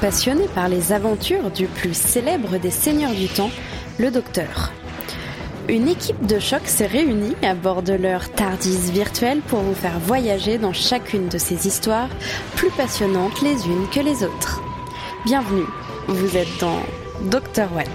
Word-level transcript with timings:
passionné 0.00 0.46
par 0.54 0.68
les 0.68 0.92
aventures 0.92 1.50
du 1.50 1.66
plus 1.66 1.94
célèbre 1.94 2.58
des 2.58 2.70
seigneurs 2.70 3.12
du 3.12 3.28
temps, 3.28 3.50
le 3.98 4.10
Docteur. 4.10 4.72
Une 5.68 5.88
équipe 5.88 6.24
de 6.24 6.38
choc 6.38 6.62
s'est 6.64 6.86
réunie 6.86 7.34
à 7.42 7.54
bord 7.54 7.82
de 7.82 7.92
leur 7.92 8.30
TARDIS 8.30 8.90
virtuelle 8.90 9.40
pour 9.40 9.60
vous 9.60 9.74
faire 9.74 9.98
voyager 9.98 10.56
dans 10.56 10.72
chacune 10.72 11.28
de 11.28 11.36
ces 11.36 11.66
histoires 11.66 12.08
plus 12.56 12.70
passionnantes 12.70 13.42
les 13.42 13.66
unes 13.66 13.88
que 13.92 14.00
les 14.00 14.24
autres. 14.24 14.62
Bienvenue, 15.24 15.66
vous 16.06 16.36
êtes 16.36 16.58
dans 16.60 16.80
Docteur 17.30 17.68
Watt. 17.74 17.88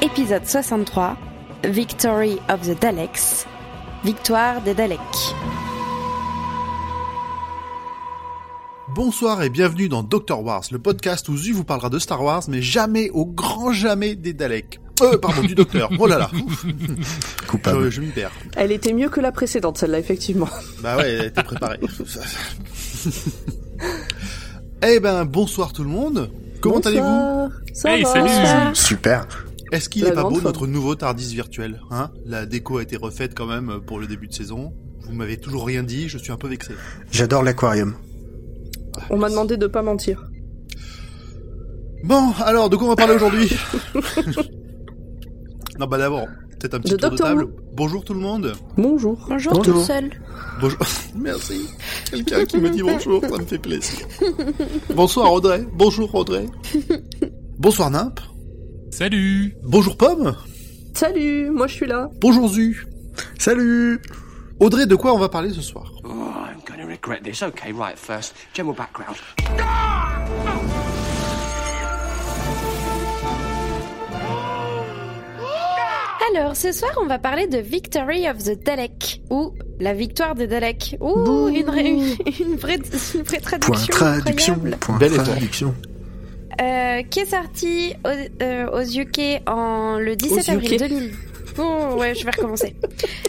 Épisode 0.00 0.46
63 0.46 1.16
Victory 1.64 2.38
of 2.48 2.62
the 2.62 2.80
Daleks 2.80 3.37
Victoire 4.08 4.62
des 4.62 4.72
Daleks 4.72 4.98
Bonsoir 8.94 9.42
et 9.42 9.50
bienvenue 9.50 9.90
dans 9.90 10.02
Doctor 10.02 10.42
Wars, 10.42 10.62
le 10.70 10.78
podcast 10.78 11.28
où 11.28 11.36
Zu 11.36 11.52
vous 11.52 11.64
parlera 11.64 11.90
de 11.90 11.98
Star 11.98 12.24
Wars, 12.24 12.42
mais 12.48 12.62
jamais, 12.62 13.10
au 13.10 13.26
grand 13.26 13.70
jamais, 13.70 14.14
des 14.14 14.32
Daleks. 14.32 14.80
Euh, 15.02 15.18
pardon, 15.18 15.42
du 15.42 15.54
Docteur. 15.54 15.90
Oh 15.98 16.06
là 16.06 16.16
là. 16.16 16.30
Coupable. 17.48 17.84
Je, 17.84 17.90
je 17.90 18.00
m'y 18.00 18.06
perds. 18.06 18.30
Elle 18.56 18.72
était 18.72 18.94
mieux 18.94 19.10
que 19.10 19.20
la 19.20 19.30
précédente, 19.30 19.76
celle-là, 19.76 19.98
effectivement. 19.98 20.48
Bah 20.80 20.96
ouais, 20.96 21.10
elle 21.10 21.26
était 21.26 21.42
préparée. 21.42 21.80
eh 24.86 25.00
ben, 25.00 25.26
bonsoir 25.26 25.74
tout 25.74 25.84
le 25.84 25.90
monde. 25.90 26.30
Comment 26.62 26.80
allez-vous? 26.80 27.50
Hey, 27.84 28.04
va 28.04 28.10
salut. 28.10 28.74
Super. 28.74 29.47
Est-ce 29.72 29.88
qu'il 29.88 30.02
La 30.04 30.10
est 30.10 30.14
pas 30.14 30.22
beau 30.22 30.30
forme. 30.30 30.44
notre 30.44 30.66
nouveau 30.66 30.94
Tardis 30.94 31.34
virtuel 31.34 31.80
hein? 31.90 32.10
La 32.24 32.46
déco 32.46 32.78
a 32.78 32.82
été 32.82 32.96
refaite 32.96 33.34
quand 33.36 33.46
même 33.46 33.80
pour 33.86 33.98
le 34.00 34.06
début 34.06 34.28
de 34.28 34.32
saison. 34.34 34.72
Vous 35.02 35.12
m'avez 35.14 35.36
toujours 35.38 35.66
rien 35.66 35.82
dit, 35.82 36.08
je 36.08 36.18
suis 36.18 36.32
un 36.32 36.36
peu 36.36 36.48
vexé. 36.48 36.74
J'adore 37.10 37.42
l'aquarium. 37.42 37.94
On 39.10 39.16
m'a 39.18 39.28
demandé 39.30 39.56
de 39.56 39.66
pas 39.66 39.82
mentir. 39.82 40.24
Bon, 42.04 42.32
alors, 42.44 42.70
de 42.70 42.76
quoi 42.76 42.86
on 42.86 42.90
va 42.90 42.96
parler 42.96 43.14
aujourd'hui? 43.14 43.48
Non, 45.78 45.86
bah 45.86 45.96
d'abord, 45.96 46.26
peut-être 46.58 46.74
un 46.74 46.80
petit 46.80 46.90
De 46.94 46.96
tour 46.96 47.10
de 47.12 47.16
table. 47.16 47.46
Bonjour 47.72 48.04
tout 48.04 48.12
le 48.12 48.18
monde. 48.18 48.52
Bonjour. 48.76 49.24
Bonjour, 49.28 49.52
Bonjour. 49.52 49.74
tout 49.76 49.84
seul. 49.84 50.10
Bonjour. 50.60 50.78
Merci. 51.14 51.68
Quelqu'un 52.10 52.44
qui 52.46 52.56
me 52.58 52.68
dit 52.70 52.82
bonjour, 52.82 53.22
ça 53.22 53.38
me 53.38 53.44
fait 53.44 53.58
plaisir. 53.58 54.04
Bonsoir 54.92 55.32
Audrey. 55.32 55.64
Bonjour 55.74 56.12
Audrey. 56.16 56.46
Bonsoir 57.60 57.90
Nimp. 57.92 58.18
Salut 58.90 59.54
Bonjour 59.62 59.96
Pomme. 59.96 60.36
Salut, 60.94 61.50
moi 61.50 61.66
je 61.66 61.74
suis 61.74 61.86
là. 61.86 62.10
Bonjour 62.20 62.48
Zu. 62.48 62.86
Salut 63.38 64.00
Audrey, 64.60 64.86
de 64.86 64.94
quoi 64.96 65.14
on 65.14 65.18
va 65.18 65.28
parler 65.28 65.50
ce 65.52 65.60
soir? 65.60 65.92
Oh, 66.04 66.08
I'm 66.10 66.60
going 66.66 66.80
to 66.80 66.86
regret 66.86 67.20
this. 67.22 67.42
Okay, 67.42 67.72
right, 67.72 67.96
first, 67.98 68.34
general 68.54 68.74
background. 68.76 69.16
Alors, 76.34 76.56
ce 76.56 76.72
soir, 76.72 76.90
on 77.00 77.06
va 77.06 77.18
parler 77.18 77.46
de 77.46 77.58
Victory 77.58 78.28
of 78.28 78.38
the 78.44 78.62
Dalek, 78.62 79.22
ou 79.30 79.54
la 79.80 79.94
victoire 79.94 80.34
des 80.34 80.46
Daleks. 80.46 80.96
Ouh, 81.00 81.48
une, 81.48 81.64
vraie- 81.64 81.86
une, 81.88 82.04
une 82.50 82.56
vraie, 82.56 82.76
une 83.14 83.22
vraie 83.22 83.38
Point 83.40 83.58
traduction. 83.58 83.92
traduction. 83.94 84.52
incroyable. 84.54 84.76
Point 84.80 84.98
Bel 84.98 85.12
effort. 85.12 85.24
traduction. 85.24 85.74
Euh, 86.60 87.02
qui 87.04 87.20
est 87.20 87.26
sorti 87.26 87.94
aux, 88.04 88.42
euh, 88.42 88.66
aux 88.72 88.82
UK 88.82 89.42
en 89.46 89.98
le 89.98 90.16
17 90.16 90.48
Aux 90.48 90.50
avril 90.52 90.74
UK. 90.74 90.78
2000. 90.88 91.12
Oh, 91.58 91.96
ouais, 91.98 92.14
je 92.14 92.24
vais 92.24 92.30
recommencer. 92.30 92.74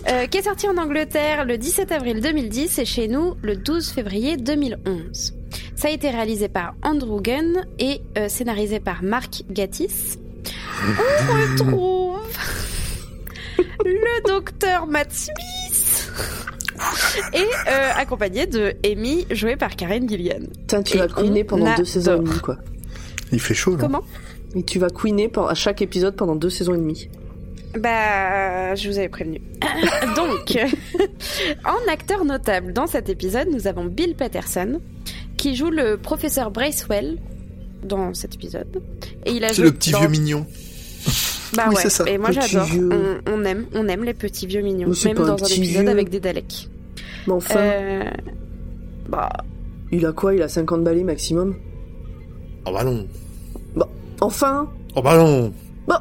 Euh, 0.09 0.25
qui 0.25 0.39
est 0.39 0.43
sorti 0.43 0.67
en 0.67 0.77
Angleterre 0.77 1.45
le 1.45 1.57
17 1.57 1.91
avril 1.91 2.19
2010 2.21 2.79
et 2.79 2.85
chez 2.85 3.07
nous 3.07 3.35
le 3.43 3.55
12 3.55 3.89
février 3.89 4.37
2011. 4.37 5.33
Ça 5.75 5.89
a 5.89 5.91
été 5.91 6.09
réalisé 6.09 6.47
par 6.47 6.73
Andrew 6.83 7.21
Gunn 7.21 7.63
et 7.77 8.01
euh, 8.17 8.27
scénarisé 8.27 8.79
par 8.79 9.03
Mark 9.03 9.43
Gatiss. 9.51 10.17
On 11.29 11.63
retrouve 11.63 12.19
le 13.85 14.27
docteur 14.27 14.87
Matt 14.87 15.11
Smith 15.11 16.11
et 17.33 17.37
euh, 17.67 17.91
accompagné 17.95 18.47
de 18.47 18.73
Amy 18.83 19.27
jouée 19.29 19.57
par 19.57 19.75
Karen 19.75 20.09
Gillian. 20.09 20.39
Putain, 20.61 20.81
tu 20.81 20.97
queener 20.97 21.43
pendant 21.43 21.75
deux 21.75 21.85
saisons 21.85 22.11
et 22.11 22.15
adore. 22.15 22.25
demie, 22.25 22.39
quoi. 22.39 22.57
Il 23.31 23.39
fait 23.39 23.53
chaud 23.53 23.71
là. 23.75 23.81
Comment? 23.81 24.03
Et 24.55 24.63
tu 24.63 24.79
vas 24.79 24.89
queener 24.89 25.27
pour- 25.27 25.49
à 25.49 25.53
chaque 25.53 25.81
épisode 25.81 26.15
pendant 26.15 26.35
deux 26.35 26.49
saisons 26.49 26.73
et 26.73 26.77
demie. 26.77 27.09
Bah, 27.77 28.73
je 28.75 28.89
vous 28.89 28.97
avais 28.97 29.09
prévenu. 29.09 29.41
Donc, 30.15 30.57
en 31.65 31.91
acteur 31.91 32.25
notable 32.25 32.73
dans 32.73 32.87
cet 32.87 33.09
épisode, 33.09 33.47
nous 33.51 33.67
avons 33.67 33.85
Bill 33.85 34.15
Patterson, 34.15 34.81
qui 35.37 35.55
joue 35.55 35.69
le 35.69 35.97
professeur 35.97 36.49
Bracewell 36.49 37.19
dans 37.83 38.13
cet 38.15 38.33
épisode. 38.35 38.81
Et 39.25 39.31
il 39.33 39.43
a 39.45 39.49
C'est 39.49 39.55
joué 39.57 39.65
le 39.65 39.71
petit 39.73 39.91
dans- 39.91 39.99
vieux 39.99 40.09
mignon. 40.09 40.45
Bah 41.55 41.65
Oui, 41.69 41.75
ouais. 41.75 41.81
c'est 41.83 41.89
ça. 41.89 42.03
Et 42.07 42.17
moi 42.17 42.31
j'adore. 42.31 42.65
vieux. 42.65 42.89
On, 42.91 43.31
on 43.33 43.45
aime, 43.45 43.65
on 43.73 43.87
aime 43.87 44.03
les 44.03 44.13
petits 44.13 44.45
vieux 44.47 44.61
mignons, 44.61 44.91
même 45.05 45.17
un 45.17 45.25
dans 45.25 45.43
un 45.43 45.47
épisode 45.47 45.81
vieux. 45.83 45.89
avec 45.89 46.09
des 46.09 46.19
Daleks. 46.19 46.69
Mais 47.27 47.33
enfin, 47.33 47.59
Euh, 47.59 48.03
Bah, 49.07 49.29
il 49.91 50.05
a 50.05 50.11
quoi? 50.11 50.33
Il 50.35 50.41
a 50.41 50.47
50 50.47 50.83
balais 50.83 51.03
maximum? 51.03 51.55
Oh 52.65 52.71
bah 52.71 52.83
non. 52.83 53.07
Enfin 54.21 54.67
Oh 54.95 55.01
bah 55.01 55.17
non. 55.17 55.53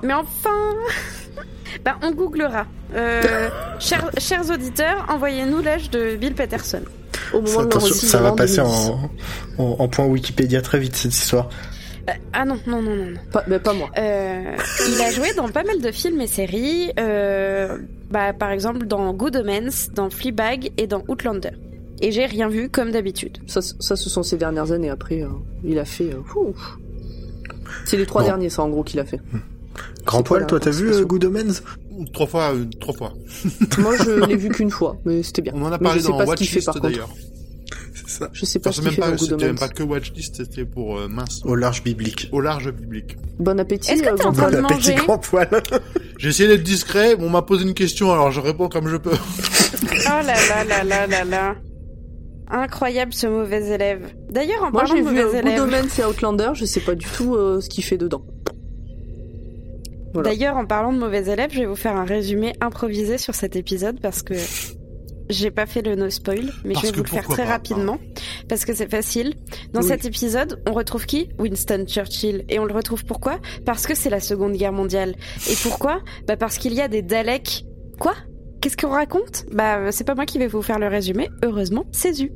mais 0.02 0.14
enfin. 0.14 0.50
Bah, 1.84 1.96
on 2.02 2.12
googlera. 2.12 2.64
Euh, 2.94 3.50
chers, 3.78 4.10
chers 4.16 4.50
auditeurs, 4.50 5.04
envoyez-nous 5.10 5.60
l'âge 5.60 5.90
de 5.90 6.16
Bill 6.16 6.34
Patterson. 6.34 6.80
Au 7.34 7.42
moment 7.42 7.46
Ça, 7.46 7.60
de 7.62 7.66
attention, 7.66 7.94
ça 7.94 8.18
va 8.22 8.32
passer 8.32 8.56
2010. 8.56 8.88
en, 8.88 9.10
en, 9.58 9.76
en 9.78 9.88
point 9.88 10.06
Wikipédia 10.06 10.62
très 10.62 10.78
vite 10.78 10.96
cette 10.96 11.12
histoire. 11.14 11.50
Euh, 12.08 12.12
ah 12.32 12.46
non, 12.46 12.58
non, 12.66 12.80
non, 12.80 12.96
non, 12.96 13.04
non. 13.04 13.20
Pas, 13.30 13.44
mais 13.48 13.58
pas 13.58 13.74
moi. 13.74 13.90
Euh, 13.98 14.56
il 14.88 15.00
a 15.02 15.10
joué 15.10 15.34
dans 15.34 15.48
pas 15.50 15.62
mal 15.62 15.80
de 15.82 15.90
films 15.92 16.22
et 16.22 16.26
séries, 16.26 16.90
euh, 16.98 17.76
bah, 18.10 18.32
par 18.32 18.50
exemple 18.50 18.86
dans 18.86 19.12
Good 19.12 19.36
Omens, 19.36 19.90
dans 19.94 20.08
Fleabag 20.08 20.70
et 20.78 20.86
dans 20.86 21.02
Outlander. 21.06 21.50
Et 22.00 22.12
j'ai 22.12 22.26
rien 22.26 22.48
vu 22.48 22.68
comme 22.68 22.90
d'habitude. 22.92 23.38
Ça, 23.46 23.60
ça, 23.60 23.96
ce 23.96 24.08
sont 24.08 24.22
ses 24.22 24.36
dernières 24.36 24.72
années. 24.72 24.90
Après, 24.90 25.22
euh, 25.22 25.28
il 25.64 25.78
a 25.78 25.84
fait... 25.84 26.14
euh. 26.14 26.52
C'est 27.84 27.96
les 27.96 28.06
trois 28.06 28.22
Bon. 28.22 28.28
derniers, 28.28 28.50
ça, 28.50 28.62
en 28.62 28.68
gros, 28.68 28.82
qu'il 28.84 29.00
a 29.00 29.04
fait. 29.04 29.20
Grand 30.04 30.18
C'est 30.18 30.24
poil, 30.24 30.46
toi 30.46 30.58
t'as 30.58 30.70
vu 30.70 30.90
euh, 30.92 31.04
Good 31.04 31.24
Omens? 31.26 31.62
Trois 32.12 32.26
fois, 32.26 32.54
euh, 32.54 32.64
trois 32.80 32.94
fois. 32.94 33.12
Moi, 33.78 33.94
je 33.96 34.24
l'ai 34.26 34.36
vu 34.36 34.48
qu'une 34.48 34.70
fois, 34.70 34.96
mais 35.04 35.22
c'était 35.22 35.42
bien. 35.42 35.52
On 35.56 35.62
en 35.62 35.66
a 35.66 35.70
Mais 35.72 35.78
parlé 35.78 36.00
je 36.00 36.04
sais 36.06 36.10
dans 36.12 36.18
pas 36.18 36.26
ce 36.26 36.34
qu'il 36.34 36.46
fait, 36.48 36.56
Watchlist 36.56 36.66
par 36.66 36.74
contre. 36.74 36.88
d'ailleurs. 36.88 37.10
C'est 37.94 38.08
ça. 38.08 38.30
Je 38.32 38.44
sais 38.46 38.58
pas 38.60 38.70
Enfin, 38.70 38.76
ce 38.76 38.82
c'est 38.82 38.88
qu'il 38.94 39.00
même 39.00 39.18
fait 39.18 39.26
dans 39.26 39.36
Good 39.36 39.42
même 39.44 39.58
pas 39.58 39.68
que 39.68 39.82
Watchlist, 39.82 40.36
c'était 40.36 40.64
pour 40.64 40.98
euh, 40.98 41.08
mince. 41.08 41.42
Au 41.44 41.54
large 41.54 41.82
biblique. 41.82 42.28
Au 42.32 42.40
large 42.40 42.70
public. 42.72 43.16
Bon 43.38 43.58
appétit, 43.60 43.90
Est-ce 43.92 44.02
que 44.02 44.06
t'es 44.06 44.12
en 44.12 44.30
Grand 44.30 44.32
train 44.32 44.50
de 44.50 44.60
manger 44.60 44.94
grand 44.94 45.18
poil. 45.18 45.48
J'ai 46.18 46.28
essayé 46.30 46.48
d'être 46.48 46.62
discret, 46.62 47.16
on 47.18 47.28
m'a 47.28 47.42
posé 47.42 47.64
une 47.64 47.74
question, 47.74 48.10
alors 48.12 48.30
je 48.30 48.40
réponds 48.40 48.68
comme 48.68 48.88
je 48.88 48.96
peux. 48.96 49.12
Oh 49.12 49.98
là 50.06 50.22
là 50.22 50.64
là 50.64 50.84
là 50.84 51.06
là 51.06 51.24
là. 51.24 51.54
Incroyable 52.50 53.12
ce 53.12 53.26
mauvais 53.26 53.68
élève. 53.74 54.06
D'ailleurs, 54.30 54.62
en 54.64 54.70
Moi, 54.70 54.82
parlant 54.82 54.94
j'ai 54.96 55.00
de 55.02 55.04
mauvais 55.08 55.22
Good 55.24 55.34
élèves, 55.34 55.60
Omens 55.62 55.98
et 55.98 56.04
Outlander, 56.04 56.50
je 56.54 56.64
sais 56.64 56.80
pas 56.80 56.94
du 56.94 57.06
tout 57.06 57.34
euh, 57.34 57.60
ce 57.60 57.68
qu'il 57.68 57.84
fait 57.84 57.98
dedans. 57.98 58.22
Voilà. 60.14 60.30
d'ailleurs, 60.30 60.56
en 60.56 60.64
parlant 60.64 60.92
de 60.92 60.98
mauvais 60.98 61.26
élèves, 61.30 61.50
je 61.52 61.60
vais 61.60 61.66
vous 61.66 61.76
faire 61.76 61.94
un 61.96 62.04
résumé 62.04 62.54
improvisé 62.60 63.18
sur 63.18 63.34
cet 63.34 63.56
épisode 63.56 64.00
parce 64.00 64.22
que 64.22 64.34
j'ai 65.28 65.50
pas 65.50 65.66
fait 65.66 65.82
le 65.82 65.94
no 65.96 66.08
spoil, 66.08 66.50
mais 66.64 66.72
Parce 66.72 66.86
je 66.86 66.90
vais 66.92 66.96
vous 66.96 67.02
le 67.04 67.08
faire 67.10 67.24
très 67.28 67.42
pas, 67.42 67.42
hein. 67.42 67.52
rapidement 67.52 67.98
parce 68.48 68.64
que 68.64 68.74
c'est 68.74 68.90
facile. 68.90 69.34
Dans 69.74 69.82
Oui. 69.82 69.88
cet 69.88 70.06
épisode, 70.06 70.62
on 70.66 70.72
retrouve 70.72 71.04
qui? 71.04 71.28
Winston 71.38 71.84
Churchill. 71.86 72.46
Et 72.48 72.58
on 72.58 72.64
le 72.64 72.72
retrouve 72.72 73.04
pourquoi? 73.04 73.38
Parce 73.66 73.86
que 73.86 73.94
c'est 73.94 74.08
la 74.08 74.20
Seconde 74.20 74.54
Guerre 74.54 74.72
mondiale. 74.72 75.14
Et 75.50 75.54
pourquoi? 75.62 76.00
Bah 76.26 76.38
parce 76.38 76.56
qu'il 76.56 76.72
y 76.72 76.80
a 76.80 76.88
des 76.88 77.02
Daleks. 77.02 77.66
Quoi? 78.00 78.14
Qu'est-ce 78.60 78.76
qu'on 78.76 78.90
raconte 78.90 79.46
Bah 79.52 79.92
c'est 79.92 80.04
pas 80.04 80.14
moi 80.14 80.26
qui 80.26 80.38
vais 80.38 80.46
vous 80.48 80.62
faire 80.62 80.78
le 80.78 80.88
résumé. 80.88 81.28
Heureusement, 81.44 81.84
c'est 81.92 82.12
Zu. 82.12 82.32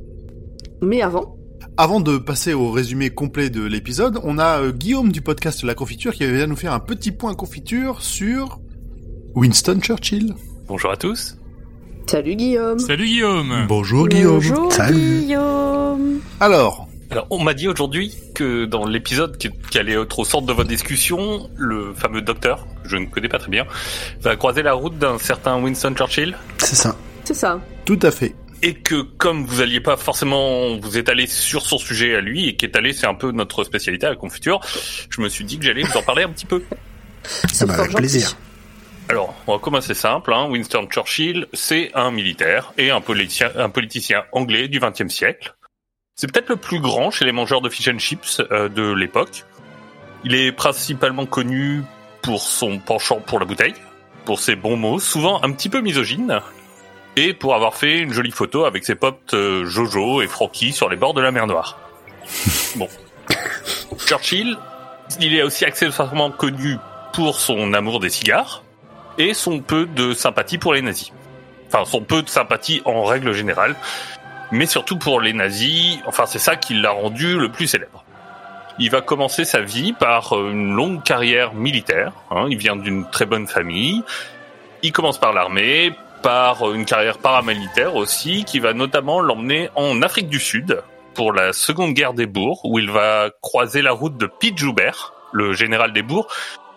Mais 0.81 1.01
avant, 1.01 1.35
Avant 1.77 1.99
de 2.01 2.17
passer 2.17 2.53
au 2.53 2.71
résumé 2.71 3.09
complet 3.09 3.49
de 3.49 3.63
l'épisode, 3.63 4.19
on 4.23 4.37
a 4.37 4.61
euh, 4.61 4.71
Guillaume 4.71 5.11
du 5.11 5.21
podcast 5.21 5.63
La 5.63 5.75
Confiture 5.75 6.13
qui 6.13 6.25
vient 6.25 6.47
nous 6.47 6.55
faire 6.55 6.73
un 6.73 6.79
petit 6.79 7.11
point 7.11 7.33
confiture 7.33 8.01
sur 8.01 8.59
Winston 9.35 9.79
Churchill. 9.81 10.33
Bonjour 10.67 10.91
à 10.91 10.97
tous 10.97 11.37
salut 12.05 12.35
Guillaume. 12.35 12.79
Salut 12.79 13.05
Guillaume 13.05 13.65
Bonjour 13.67 14.07
Bonjour 14.09 14.71
Salut. 14.71 15.21
Guillaume. 15.21 16.19
Alors, 16.39 16.87
Alors, 17.13 17.27
on 17.29 17.43
m'a 17.43 17.53
dit 17.53 17.67
aujourd'hui 17.67 18.11
que 18.33 18.65
dans 18.65 18.87
l'épisode 18.87 19.37
qui, 19.37 19.51
qui 19.69 19.77
allait 19.77 19.93
être 19.93 20.17
au 20.17 20.25
centre 20.25 20.47
de 20.47 20.53
votre 20.53 20.67
discussion, 20.67 21.47
le 21.55 21.93
fameux 21.93 22.23
docteur, 22.23 22.65
que 22.81 22.89
je 22.89 22.97
ne 22.97 23.05
connais 23.05 23.29
pas 23.29 23.37
très 23.37 23.51
bien, 23.51 23.67
va 24.21 24.35
croiser 24.35 24.63
la 24.63 24.73
route 24.73 24.97
d'un 24.97 25.19
certain 25.19 25.61
Winston 25.61 25.93
Churchill, 25.95 26.35
C'est 26.57 26.75
ça. 26.75 26.95
C'est 27.23 27.35
ça. 27.35 27.61
tout 27.85 27.99
à 28.01 28.09
fait. 28.09 28.33
et 28.63 28.73
que 28.73 29.01
comme 29.01 29.45
vous 29.45 29.61
alliez 29.61 29.79
pas 29.79 29.95
forcément 29.95 30.75
vous 30.77 30.97
étaler 30.97 31.27
sur 31.27 31.67
son 31.67 31.77
sujet 31.77 32.15
à 32.15 32.19
lui, 32.21 32.49
et 32.49 32.55
qu'étaler 32.55 32.93
c'est 32.93 33.05
un 33.05 33.13
peu 33.13 33.31
notre 33.31 33.63
spécialité 33.63 34.07
à 34.07 34.09
la 34.09 34.15
confiture, 34.15 34.59
je 35.11 35.21
me 35.21 35.29
suis 35.29 35.45
dit 35.45 35.59
que 35.59 35.65
j'allais 35.65 35.83
vous 35.83 35.95
en 35.95 36.01
parler 36.01 36.23
un 36.23 36.29
petit 36.29 36.47
peu. 36.47 36.63
Ah 37.61 37.65
bah, 37.65 37.75
fort 37.75 37.85
avec 37.85 37.95
plaisir. 37.95 38.35
Alors, 39.07 39.35
on 39.47 39.53
va 39.53 39.59
commencer 39.59 39.93
simple. 39.93 40.33
Hein. 40.33 40.47
Winston 40.49 40.87
Churchill, 40.91 41.47
c'est 41.53 41.91
un 41.93 42.09
militaire 42.11 42.73
et 42.77 42.89
un 42.89 42.99
politicien, 43.01 43.51
un 43.55 43.69
politicien 43.69 44.23
anglais 44.33 44.67
du 44.67 44.79
XXe 44.79 45.13
siècle. 45.13 45.53
C'est 46.15 46.31
peut-être 46.31 46.49
le 46.49 46.57
plus 46.57 46.79
grand 46.79 47.09
chez 47.09 47.25
les 47.25 47.31
mangeurs 47.31 47.61
de 47.61 47.69
fish 47.69 47.87
and 47.87 47.97
chips 47.97 48.39
euh, 48.51 48.69
de 48.69 48.93
l'époque. 48.93 49.45
Il 50.23 50.35
est 50.35 50.51
principalement 50.51 51.25
connu 51.25 51.83
pour 52.21 52.43
son 52.43 52.77
penchant 52.79 53.19
pour 53.19 53.39
la 53.39 53.45
bouteille, 53.45 53.73
pour 54.25 54.39
ses 54.39 54.55
bons 54.55 54.77
mots, 54.77 54.99
souvent 54.99 55.43
un 55.43 55.51
petit 55.51 55.69
peu 55.69 55.81
misogynes, 55.81 56.39
et 57.15 57.33
pour 57.33 57.55
avoir 57.55 57.75
fait 57.75 57.99
une 57.99 58.13
jolie 58.13 58.31
photo 58.31 58.65
avec 58.65 58.85
ses 58.85 58.95
potes 58.95 59.33
euh, 59.33 59.65
Jojo 59.65 60.21
et 60.21 60.27
Frankie 60.27 60.71
sur 60.71 60.87
les 60.87 60.97
bords 60.97 61.15
de 61.15 61.21
la 61.21 61.31
mer 61.31 61.47
Noire. 61.47 61.79
bon. 62.75 62.87
Churchill, 63.97 64.57
il 65.19 65.35
est 65.35 65.43
aussi 65.43 65.65
accessoirement 65.65 66.31
connu 66.31 66.77
pour 67.11 67.39
son 67.39 67.73
amour 67.73 67.99
des 67.99 68.09
cigares 68.09 68.63
et 69.17 69.33
son 69.33 69.59
peu 69.59 69.87
de 69.87 70.13
sympathie 70.13 70.57
pour 70.59 70.73
les 70.73 70.81
nazis. 70.81 71.11
Enfin, 71.67 71.85
son 71.85 72.01
peu 72.01 72.21
de 72.21 72.29
sympathie 72.29 72.81
en 72.85 73.03
règle 73.03 73.33
générale, 73.33 73.75
mais 74.53 74.67
surtout 74.67 74.97
pour 74.97 75.19
les 75.19 75.33
nazis, 75.33 75.97
enfin 76.05 76.27
c'est 76.27 76.39
ça 76.39 76.55
qui 76.55 76.75
l'a 76.75 76.91
rendu 76.91 77.39
le 77.39 77.49
plus 77.49 77.65
célèbre. 77.65 78.05
Il 78.77 78.91
va 78.91 79.01
commencer 79.01 79.45
sa 79.45 79.61
vie 79.61 79.93
par 79.93 80.33
une 80.33 80.73
longue 80.73 81.01
carrière 81.01 81.55
militaire, 81.55 82.13
hein, 82.29 82.45
il 82.49 82.57
vient 82.57 82.75
d'une 82.75 83.09
très 83.09 83.25
bonne 83.25 83.47
famille, 83.47 84.03
il 84.83 84.91
commence 84.91 85.17
par 85.17 85.33
l'armée, 85.33 85.93
par 86.21 86.71
une 86.71 86.85
carrière 86.85 87.17
paramilitaire 87.17 87.95
aussi, 87.95 88.45
qui 88.45 88.59
va 88.59 88.73
notamment 88.73 89.21
l'emmener 89.21 89.69
en 89.75 90.01
Afrique 90.03 90.29
du 90.29 90.39
Sud 90.39 90.81
pour 91.15 91.33
la 91.33 91.51
Seconde 91.51 91.93
Guerre 91.93 92.13
des 92.13 92.27
Bourgs, 92.27 92.61
où 92.63 92.77
il 92.77 92.91
va 92.91 93.31
croiser 93.41 93.81
la 93.81 93.91
route 93.91 94.17
de 94.17 94.27
Piet 94.27 94.53
Joubert, 94.55 95.13
le 95.31 95.53
général 95.53 95.93
des 95.93 96.03
Bourgs, 96.03 96.27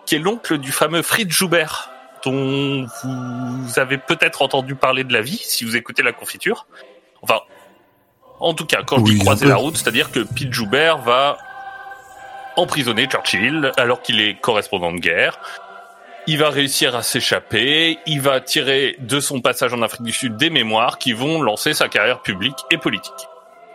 qui 0.07 0.15
est 0.15 0.19
l'oncle 0.19 0.57
du 0.57 0.71
fameux 0.71 1.03
Fritz 1.03 1.29
Joubert, 1.29 1.91
dont 2.25 2.87
vous 3.03 3.79
avez 3.79 3.99
peut-être 3.99 4.41
entendu 4.41 4.73
parler 4.73 5.03
de 5.03 5.13
la 5.13 5.21
vie 5.21 5.39
si 5.43 5.63
vous 5.63 5.75
écoutez 5.75 6.01
la 6.01 6.11
confiture. 6.11 6.65
Enfin, 7.21 7.39
en 8.39 8.53
tout 8.53 8.65
cas, 8.65 8.83
quand 8.83 8.97
je 8.97 9.01
Oui, 9.03 9.13
dis 9.15 9.21
un 9.21 9.23
croiser 9.23 9.45
peu. 9.45 9.49
la 9.49 9.55
route, 9.57 9.77
c'est-à-dire 9.77 10.11
que 10.11 10.19
Piet 10.19 10.47
Joubert 10.51 10.99
va 10.99 11.37
emprisonner 12.55 13.07
Churchill 13.07 13.71
alors 13.77 14.01
qu'il 14.01 14.19
est 14.19 14.39
correspondant 14.39 14.91
de 14.91 14.99
guerre. 14.99 15.39
Il 16.29 16.39
va 16.39 16.49
réussir 16.49 16.95
à 16.95 17.03
s'échapper, 17.03 17.99
il 18.05 18.19
va 18.19 18.41
tirer 18.41 18.97
de 18.99 19.19
son 19.19 19.39
passage 19.41 19.73
en 19.73 19.81
Afrique 19.81 20.03
du 20.03 20.11
Sud 20.11 20.35
des 20.35 20.49
mémoires 20.49 20.97
qui 20.97 21.13
vont 21.13 21.41
lancer 21.41 21.73
sa 21.73 21.87
carrière 21.87 22.21
publique 22.21 22.57
et 22.69 22.77
politique. 22.77 23.13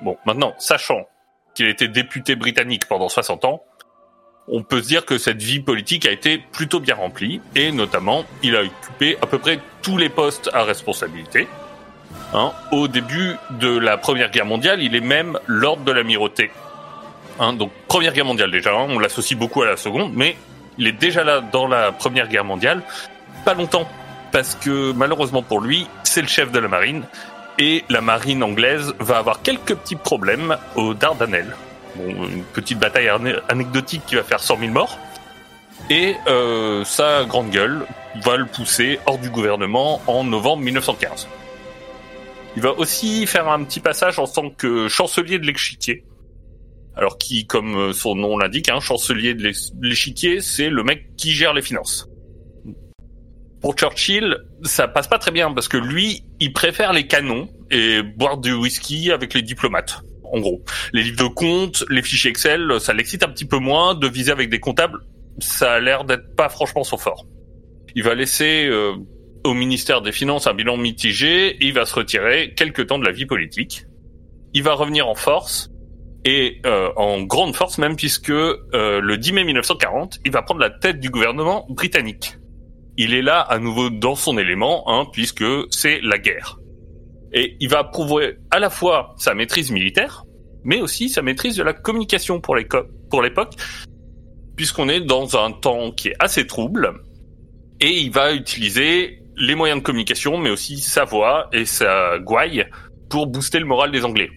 Bon, 0.03 0.19
maintenant, 0.27 0.55
sachant 0.59 1.07
qu'il 1.55 1.67
a 1.67 1.71
été 1.71 1.89
député 1.89 2.35
britannique 2.37 2.87
pendant 2.89 3.09
60 3.09 3.45
ans, 3.47 3.63
on 4.49 4.63
peut 4.63 4.83
se 4.83 4.89
dire 4.89 5.07
que 5.07 5.19
cette 5.19 5.41
vie 5.41 5.61
politique 5.61 6.05
a 6.05 6.11
été 6.11 6.39
plutôt 6.39 6.81
bien 6.81 6.97
remplie, 6.97 7.41
et 7.55 7.71
notamment, 7.71 8.25
il 8.43 8.57
a 8.57 8.63
occupé 8.63 9.17
à 9.23 9.27
peu 9.27 9.39
près 9.39 9.61
tous 9.83 9.97
les 9.97 10.09
postes 10.09 10.51
à 10.53 10.65
responsabilité. 10.65 11.47
Hein, 12.35 12.53
au 12.71 12.89
début 12.89 13.37
de 13.51 13.77
la 13.79 13.99
Première 13.99 14.31
Guerre 14.31 14.47
mondiale, 14.47 14.83
il 14.83 14.95
est 14.97 15.01
même 15.01 15.39
lord 15.47 15.79
de 15.79 15.93
l'amirauté. 15.93 16.51
Hein, 17.39 17.53
donc 17.53 17.71
Première 17.89 18.13
Guerre 18.15 18.25
mondiale 18.25 18.51
déjà, 18.51 18.71
hein, 18.73 18.87
on 18.89 18.99
l'associe 18.99 19.39
beaucoup 19.39 19.63
à 19.63 19.67
la 19.67 19.77
Seconde, 19.77 20.13
mais 20.15 20.37
il 20.79 20.87
est 20.87 20.93
déjà 20.93 21.25
là 21.25 21.41
dans 21.41 21.67
la 21.67 21.93
Première 21.93 22.29
Guerre 22.29 22.45
mondiale, 22.45 22.83
pas 23.45 23.53
longtemps, 23.53 23.87
parce 24.33 24.55
que 24.55 24.93
malheureusement 24.93 25.43
pour 25.43 25.61
lui, 25.61 25.87
c'est 26.05 26.23
le 26.23 26.29
chef 26.29 26.51
de 26.51 26.59
la 26.59 26.69
marine, 26.69 27.03
et 27.59 27.85
la 27.91 28.01
marine 28.01 28.43
anglaise 28.43 28.95
va 28.99 29.19
avoir 29.19 29.43
quelques 29.43 29.75
petits 29.75 29.97
problèmes 29.97 30.57
aux 30.75 30.95
Dardanelles. 30.95 31.55
Bon, 31.97 32.07
une 32.25 32.45
petite 32.45 32.79
bataille 32.79 33.09
ane- 33.09 33.43
anecdotique 33.51 34.03
qui 34.07 34.15
va 34.15 34.23
faire 34.23 34.41
100 34.41 34.57
000 34.59 34.73
morts, 34.73 34.99
et 35.91 36.17
euh, 36.29 36.83
sa 36.85 37.25
grande 37.25 37.51
gueule 37.51 37.85
va 38.25 38.37
le 38.39 38.47
pousser 38.47 38.99
hors 39.05 39.19
du 39.19 39.29
gouvernement 39.29 40.01
en 40.07 40.25
novembre 40.25 40.63
1915. 40.63 41.29
Il 42.57 42.63
va 42.63 42.73
aussi 42.73 43.27
faire 43.27 43.49
un 43.49 43.65
petit 43.65 43.81
passage 43.81 44.19
en 44.19 44.27
tant 44.27 44.51
que 44.51 44.89
chancelier 44.89 45.39
de 45.39 45.47
l'échiquier. 45.47 46.05
Alors 46.95 47.17
qui, 47.17 47.47
comme 47.47 47.75
euh, 47.77 47.93
son 47.95 48.15
nom 48.15 48.37
l'indique, 48.37 48.69
un 48.69 48.81
chancelier 48.81 49.35
de 49.35 49.43
l'é- 49.45 49.71
l'échiquier, 49.81 50.41
c'est 50.43 50.69
le 50.69 50.83
mec 50.85 51.17
qui 51.17 51.33
gère 51.33 51.55
les 51.55 51.63
finances. 51.63 52.09
Pour 53.63 53.75
Churchill, 53.75 54.37
ça 54.65 54.89
passe 54.89 55.09
pas 55.09 55.19
très 55.19 55.31
bien 55.31 55.53
parce 55.53 55.69
que 55.69 55.79
lui, 55.79 56.25
il 56.41 56.53
préfère 56.53 56.93
les 56.93 57.07
canons 57.07 57.49
et 57.71 58.03
boire 58.03 58.37
du 58.37 58.53
whisky 58.53 59.11
avec 59.11 59.33
les 59.33 59.43
diplomates. 59.43 60.03
En 60.25 60.41
gros, 60.41 60.63
les 60.93 61.03
livres 61.03 61.29
de 61.29 61.33
comptes, 61.33 61.85
les 61.89 62.03
fichiers 62.03 62.31
Excel, 62.31 62.81
ça 62.81 62.93
l'excite 62.93 63.23
un 63.23 63.29
petit 63.29 63.45
peu 63.47 63.59
moins. 63.59 63.95
De 63.95 64.09
viser 64.09 64.33
avec 64.33 64.51
des 64.51 64.61
comptables, 64.61 64.99
ça 65.39 65.75
a 65.75 65.81
l'air 65.81 66.05
d'être 66.05 66.35
pas 66.37 66.49
franchement 66.49 66.85
son 66.85 66.99
fort. 66.99 67.27
Il 67.95 68.03
va 68.03 68.15
laisser 68.15 68.67
euh, 68.67 68.95
au 69.45 69.55
ministère 69.55 70.03
des 70.03 70.13
Finances 70.13 70.47
un 70.47 70.55
bilan 70.55 70.77
mitigé 70.77 71.57
il 71.61 71.73
va 71.73 71.87
se 71.87 71.95
retirer 71.95 72.55
quelque 72.55 72.83
temps 72.83 72.99
de 72.99 73.05
la 73.05 73.13
vie 73.13 73.27
politique. 73.27 73.87
Il 74.55 74.63
va 74.63 74.75
revenir 74.75 75.09
en 75.09 75.15
force 75.15 75.71
et 76.25 76.61
euh, 76.67 76.91
en 76.97 77.23
grande 77.23 77.55
force 77.55 77.79
même 77.79 77.97
puisque 77.97 78.31
euh, 78.31 78.61
le 79.01 79.17
10 79.17 79.33
mai 79.33 79.45
1940, 79.45 80.21
il 80.25 80.33
va 80.33 80.43
prendre 80.43 80.61
la 80.61 80.71
tête 80.71 81.01
du 81.01 81.11
gouvernement 81.11 81.67
britannique. 81.71 82.39
Il 82.97 83.15
est 83.15 83.23
là 83.23 83.41
à 83.41 83.59
nouveau 83.59 83.89
dans 83.89 84.15
son 84.15 84.37
élément, 84.37 84.85
hein, 84.87 85.07
puisque 85.11 85.45
c'est 85.71 86.01
la 86.03 86.19
guerre. 86.19 86.59
Et 87.33 87.57
il 87.59 87.71
va 87.71 87.85
prouver 87.85 88.37
à 88.51 88.59
la 88.59 88.69
fois 88.69 89.15
sa 89.17 89.35
maîtrise 89.35 89.71
militaire, 89.71 90.25
mais 90.63 90.83
aussi 90.83 91.09
sa 91.09 91.23
maîtrise 91.23 91.57
de 91.57 91.63
la 91.63 91.73
communication 91.73 92.41
pour 92.41 92.55
l'époque, 92.55 93.55
puisqu'on 94.57 94.91
est 94.91 95.01
dans 95.01 95.43
un 95.43 95.53
temps 95.53 95.91
qui 95.91 96.09
est 96.09 96.17
assez 96.19 96.47
trouble, 96.47 96.93
et 97.81 97.99
il 97.99 98.11
va 98.11 98.35
utiliser 98.35 99.22
les 99.37 99.55
moyens 99.55 99.81
de 99.81 99.85
communication, 99.85 100.39
mais 100.39 100.51
aussi 100.51 100.79
sa 100.79 101.05
voix 101.05 101.49
et 101.53 101.65
sa 101.65 102.19
gouaille 102.19 102.67
pour 103.09 103.27
booster 103.27 103.59
le 103.59 103.67
moral 103.67 103.91
des 103.91 104.05
Anglais. 104.05 104.31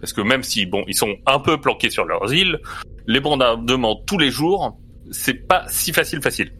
Parce 0.00 0.12
que 0.12 0.20
même 0.20 0.42
si, 0.42 0.66
bon, 0.66 0.84
ils 0.86 0.94
sont 0.94 1.16
un 1.26 1.40
peu 1.40 1.60
planqués 1.60 1.90
sur 1.90 2.04
leurs 2.04 2.32
îles, 2.32 2.60
les 3.06 3.20
bombardements 3.20 3.96
tous 4.06 4.18
les 4.18 4.30
jours, 4.30 4.78
c'est 5.10 5.34
pas 5.34 5.64
si 5.68 5.92
facile 5.92 6.22
facile. 6.22 6.52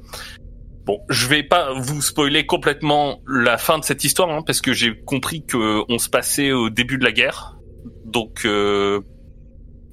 Bon, 0.84 0.98
je 1.10 1.28
vais 1.28 1.42
pas 1.42 1.74
vous 1.74 2.00
spoiler 2.00 2.46
complètement 2.46 3.20
la 3.28 3.58
fin 3.58 3.78
de 3.78 3.84
cette 3.84 4.04
histoire, 4.04 4.30
hein, 4.30 4.42
parce 4.44 4.60
que 4.60 4.72
j'ai 4.72 4.98
compris 5.04 5.44
que 5.44 5.82
on 5.92 5.98
se 5.98 6.08
passait 6.08 6.50
au 6.50 6.70
début 6.70 6.98
de 6.98 7.04
la 7.04 7.12
guerre. 7.12 7.58
Donc, 8.06 8.46
euh, 8.46 9.00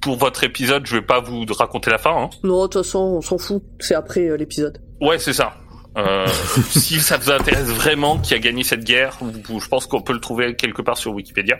pour 0.00 0.16
votre 0.16 0.44
épisode, 0.44 0.86
je 0.86 0.96
vais 0.96 1.02
pas 1.02 1.20
vous 1.20 1.44
raconter 1.50 1.90
la 1.90 1.98
fin. 1.98 2.16
Hein. 2.16 2.30
Non, 2.44 2.62
de 2.62 2.68
toute 2.68 2.82
façon, 2.82 2.98
on 2.98 3.20
s'en 3.20 3.36
fout. 3.36 3.62
C'est 3.78 3.94
après 3.94 4.28
euh, 4.28 4.36
l'épisode. 4.36 4.80
Ouais, 5.00 5.18
c'est 5.18 5.34
ça. 5.34 5.54
Euh, 5.96 6.26
si 6.70 7.00
ça 7.00 7.16
vous 7.16 7.30
intéresse 7.30 7.68
vraiment 7.68 8.18
qui 8.18 8.34
a 8.34 8.38
gagné 8.38 8.62
cette 8.62 8.84
guerre, 8.84 9.18
je 9.20 9.68
pense 9.68 9.86
qu'on 9.86 10.02
peut 10.02 10.12
le 10.12 10.20
trouver 10.20 10.54
quelque 10.54 10.82
part 10.82 10.98
sur 10.98 11.12
Wikipédia. 11.12 11.58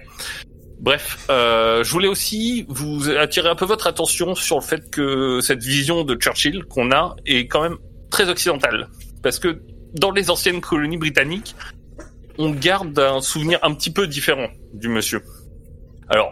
Bref, 0.79 1.27
euh, 1.31 1.83
je 1.83 1.91
voulais 1.91 2.09
aussi 2.09 2.67
vous 2.69 3.09
attirer 3.11 3.49
un 3.49 3.55
peu 3.55 3.65
votre 3.65 3.87
attention 3.87 4.35
sur 4.35 4.57
le 4.57 4.63
fait 4.63 4.91
que 4.91 5.41
cette 5.41 5.63
vision 5.63 6.05
de 6.05 6.15
Churchill 6.15 6.65
qu'on 6.65 6.93
a 6.93 7.17
est 7.25 7.47
quand 7.47 7.63
même 7.63 7.77
très 8.11 8.29
occidentale. 8.29 8.89
Parce 9.23 9.39
que 9.39 9.63
dans 9.95 10.11
les 10.11 10.31
anciennes 10.31 10.61
colonies 10.61 10.99
britanniques, 10.99 11.57
on 12.37 12.51
garde 12.51 12.99
un 12.99 13.23
souvenir 13.23 13.59
un 13.63 13.73
petit 13.73 13.91
peu 13.91 14.07
différent 14.07 14.49
du 14.75 14.89
monsieur. 14.91 15.23
Alors, 16.11 16.31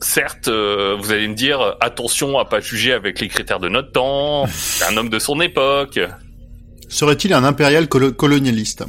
certes, 0.00 0.48
euh, 0.48 0.96
vous 0.98 1.12
allez 1.12 1.28
me 1.28 1.34
dire, 1.34 1.76
attention 1.80 2.38
à 2.38 2.46
pas 2.46 2.60
juger 2.60 2.94
avec 2.94 3.20
les 3.20 3.28
critères 3.28 3.60
de 3.60 3.68
notre 3.68 3.92
temps, 3.92 4.46
c'est 4.46 4.84
un 4.84 4.96
homme 4.96 5.10
de 5.10 5.18
son 5.18 5.38
époque, 5.42 6.00
Serait-il 6.88 7.32
un 7.32 7.44
impérial 7.44 7.86
colo- 7.88 8.12
colonialiste? 8.12 8.84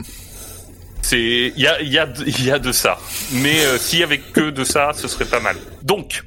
C'est 1.02 1.54
il 1.56 1.62
y 1.62 1.68
a 1.68 1.82
y 1.82 1.98
a 1.98 2.08
y 2.44 2.52
a 2.52 2.60
de 2.60 2.72
ça. 2.72 2.98
Mais 3.32 3.60
euh, 3.66 3.78
s'il 3.78 4.00
y 4.00 4.04
avait 4.04 4.18
que 4.20 4.50
de 4.50 4.64
ça, 4.64 4.92
ce 4.94 5.08
serait 5.08 5.26
pas 5.26 5.40
mal. 5.40 5.56
Donc, 5.84 6.24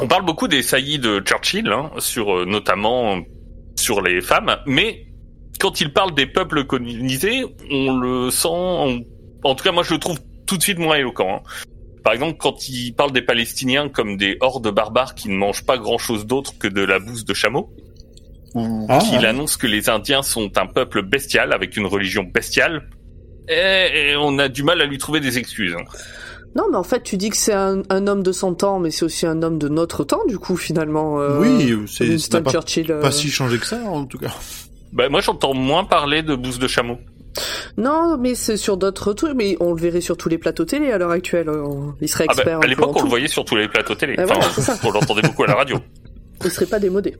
on 0.00 0.06
parle 0.08 0.24
beaucoup 0.24 0.48
des 0.48 0.62
saillies 0.62 0.98
de 0.98 1.20
Churchill, 1.20 1.68
hein, 1.68 1.90
sur 1.98 2.38
euh, 2.38 2.44
notamment 2.46 3.18
sur 3.76 4.00
les 4.00 4.20
femmes, 4.20 4.56
mais 4.66 5.06
quand 5.60 5.80
il 5.80 5.92
parle 5.92 6.14
des 6.14 6.26
peuples 6.26 6.64
colonisés, 6.64 7.44
on 7.70 7.96
le 7.98 8.30
sent. 8.30 8.48
en 8.48 9.54
tout 9.54 9.64
cas, 9.64 9.72
moi, 9.72 9.82
je 9.82 9.94
le 9.94 10.00
trouve 10.00 10.18
tout 10.46 10.56
de 10.56 10.62
suite 10.62 10.78
moins 10.78 10.96
éloquent. 10.96 11.36
hein. 11.44 11.48
Par 12.04 12.12
exemple, 12.12 12.36
quand 12.38 12.68
il 12.68 12.92
parle 12.94 13.12
des 13.12 13.22
Palestiniens 13.22 13.88
comme 13.88 14.16
des 14.16 14.36
hordes 14.40 14.72
barbares 14.72 15.14
qui 15.14 15.28
ne 15.28 15.34
mangent 15.36 15.64
pas 15.66 15.76
grand-chose 15.76 16.26
d'autre 16.26 16.54
que 16.58 16.68
de 16.68 16.82
la 16.82 17.00
bouse 17.00 17.24
de 17.24 17.34
chameau, 17.34 17.70
ou 18.54 18.86
Ah. 18.88 18.98
qu'il 18.98 19.24
annonce 19.26 19.56
que 19.56 19.66
les 19.66 19.88
Indiens 19.88 20.22
sont 20.22 20.50
un 20.58 20.66
peuple 20.66 21.02
bestial 21.02 21.52
avec 21.52 21.76
une 21.76 21.86
religion 21.86 22.22
bestiale, 22.24 22.88
et, 23.48 24.10
et 24.12 24.16
on 24.16 24.38
a 24.38 24.48
du 24.48 24.62
mal 24.62 24.80
à 24.80 24.86
lui 24.86 24.98
trouver 24.98 25.20
des 25.20 25.38
excuses. 25.38 25.74
hein. 25.74 25.84
Non, 26.56 26.64
mais 26.70 26.76
en 26.78 26.82
fait, 26.82 27.02
tu 27.02 27.16
dis 27.18 27.28
que 27.30 27.36
c'est 27.36 27.52
un, 27.52 27.82
un 27.90 28.06
homme 28.06 28.22
de 28.22 28.32
son 28.32 28.54
temps, 28.54 28.78
mais 28.80 28.90
c'est 28.90 29.04
aussi 29.04 29.26
un 29.26 29.42
homme 29.42 29.58
de 29.58 29.68
notre 29.68 30.02
temps, 30.02 30.22
du 30.26 30.38
coup, 30.38 30.56
finalement. 30.56 31.20
euh, 31.20 31.38
Oui, 31.40 31.74
c'est 31.86 32.42
pas, 32.42 32.50
Churchill. 32.50 32.90
euh. 32.90 33.00
pas 33.02 33.10
si 33.12 33.28
changé 33.30 33.58
que 33.58 33.66
ça, 33.66 33.80
en 33.84 34.06
tout 34.06 34.18
cas. 34.18 34.30
Bah, 34.92 35.08
moi, 35.10 35.20
j'entends 35.20 35.52
moins 35.54 35.84
parler 35.84 36.22
de 36.22 36.34
bouse 36.34 36.58
de 36.58 36.66
chameau. 36.66 36.98
Non, 37.76 38.16
mais 38.18 38.34
c'est 38.34 38.56
sur 38.56 38.78
d'autres 38.78 39.12
trucs, 39.12 39.36
mais 39.36 39.56
on 39.60 39.72
le 39.74 39.80
verrait 39.80 40.00
sur 40.00 40.16
tous 40.16 40.28
les 40.30 40.38
plateaux 40.38 40.64
télé 40.64 40.90
à 40.90 40.98
l'heure 40.98 41.10
actuelle. 41.10 41.48
euh, 41.50 41.64
Il 42.00 42.08
serait 42.08 42.24
Ah 42.28 42.32
bah, 42.34 42.42
expert. 42.42 42.60
à 42.62 42.66
l'époque, 42.66 42.96
on 42.96 43.02
le 43.02 43.08
voyait 43.08 43.28
sur 43.28 43.44
tous 43.44 43.54
les 43.56 43.68
plateaux 43.68 43.94
télé. 43.94 44.14
Eh 44.18 44.24
voilà, 44.24 44.42
c'est 44.54 44.62
ça. 44.62 44.76
on 44.82 44.90
l'entendait 44.90 45.22
beaucoup 45.22 45.44
à 45.44 45.48
la 45.48 45.54
radio. 45.54 45.78
Il 46.44 46.50
serait 46.50 46.66
pas 46.66 46.78
démodé. 46.80 47.14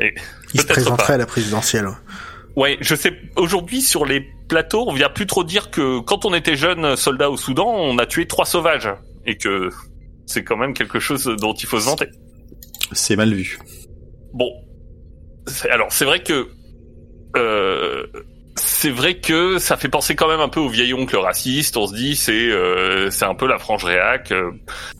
Et 0.00 0.14
Il 0.54 0.60
se 0.60 0.66
présenterait 0.66 1.06
pas. 1.08 1.14
à 1.14 1.16
la 1.18 1.26
présidentielle. 1.26 1.86
ouais. 1.86 1.94
Ouais, 2.54 2.76
je 2.80 2.94
sais. 2.94 3.12
Aujourd'hui, 3.36 3.80
sur 3.80 4.04
les 4.04 4.20
plateau, 4.48 4.84
on 4.86 4.92
vient 4.92 5.08
plus 5.08 5.26
trop 5.26 5.42
dire 5.44 5.70
que 5.70 6.00
quand 6.00 6.24
on 6.26 6.34
était 6.34 6.56
jeune 6.56 6.96
soldat 6.96 7.30
au 7.30 7.36
Soudan, 7.38 7.66
on 7.68 7.96
a 7.98 8.04
tué 8.04 8.26
trois 8.26 8.44
sauvages 8.44 8.90
et 9.24 9.36
que 9.38 9.70
c'est 10.26 10.44
quand 10.44 10.56
même 10.58 10.74
quelque 10.74 11.00
chose 11.00 11.24
dont 11.40 11.54
il 11.54 11.66
faut 11.66 11.80
se 11.80 11.86
vanter. 11.86 12.08
C'est 12.92 13.16
mal 13.16 13.32
vu. 13.32 13.58
Bon, 14.34 14.50
c'est- 15.46 15.70
alors 15.70 15.90
c'est 15.92 16.04
vrai 16.04 16.22
que 16.22 16.48
euh, 17.36 18.06
c'est 18.56 18.90
vrai 18.90 19.18
que 19.18 19.58
ça 19.58 19.78
fait 19.78 19.88
penser 19.88 20.14
quand 20.14 20.28
même 20.28 20.40
un 20.40 20.48
peu 20.50 20.60
au 20.60 20.68
vieil 20.68 20.92
oncle 20.92 21.16
raciste. 21.16 21.76
On 21.78 21.86
se 21.86 21.94
dit 21.94 22.16
c'est 22.16 22.50
euh, 22.50 23.08
c'est 23.10 23.24
un 23.24 23.34
peu 23.34 23.46
la 23.46 23.58
frange 23.58 23.84
réac. 23.84 24.30
euh, 24.32 24.50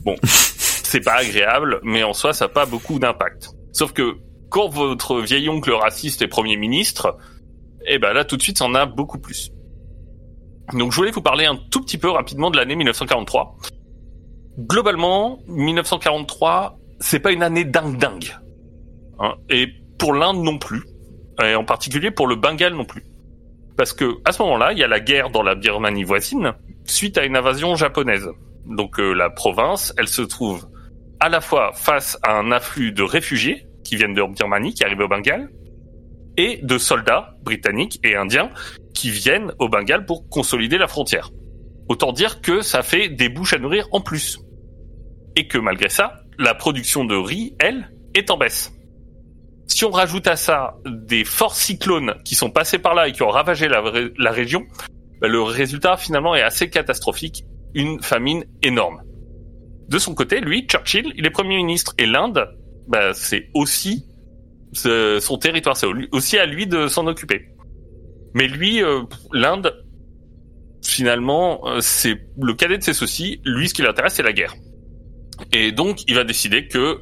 bon, 0.03 0.15
c'est 0.23 1.01
pas 1.01 1.17
agréable, 1.17 1.79
mais 1.83 2.01
en 2.03 2.13
soi 2.13 2.33
ça 2.33 2.45
n'a 2.45 2.49
pas 2.49 2.65
beaucoup 2.65 2.97
d'impact. 2.97 3.49
Sauf 3.71 3.93
que 3.93 4.15
quand 4.53 4.67
votre 4.67 5.19
vieil 5.19 5.49
oncle 5.49 5.71
raciste 5.71 6.21
est 6.21 6.27
premier 6.27 6.57
ministre, 6.57 7.17
eh 7.87 7.97
ben 7.97 8.13
là 8.13 8.23
tout 8.23 8.37
de 8.37 8.41
suite 8.43 8.59
ça 8.59 8.65
en 8.65 8.75
a 8.75 8.85
beaucoup 8.85 9.17
plus. 9.17 9.51
Donc 10.73 10.91
je 10.91 10.95
voulais 10.95 11.09
vous 11.09 11.23
parler 11.23 11.45
un 11.45 11.55
tout 11.55 11.81
petit 11.81 11.97
peu 11.97 12.11
rapidement 12.11 12.51
de 12.51 12.57
l'année 12.57 12.75
1943. 12.75 13.57
Globalement, 14.59 15.39
1943, 15.47 16.77
c'est 16.99 17.19
pas 17.19 17.31
une 17.31 17.41
année 17.41 17.65
dingue 17.65 17.97
dingue. 17.97 18.37
Hein, 19.17 19.33
et 19.49 19.69
pour 19.97 20.13
l'Inde 20.13 20.43
non 20.43 20.59
plus, 20.59 20.83
et 21.43 21.55
en 21.55 21.65
particulier 21.65 22.11
pour 22.11 22.27
le 22.27 22.35
Bengale 22.35 22.75
non 22.75 22.85
plus. 22.85 23.03
Parce 23.75 23.91
que 23.91 24.19
à 24.23 24.31
ce 24.33 24.43
moment-là, 24.43 24.71
il 24.73 24.77
y 24.77 24.83
a 24.83 24.87
la 24.87 24.99
guerre 24.99 25.31
dans 25.31 25.41
la 25.41 25.55
Birmanie 25.55 26.03
voisine 26.03 26.53
suite 26.85 27.17
à 27.17 27.25
une 27.25 27.35
invasion 27.35 27.75
japonaise. 27.75 28.29
Donc 28.67 28.99
euh, 28.99 29.13
la 29.13 29.31
province, 29.31 29.95
elle 29.97 30.07
se 30.07 30.21
trouve 30.21 30.67
à 31.19 31.29
la 31.29 31.41
fois 31.41 31.71
face 31.73 32.19
à 32.21 32.37
un 32.37 32.51
afflux 32.51 32.91
de 32.91 33.01
réfugiés 33.01 33.65
qui 33.93 33.97
viennent 33.97 34.15
de 34.15 34.23
Birmanie, 34.23 34.73
qui 34.73 34.83
arrivent 34.83 35.01
au 35.01 35.07
Bengale, 35.07 35.51
et 36.35 36.59
de 36.63 36.79
soldats 36.79 37.35
britanniques 37.43 37.99
et 38.03 38.15
indiens 38.15 38.49
qui 38.95 39.11
viennent 39.11 39.51
au 39.59 39.69
Bengale 39.69 40.07
pour 40.07 40.27
consolider 40.29 40.79
la 40.79 40.87
frontière. 40.87 41.29
Autant 41.89 42.11
dire 42.11 42.41
que 42.41 42.61
ça 42.61 42.81
fait 42.81 43.07
des 43.09 43.29
bouches 43.29 43.53
à 43.53 43.59
nourrir 43.59 43.87
en 43.91 44.01
plus. 44.01 44.39
Et 45.35 45.47
que 45.47 45.59
malgré 45.59 45.89
ça, 45.89 46.23
la 46.39 46.55
production 46.55 47.05
de 47.05 47.15
riz, 47.15 47.55
elle, 47.59 47.91
est 48.15 48.31
en 48.31 48.37
baisse. 48.37 48.73
Si 49.67 49.85
on 49.85 49.91
rajoute 49.91 50.25
à 50.25 50.37
ça 50.37 50.75
des 50.87 51.23
forts 51.23 51.55
cyclones 51.55 52.15
qui 52.25 52.33
sont 52.33 52.49
passés 52.49 52.79
par 52.79 52.95
là 52.95 53.07
et 53.07 53.11
qui 53.11 53.21
ont 53.21 53.29
ravagé 53.29 53.67
la, 53.67 53.81
ré- 53.81 54.11
la 54.17 54.31
région, 54.31 54.63
bah, 55.21 55.27
le 55.27 55.43
résultat 55.43 55.97
finalement 55.97 56.33
est 56.33 56.41
assez 56.41 56.67
catastrophique, 56.71 57.43
une 57.75 58.01
famine 58.01 58.43
énorme. 58.63 59.03
De 59.87 59.99
son 59.99 60.15
côté, 60.15 60.41
lui, 60.41 60.65
Churchill, 60.65 61.13
il 61.15 61.27
est 61.27 61.29
Premier 61.29 61.57
ministre 61.57 61.93
et 61.99 62.07
l'Inde, 62.07 62.47
bah, 62.87 63.13
c'est 63.13 63.49
aussi 63.53 64.05
son 64.73 65.37
territoire, 65.37 65.77
c'est 65.77 65.85
au- 65.85 65.93
aussi 66.11 66.37
à 66.37 66.45
lui 66.45 66.65
de 66.67 66.87
s'en 66.87 67.05
occuper. 67.07 67.49
Mais 68.33 68.47
lui, 68.47 68.81
euh, 68.81 69.01
l'Inde, 69.31 69.71
finalement, 70.83 71.61
euh, 71.67 71.79
c'est 71.79 72.19
le 72.41 72.53
cadet 72.53 72.77
de 72.79 72.83
ses 72.83 72.93
soucis. 72.93 73.39
Lui, 73.45 73.69
ce 73.69 73.73
qui 73.73 73.83
l'intéresse, 73.83 74.15
c'est 74.15 74.23
la 74.23 74.33
guerre. 74.33 74.55
Et 75.51 75.71
donc, 75.71 76.01
il 76.07 76.15
va 76.15 76.23
décider 76.23 76.67
que 76.67 76.99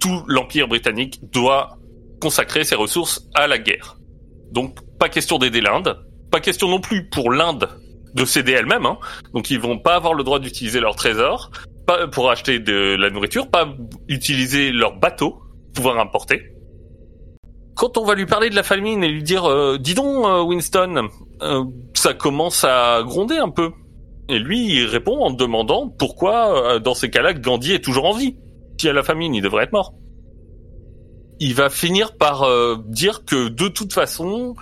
tout 0.00 0.22
l'empire 0.28 0.68
britannique 0.68 1.20
doit 1.32 1.78
consacrer 2.20 2.64
ses 2.64 2.74
ressources 2.74 3.26
à 3.34 3.46
la 3.46 3.58
guerre. 3.58 3.96
Donc, 4.52 4.78
pas 4.98 5.08
question 5.08 5.38
d'aider 5.38 5.60
l'Inde, 5.60 5.98
pas 6.30 6.40
question 6.40 6.68
non 6.68 6.80
plus 6.80 7.08
pour 7.08 7.32
l'Inde 7.32 7.68
de 8.14 8.24
céder 8.24 8.52
elle-même. 8.52 8.86
Hein. 8.86 8.98
Donc, 9.34 9.50
ils 9.50 9.58
vont 9.60 9.78
pas 9.78 9.94
avoir 9.96 10.14
le 10.14 10.24
droit 10.24 10.38
d'utiliser 10.38 10.80
leur 10.80 10.96
trésor, 10.96 11.50
pas 11.86 12.08
pour 12.08 12.30
acheter 12.30 12.58
de 12.58 12.96
la 12.96 13.10
nourriture, 13.10 13.48
pas 13.48 13.68
utiliser 14.08 14.72
leur 14.72 14.96
bateau, 14.98 15.40
pouvoir 15.74 15.98
importer. 15.98 16.52
Quand 17.74 17.98
on 17.98 18.04
va 18.04 18.14
lui 18.14 18.26
parler 18.26 18.48
de 18.48 18.54
la 18.54 18.62
famine 18.62 19.04
et 19.04 19.08
lui 19.08 19.22
dire, 19.22 19.44
euh, 19.44 19.78
dis 19.78 19.94
donc, 19.94 20.24
euh, 20.26 20.42
Winston, 20.42 21.08
euh, 21.42 21.64
ça 21.94 22.14
commence 22.14 22.64
à 22.64 23.02
gronder 23.04 23.36
un 23.36 23.50
peu. 23.50 23.70
Et 24.28 24.38
lui, 24.38 24.66
il 24.66 24.86
répond 24.86 25.18
en 25.20 25.30
demandant 25.30 25.88
pourquoi, 25.88 26.74
euh, 26.74 26.78
dans 26.78 26.94
ces 26.94 27.10
cas-là, 27.10 27.34
Gandhi 27.34 27.72
est 27.72 27.84
toujours 27.84 28.06
en 28.06 28.12
vie. 28.12 28.36
Si 28.80 28.88
à 28.88 28.92
la 28.92 29.02
famine, 29.02 29.34
il 29.34 29.42
devrait 29.42 29.64
être 29.64 29.72
mort. 29.72 29.94
Il 31.38 31.54
va 31.54 31.68
finir 31.68 32.16
par 32.16 32.42
euh, 32.42 32.76
dire 32.86 33.24
que 33.24 33.48
de 33.48 33.68
toute 33.68 33.92
façon, 33.92 34.54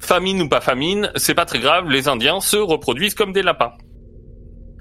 famine 0.00 0.42
ou 0.42 0.48
pas 0.48 0.60
famine, 0.60 1.10
c'est 1.14 1.34
pas 1.34 1.44
très 1.44 1.60
grave, 1.60 1.88
les 1.88 2.08
Indiens 2.08 2.40
se 2.40 2.56
reproduisent 2.56 3.14
comme 3.14 3.32
des 3.32 3.42
lapins. 3.42 3.72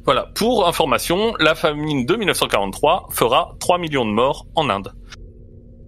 Voilà, 0.08 0.24
pour 0.36 0.66
information, 0.66 1.34
la 1.38 1.54
famine 1.54 2.06
de 2.06 2.16
1943 2.16 3.10
fera 3.12 3.58
3 3.60 3.78
millions 3.78 4.06
de 4.06 4.12
morts 4.12 4.48
en 4.56 4.70
Inde. 4.70 4.94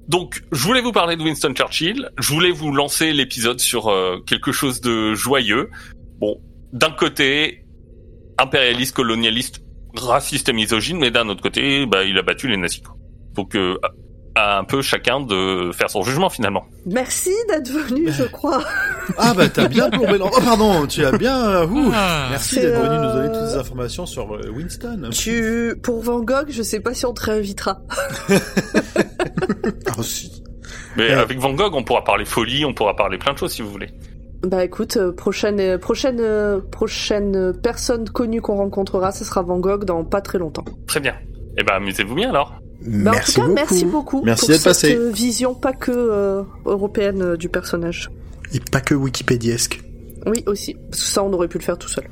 Donc, 0.10 0.44
je 0.52 0.62
voulais 0.62 0.82
vous 0.82 0.92
parler 0.92 1.16
de 1.16 1.24
Winston 1.24 1.54
Churchill, 1.54 2.10
je 2.20 2.34
voulais 2.34 2.52
vous 2.52 2.74
lancer 2.74 3.14
l'épisode 3.14 3.62
sur 3.62 3.88
euh, 3.88 4.18
quelque 4.28 4.52
chose 4.52 4.82
de 4.82 5.14
joyeux. 5.14 5.70
Bon, 6.20 6.38
d'un 6.74 6.92
côté, 6.92 7.64
impérialiste, 8.38 8.94
colonialiste, 8.94 9.64
raciste 9.96 10.50
et 10.50 10.54
misogyne, 10.54 10.98
mais 10.98 11.12
d'un 11.12 11.30
autre 11.30 11.42
côté, 11.42 11.86
bah, 11.86 12.04
il 12.04 12.18
a 12.18 12.22
battu 12.22 12.50
les 12.50 12.58
nazis. 12.58 12.84
Donc, 13.36 13.56
euh, 13.56 13.78
à 14.40 14.58
un 14.60 14.64
peu 14.64 14.82
chacun 14.82 15.20
de 15.20 15.72
faire 15.74 15.90
son 15.90 16.02
jugement 16.04 16.30
finalement. 16.30 16.66
Merci 16.86 17.32
d'être 17.50 17.70
venu, 17.70 18.12
je 18.12 18.24
crois. 18.24 18.64
Ah 19.18 19.34
bah 19.36 19.48
t'as 19.50 19.68
bien 19.68 19.90
plombé 19.92 20.18
Oh 20.22 20.30
pardon, 20.44 20.86
tu 20.88 21.04
as 21.06 21.12
bien... 21.18 21.64
ouh. 21.66 21.92
Ah. 21.94 22.28
Merci 22.32 22.62
d'être 22.62 22.76
venu 22.82 22.96
euh, 22.96 23.04
nous 23.06 23.14
donner 23.14 23.28
toutes 23.40 23.48
ces 23.50 23.58
informations 23.58 24.06
sur 24.06 24.34
euh, 24.36 24.50
Winston. 24.56 25.10
Tu, 25.12 25.76
pour 25.84 26.02
Van 26.02 26.20
Gogh, 26.22 26.48
je 26.50 26.62
sais 26.64 26.80
pas 26.80 26.94
si 26.94 27.06
on 27.06 27.14
te 27.14 27.24
réinvitera. 27.26 27.82
Ah, 29.88 30.02
si. 30.04 30.44
Mais 30.98 31.08
Ouais. 31.08 31.14
avec 31.14 31.40
Van 31.40 31.54
Gogh, 31.54 31.74
on 31.76 31.84
pourra 31.84 32.04
parler 32.04 32.26
folie, 32.26 32.66
on 32.66 32.74
pourra 32.74 32.96
parler 32.96 33.18
plein 33.18 33.34
de 33.34 33.38
choses 33.38 33.52
si 33.52 33.62
vous 33.62 33.70
voulez. 33.70 33.90
Bah 34.44 34.64
écoute, 34.64 34.98
euh, 34.98 35.12
prochaine, 35.12 35.60
euh, 35.60 35.78
prochaine, 35.78 36.20
euh, 36.22 36.60
prochaine 36.62 37.36
euh, 37.36 37.54
personne 37.54 38.08
connue 38.10 38.42
qu'on 38.42 38.56
rencontrera, 38.56 39.12
ce 39.12 39.26
sera 39.26 39.42
Van 39.42 39.60
Gogh 39.60 39.84
dans 39.84 40.04
pas 40.06 40.22
très 40.22 40.38
longtemps. 40.38 40.64
Très 40.88 41.00
bien. 41.02 41.16
Eh 41.58 41.64
ben, 41.64 41.74
amusez-vous 41.76 42.16
bien 42.16 42.30
alors. 42.30 42.54
Bah, 42.82 43.12
Merci 43.14 43.42
en 43.42 43.48
tout 43.48 43.56
cas, 43.56 43.62
beaucoup. 43.62 43.74
merci 43.74 43.86
beaucoup 43.86 44.22
Merci 44.24 44.40
pour 44.42 44.50
d'être 44.50 44.60
cette 44.62 44.70
passé. 44.70 44.96
euh, 44.96 45.10
vision 45.12 45.54
pas 45.54 45.74
que 45.74 45.92
euh, 45.92 46.44
européenne 46.66 47.22
euh, 47.22 47.38
du 47.38 47.50
personnage. 47.50 48.10
Et 48.54 48.60
pas 48.60 48.80
que 48.82 48.96
Wikipédiesque. 48.96 49.82
Oui, 50.26 50.44
aussi. 50.48 50.76
Parce 50.90 51.02
que 51.04 51.08
ça, 51.10 51.24
on 51.24 51.32
aurait 51.34 51.48
pu 51.48 51.58
le 51.58 51.64
faire 51.64 51.78
tout 51.78 51.90
seul. 51.90 52.06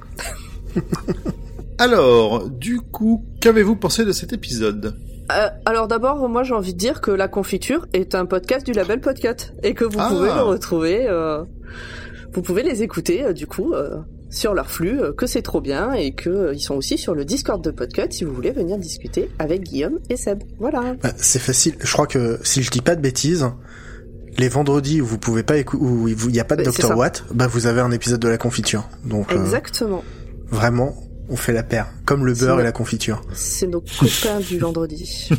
Alors, 1.78 2.50
du 2.50 2.82
coup, 2.82 3.24
qu'avez-vous 3.40 3.76
pensé 3.76 4.04
de 4.06 4.12
cet 4.12 4.34
épisode? 4.34 4.96
Euh, 5.32 5.48
alors 5.66 5.88
d'abord, 5.90 6.30
moi 6.30 6.44
j'ai 6.44 6.54
envie 6.54 6.74
de 6.74 6.78
dire 6.80 7.02
que 7.02 7.12
La 7.12 7.28
Confiture 7.28 7.86
est 7.92 8.16
un 8.16 8.26
podcast 8.26 8.66
du 8.66 8.72
label 8.72 9.02
Podcast 9.02 9.54
et 9.62 9.74
que 9.74 9.84
vous 9.84 10.00
Ah. 10.00 10.08
pouvez 10.10 10.34
le 10.34 10.42
retrouver, 10.42 11.06
euh, 11.08 11.44
vous 12.34 12.42
pouvez 12.42 12.64
les 12.64 12.82
écouter 12.82 13.26
euh, 13.26 13.34
du 13.34 13.46
coup 13.46 13.74
euh, 13.74 13.98
sur 14.30 14.54
leur 14.54 14.70
flux, 14.70 15.00
euh, 15.02 15.14
que 15.14 15.26
c'est 15.26 15.42
trop 15.42 15.62
bien 15.62 15.94
et 15.94 16.14
que 16.14 16.30
euh, 16.30 16.54
ils 16.54 16.60
sont 16.60 16.76
aussi 16.76 16.98
sur 16.98 17.16
le 17.16 17.24
Discord 17.26 17.64
de 17.64 17.72
Podcast 17.72 18.12
si 18.14 18.24
vous 18.24 18.34
voulez 18.34 18.52
venir 18.52 18.78
discuter 18.78 19.30
avec 19.40 19.64
Guillaume 19.64 20.00
et 20.10 20.18
Seb. 20.18 20.44
Voilà. 20.60 20.96
Bah, 21.02 21.12
c'est 21.18 21.40
facile. 21.40 21.76
Je 21.82 21.92
crois 21.94 22.08
que 22.08 22.40
si 22.44 22.62
je 22.64 22.70
dis 22.72 22.82
pas 22.82 22.96
de 22.96 23.02
bêtises, 23.02 23.48
les 24.38 24.50
vendredis 24.50 25.02
où 25.02 25.06
vous 25.06 25.18
pouvez 25.18 25.44
pas 25.44 25.58
écouter, 25.58 25.84
où 25.84 26.08
il 26.08 26.36
y 26.36 26.40
a 26.40 26.44
pas 26.46 26.56
de 26.56 26.64
Bah, 26.64 26.72
Dr. 26.72 26.96
Watt, 26.98 27.24
bah 27.34 27.48
vous 27.48 27.66
avez 27.68 27.82
un 27.82 27.92
épisode 27.92 28.20
de 28.20 28.28
la 28.28 28.38
confiture. 28.38 28.88
Donc 29.06 29.32
euh, 29.32 29.42
Exactement. 29.42 30.04
vraiment, 30.50 30.96
on 31.30 31.36
fait 31.36 31.54
la 31.54 31.64
paire, 31.64 31.88
comme 32.06 32.26
le 32.26 32.34
beurre 32.34 32.60
et 32.60 32.64
la 32.64 32.72
confiture. 32.72 33.22
C'est 33.34 33.68
nos 33.68 33.82
copains 33.82 34.40
du 34.40 34.60
vendredi. 34.60 35.30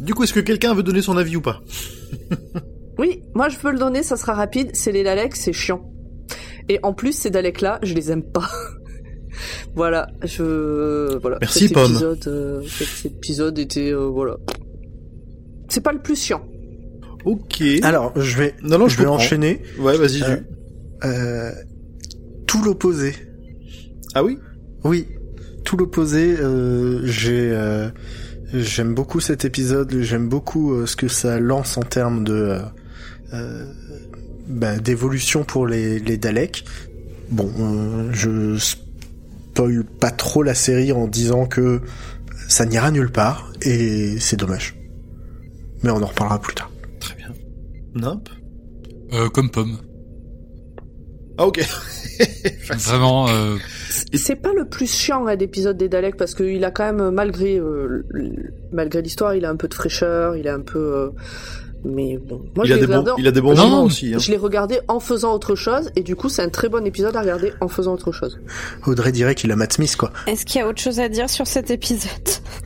Du 0.00 0.14
coup, 0.14 0.24
est-ce 0.24 0.34
que 0.34 0.40
quelqu'un 0.40 0.74
veut 0.74 0.82
donner 0.82 1.00
son 1.02 1.16
avis 1.16 1.36
ou 1.36 1.40
pas? 1.40 1.60
Oui, 2.98 3.22
moi 3.34 3.48
je 3.48 3.56
peux 3.56 3.70
le 3.70 3.78
donner, 3.78 4.02
ça 4.02 4.16
sera 4.16 4.34
rapide. 4.34 4.70
C'est 4.74 4.92
les 4.92 5.04
Daleks, 5.04 5.36
c'est 5.36 5.52
chiant. 5.52 5.88
Et 6.68 6.78
en 6.82 6.92
plus, 6.92 7.12
ces 7.12 7.30
Daleks-là, 7.30 7.78
je 7.82 7.94
les 7.94 8.10
aime 8.10 8.22
pas. 8.22 8.48
voilà, 9.74 10.08
je 10.24 11.16
voilà. 11.18 11.38
Merci, 11.40 11.60
cet 11.68 11.72
Pomme. 11.74 11.90
Épisode, 11.92 12.24
euh, 12.28 12.62
cet 12.68 13.04
épisode 13.12 13.58
était 13.58 13.92
euh, 13.92 14.06
voilà. 14.06 14.36
C'est 15.68 15.80
pas 15.82 15.92
le 15.92 16.00
plus 16.00 16.20
chiant. 16.22 16.42
Ok. 17.24 17.62
Alors, 17.82 18.12
je 18.20 18.36
vais, 18.36 18.54
non, 18.62 18.78
non, 18.78 18.88
je, 18.88 18.94
je 18.94 18.98
vais 18.98 19.04
comprends. 19.04 19.16
enchaîner. 19.22 19.62
Ouais, 19.78 19.96
vas-y, 19.96 20.22
Euh. 20.22 20.36
Euh, 21.04 21.50
tout 22.46 22.62
l'opposé. 22.62 23.14
Ah 24.14 24.22
oui? 24.22 24.38
Oui, 24.84 25.08
tout 25.64 25.76
l'opposé. 25.76 26.36
Euh, 26.38 27.00
j'ai, 27.04 27.50
euh, 27.50 27.88
j'aime 28.52 28.94
beaucoup 28.94 29.20
cet 29.20 29.44
épisode. 29.44 29.92
J'aime 30.00 30.28
beaucoup 30.28 30.74
euh, 30.74 30.86
ce 30.86 30.94
que 30.96 31.08
ça 31.08 31.40
lance 31.40 31.76
en 31.78 31.82
termes 31.82 32.22
de 32.24 32.58
bah, 34.46 34.78
d'évolution 34.78 35.44
pour 35.44 35.66
les, 35.66 35.98
les 35.98 36.16
Daleks. 36.16 36.64
Bon, 37.30 37.50
euh, 37.58 38.10
je 38.12 38.56
spoil 38.58 39.84
pas 39.84 40.10
trop 40.10 40.42
la 40.42 40.54
série 40.54 40.92
en 40.92 41.06
disant 41.06 41.46
que 41.46 41.80
ça 42.48 42.66
n'ira 42.66 42.90
nulle 42.90 43.10
part 43.10 43.52
et 43.62 44.18
c'est 44.18 44.36
dommage. 44.36 44.76
Mais 45.82 45.90
on 45.90 46.02
en 46.02 46.06
reparlera 46.06 46.40
plus 46.40 46.54
tard. 46.54 46.70
Très 47.00 47.14
bien. 47.16 47.32
Nope. 47.94 48.28
Euh, 49.12 49.28
comme 49.28 49.50
pomme. 49.50 49.78
Ah 51.38 51.46
ok. 51.46 51.60
Vraiment, 52.88 53.28
euh, 53.28 53.56
C'est 54.14 54.36
pas 54.36 54.52
le 54.52 54.68
plus 54.68 54.92
chiant 54.92 55.26
hein, 55.26 55.36
d'épisode 55.36 55.76
des 55.76 55.88
Daleks 55.88 56.16
parce 56.16 56.34
qu'il 56.34 56.64
a 56.64 56.70
quand 56.70 56.92
même 56.92 57.10
malgré 57.10 57.58
euh, 57.58 58.04
malgré 58.72 59.02
l'histoire, 59.02 59.34
il 59.34 59.44
a 59.44 59.50
un 59.50 59.56
peu 59.56 59.68
de 59.68 59.74
fraîcheur, 59.74 60.36
il 60.36 60.46
a 60.48 60.54
un 60.54 60.60
peu 60.60 60.78
euh, 60.78 61.10
Mais 61.84 62.16
bon, 62.16 62.40
moi 62.54 62.64
il, 62.64 62.68
je 62.68 62.74
a 62.74 62.78
des 62.78 62.86
bons, 62.86 63.00
regardé, 63.00 63.22
il 63.22 63.26
a 63.26 63.30
des 63.32 63.40
bons 63.40 63.54
Non, 63.54 63.64
moments 63.64 63.84
aussi. 63.84 64.14
Hein. 64.14 64.18
je 64.18 64.30
l'ai 64.30 64.36
regardé 64.36 64.78
en 64.86 65.00
faisant 65.00 65.34
autre 65.34 65.56
chose, 65.56 65.90
et 65.96 66.02
du 66.02 66.14
coup 66.14 66.28
c'est 66.28 66.42
un 66.42 66.48
très 66.48 66.68
bon 66.68 66.86
épisode 66.86 67.16
à 67.16 67.20
regarder 67.22 67.52
en 67.60 67.66
faisant 67.68 67.94
autre 67.94 68.12
chose. 68.12 68.38
Audrey 68.86 69.10
dirait 69.10 69.34
qu'il 69.34 69.50
a 69.50 69.56
Matt 69.56 69.72
Smith, 69.72 69.96
quoi. 69.96 70.12
Est-ce 70.28 70.46
qu'il 70.46 70.60
y 70.60 70.64
a 70.64 70.68
autre 70.68 70.80
chose 70.80 71.00
à 71.00 71.08
dire 71.08 71.28
sur 71.28 71.46
cet 71.46 71.70
épisode? 71.72 72.10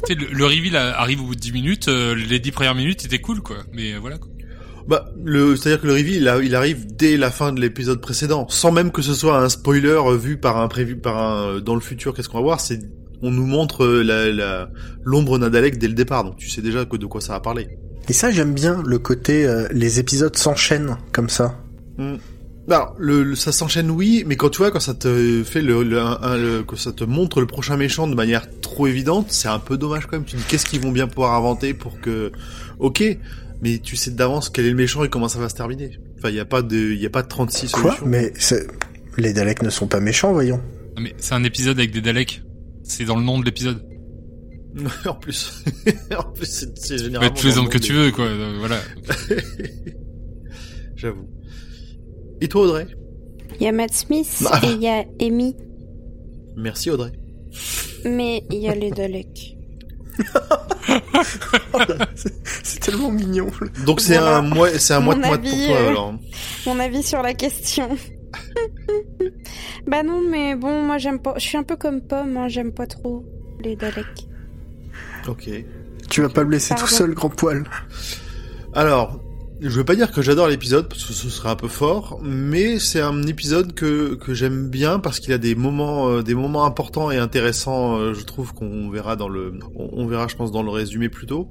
Tu 0.07 0.13
sais, 0.13 0.15
le, 0.21 0.27
le 0.33 0.45
reveal 0.45 0.77
arrive 0.77 1.23
au 1.23 1.25
bout 1.25 1.35
de 1.35 1.41
10 1.41 1.53
minutes, 1.53 1.89
euh, 1.89 2.15
les 2.15 2.39
10 2.41 2.51
premières 2.53 2.75
minutes 2.75 3.05
étaient 3.07 3.21
cool, 3.21 3.41
quoi. 3.41 3.57
Mais 3.73 3.95
euh, 3.95 3.99
voilà, 4.01 4.19
quoi. 4.19 4.29
Bah, 4.87 5.07
le, 5.25 5.57
c'est-à-dire 5.57 5.81
que 5.81 5.87
le 5.87 5.95
reveal, 5.95 6.17
il, 6.17 6.29
a- 6.29 6.43
il 6.43 6.55
arrive 6.55 6.87
dès 6.95 7.17
la 7.17 7.31
fin 7.31 7.53
de 7.53 7.61
l'épisode 7.61 8.01
précédent, 8.01 8.47
sans 8.51 8.71
même 8.71 8.93
que 8.93 9.01
ce 9.03 9.15
soit 9.15 9.39
un 9.39 9.49
spoiler 9.49 9.89
euh, 9.99 10.15
vu 10.17 10.37
par 10.37 10.59
un 10.59 10.69
prévu, 10.69 10.97
par 10.97 11.17
un 11.17 11.61
dans 11.61 11.75
le 11.75 11.81
futur. 11.81 12.15
Qu'est-ce 12.15 12.29
qu'on 12.29 12.37
va 12.39 12.45
voir 12.45 12.61
C'est, 12.61 12.79
on 13.23 13.31
nous 13.31 13.47
montre 13.47 13.87
la, 13.87 14.31
la 14.31 14.69
l'ombre 15.03 15.39
Nadalek 15.39 15.79
dès 15.79 15.89
le 15.89 15.95
départ, 15.95 16.23
donc 16.23 16.37
tu 16.37 16.51
sais 16.51 16.61
déjà 16.61 16.85
que 16.85 16.97
de 16.99 17.07
quoi 17.07 17.21
ça 17.23 17.33
va 17.33 17.41
parler. 17.41 17.67
Et 18.09 18.13
ça, 18.13 18.31
j'aime 18.31 18.55
bien 18.55 18.83
le 18.87 18.99
côté 18.99 19.47
euh, 19.47 19.67
les 19.73 19.99
épisodes 19.99 20.37
s'enchaînent 20.37 20.97
comme 21.13 21.29
ça. 21.29 21.59
Alors, 22.69 22.95
le, 22.99 23.23
le- 23.23 23.35
ça 23.37 23.53
s'enchaîne, 23.53 23.91
oui, 23.91 24.25
mais 24.27 24.37
quand 24.37 24.49
tu 24.51 24.59
vois, 24.59 24.71
quand 24.71 24.81
ça 24.81 24.95
te 24.95 25.43
fait 25.45 25.63
le, 25.63 25.83
le, 25.85 26.01
un- 26.01 26.19
un- 26.21 26.37
le- 26.37 26.63
que 26.65 26.77
ça 26.77 26.93
te 26.93 27.05
montre 27.05 27.41
le 27.41 27.47
prochain 27.47 27.77
méchant 27.77 28.07
de 28.09 28.15
manière 28.15 28.47
trop 28.61 28.87
évidente, 28.87 29.27
c'est 29.31 29.49
un 29.49 29.59
peu 29.61 29.77
dommage 29.79 30.07
quand 30.07 30.17
même. 30.17 30.25
Tu 30.25 30.33
te 30.37 30.41
dis, 30.41 30.45
qu'est-ce 30.49 30.67
qu'ils 30.67 30.81
vont 30.81 30.93
bien 30.93 31.07
pouvoir 31.07 31.35
inventer 31.35 31.75
pour 31.75 32.01
que, 32.01 32.33
ok, 32.81 33.03
mais 33.63 33.79
tu 33.79 33.95
sais 33.97 34.11
d'avance 34.11 34.51
quel 34.51 34.67
est 34.67 34.71
le 34.71 34.77
méchant 34.77 35.05
et 35.05 35.09
comment 35.09 35.29
ça 35.29 35.39
va 35.39 35.49
se 35.49 35.55
terminer. 35.55 35.99
Enfin, 36.19 36.31
il 36.31 36.35
y 36.35 36.41
a 36.41 36.45
pas 36.45 36.63
de, 36.63 36.77
il 36.77 37.01
y 37.01 37.07
a 37.07 37.11
pas 37.11 37.23
de 37.23 37.29
36 37.29 37.71
Quoi 37.73 37.83
solutions. 37.83 38.07
Mais 38.07 38.33
c'est- 38.37 38.67
les 39.17 39.33
Daleks 39.33 39.63
ne 39.63 39.71
sont 39.71 39.87
pas 39.87 40.01
méchants, 40.01 40.33
voyons. 40.33 40.61
Non, 40.97 41.03
mais 41.03 41.15
c'est 41.19 41.35
un 41.35 41.45
épisode 41.45 41.79
avec 41.79 41.93
des 41.93 42.01
Daleks. 42.01 42.43
C'est 42.83 43.05
dans 43.05 43.17
le 43.17 43.23
nom 43.23 43.39
de 43.39 43.45
l'épisode. 43.45 43.83
en 45.07 45.15
plus, 45.15 45.65
en 46.19 46.33
plus, 46.33 46.69
c'est, 46.75 46.99
généralement. 46.99 47.33
être 47.33 47.41
tous 47.41 47.47
les 47.47 47.63
le 47.63 47.69
que 47.69 47.79
tu 47.79 47.93
veux, 47.95 48.11
quoi. 48.11 48.27
euh, 48.27 48.57
voilà. 48.59 48.79
J'avoue. 50.97 51.27
Et 52.41 52.49
toi, 52.49 52.63
Audrey? 52.63 52.87
Il 53.59 53.65
y 53.65 53.69
a 53.69 53.73
Matt 53.73 53.93
Smith 53.95 54.45
Ah. 54.51 54.61
et 54.65 54.73
il 54.73 54.83
y 54.83 54.89
a 54.89 55.05
Amy, 55.21 55.57
Merci, 56.57 56.91
Audrey. 56.91 57.13
mais 58.05 58.43
il 58.51 58.59
y 58.59 58.69
a 58.69 58.75
les 58.75 58.91
Daleks. 58.91 59.57
C'est 62.63 62.81
tellement 62.81 63.11
mignon. 63.11 63.49
Donc 63.85 64.01
c'est 64.01 64.15
Voilà. 64.19 64.39
un 64.39 64.43
mois, 64.43 64.71
c'est 64.79 64.95
un 64.95 65.01
Mon 65.01 65.05
mois 65.07 65.15
de 65.15 65.21
moite 65.21 65.41
pour 65.43 65.51
avis, 65.53 65.67
toi, 65.67 65.77
euh, 65.77 65.89
alors. 65.89 66.15
Mon 66.67 66.79
avis 66.81 67.03
sur 67.03 67.23
la 67.23 67.35
question. 67.35 67.89
bah 69.87 70.03
non, 70.03 70.21
mais 70.29 70.55
bon, 70.55 70.83
moi 70.83 70.99
j'aime 70.99 71.19
pas. 71.21 71.35
Je 71.37 71.45
suis 71.47 71.57
un 71.57 71.63
peu 71.63 71.77
comme 71.77 72.01
Pomme, 72.03 72.37
hein, 72.37 72.49
j'aime 72.49 72.73
pas 72.73 72.87
trop 72.87 73.25
les 73.63 73.77
Daleks. 73.77 74.27
Ok. 75.29 75.51
Tu 76.09 76.23
vas 76.23 76.29
pas 76.29 76.43
le 76.43 76.51
laisser 76.51 76.71
Pardon. 76.71 76.87
tout 76.87 76.93
seul, 76.93 77.15
grand 77.15 77.31
poil. 77.31 77.65
Alors, 78.73 79.21
je 79.61 79.71
veux 79.71 79.85
pas 79.85 79.97
dire 79.97 80.13
que 80.13 80.23
j'adore 80.23 80.49
l'épisode, 80.49 80.89
parce 80.89 81.05
que 81.05 81.13
ce 81.13 81.31
serait 81.31 81.49
un 81.49 81.57
peu 81.57 81.69
fort, 81.69 82.21
mais 82.23 82.79
c'est 82.79 83.01
un 83.01 83.23
épisode 83.23 83.73
que, 83.75 84.15
que 84.15 84.35
j'aime 84.35 84.69
bien 84.69 84.99
parce 84.99 85.19
qu'il 85.19 85.33
a 85.33 85.39
des 85.39 85.55
moments, 85.55 86.09
euh, 86.11 86.23
des 86.23 86.35
moments 86.35 86.65
importants 86.67 87.11
et 87.11 87.17
intéressants, 87.17 87.99
euh, 87.99 88.15
je 88.15 88.25
trouve 88.25 88.53
qu'on 88.53 88.91
verra 88.91 89.17
dans 89.17 89.29
le, 89.29 89.55
on, 89.75 89.89
on 89.93 90.07
verra, 90.07 90.29
je 90.29 90.37
pense, 90.37 90.53
dans 90.53 90.63
le 90.63 90.71
résumé 90.71 91.09
plus 91.09 91.27
tôt. 91.27 91.49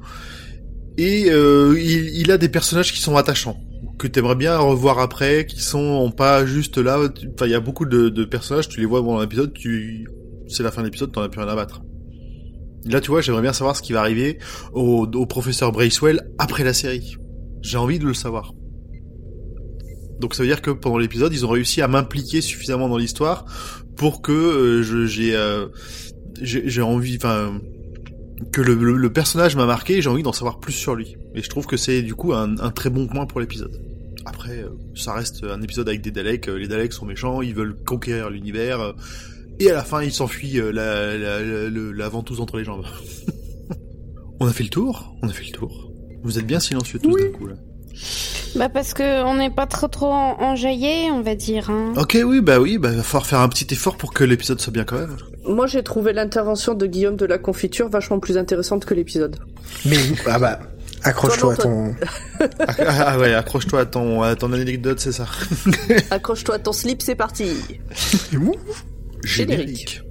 Et 0.98 1.26
euh, 1.30 1.76
il, 1.78 2.16
il 2.16 2.32
a 2.32 2.38
des 2.38 2.48
personnages 2.48 2.94
qui 2.94 3.02
sont 3.02 3.18
attachants, 3.18 3.58
que 3.98 4.08
t'aimerais 4.08 4.36
bien 4.36 4.58
revoir 4.58 5.00
après, 5.00 5.46
qui 5.46 5.60
sont 5.60 6.12
pas 6.16 6.46
juste 6.46 6.78
là. 6.78 7.00
Enfin, 7.00 7.48
il 7.48 7.52
y 7.52 7.56
a 7.56 7.60
beaucoup 7.60 7.86
de, 7.86 8.10
de 8.10 8.24
personnages, 8.24 8.70
tu 8.70 8.80
les 8.80 8.86
vois 8.86 9.02
dans 9.02 9.20
l'épisode, 9.20 9.52
tu, 9.54 10.08
c'est 10.48 10.64
la 10.64 10.72
fin 10.72 10.82
de 10.82 10.88
l'épisode, 10.88 11.12
t'en 11.12 11.22
as 11.22 11.30
plus 11.30 11.42
rien 11.42 11.50
à 11.50 11.56
battre. 11.56 11.82
Là, 12.86 13.02
tu 13.02 13.10
vois, 13.12 13.22
j'aimerais 13.22 13.42
bien 13.42 13.54
savoir 13.54 13.76
ce 13.76 13.82
qui 13.82 13.94
va 13.94 14.00
arriver 14.02 14.38
au, 14.74 15.08
au 15.08 15.26
professeur 15.26 15.72
Bracewell 15.72 16.22
après 16.38 16.64
la 16.64 16.74
série. 16.74 17.16
J'ai 17.62 17.78
envie 17.78 17.98
de 18.00 18.06
le 18.06 18.14
savoir. 18.14 18.54
Donc 20.20 20.34
ça 20.36 20.44
veut 20.44 20.50
dire 20.50 20.62
que 20.62 20.72
pendant 20.72 20.98
l'épisode, 20.98 21.34
ils 21.34 21.46
ont 21.46 21.50
réussi 21.50 21.82
à 21.82 21.88
m'impliquer 21.88 22.42
suffisamment 22.42 22.88
dans 22.88 22.98
l'histoire 22.98 23.46
pour 23.98 24.22
que 24.22 24.32
euh, 24.32 25.06
j'ai 25.08 25.36
euh, 25.36 25.68
j'ai 26.42 26.82
envie, 26.82 27.16
enfin 27.18 27.60
que 28.52 28.62
le, 28.62 28.76
le- 28.76 29.12
personnage 29.14 29.56
m'a 29.56 29.66
marqué. 29.66 29.98
et 29.98 30.02
J'ai 30.02 30.10
envie 30.10 30.24
d'en 30.24 30.34
savoir 30.34 30.60
plus 30.60 30.74
sur 30.74 30.96
lui. 30.96 31.16
Et 31.34 31.42
je 31.42 31.50
trouve 31.50 31.66
que 31.66 31.78
c'est 31.78 32.02
du 32.02 32.14
coup 32.16 32.34
un, 32.34 32.58
un 32.60 32.70
très 32.72 32.90
bon 32.90 33.08
point 33.08 33.26
pour 33.26 33.40
l'épisode. 33.40 33.82
Après, 34.26 34.60
euh, 34.60 34.70
ça 34.96 35.14
reste 35.14 35.44
un 35.44 35.62
épisode 35.62 35.88
avec 35.90 36.02
des 36.02 36.12
Daleks. 36.12 36.48
euh, 36.50 36.58
Les 36.58 36.68
Daleks 36.68 36.94
sont 36.94 37.06
méchants, 37.06 37.42
ils 37.42 37.54
veulent 37.56 37.76
conquérir 37.86 38.30
l'univers. 38.30 38.94
Et 39.60 39.70
à 39.72 39.74
la 39.74 39.84
fin, 39.84 40.02
ils 40.04 40.12
s'enfuient 40.14 40.60
euh, 40.60 40.72
la, 40.72 41.18
la, 41.18 41.40
la, 41.42 41.70
le- 41.70 41.92
la 41.92 42.10
ventouse 42.10 42.42
entre 42.42 42.58
les 42.58 42.64
jambes. 42.64 42.86
on 44.40 44.48
a 44.48 44.52
fait 44.54 44.64
le 44.64 44.70
tour? 44.70 45.16
On 45.22 45.30
a 45.30 45.32
fait 45.34 45.46
le 45.46 45.52
tour. 45.52 45.92
Vous 46.24 46.38
êtes 46.40 46.46
bien 46.48 46.60
silencieux 46.60 47.00
tous 47.00 47.16
d'un 47.18 47.30
coup 47.32 47.48
là. 47.48 47.56
Bah 48.56 48.68
parce 48.70 48.94
que 48.94 49.24
on 49.24 49.36
n'est 49.36 49.50
pas 49.50 49.68
trop 49.68 49.88
trop 49.88 50.12
en- 50.12 50.38
enjaillé, 50.42 51.10
on 51.12 51.22
va 51.22 51.36
dire. 51.36 51.70
Hein. 51.70 51.94
Ok, 51.98 52.18
oui, 52.26 52.42
bah 52.42 52.60
oui, 52.60 52.78
bah 52.78 52.92
va 52.92 53.04
falloir 53.04 53.26
faire 53.26 53.40
un 53.40 53.48
petit 53.50 53.68
effort 53.74 53.96
pour 53.98 54.14
que 54.14 54.24
l'épisode 54.24 54.60
soit 54.60 54.74
bien 54.74 54.84
quand 54.86 54.98
même. 54.98 55.16
Moi 55.48 55.68
j'ai 55.68 55.84
trouvé 55.84 56.12
l'intervention 56.14 56.74
de 56.74 56.86
Guillaume 56.88 57.16
de 57.16 57.26
la 57.26 57.38
confiture 57.38 57.90
vachement 57.90 58.20
plus 58.20 58.38
intéressante 58.38 58.86
que 58.86 58.94
l'épisode. 58.94 59.38
Mais 59.86 59.98
ah 60.26 60.40
bah, 60.40 60.60
accroche-toi 61.04 61.54
à 61.54 61.58
ton. 61.58 61.94
ah, 62.40 62.46
ah 63.08 63.20
ouais, 63.20 63.34
accroche-toi 63.34 63.82
à 63.82 63.86
ton, 63.86 64.22
à 64.24 64.36
ton 64.36 64.52
anecdote, 64.54 65.00
c'est 65.00 65.12
ça. 65.14 65.26
Accroche-toi 66.12 66.56
à 66.56 66.60
ton 66.60 66.72
slip, 66.74 67.02
c'est 67.02 67.16
parti. 67.16 67.52
Générique. 69.26 70.02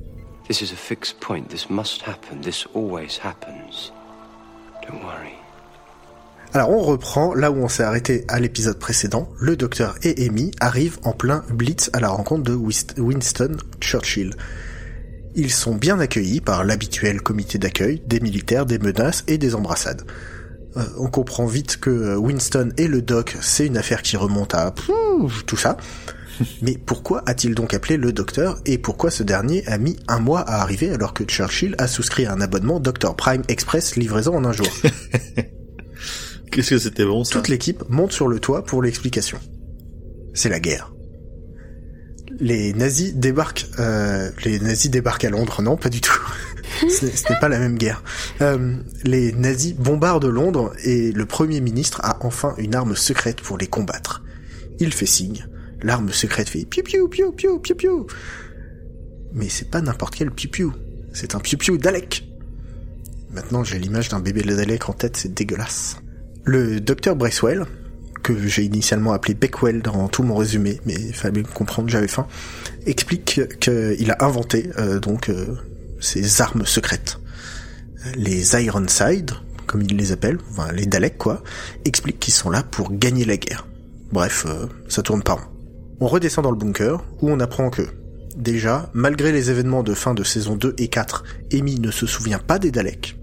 This 0.49 0.61
is 0.61 0.73
a 0.73 0.77
fixed 0.77 1.21
point. 1.21 1.49
This 1.49 1.71
must 1.71 2.03
happen. 2.03 2.41
This 2.43 2.67
always 2.75 3.19
happens. 3.23 3.93
Don't 4.83 5.03
worry. 5.03 5.33
Alors 6.53 6.71
on 6.71 6.83
reprend 6.83 7.35
là 7.35 7.51
où 7.51 7.57
on 7.57 7.69
s'est 7.69 7.83
arrêté 7.83 8.25
à 8.29 8.39
l'épisode 8.39 8.79
précédent. 8.79 9.29
Le 9.41 9.57
docteur 9.57 9.97
et 10.03 10.27
Amy 10.27 10.53
arrivent 10.61 10.99
en 11.03 11.13
plein 11.13 11.45
blitz 11.51 11.91
à 11.93 12.01
la 12.01 12.09
rencontre 12.09 12.45
de 12.45 12.55
Winston 12.55 13.57
Churchill. 13.81 14.35
Ils 15.35 15.51
sont 15.51 15.75
bien 15.75 15.99
accueillis 15.99 16.41
par 16.41 16.63
l'habituel 16.63 17.21
comité 17.23 17.59
d'accueil, 17.59 18.01
des 18.07 18.21
militaires, 18.21 18.67
des 18.67 18.79
menaces 18.79 19.25
et 19.27 19.37
des 19.37 19.57
embrassades. 19.57 20.03
Euh, 20.77 20.85
on 20.99 21.09
comprend 21.09 21.47
vite 21.47 21.79
que 21.79 21.91
euh, 21.91 22.17
Winston 22.17 22.73
et 22.77 22.87
le 22.87 23.03
doc, 23.03 23.37
c'est 23.41 23.67
une 23.67 23.77
affaire 23.77 24.03
qui 24.03 24.17
remonte 24.17 24.55
à 24.55 24.73
tout 25.47 25.57
ça. 25.57 25.77
Mais 26.63 26.77
pourquoi 26.79 27.23
a-t-il 27.27 27.55
donc 27.55 27.75
appelé 27.75 27.97
le 27.97 28.13
docteur 28.13 28.59
et 28.67 28.79
pourquoi 28.79 29.11
ce 29.11 29.23
dernier 29.23 29.67
a 29.67 29.79
mis 29.79 29.97
un 30.09 30.19
mois 30.19 30.41
à 30.41 30.61
arriver 30.61 30.91
alors 30.91 31.15
que 31.15 31.25
Churchill 31.25 31.75
a 31.79 31.87
souscrit 31.87 32.27
à 32.27 32.33
un 32.33 32.41
abonnement 32.41 32.81
Dr 32.81 33.15
Prime 33.17 33.43
Express 33.49 33.97
livraison 33.97 34.37
en 34.37 34.45
un 34.45 34.53
jour 34.53 34.69
Qu'est-ce 36.51 36.71
que 36.71 36.79
c'était 36.79 37.05
bon 37.05 37.25
ça 37.25 37.35
toute 37.35 37.49
l'équipe 37.49 37.83
monte 37.89 38.13
sur 38.13 38.29
le 38.29 38.39
toit 38.39 38.65
pour 38.65 38.81
l'explication. 38.81 39.39
C'est 40.35 40.49
la 40.49 40.61
guerre. 40.61 40.93
Les 42.39 42.73
nazis 42.73 43.15
débarquent. 43.15 43.67
Euh, 43.79 44.31
les 44.45 44.61
nazis 44.61 44.91
débarquent 44.91 45.25
à 45.25 45.31
Londres, 45.31 45.63
non, 45.63 45.77
pas 45.77 45.89
du 45.89 46.01
tout. 46.01 46.21
ce 46.81 47.07
n'est 47.07 47.13
ce 47.13 47.33
n'est 47.33 47.39
pas 47.41 47.49
la 47.49 47.59
même 47.59 47.77
guerre. 47.77 48.03
Euh, 48.41 48.77
les 49.05 49.33
nazis 49.33 49.75
bombardent 49.75 50.27
Londres 50.27 50.73
et 50.85 51.11
le 51.13 51.27
premier 51.27 51.61
ministre 51.61 52.01
a 52.05 52.19
enfin 52.25 52.55
une 52.59 52.75
arme 52.75 52.95
secrète 52.95 53.41
pour 53.41 53.59
les 53.59 53.67
combattre. 53.67 54.23
Il 54.79 54.93
fait 54.93 55.07
signe. 55.07 55.47
L'arme 55.85 56.11
secrète 56.11 56.49
fait 56.49 56.65
piou 56.65 56.83
piou 56.83 57.09
piou 57.09 57.33
piou 57.33 57.59
piou 57.59 57.77
piou. 57.77 58.07
Mais 59.35 59.51
c'est 59.51 59.71
pas 59.71 59.83
n'importe 59.83 60.15
quel 60.17 60.31
piou 60.31 60.51
piou. 60.51 60.73
C'est 61.13 61.35
un 61.35 61.41
piou 61.41 61.59
piou 61.59 61.77
Dalek. 61.77 62.27
Maintenant, 63.31 63.65
j'ai 63.65 63.79
l'image 63.79 64.09
d'un 64.09 64.21
bébé 64.21 64.43
Dalek 64.43 64.89
en 64.89 64.95
tête, 64.95 65.19
c'est 65.19 65.35
dégueulasse. 65.35 65.99
Le 66.45 66.81
docteur 66.81 67.17
Bracewell, 67.17 67.67
que 68.23 68.49
j'ai 68.49 68.63
initialement 68.63 69.13
appelé 69.13 69.35
Beckwell 69.35 69.83
dans 69.83 70.09
tout 70.09 70.23
mon 70.23 70.37
résumé, 70.37 70.81
mais 70.87 70.95
il 70.95 71.15
fallait 71.15 71.43
me 71.43 71.47
comprendre, 71.47 71.91
j'avais 71.91 72.09
faim, 72.09 72.27
explique 72.87 73.43
qu'il 73.61 74.11
a 74.11 74.25
inventé 74.25 74.71
euh, 74.79 75.01
donc 75.01 75.29
euh, 75.29 75.55
ces 76.01 76.41
armes 76.41 76.65
secrètes. 76.65 77.19
Les 78.17 78.55
Ironside, 78.57 79.33
comme 79.67 79.83
ils 79.83 79.97
les 79.97 80.13
appellent, 80.13 80.39
enfin, 80.51 80.73
les 80.73 80.87
Daleks 80.87 81.19
quoi, 81.19 81.43
expliquent 81.85 82.21
qu'ils 82.21 82.35
sont 82.35 82.49
là 82.49 82.63
pour 82.63 82.91
gagner 82.91 83.27
la 83.27 83.37
guerre. 83.37 83.67
Bref, 84.13 84.47
euh, 84.49 84.67
ça 84.89 85.03
tourne 85.03 85.23
pas 85.23 85.35
rond. 85.35 85.54
On 86.01 86.07
redescend 86.07 86.45
dans 86.45 86.51
le 86.51 86.57
bunker, 86.57 87.05
où 87.21 87.31
on 87.31 87.41
apprend 87.41 87.71
que, 87.71 87.83
déjà, 88.37 88.91
malgré 88.95 89.33
les 89.33 89.51
événements 89.51 89.83
de 89.83 89.95
fin 89.95 90.15
de 90.15 90.25
saison 90.25 90.57
2 90.57 90.75
et 90.79 90.89
4, 90.89 91.25
Amy 91.53 91.79
ne 91.81 91.91
se 91.91 92.07
souvient 92.07 92.39
pas 92.41 92.59
des 92.59 92.71
Daleks, 92.71 93.17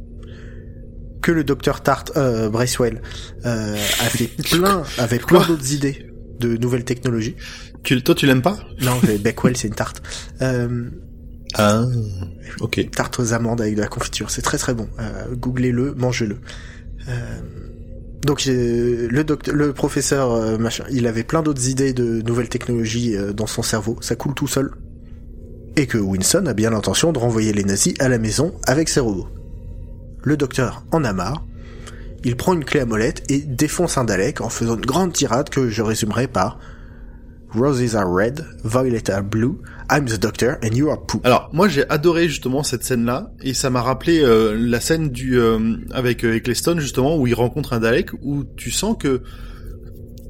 que 1.22 1.32
le 1.32 1.44
docteur 1.44 1.82
Tart 1.82 2.06
euh, 2.18 2.50
Bracewell 2.50 3.02
euh, 3.46 3.76
a 3.76 4.06
fait 4.06 4.28
plein 4.50 4.84
avec 4.98 5.26
plein 5.28 5.46
d'autres 5.46 5.74
idées 5.74 6.08
de 6.40 6.58
nouvelles 6.58 6.86
technologies. 6.86 7.36
Tu, 7.84 8.02
toi, 8.02 8.16
tu 8.16 8.26
l'aimes 8.26 8.42
pas? 8.42 8.58
Non, 8.82 9.00
Beckwell 9.20 9.56
c'est 9.58 9.68
une 9.68 9.76
tarte. 9.76 10.02
Euh, 10.42 10.90
Ah, 11.56 11.84
ok. 12.62 12.90
tarte 12.92 13.20
aux 13.20 13.34
amandes 13.34 13.62
avec 13.62 13.76
de 13.76 13.82
la 13.82 13.88
confiture, 13.88 14.32
c'est 14.32 14.42
très 14.42 14.58
très 14.58 14.74
bon. 14.74 14.88
Euh, 15.00 15.26
Googlez-le, 15.36 15.94
mangez-le. 15.94 16.40
Euh, 17.10 17.42
donc 18.24 18.46
le 18.46 19.24
docteur, 19.24 19.56
le 19.56 19.74
professeur 19.74 20.32
euh, 20.32 20.58
machin, 20.58 20.84
il 20.92 21.08
avait 21.08 21.24
plein 21.24 21.42
d'autres 21.42 21.70
idées 21.70 21.94
de 21.94 22.22
nouvelles 22.22 22.50
technologies 22.50 23.16
euh, 23.16 23.34
dans 23.34 23.48
son 23.48 23.64
cerveau. 23.64 23.98
Ça 24.02 24.16
coule 24.16 24.36
tout 24.36 24.48
seul. 24.48 24.72
Et 25.76 25.88
que 25.88 25.98
Winston 25.98 26.46
a 26.46 26.54
bien 26.54 26.70
l'intention 26.70 27.14
de 27.14 27.20
renvoyer 27.20 27.54
les 27.54 27.64
nazis 27.64 27.94
à 28.00 28.10
la 28.10 28.20
maison 28.20 28.54
avec 28.68 28.90
ses 28.90 29.00
robots. 29.00 29.28
Le 30.24 30.38
docteur 30.38 30.86
en 30.92 31.04
a 31.04 31.14
marre. 31.14 31.46
il 32.24 32.36
prend 32.36 32.54
une 32.54 32.66
clé 32.66 32.82
à 32.82 32.86
molette 32.86 33.24
et 33.30 33.40
défonce 33.40 33.98
un 33.98 34.04
Dalek 34.04 34.42
en 34.42 34.50
faisant 34.50 34.76
une 34.76 34.86
grande 34.86 35.14
tirade 35.14 35.50
que 35.50 35.70
je 35.70 35.82
résumerai 35.82 36.28
par 36.28 36.60
Roses 37.54 37.96
are 37.96 38.06
red, 38.10 38.46
violet 38.64 39.10
are 39.10 39.22
blue, 39.24 39.62
I'm 39.92 40.06
the 40.08 40.18
doctor 40.18 40.58
and 40.64 40.74
you 40.74 40.90
are 40.90 41.06
poop. 41.06 41.26
Alors 41.26 41.50
moi 41.54 41.68
j'ai 41.68 41.88
adoré 41.90 42.28
justement 42.30 42.64
cette 42.64 42.84
scène-là 42.84 43.32
et 43.42 43.54
ça 43.54 43.70
m'a 43.70 43.82
rappelé 43.82 44.22
euh, 44.22 44.56
la 44.58 44.80
scène 44.80 45.10
du 45.10 45.38
euh, 45.38 45.76
avec 45.92 46.24
euh, 46.24 46.36
Eccleston 46.36 46.80
justement 46.80 47.18
où 47.18 47.28
il 47.28 47.34
rencontre 47.34 47.74
un 47.74 47.80
Dalek 47.80 48.12
où 48.22 48.44
tu 48.56 48.72
sens 48.72 48.96
que 48.98 49.22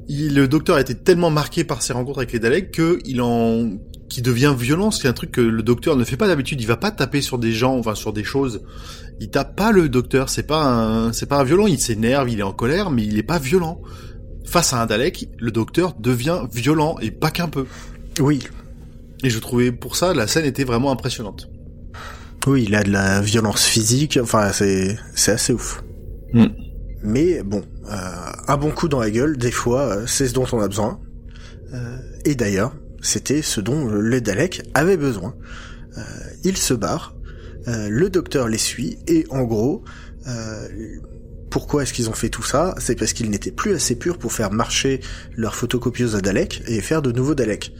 il- 0.08 0.34
le 0.34 0.48
docteur 0.48 0.76
a 0.76 0.80
été 0.80 0.94
tellement 0.96 1.30
marqué 1.30 1.64
par 1.64 1.82
ses 1.82 1.92
rencontres 1.92 2.18
avec 2.18 2.32
les 2.32 2.38
Daleks 2.40 2.72
que 2.72 2.98
il 3.04 3.20
en 3.20 3.70
qui 4.08 4.20
devient 4.20 4.54
violent, 4.58 4.90
c'est 4.90 5.08
un 5.08 5.14
truc 5.14 5.30
que 5.30 5.40
le 5.40 5.62
docteur 5.62 5.96
ne 5.96 6.04
fait 6.04 6.18
pas 6.18 6.26
d'habitude, 6.28 6.60
il 6.60 6.66
va 6.66 6.76
pas 6.76 6.90
taper 6.90 7.22
sur 7.22 7.38
des 7.38 7.52
gens, 7.52 7.78
enfin 7.78 7.94
sur 7.94 8.12
des 8.12 8.24
choses. 8.24 8.62
Il 9.20 9.30
tape 9.30 9.56
pas 9.56 9.72
le 9.72 9.88
docteur, 9.88 10.28
c'est 10.28 10.42
pas 10.42 11.08
c'est 11.14 11.24
pas 11.26 11.38
un 11.38 11.44
violent, 11.44 11.66
il 11.66 11.78
s'énerve, 11.78 12.28
il 12.28 12.40
est 12.40 12.42
en 12.42 12.52
colère 12.52 12.90
mais 12.90 13.04
il 13.04 13.16
est 13.16 13.22
pas 13.22 13.38
violent. 13.38 13.80
Face 14.52 14.74
à 14.74 14.82
un 14.82 14.84
Dalek, 14.84 15.30
le 15.38 15.50
docteur 15.50 15.94
devient 15.98 16.42
violent 16.52 16.98
et 17.00 17.10
pas 17.10 17.30
qu'un 17.30 17.48
peu. 17.48 17.64
Oui, 18.20 18.40
Et 19.24 19.30
je 19.30 19.38
trouvais 19.38 19.72
pour 19.72 19.96
ça 19.96 20.12
la 20.12 20.26
scène 20.26 20.44
était 20.44 20.64
vraiment 20.64 20.92
impressionnante. 20.92 21.48
oui, 22.46 22.64
il 22.68 22.74
a 22.74 22.82
de 22.82 22.90
la 22.90 23.22
violence 23.22 23.64
physique, 23.64 24.18
enfin 24.22 24.52
c'est 24.52 24.98
c'est 25.14 25.32
assez 25.32 25.54
ouf. 25.54 25.82
Hmm. 26.34 26.48
Mais 27.02 27.42
bon, 27.42 27.62
euh, 27.90 27.96
un 28.46 28.56
bon 28.58 28.72
coup 28.72 28.88
dans 28.88 29.00
la 29.00 29.10
gueule, 29.10 29.38
des 29.38 29.50
fois, 29.50 29.80
euh, 29.80 30.06
c'est 30.06 30.28
ce 30.28 30.34
dont 30.34 30.44
on 30.52 30.60
a 30.60 30.68
besoin. 30.68 31.00
Euh, 31.72 31.96
et 32.26 32.34
d'ailleurs, 32.34 32.74
c'était 33.00 33.40
ce 33.40 33.62
dont 33.62 33.86
le 33.86 34.20
Dalek 34.20 34.64
avait 34.74 34.98
besoin. 34.98 35.34
Euh, 35.96 36.02
il 36.44 36.58
se 36.58 36.74
barre, 36.74 37.14
euh, 37.68 37.88
le 37.88 38.10
docteur 38.10 38.48
les 38.48 38.58
suit, 38.58 38.98
et 39.06 39.24
en 39.30 39.44
gros, 39.44 39.82
pourquoi 41.52 41.82
est-ce 41.82 41.92
qu'ils 41.92 42.08
ont 42.08 42.14
fait 42.14 42.30
tout 42.30 42.42
ça 42.42 42.74
C'est 42.78 42.94
parce 42.94 43.12
qu'ils 43.12 43.28
n'étaient 43.28 43.50
plus 43.52 43.74
assez 43.74 43.94
purs 43.94 44.16
pour 44.16 44.32
faire 44.32 44.50
marcher 44.50 45.00
leur 45.36 45.54
photocopieuse 45.54 46.16
à 46.16 46.22
Dalek 46.22 46.62
et 46.66 46.80
faire 46.80 47.02
de 47.02 47.12
nouveaux 47.12 47.34
Daleks. 47.34 47.74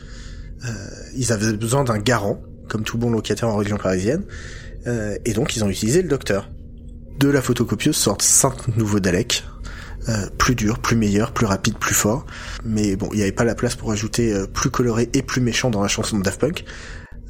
Euh, 0.66 0.68
ils 1.16 1.32
avaient 1.32 1.54
besoin 1.54 1.82
d'un 1.82 1.98
garant, 1.98 2.42
comme 2.68 2.84
tout 2.84 2.98
bon 2.98 3.10
locataire 3.10 3.48
en 3.48 3.56
région 3.56 3.78
parisienne, 3.78 4.24
euh, 4.86 5.16
et 5.24 5.32
donc 5.32 5.56
ils 5.56 5.64
ont 5.64 5.70
utilisé 5.70 6.02
le 6.02 6.08
docteur. 6.08 6.50
De 7.18 7.30
la 7.30 7.40
photocopieuse 7.40 7.96
sortent 7.96 8.20
cinq 8.20 8.76
nouveaux 8.76 9.00
Daleks, 9.00 9.42
euh, 10.10 10.26
plus 10.36 10.54
durs, 10.54 10.78
plus 10.78 10.96
meilleurs, 10.96 11.32
plus 11.32 11.46
rapides, 11.46 11.78
plus 11.78 11.94
forts. 11.94 12.26
Mais 12.66 12.94
bon, 12.94 13.08
il 13.12 13.16
n'y 13.16 13.22
avait 13.22 13.32
pas 13.32 13.44
la 13.44 13.54
place 13.54 13.74
pour 13.74 13.90
ajouter 13.90 14.34
euh, 14.34 14.46
plus 14.46 14.68
coloré 14.68 15.08
et 15.14 15.22
plus 15.22 15.40
méchant 15.40 15.70
dans 15.70 15.80
la 15.80 15.88
chanson 15.88 16.18
de 16.18 16.22
Daft 16.22 16.38
Punk. 16.38 16.64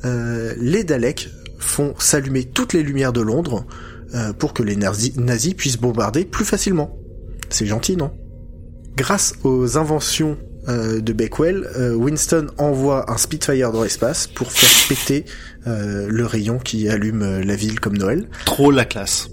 Les 0.04 0.82
Daleks 0.82 1.30
font 1.60 1.94
s'allumer 2.00 2.46
toutes 2.46 2.72
les 2.72 2.82
lumières 2.82 3.12
de 3.12 3.20
Londres 3.20 3.64
euh, 4.14 4.32
pour 4.32 4.52
que 4.52 4.62
les 4.62 4.76
nazis, 4.76 5.16
nazis 5.16 5.54
puissent 5.54 5.78
bombarder 5.78 6.24
plus 6.24 6.44
facilement. 6.44 6.98
C'est 7.50 7.66
gentil, 7.66 7.96
non? 7.96 8.10
Grâce 8.96 9.34
aux 9.42 9.78
inventions 9.78 10.36
euh, 10.68 11.00
de 11.00 11.12
Beckwell, 11.12 11.68
euh, 11.76 11.94
Winston 11.94 12.46
envoie 12.58 13.10
un 13.10 13.16
Spitfire 13.16 13.72
dans 13.72 13.82
l'espace 13.82 14.26
pour 14.26 14.52
faire 14.52 14.88
péter 14.88 15.24
euh, 15.66 16.06
le 16.08 16.26
rayon 16.26 16.58
qui 16.58 16.88
allume 16.88 17.22
euh, 17.22 17.42
la 17.42 17.56
ville 17.56 17.80
comme 17.80 17.96
Noël. 17.96 18.28
Trop 18.44 18.70
la 18.70 18.84
classe. 18.84 19.28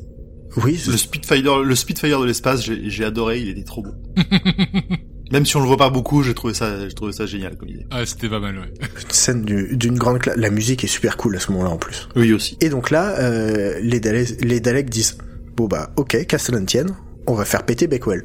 Oui, 0.58 0.82
Le 0.88 0.98
Spitfire, 0.98 1.60
le 1.60 1.76
Spitfire 1.76 2.20
de 2.20 2.26
l'espace, 2.26 2.64
j'ai 2.64 2.90
j'ai 2.90 3.06
adoré, 3.06 3.40
il 3.40 3.50
était 3.50 3.64
trop 3.64 3.84
beau. 3.84 3.94
Même 5.32 5.46
si 5.46 5.56
on 5.58 5.60
le 5.62 5.68
voit 5.68 5.78
pas 5.78 5.90
beaucoup, 5.92 6.24
j'ai 6.24 6.34
trouvé 6.34 6.54
ça, 6.56 6.88
j'ai 6.88 6.94
trouvé 6.94 7.12
ça 7.14 7.26
génial 7.28 7.56
comme 7.56 7.70
idée. 7.70 7.86
Ah, 7.92 8.04
c'était 8.06 8.30
pas 8.30 8.40
mal, 8.40 8.58
ouais. 8.58 8.72
une 9.04 9.12
scène 9.12 9.44
du- 9.44 9.78
d'une 9.78 9.98
grande 9.98 10.20
classe. 10.20 10.38
La 10.38 10.50
musique 10.50 10.84
est 10.84 10.88
super 10.88 11.18
cool 11.18 11.36
à 11.36 11.40
ce 11.40 11.52
moment-là 11.52 11.70
en 11.70 11.78
plus. 11.78 12.08
Oui 12.16 12.34
aussi. 12.34 12.58
Et 12.62 12.70
donc 12.70 12.90
là, 12.90 13.18
euh, 13.20 13.80
les, 13.82 14.00
Daleks, 14.00 14.42
les 14.44 14.60
Daleks 14.60 14.90
disent 14.90 15.18
bon 15.56 15.68
bah 15.68 15.92
ok, 15.98 16.26
Castellantienne, 16.26 16.96
on 17.28 17.34
va 17.36 17.46
faire 17.46 17.64
péter 17.64 17.86
Beckwell. 17.88 18.24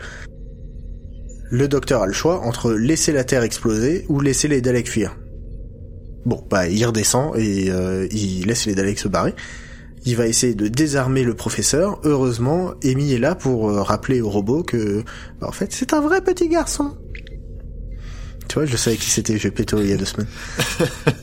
Le 1.51 1.69
docteur 1.69 2.03
a 2.03 2.07
le 2.07 2.13
choix 2.13 2.41
entre 2.41 2.73
laisser 2.73 3.13
la 3.13 3.23
Terre 3.23 3.43
exploser 3.43 4.07
ou 4.09 4.21
laisser 4.21 4.49
les 4.49 4.61
Daleks 4.63 4.89
fuir. 4.89 5.15
Bon 6.25 6.43
bah 6.49 6.69
il 6.69 6.85
redescend 6.87 7.37
et 7.37 7.71
euh, 7.71 8.07
il 8.11 8.47
laisse 8.47 8.65
les 8.67 8.75
Daleks 8.75 8.99
se 8.99 9.09
barrer. 9.09 9.35
Il 10.05 10.17
va 10.17 10.27
essayer 10.27 10.55
de 10.55 10.69
désarmer 10.69 11.25
le 11.25 11.35
professeur. 11.35 11.99
Heureusement, 12.05 12.75
Amy 12.85 13.13
est 13.13 13.19
là 13.19 13.35
pour 13.35 13.71
euh, 13.71 13.83
rappeler 13.83 14.21
au 14.21 14.29
robot 14.29 14.63
que, 14.63 15.03
bah, 15.41 15.49
en 15.49 15.53
fait, 15.53 15.73
c'est 15.73 15.95
un 15.95 16.01
vrai 16.01 16.21
petit 16.21 16.49
garçon. 16.49 16.97
Tu 18.49 18.55
vois, 18.55 18.67
je 18.67 18.77
savais 18.77 18.97
qui 18.97 19.09
c'était, 19.09 19.39
j'ai 19.39 19.51
pété 19.51 19.77
il 19.79 19.89
y 19.89 19.93
a 19.93 19.97
deux 19.97 20.05
semaines. 20.05 20.29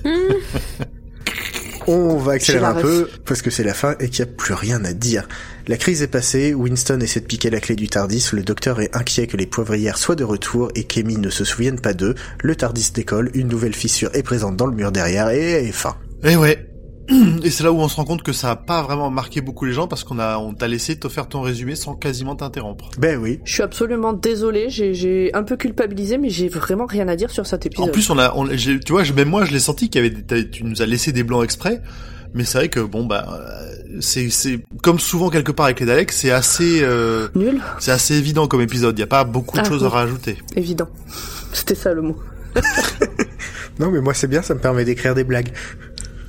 On 1.88 2.18
va 2.18 2.34
accélérer 2.34 2.66
un 2.66 2.76
peu 2.76 3.10
parce 3.26 3.42
que 3.42 3.50
c'est 3.50 3.64
la 3.64 3.74
fin 3.74 3.96
et 4.00 4.10
qu'il 4.10 4.24
n'y 4.24 4.32
a 4.32 4.34
plus 4.34 4.54
rien 4.54 4.86
à 4.86 4.94
dire. 4.94 5.28
La 5.68 5.78
crise 5.78 6.02
est 6.04 6.08
passée, 6.08 6.54
Winston 6.54 7.00
essaie 7.00 7.22
de 7.22 7.26
piquer 7.26 7.50
la 7.50 7.60
clé 7.60 7.76
du 7.76 7.90
Tardis, 7.90 8.30
le 8.34 8.44
docteur 8.44 8.82
est 8.82 8.96
inquiet 8.96 9.26
que 9.28 9.36
les 9.36 9.48
poivrières 9.48 9.98
soient 9.98 10.16
de 10.16 10.24
retour 10.24 10.70
et 10.76 10.84
qu'Amy 10.84 11.18
ne 11.18 11.30
se 11.30 11.44
souvienne 11.44 11.80
pas 11.80 11.94
d'eux. 11.94 12.16
Le 12.44 12.56
Tardis 12.56 12.92
décolle, 12.94 13.32
une 13.34 13.48
nouvelle 13.48 13.76
fissure 13.76 14.12
est 14.14 14.24
présente 14.24 14.58
dans 14.58 14.68
le 14.68 14.76
mur 14.76 14.92
derrière 14.92 15.30
et, 15.30 15.66
et 15.66 15.72
fin. 15.72 15.96
Et 16.24 16.36
ouais. 16.36 16.71
Et 17.44 17.50
c'est 17.50 17.64
là 17.64 17.72
où 17.72 17.78
on 17.78 17.88
se 17.88 17.96
rend 17.96 18.06
compte 18.06 18.24
que 18.24 18.34
ça 18.34 18.52
a 18.52 18.56
pas 18.56 18.82
vraiment 18.82 19.10
marqué 19.10 19.42
beaucoup 19.42 19.66
les 19.66 19.74
gens 19.74 19.88
parce 19.88 20.04
qu'on 20.04 20.20
a, 20.20 20.38
on 20.38 20.54
t'a 20.54 20.68
laissé 20.68 20.98
te 20.98 21.10
faire 21.10 21.28
ton 21.28 21.42
résumé 21.42 21.76
sans 21.76 21.94
quasiment 21.96 22.36
t'interrompre. 22.36 22.90
Ben 22.98 23.18
oui. 23.22 23.40
Je 23.44 23.54
suis 23.54 23.64
absolument 23.64 24.14
désolée, 24.14 24.70
j'ai- 24.70 24.94
j'ai 24.94 25.32
un 25.34 25.44
peu 25.44 25.58
culpabilisé, 25.58 26.18
mais 26.18 26.30
j'ai 26.30 26.48
vraiment 26.50 26.86
rien 26.86 27.08
à 27.08 27.16
dire 27.16 27.32
sur 27.32 27.46
cet 27.46 27.66
épisode. 27.66 27.90
En 27.90 27.92
plus, 27.92 28.10
on 28.10 28.18
a, 28.18 28.34
on, 28.36 28.48
j'ai- 28.52 28.80
tu 28.80 28.94
vois, 28.94 29.04
même 29.16 29.30
moi, 29.30 29.46
je 29.46 29.52
l'ai 29.52 29.60
senti 29.60 29.90
qu'il 29.90 30.04
y 30.04 30.06
avait, 30.08 30.16
des- 30.16 30.50
tu 30.50 30.64
nous 30.64 30.82
as 30.82 30.86
laissé 30.86 31.12
des 31.12 31.24
blancs 31.24 31.44
exprès. 31.44 31.82
Mais 32.34 32.46
c'est 32.46 32.60
vrai 32.60 32.70
que 32.70 32.80
bon 32.80 33.06
bah, 33.06 33.28
euh, 33.30 33.98
c'est, 34.00 34.30
c'est 34.30 34.62
comme 34.82 35.00
souvent 35.00 35.30
quelque 35.30 35.52
part 35.52 35.66
avec 35.66 35.82
les 35.82 35.86
Daleks, 35.86 36.14
c'est 36.14 36.32
assez, 36.32 36.80
euh, 36.82 37.28
Nul, 37.36 37.60
c'est 37.80 37.92
assez 37.92 38.16
évident 38.16 38.48
comme 38.48 38.62
épisode. 38.62 38.98
Il 38.98 39.02
y 39.02 39.04
a 39.04 39.08
pas 39.08 39.26
beaucoup 39.26 39.58
de 39.58 39.64
Ah, 39.66 39.68
choses 39.68 39.84
à 39.84 39.90
rajouter. 39.90 40.38
évident. 40.56 40.88
C'était 41.52 41.76
ça 41.76 41.94
le 41.94 42.02
mot. 42.04 42.16
Non 43.80 43.90
mais 43.90 44.02
moi 44.02 44.14
c'est 44.14 44.28
bien, 44.28 44.42
ça 44.42 44.54
me 44.54 44.60
permet 44.60 44.86
d'écrire 44.86 45.16
des 45.16 45.24
blagues. 45.24 45.50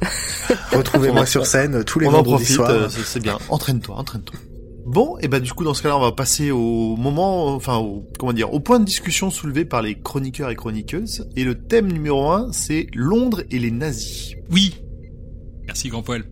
Retrouvez-moi 0.72 1.26
sur 1.26 1.46
scène 1.46 1.84
tous 1.84 1.98
les 1.98 2.06
on 2.06 2.10
en 2.10 2.12
vendredis 2.22 2.44
profite, 2.44 2.56
soirs. 2.56 2.70
euh, 2.70 2.88
c'est 2.88 3.04
c'est 3.04 3.20
bien. 3.20 3.38
Entraîne-toi, 3.48 3.96
entraîne-toi. 3.96 4.38
Bon, 4.84 5.16
et 5.20 5.28
bah 5.28 5.38
du 5.38 5.52
coup 5.52 5.62
dans 5.64 5.74
ce 5.74 5.82
cas-là, 5.82 5.96
on 5.96 6.00
va 6.00 6.12
passer 6.12 6.50
au 6.50 6.96
moment, 6.96 7.54
enfin 7.54 7.76
au, 7.76 8.04
comment 8.18 8.32
dire, 8.32 8.52
au 8.52 8.58
point 8.60 8.80
de 8.80 8.84
discussion 8.84 9.30
soulevé 9.30 9.64
par 9.64 9.80
les 9.80 9.94
chroniqueurs 9.94 10.50
et 10.50 10.56
chroniqueuses. 10.56 11.28
Et 11.36 11.44
le 11.44 11.54
thème 11.54 11.90
numéro 11.92 12.30
un, 12.30 12.50
c'est 12.52 12.88
Londres 12.94 13.42
et 13.50 13.58
les 13.60 13.70
nazis. 13.70 14.34
Oui. 14.50 14.74
Merci, 15.66 15.88
Grand 15.88 16.02
Poil. 16.02 16.24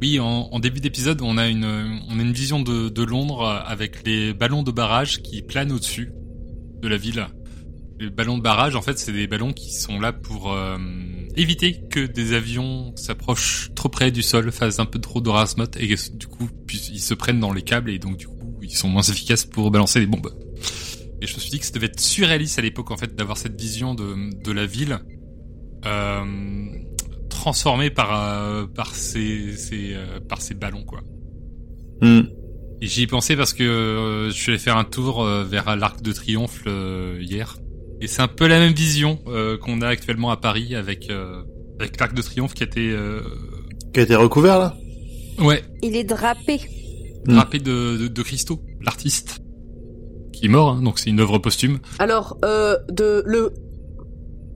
Oui, 0.00 0.20
en, 0.20 0.48
en 0.52 0.60
début 0.60 0.80
d'épisode, 0.80 1.20
on 1.22 1.36
a 1.36 1.48
une, 1.48 1.64
on 1.64 2.18
a 2.18 2.22
une 2.22 2.32
vision 2.32 2.60
de, 2.60 2.88
de 2.90 3.02
Londres 3.02 3.44
avec 3.66 4.06
les 4.06 4.32
ballons 4.34 4.62
de 4.62 4.70
barrage 4.70 5.22
qui 5.22 5.42
planent 5.42 5.72
au-dessus 5.72 6.12
de 6.80 6.88
la 6.88 6.96
ville. 6.98 7.26
Les 7.98 8.10
ballons 8.10 8.36
de 8.36 8.42
barrage, 8.42 8.76
en 8.76 8.82
fait, 8.82 8.98
c'est 8.98 9.10
des 9.12 9.26
ballons 9.26 9.52
qui 9.52 9.72
sont 9.72 9.98
là 9.98 10.12
pour 10.12 10.52
euh, 10.52 10.76
éviter 11.36 11.80
que 11.90 12.00
des 12.00 12.32
avions 12.32 12.94
s'approchent 12.96 13.70
trop 13.74 13.88
près 13.88 14.10
du 14.10 14.22
sol, 14.22 14.50
fassent 14.50 14.78
un 14.78 14.86
peu 14.86 14.98
trop 14.98 15.20
de 15.20 15.28
rasmot 15.28 15.64
et 15.78 15.88
que, 15.88 16.10
du 16.12 16.26
coup, 16.26 16.48
ils 16.72 17.00
se 17.00 17.14
prennent 17.14 17.40
dans 17.40 17.52
les 17.52 17.62
câbles 17.62 17.90
et 17.90 17.98
donc 17.98 18.16
du 18.16 18.26
coup, 18.26 18.58
ils 18.62 18.74
sont 18.74 18.88
moins 18.88 19.02
efficaces 19.02 19.44
pour 19.44 19.70
balancer 19.70 20.00
des 20.00 20.06
bombes. 20.06 20.32
Et 21.20 21.26
je 21.26 21.34
me 21.34 21.40
suis 21.40 21.50
dit 21.50 21.58
que 21.58 21.66
ça 21.66 21.72
devait 21.72 21.86
être 21.86 22.00
surréaliste 22.00 22.58
à 22.58 22.62
l'époque, 22.62 22.90
en 22.90 22.96
fait, 22.96 23.14
d'avoir 23.14 23.38
cette 23.38 23.58
vision 23.58 23.94
de, 23.94 24.42
de 24.42 24.52
la 24.52 24.66
ville. 24.66 24.98
Euh, 25.84 26.24
transformé 27.28 27.90
par 27.90 28.10
euh, 28.12 28.66
par 28.66 28.94
ces 28.94 29.56
ces 29.56 29.94
euh, 29.94 30.18
par 30.20 30.40
ces 30.40 30.54
ballons 30.54 30.84
quoi. 30.84 31.00
Hmm. 32.00 32.22
Et 32.80 32.86
j'y 32.86 33.02
ai 33.02 33.06
pensé 33.06 33.36
parce 33.36 33.52
que 33.52 33.62
euh, 33.62 34.30
je 34.30 34.34
suis 34.34 34.50
allé 34.50 34.58
faire 34.58 34.76
un 34.76 34.84
tour 34.84 35.22
euh, 35.22 35.44
vers 35.44 35.76
l'Arc 35.76 36.02
de 36.02 36.12
Triomphe 36.12 36.62
euh, 36.66 37.18
hier 37.20 37.56
et 38.00 38.06
c'est 38.06 38.22
un 38.22 38.28
peu 38.28 38.46
la 38.46 38.58
même 38.58 38.72
vision 38.72 39.18
euh, 39.26 39.56
qu'on 39.58 39.80
a 39.82 39.88
actuellement 39.88 40.30
à 40.30 40.36
Paris 40.36 40.74
avec 40.74 41.10
euh, 41.10 41.42
avec 41.80 41.98
l'Arc 42.00 42.14
de 42.14 42.22
Triomphe 42.22 42.54
qui 42.54 42.62
a 42.62 42.66
été 42.66 42.90
euh, 42.90 43.20
Qui 43.92 44.00
a 44.00 44.02
été 44.04 44.14
recouvert 44.14 44.58
là? 44.58 44.76
Ouais 45.38 45.62
Il 45.82 45.96
est 45.96 46.04
drapé. 46.04 46.60
Mm. 47.26 47.32
drapé 47.34 47.58
de, 47.58 47.96
de 47.98 48.08
de 48.08 48.22
Christo, 48.22 48.60
l'artiste 48.82 49.40
qui 50.32 50.46
est 50.46 50.48
mort 50.48 50.70
hein, 50.70 50.82
donc 50.82 50.98
c'est 50.98 51.10
une 51.10 51.20
œuvre 51.20 51.38
posthume 51.38 51.78
Alors, 51.98 52.36
euh, 52.44 52.76
de 52.90 53.22
le 53.26 53.52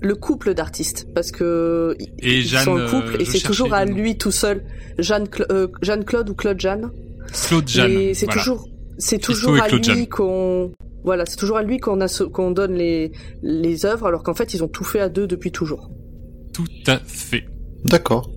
le 0.02 0.14
couple 0.14 0.54
d'artistes, 0.54 1.08
parce 1.14 1.30
que 1.30 1.94
Et 2.20 2.38
ils 2.38 2.46
Jeanne, 2.46 2.64
sont 2.64 2.76
un 2.76 2.86
couple 2.88 3.16
euh, 3.16 3.20
et 3.20 3.24
c'est 3.26 3.40
toujours 3.40 3.74
à 3.74 3.84
lui 3.84 4.16
tout 4.16 4.30
seul. 4.30 4.64
Jeanne, 4.98 5.24
Cla- 5.24 5.44
euh, 5.52 5.68
Jeanne 5.82 6.04
Claude 6.06 6.30
ou 6.30 6.34
Claude 6.34 6.58
Jeanne. 6.58 6.90
Claude 7.46 7.68
Jeanne. 7.68 8.14
C'est 8.14 8.24
voilà. 8.24 8.40
toujours, 8.40 8.66
c'est 9.00 9.18
toujours 9.18 9.60
à 9.60 9.68
lui 9.68 10.06
qu'on, 10.08 10.72
voilà, 11.04 11.24
c'est 11.26 11.36
toujours 11.36 11.56
à 11.56 11.62
lui 11.62 11.78
qu'on 11.78 11.98
qu'on 12.32 12.50
donne 12.52 12.74
les 12.74 13.10
les 13.42 13.84
œuvres, 13.86 14.06
alors 14.06 14.22
qu'en 14.22 14.34
fait 14.34 14.54
ils 14.54 14.62
ont 14.62 14.68
tout 14.68 14.84
fait 14.84 15.00
à 15.00 15.08
deux 15.08 15.26
depuis 15.26 15.50
toujours. 15.50 15.90
tout 16.52 16.66
à 16.86 16.98
fait. 17.06 17.44
D'accord. 17.84 18.30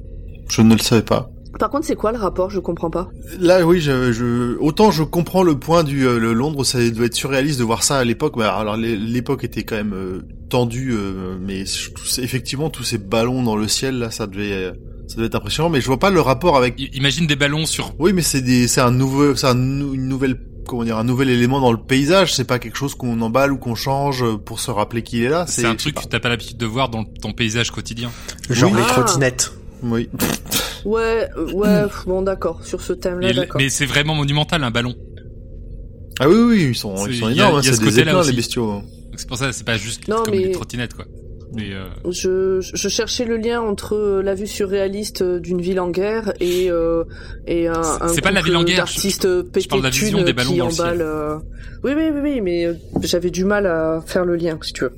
Je 0.49 0.61
ne 0.61 0.73
le 0.73 0.79
savais 0.79 1.01
pas. 1.03 1.29
Par 1.59 1.69
contre, 1.69 1.85
c'est 1.85 1.95
quoi 1.95 2.11
le 2.11 2.17
rapport? 2.17 2.49
Je 2.49 2.59
comprends 2.59 2.89
pas. 2.89 3.09
Là, 3.39 3.63
oui, 3.65 3.79
je, 3.79 4.11
je, 4.11 4.57
autant 4.57 4.89
je 4.89 5.03
comprends 5.03 5.43
le 5.43 5.59
point 5.59 5.83
du 5.83 6.07
euh, 6.07 6.17
le 6.17 6.33
Londres, 6.33 6.63
ça 6.63 6.79
devait 6.79 7.05
être 7.05 7.13
surréaliste 7.15 7.59
de 7.59 7.63
voir 7.63 7.83
ça 7.83 7.97
à 7.99 8.03
l'époque. 8.03 8.37
Bah, 8.37 8.55
alors 8.55 8.75
l'é- 8.75 8.95
l'époque 8.97 9.43
était 9.43 9.63
quand 9.63 9.75
même 9.75 9.93
euh, 9.93 10.21
tendue, 10.49 10.93
euh, 10.93 11.37
mais 11.39 11.63
tous 11.93 12.17
effectivement 12.19 12.69
tous 12.71 12.83
ces 12.83 12.97
ballons 12.97 13.43
dans 13.43 13.55
le 13.55 13.67
ciel 13.67 13.99
là, 13.99 14.09
ça 14.09 14.25
devait, 14.25 14.51
euh, 14.53 14.71
ça 15.07 15.15
devait 15.17 15.27
être 15.27 15.35
impressionnant. 15.35 15.69
Mais 15.69 15.79
je 15.79 15.85
vois 15.85 15.99
pas 15.99 16.09
le 16.09 16.21
rapport 16.21 16.57
avec. 16.57 16.73
Imagine 16.95 17.27
des 17.27 17.35
ballons 17.35 17.65
sur 17.67 17.93
Oui, 17.99 18.13
mais 18.13 18.23
c'est 18.23 18.41
des, 18.41 18.67
c'est 18.67 18.81
un 18.81 18.91
nouveau, 18.91 19.35
c'est 19.35 19.47
un 19.47 19.53
nou- 19.55 19.93
une 19.93 20.07
nouvelle 20.07 20.39
comment 20.67 20.83
dire 20.83 20.97
un 20.97 21.03
nouvel 21.03 21.29
élément 21.29 21.59
dans 21.61 21.71
le 21.71 21.77
paysage. 21.77 22.33
C'est 22.33 22.43
pas 22.45 22.59
quelque 22.59 22.77
chose 22.77 22.95
qu'on 22.95 23.19
emballe 23.21 23.51
ou 23.51 23.57
qu'on 23.57 23.75
change 23.75 24.23
pour 24.45 24.59
se 24.59 24.71
rappeler 24.71 25.03
qu'il 25.03 25.23
est 25.23 25.29
là. 25.29 25.45
C'est 25.47 25.65
un 25.65 25.75
truc 25.75 25.95
que 25.95 26.05
t'as 26.07 26.19
pas 26.19 26.29
l'habitude 26.29 26.57
de 26.57 26.65
voir 26.65 26.89
dans 26.89 27.03
ton 27.03 27.33
paysage 27.33 27.71
quotidien. 27.71 28.11
Genre 28.49 28.71
Oui. 28.71 28.77
les 28.79 28.83
Ah. 28.89 28.91
trottinettes. 28.93 29.53
Oui. 29.83 30.09
Ouais, 30.85 31.29
ouais, 31.53 31.83
bon 32.05 32.21
d'accord, 32.21 32.63
sur 32.65 32.81
ce 32.81 32.93
thème-là, 32.93 33.27
Mais, 33.27 33.33
d'accord. 33.33 33.57
mais 33.61 33.69
c'est 33.69 33.85
vraiment 33.85 34.15
monumental 34.15 34.63
un 34.63 34.71
ballon. 34.71 34.95
Ah 36.19 36.29
oui, 36.29 36.35
oui, 36.35 36.67
ils 36.69 36.75
sont, 36.75 36.95
ils 37.07 37.17
sont 37.17 37.29
énormes. 37.29 37.55
hein, 37.55 37.59
il 37.61 37.65
y 37.65 37.69
a 37.69 37.71
C'est 37.73 37.77
ce 37.89 37.89
des 38.25 38.31
les 38.31 38.35
bestiaux. 38.35 38.69
hein. 38.71 38.83
C'est 39.15 39.27
pour 39.27 39.37
ça, 39.37 39.51
c'est 39.51 39.63
pas 39.65 39.77
juste 39.77 40.07
Non, 40.07 40.23
comme 40.23 40.33
mais- 40.33 40.43
les 40.45 40.51
trottinettes 40.51 40.93
quoi. 40.93 41.05
Mais 41.55 41.71
euh, 41.73 41.85
Je, 42.09 42.61
je 42.61 42.87
cherchais 42.87 43.25
le 43.25 43.37
lien 43.37 43.61
entre 43.61 43.95
euh, 43.95 44.21
la 44.23 44.33
vue 44.33 44.47
surréaliste 44.47 45.21
euh, 45.21 45.39
d'une 45.39 45.61
ville 45.61 45.79
en 45.79 45.89
guerre 45.91 46.33
et 46.39 46.71
euh, 46.71 47.03
et 47.47 47.67
un, 47.67 47.81
un 48.01 48.07
C'est 48.07 48.21
pas 48.21 48.31
la 48.31 48.41
ville 48.41 48.55
en 48.55 48.63
guerre, 48.63 48.77
d'artistes 48.77 49.27
de 49.27 49.41
thunes 49.91 50.23
des 50.23 50.33
ballons 50.33 50.51
qui 50.51 50.57
dans 50.57 50.65
le 50.65 50.71
ciel. 50.71 50.85
emballent. 50.87 51.01
euh, 51.01 51.37
Oui, 51.83 51.91
oui, 51.95 52.09
oui, 52.13 52.19
oui, 52.23 52.41
mais 52.41 52.69
j'avais 53.01 53.29
du 53.29 53.45
mal 53.45 53.67
à 53.67 54.01
faire 54.05 54.25
le 54.25 54.35
lien, 54.35 54.57
si 54.61 54.73
tu 54.73 54.85
veux. 54.85 54.93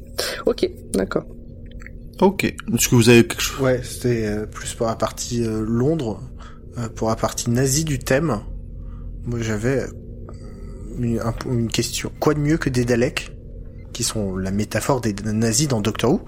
Ok, 0.46 0.70
d'accord. 0.94 1.26
Ok. 2.22 2.46
Est-ce 2.46 2.88
que 2.88 2.96
vous 2.96 3.10
avez 3.10 3.28
quelque 3.28 3.42
chose 3.42 3.60
Ouais, 3.60 3.82
c'était 3.84 4.48
plus 4.52 4.74
pour 4.76 4.88
la 4.88 4.96
partie 4.96 5.44
Londres, 5.46 6.22
pour 6.96 7.10
la 7.10 7.16
partie 7.18 7.50
nazie 7.50 7.84
du 7.84 8.00
thème. 8.00 8.40
Moi, 9.26 9.40
j'avais 9.42 9.84
une, 11.00 11.20
un- 11.20 11.34
une 11.52 11.68
question. 11.68 12.12
Quoi 12.20 12.34
de 12.34 12.40
mieux 12.40 12.58
que 12.58 12.70
des 12.70 12.86
Daleks, 12.86 13.32
qui 13.92 14.04
sont 14.04 14.38
la 14.38 14.52
métaphore 14.52 15.02
des 15.02 15.14
nazis 15.26 15.68
dans 15.68 15.82
Doctor 15.82 16.12
Who, 16.14 16.22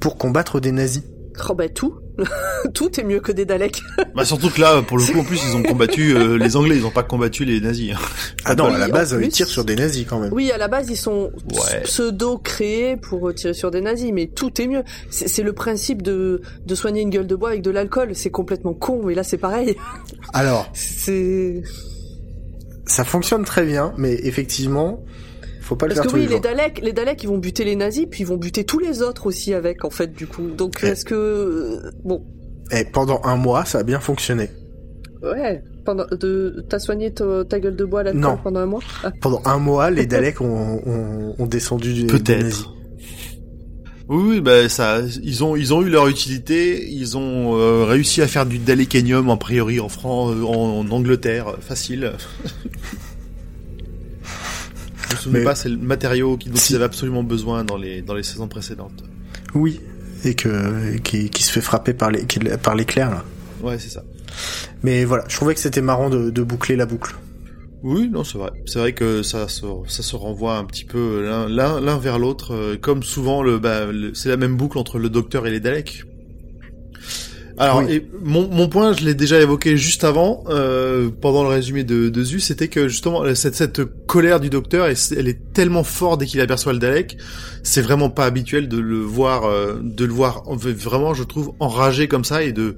pour 0.00 0.16
combattre 0.18 0.60
des 0.60 0.72
nazis 0.72 1.02
Oh 1.50 1.54
bah 1.54 1.68
tout, 1.68 1.96
tout 2.72 2.98
est 2.98 3.04
mieux 3.04 3.20
que 3.20 3.30
des 3.30 3.44
Daleks. 3.44 3.82
Bah 4.14 4.24
surtout 4.24 4.48
que 4.48 4.58
là, 4.58 4.80
pour 4.80 4.96
le 4.96 5.04
coup, 5.04 5.18
en 5.18 5.24
plus, 5.24 5.38
ils 5.46 5.54
ont 5.54 5.62
combattu 5.62 6.16
euh, 6.16 6.38
les 6.38 6.56
Anglais. 6.56 6.76
Ils 6.78 6.86
ont 6.86 6.90
pas 6.90 7.02
combattu 7.02 7.44
les 7.44 7.60
nazis. 7.60 7.92
hein. 7.92 7.98
Ah 8.46 8.54
non, 8.54 8.68
Oui, 8.68 8.74
à 8.76 8.78
la 8.78 8.88
base, 8.88 9.14
plus. 9.14 9.26
ils 9.26 9.28
tirent 9.30 9.46
sur 9.48 9.66
des 9.66 9.76
nazis 9.76 10.06
quand 10.08 10.18
même. 10.18 10.32
Oui, 10.32 10.50
à 10.50 10.56
la 10.56 10.66
base, 10.68 10.86
ils 10.88 10.96
sont 10.96 11.30
Ouais. 11.52 11.82
pseudo 11.84 12.38
créés 12.38 12.96
pour 12.96 13.34
tirer 13.34 13.52
sur 13.52 13.70
des 13.70 13.82
nazis, 13.82 14.10
mais 14.14 14.28
tout 14.28 14.58
est 14.62 14.66
mieux. 14.66 14.82
C'est 15.10 15.28
c'est 15.28 15.42
le 15.42 15.52
principe 15.52 16.00
de 16.00 16.40
de 16.64 16.74
soigner 16.74 17.02
une 17.02 17.10
gueule 17.10 17.26
de 17.26 17.36
bois 17.36 17.50
avec 17.50 17.60
de 17.60 17.70
l'alcool. 17.70 18.12
C'est 18.14 18.30
complètement 18.30 18.72
con, 18.72 19.02
mais 19.04 19.14
là 19.14 19.22
c'est 19.22 19.36
pareil. 19.36 19.76
Alors, 20.32 20.70
C'est 20.72 21.62
ça 22.86 23.04
fonctionne 23.04 23.44
très 23.44 23.66
bien, 23.66 23.92
mais 23.98 24.14
effectivement, 24.22 25.04
faut 25.66 25.76
pas 25.76 25.86
le 25.86 25.94
Parce 25.94 26.06
faire 26.06 26.06
que 26.06 26.10
tous 26.10 26.16
oui, 26.16 26.22
les 26.22 26.26
les 26.28 26.32
jours. 26.34 26.40
Daleks, 26.42 26.80
les 26.82 26.92
Daleks, 26.92 27.22
ils 27.22 27.28
vont 27.28 27.38
buter 27.38 27.64
les 27.64 27.76
nazis, 27.76 28.06
puis 28.10 28.22
ils 28.22 28.26
vont 28.26 28.36
buter 28.36 28.64
tous 28.64 28.78
les 28.78 29.02
autres 29.02 29.26
aussi 29.26 29.52
avec, 29.54 29.84
en 29.84 29.90
fait, 29.90 30.12
du 30.14 30.26
coup. 30.26 30.48
Donc, 30.56 30.78
Ouais. 30.82 30.90
est-ce 30.90 31.04
que 31.04 31.14
euh, 31.14 31.90
bon, 32.04 32.24
Et 32.70 32.84
pendant 32.84 33.20
un 33.24 33.36
mois, 33.36 33.64
ça 33.64 33.78
a 33.78 33.82
bien 33.82 34.00
fonctionné. 34.00 34.48
ouais, 35.22 35.62
pendant, 35.84 36.04
de, 36.10 36.64
t'as 36.68 36.78
soigné 36.78 37.12
ta, 37.12 37.44
ta 37.44 37.58
gueule 37.60 37.76
de 37.76 37.84
bois 37.84 38.00
à 38.00 38.02
l'alcool 38.04 38.20
Non. 38.22 38.38
pendant 38.42 38.60
un 38.60 38.66
mois? 38.66 38.80
Ah. 39.04 39.10
Pendant 39.20 39.42
un 39.44 39.58
mois, 39.58 39.90
les 39.90 40.06
Daleks 40.12 40.40
ont, 40.40 40.80
ont, 40.86 41.34
ont 41.38 41.46
descendu 41.46 41.92
des, 41.94 42.00
des 42.02 42.06
Peut-être. 42.06 42.42
nazis. 42.44 42.66
Oui, 44.08 44.40
bah 44.40 44.68
ça, 44.68 45.00
ils 45.24 45.42
ont, 45.42 45.56
ils 45.56 45.74
ont 45.74 45.82
eu 45.82 45.88
leur 45.90 46.06
utilité. 46.06 46.88
Ils 46.92 47.16
ont 47.18 47.56
euh, 47.58 47.82
réussi 47.84 48.22
à 48.22 48.28
faire 48.28 48.46
du 48.46 48.58
Dalekanium 48.58 49.28
a 49.30 49.36
priori 49.36 49.80
en 49.80 49.88
France, 49.88 50.32
en, 50.44 50.78
en 50.86 50.90
Angleterre, 50.92 51.56
facile. 51.60 52.12
Je 55.10 55.14
me 55.14 55.20
souviens 55.20 55.38
Mais- 55.40 55.44
pas, 55.44 55.54
c'est 55.54 55.68
le 55.68 55.76
matériau 55.76 56.36
dont 56.36 56.56
Si. 56.56 56.72
ils 56.72 56.76
avaient 56.76 56.84
absolument 56.84 57.22
besoin 57.22 57.64
dans 57.64 57.76
les 57.76 58.02
dans 58.02 58.14
les 58.14 58.22
saisons 58.22 58.48
précédentes. 58.48 59.04
Oui, 59.54 59.80
et 60.24 60.34
que 60.34 60.96
qui, 60.98 61.30
qui 61.30 61.42
se 61.42 61.52
fait 61.52 61.60
frapper 61.60 61.94
par 61.94 62.10
les 62.10 62.24
qui- 62.26 62.40
par 62.62 62.74
l'éclair 62.74 63.10
là. 63.10 63.24
Ouais, 63.62 63.78
c'est 63.78 63.88
ça. 63.90 64.02
Mais 64.82 65.04
voilà, 65.04 65.24
je 65.28 65.36
trouvais 65.36 65.54
que 65.54 65.60
c'était 65.60 65.80
marrant 65.80 66.10
de, 66.10 66.30
de 66.30 66.42
boucler 66.42 66.76
la 66.76 66.86
boucle. 66.86 67.14
Oui, 67.82 68.08
non, 68.10 68.24
c'est 68.24 68.36
vrai. 68.38 68.50
C'est 68.66 68.78
vrai 68.78 68.92
que 68.92 69.22
ça 69.22 69.48
se, 69.48 69.64
ça 69.86 70.02
se 70.02 70.16
renvoie 70.16 70.56
un 70.56 70.64
petit 70.64 70.84
peu 70.84 71.22
l'un, 71.24 71.48
l'un, 71.48 71.80
l'un 71.80 71.98
vers 71.98 72.18
l'autre, 72.18 72.52
euh, 72.54 72.76
comme 72.76 73.02
souvent 73.02 73.42
le, 73.42 73.58
bah, 73.58 73.86
le- 73.86 74.12
c'est 74.14 74.28
la 74.28 74.36
même 74.36 74.56
boucle 74.56 74.76
entre 74.78 74.98
le 74.98 75.08
Docteur 75.08 75.46
et 75.46 75.50
les 75.50 75.60
Daleks. 75.60 76.04
Alors, 77.58 77.78
Oui. 77.78 77.92
et 77.94 78.10
mon, 78.22 78.48
mon 78.48 78.68
point, 78.68 78.92
je 78.92 79.04
l'ai 79.04 79.14
déjà 79.14 79.40
évoqué 79.40 79.76
juste 79.76 80.04
avant, 80.04 80.44
euh, 80.48 81.08
pendant 81.10 81.42
le 81.42 81.48
résumé 81.48 81.84
de, 81.84 82.08
de 82.10 82.22
Zu, 82.24 82.38
c'était 82.40 82.68
que 82.68 82.88
justement 82.88 83.22
cette, 83.34 83.54
cette 83.54 83.82
colère 84.06 84.40
du 84.40 84.50
Docteur, 84.50 84.86
elle, 84.86 84.96
elle 85.16 85.28
est 85.28 85.52
tellement 85.54 85.82
forte 85.84 86.20
dès 86.20 86.26
qu'il 86.26 86.40
aperçoit 86.42 86.72
le 86.74 86.78
Dalek, 86.78 87.16
c'est 87.62 87.80
vraiment 87.80 88.10
pas 88.10 88.26
habituel 88.26 88.68
de 88.68 88.78
le 88.78 88.98
voir, 88.98 89.44
euh, 89.44 89.80
de 89.82 90.04
le 90.04 90.12
voir 90.12 90.42
vraiment, 90.54 91.14
je 91.14 91.24
trouve, 91.24 91.52
enragé 91.60 92.08
comme 92.08 92.24
ça 92.24 92.42
et 92.42 92.52
de 92.52 92.76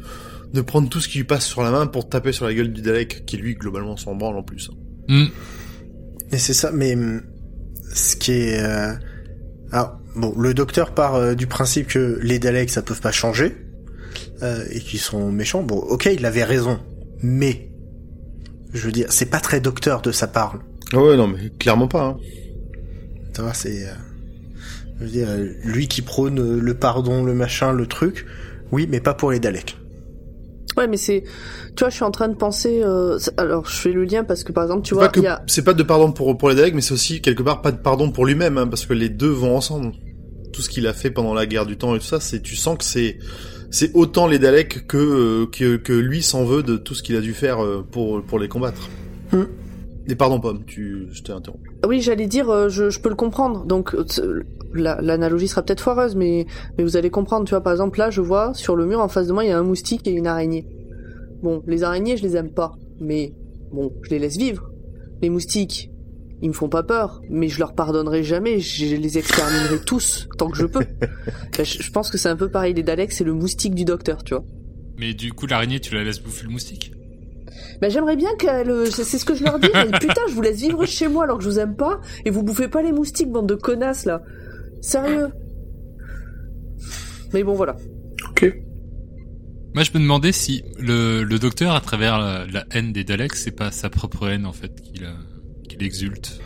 de 0.54 0.62
prendre 0.62 0.88
tout 0.88 0.98
ce 0.98 1.08
qui 1.08 1.18
lui 1.18 1.24
passe 1.24 1.44
sur 1.44 1.62
la 1.62 1.70
main 1.70 1.86
pour 1.86 2.08
taper 2.08 2.32
sur 2.32 2.46
la 2.46 2.54
gueule 2.54 2.72
du 2.72 2.80
Dalek, 2.80 3.26
qui 3.26 3.36
lui 3.36 3.54
globalement 3.54 3.98
s'en 3.98 4.14
branle 4.14 4.36
en 4.38 4.42
plus. 4.42 4.70
hmm, 5.08 5.26
Et 6.32 6.38
c'est 6.38 6.54
ça, 6.54 6.70
mais 6.72 6.96
ce 7.92 8.16
qui 8.16 8.32
est... 8.32 8.62
euh, 8.62 8.94
Alors, 9.72 9.98
bon, 10.16 10.32
le 10.38 10.54
docteur 10.54 10.94
part 10.94 11.16
euh, 11.16 11.34
du 11.34 11.46
principe 11.46 11.88
que 11.88 12.18
les 12.22 12.38
Daleks, 12.38 12.70
ça 12.70 12.80
peut 12.80 12.94
pas 12.94 13.12
changer, 13.12 13.56
euh, 14.42 14.64
et 14.70 14.80
qu'ils 14.80 15.00
sont 15.00 15.30
méchants. 15.30 15.62
Bon, 15.62 15.76
ok, 15.76 16.08
il 16.12 16.24
avait 16.26 16.44
raison, 16.44 16.78
mais... 17.22 17.70
Je 18.74 18.84
veux 18.84 18.92
dire, 18.92 19.06
c'est 19.10 19.30
pas 19.30 19.40
très 19.40 19.60
docteur 19.60 20.02
de 20.02 20.12
sa 20.12 20.26
part. 20.26 20.58
Ah 20.92 20.98
ouais, 21.02 21.16
non, 21.16 21.26
mais 21.26 21.50
clairement 21.58 21.88
pas. 21.88 22.04
Hein. 22.04 22.16
Tu 23.34 23.40
vois, 23.40 23.54
c'est... 23.54 23.84
euh, 23.86 23.92
Je 24.98 25.04
veux 25.04 25.10
dire, 25.10 25.28
euh, 25.30 25.52
lui 25.64 25.88
qui 25.88 26.02
prône 26.02 26.58
le 26.58 26.74
pardon, 26.74 27.24
le 27.24 27.32
machin, 27.34 27.72
le 27.72 27.86
truc, 27.86 28.26
oui, 28.72 28.86
mais 28.90 29.00
pas 29.00 29.14
pour 29.14 29.30
les 29.30 29.38
Daleks. 29.40 29.76
Ouais, 30.76 30.86
mais 30.86 30.96
c'est, 30.96 31.24
tu 31.74 31.80
vois, 31.80 31.88
je 31.88 31.94
suis 31.94 32.04
en 32.04 32.10
train 32.10 32.28
de 32.28 32.34
penser. 32.36 32.82
euh, 32.84 33.18
alors, 33.36 33.66
je 33.66 33.74
fais 33.74 33.90
le 33.90 34.04
lien 34.04 34.22
parce 34.22 34.44
que 34.44 34.52
par 34.52 34.64
exemple, 34.64 34.82
tu 34.82 34.94
vois, 34.94 35.08
que 35.08 35.20
a. 35.26 35.42
c'est 35.46 35.64
pas 35.64 35.74
de 35.74 35.82
pardon 35.82 36.12
pour 36.12 36.36
pour 36.36 36.50
les 36.50 36.54
Daleks, 36.54 36.74
mais 36.74 36.82
c'est 36.82 36.94
aussi 36.94 37.20
quelque 37.20 37.42
part 37.42 37.62
pas 37.62 37.72
de 37.72 37.78
pardon 37.78 38.12
pour 38.12 38.26
lui-même, 38.26 38.58
hein, 38.58 38.66
parce 38.68 38.86
que 38.86 38.92
les 38.92 39.08
deux 39.08 39.30
vont 39.30 39.56
ensemble. 39.56 39.92
Tout 40.52 40.62
ce 40.62 40.68
qu'il 40.68 40.86
a 40.86 40.92
fait 40.92 41.10
pendant 41.10 41.34
la 41.34 41.46
guerre 41.46 41.66
du 41.66 41.76
temps 41.76 41.94
et 41.96 41.98
tout 41.98 42.04
ça, 42.04 42.20
c'est 42.20 42.40
tu 42.42 42.54
sens 42.54 42.78
que 42.78 42.84
c'est 42.84 43.18
c'est 43.70 43.94
autant 43.94 44.26
les 44.26 44.38
Daleks 44.38 44.86
que 44.86 44.96
euh, 44.96 45.46
que 45.46 45.76
que 45.76 45.92
lui 45.92 46.22
s'en 46.22 46.44
veut 46.44 46.62
de 46.62 46.76
tout 46.76 46.94
ce 46.94 47.02
qu'il 47.02 47.16
a 47.16 47.20
dû 47.20 47.34
faire 47.34 47.62
euh, 47.64 47.84
pour 47.90 48.22
pour 48.22 48.38
les 48.38 48.48
combattre. 48.48 48.88
Hmm. 49.32 49.44
Et 50.10 50.14
pardon 50.14 50.40
Pomme, 50.40 50.64
tu 50.66 51.06
je 51.12 51.22
t'ai 51.22 51.32
interrompu. 51.32 51.70
Oui, 51.86 52.00
j'allais 52.00 52.26
dire, 52.26 52.48
euh, 52.48 52.68
je, 52.70 52.88
je 52.88 52.98
peux 53.00 53.10
le 53.10 53.14
comprendre. 53.14 53.66
Donc, 53.66 53.94
la- 54.72 55.00
l'analogie 55.02 55.48
sera 55.48 55.62
peut-être 55.62 55.82
foireuse, 55.82 56.16
mais, 56.16 56.46
mais 56.78 56.84
vous 56.84 56.96
allez 56.96 57.10
comprendre. 57.10 57.44
Tu 57.44 57.50
vois, 57.50 57.60
par 57.62 57.72
exemple, 57.74 57.98
là, 57.98 58.08
je 58.08 58.22
vois 58.22 58.54
sur 58.54 58.74
le 58.74 58.86
mur 58.86 59.00
en 59.00 59.08
face 59.08 59.26
de 59.26 59.32
moi, 59.34 59.44
il 59.44 59.48
y 59.48 59.52
a 59.52 59.58
un 59.58 59.62
moustique 59.62 60.06
et 60.08 60.12
une 60.12 60.26
araignée. 60.26 60.66
Bon, 61.42 61.62
les 61.66 61.82
araignées, 61.84 62.16
je 62.16 62.22
les 62.22 62.36
aime 62.36 62.50
pas, 62.50 62.72
mais 63.00 63.34
bon, 63.70 63.92
je 64.02 64.10
les 64.10 64.18
laisse 64.18 64.38
vivre. 64.38 64.70
Les 65.20 65.28
moustiques, 65.28 65.90
ils 66.40 66.48
me 66.48 66.54
font 66.54 66.68
pas 66.68 66.82
peur, 66.82 67.20
mais 67.28 67.48
je 67.48 67.58
leur 67.58 67.74
pardonnerai 67.74 68.22
jamais. 68.22 68.60
Je 68.60 68.96
les 68.96 69.18
exterminerai 69.18 69.80
tous 69.84 70.28
tant 70.38 70.48
que 70.48 70.56
je 70.56 70.66
peux. 70.66 70.84
Ben, 71.56 71.64
je, 71.64 71.82
je 71.82 71.90
pense 71.90 72.08
que 72.10 72.18
c'est 72.18 72.28
un 72.28 72.36
peu 72.36 72.48
pareil. 72.48 72.72
Les 72.74 72.84
Daleks, 72.84 73.10
c'est 73.10 73.24
le 73.24 73.32
moustique 73.32 73.74
du 73.74 73.84
docteur, 73.84 74.22
tu 74.22 74.34
vois. 74.34 74.44
Mais 74.96 75.12
du 75.12 75.32
coup, 75.32 75.46
l'araignée, 75.46 75.80
tu 75.80 75.94
la 75.94 76.04
laisses 76.04 76.20
bouffer 76.20 76.44
le 76.44 76.50
moustique? 76.50 76.92
Ben 77.80 77.90
j'aimerais 77.90 78.16
bien 78.16 78.30
qu'elle, 78.38 78.70
euh, 78.70 78.86
c'est 78.86 79.18
ce 79.18 79.24
que 79.24 79.34
je 79.34 79.44
leur 79.44 79.58
dis. 79.58 79.68
mais 79.74 79.86
putain, 80.00 80.22
je 80.28 80.34
vous 80.34 80.42
laisse 80.42 80.60
vivre 80.60 80.84
chez 80.86 81.08
moi 81.08 81.24
alors 81.24 81.38
que 81.38 81.44
je 81.44 81.48
vous 81.48 81.58
aime 81.58 81.76
pas 81.76 82.00
et 82.24 82.30
vous 82.30 82.42
bouffez 82.42 82.68
pas 82.68 82.82
les 82.82 82.92
moustiques, 82.92 83.30
bande 83.30 83.48
de 83.48 83.54
connasses 83.54 84.04
là. 84.04 84.22
Sérieux. 84.80 85.28
Mais 87.32 87.42
bon 87.42 87.54
voilà. 87.54 87.76
Ok. 88.30 88.52
Moi, 89.74 89.84
je 89.84 89.90
me 89.92 89.98
demandais 90.00 90.32
si 90.32 90.64
le, 90.78 91.22
le 91.22 91.38
docteur, 91.38 91.74
à 91.74 91.80
travers 91.80 92.18
la, 92.18 92.46
la 92.46 92.64
haine 92.72 92.92
des 92.92 93.04
Daleks, 93.04 93.36
c'est 93.36 93.52
pas 93.52 93.70
sa 93.70 93.90
propre 93.90 94.28
haine, 94.28 94.46
en 94.46 94.52
fait, 94.52 94.80
qu'il 94.80 95.04
euh, 95.04 95.12
qu'il 95.68 95.82
exulte. 95.82 96.40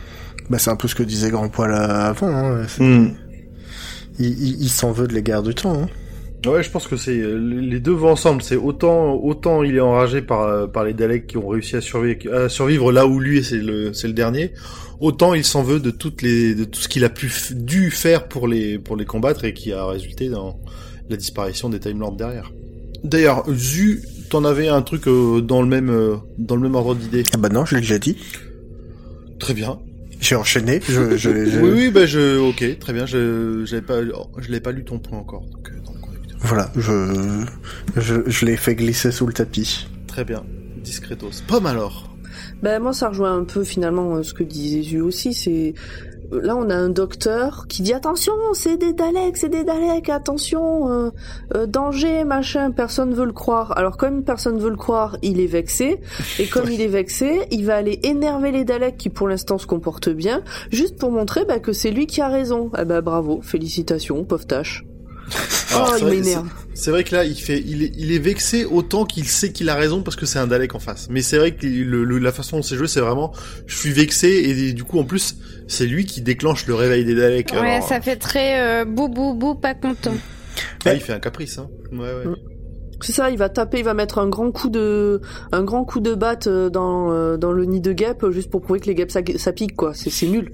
Bah, 0.49 0.59
c'est 0.59 0.69
un 0.69 0.75
peu 0.75 0.87
ce 0.87 0.95
que 0.95 1.03
disait 1.03 1.31
Grand 1.31 1.49
Poil 1.49 1.73
avant. 1.73 2.27
Hein. 2.27 2.65
Hmm. 2.79 3.07
Il, 4.19 4.27
il, 4.27 4.61
il 4.61 4.69
s'en 4.69 4.91
veut 4.91 5.07
de 5.07 5.13
la 5.13 5.21
guerre 5.21 5.41
du 5.41 5.55
temps. 5.55 5.83
Hein. 5.83 5.89
Ouais, 6.45 6.61
je 6.61 6.69
pense 6.69 6.87
que 6.87 6.97
c'est 6.97 7.17
euh, 7.17 7.37
les 7.37 7.79
deux 7.79 7.93
vont 7.93 8.11
ensemble. 8.11 8.41
C'est 8.41 8.57
autant 8.57 9.13
autant 9.13 9.63
il 9.63 9.77
est 9.77 9.79
enragé 9.79 10.21
par 10.21 10.41
euh, 10.41 10.67
par 10.67 10.83
les 10.83 10.93
Daleks 10.93 11.27
qui 11.27 11.37
ont 11.37 11.47
réussi 11.47 11.77
à 11.77 11.81
survivre 11.81 12.33
à 12.33 12.49
survivre 12.49 12.91
là 12.91 13.07
où 13.07 13.19
lui 13.19 13.43
c'est 13.43 13.57
le 13.57 13.93
c'est 13.93 14.07
le 14.07 14.13
dernier. 14.13 14.51
Autant 14.99 15.33
il 15.33 15.45
s'en 15.45 15.63
veut 15.63 15.79
de 15.79 15.89
toutes 15.89 16.21
les 16.21 16.53
de 16.53 16.65
tout 16.65 16.81
ce 16.81 16.89
qu'il 16.89 17.05
a 17.05 17.09
pu 17.09 17.31
dû 17.51 17.91
faire 17.91 18.27
pour 18.27 18.49
les 18.49 18.77
pour 18.77 18.97
les 18.97 19.05
combattre 19.05 19.45
et 19.45 19.53
qui 19.53 19.71
a 19.71 19.85
résulté 19.85 20.27
dans 20.27 20.59
la 21.09 21.15
disparition 21.15 21.69
des 21.69 21.79
Time 21.79 21.99
Lords 21.99 22.17
derrière. 22.17 22.51
D'ailleurs, 23.03 23.43
Zu, 23.49 24.01
t'en 24.29 24.45
avais 24.45 24.69
un 24.69 24.81
truc 24.81 25.07
euh, 25.07 25.41
dans 25.41 25.61
le 25.61 25.67
même 25.67 25.89
euh, 25.89 26.15
dans 26.37 26.55
le 26.55 26.61
même 26.61 26.75
ordre 26.75 26.95
d'idée. 26.95 27.23
Ah 27.33 27.37
bah 27.37 27.49
non, 27.49 27.65
je 27.65 27.75
l'ai 27.75 27.81
déjà 27.81 27.99
dit. 27.99 28.17
Très 29.43 29.53
bien. 29.53 29.79
J'ai 30.19 30.35
enchaîné. 30.35 30.79
Je, 30.87 31.17
je, 31.17 31.45
je- 31.45 31.59
Oui, 31.59 31.69
oui, 31.73 31.91
bah 31.91 32.05
je, 32.05 32.37
ok, 32.39 32.79
très 32.79 32.93
bien. 32.93 33.05
Je, 33.05 33.63
j'avais 33.65 33.81
pas, 33.81 33.99
je 34.03 34.49
l'ai 34.51 34.59
pas 34.61 34.71
lu 34.71 34.83
ton 34.85 34.99
point 34.99 35.17
encore. 35.19 35.41
Donc, 35.51 35.69
euh, 35.69 35.79
donc, 35.85 35.97
Voilà, 36.39 36.71
je, 36.77 37.43
je, 37.97 38.15
je 38.27 38.45
l'ai 38.45 38.55
fait 38.57 38.75
glisser 38.75 39.11
sous 39.11 39.25
le 39.27 39.33
tapis. 39.33 39.87
très 40.07 40.23
bien. 40.23 40.43
Discretos. 40.81 41.29
Pomme 41.47 41.65
alors. 41.65 42.09
Ben 42.61 42.81
moi 42.81 42.93
ça 42.93 43.09
rejoint 43.09 43.37
un 43.37 43.43
peu 43.43 43.63
finalement 43.63 44.15
euh, 44.15 44.23
ce 44.23 44.33
que 44.33 44.43
disait 44.43 44.81
Zu 44.81 45.01
aussi. 45.01 45.33
C'est 45.33 45.73
là 46.41 46.55
on 46.55 46.69
a 46.69 46.75
un 46.75 46.89
docteur 46.89 47.65
qui 47.67 47.81
dit 47.81 47.93
attention, 47.93 48.33
c'est 48.53 48.77
des 48.77 48.93
Daleks, 48.93 49.37
c'est 49.37 49.49
des 49.49 49.63
Daleks, 49.63 50.09
attention, 50.09 50.89
euh, 50.91 51.09
euh, 51.55 51.65
danger, 51.65 52.23
machin, 52.23 52.71
personne 52.71 53.13
veut 53.13 53.25
le 53.25 53.33
croire. 53.33 53.77
Alors 53.77 53.97
comme 53.97 54.23
personne 54.23 54.59
veut 54.59 54.69
le 54.69 54.75
croire, 54.77 55.17
il 55.21 55.39
est 55.39 55.47
vexé, 55.47 55.99
et 56.39 56.47
comme 56.47 56.69
il 56.71 56.81
est 56.81 56.87
vexé, 56.87 57.41
il 57.51 57.65
va 57.65 57.75
aller 57.75 57.99
énerver 58.03 58.51
les 58.51 58.63
Daleks 58.65 58.97
qui 58.97 59.09
pour 59.09 59.27
l'instant 59.27 59.57
se 59.57 59.67
comportent 59.67 60.09
bien, 60.09 60.41
juste 60.71 60.97
pour 60.97 61.11
montrer 61.11 61.45
bah, 61.45 61.59
que 61.59 61.73
c'est 61.73 61.91
lui 61.91 62.07
qui 62.07 62.21
a 62.21 62.27
raison. 62.29 62.71
Eh 62.79 62.85
ben 62.85 63.01
bravo, 63.01 63.41
félicitations, 63.41 64.23
pauvre 64.23 64.45
tâche. 64.45 64.85
Alors, 65.73 65.87
oh, 65.89 65.93
c'est 65.95 65.99
il 66.01 66.05
vrai- 66.07 66.15
m'énerve. 66.17 66.47
C'est 66.75 66.91
vrai 66.91 67.03
que 67.03 67.15
là, 67.15 67.23
il 67.23 67.35
fait, 67.35 67.63
il 67.65 67.81
est, 67.83 67.91
il 67.97 68.11
est 68.11 68.19
vexé 68.19 68.65
autant 68.65 69.05
qu'il 69.05 69.25
sait 69.25 69.51
qu'il 69.51 69.69
a 69.69 69.75
raison 69.75 70.01
parce 70.03 70.15
que 70.17 70.25
c'est 70.25 70.37
un 70.37 70.47
Dalek 70.47 70.75
en 70.75 70.79
face. 70.79 71.07
Mais 71.09 71.21
c'est 71.21 71.37
vrai 71.37 71.55
que 71.55 71.65
le, 71.65 72.03
le- 72.03 72.17
la 72.19 72.31
façon 72.31 72.57
dont 72.57 72.61
c'est 72.61 72.75
joué, 72.75 72.87
c'est 72.87 72.99
vraiment, 72.99 73.31
je 73.65 73.77
suis 73.77 73.91
vexé 73.91 74.27
et 74.29 74.73
du 74.73 74.83
coup, 74.83 74.99
en 74.99 75.05
plus, 75.05 75.35
c'est 75.67 75.85
lui 75.85 76.05
qui 76.05 76.21
déclenche 76.21 76.67
le 76.67 76.75
réveil 76.75 77.05
des 77.05 77.15
Daleks. 77.15 77.51
Ouais, 77.53 77.59
Alors, 77.59 77.87
ça 77.87 78.01
fait 78.01 78.17
très 78.17 78.61
euh, 78.61 78.85
bou 78.85 79.07
bou 79.07 79.33
bou, 79.33 79.55
pas 79.55 79.73
content. 79.73 80.13
ah, 80.85 80.93
il 80.93 81.01
fait 81.01 81.13
un 81.13 81.19
caprice, 81.19 81.57
hein. 81.57 81.69
Ouais, 81.91 81.99
ouais. 81.99 82.25
Mm. 82.25 82.35
C'est 83.01 83.11
ça, 83.11 83.29
il 83.29 83.37
va 83.37 83.49
taper, 83.49 83.79
il 83.79 83.83
va 83.83 83.93
mettre 83.93 84.17
un 84.19 84.29
grand 84.29 84.51
coup 84.51 84.69
de, 84.69 85.19
un 85.51 85.63
grand 85.63 85.83
coup 85.83 85.99
de 85.99 86.13
batte 86.15 86.47
euh, 86.47 86.69
dans, 86.69 87.11
euh, 87.11 87.35
dans 87.35 87.51
le 87.51 87.65
nid 87.65 87.81
de 87.81 87.91
guêpe 87.91 88.23
euh, 88.23 88.31
juste 88.31 88.49
pour 88.49 88.61
prouver 88.61 88.79
que 88.79 88.85
les 88.85 88.95
guêpes 88.95 89.11
ça, 89.11 89.19
ça 89.35 89.51
pique 89.51 89.75
quoi. 89.75 89.93
C'est 89.93 90.09
c'est 90.09 90.27
nul. 90.27 90.51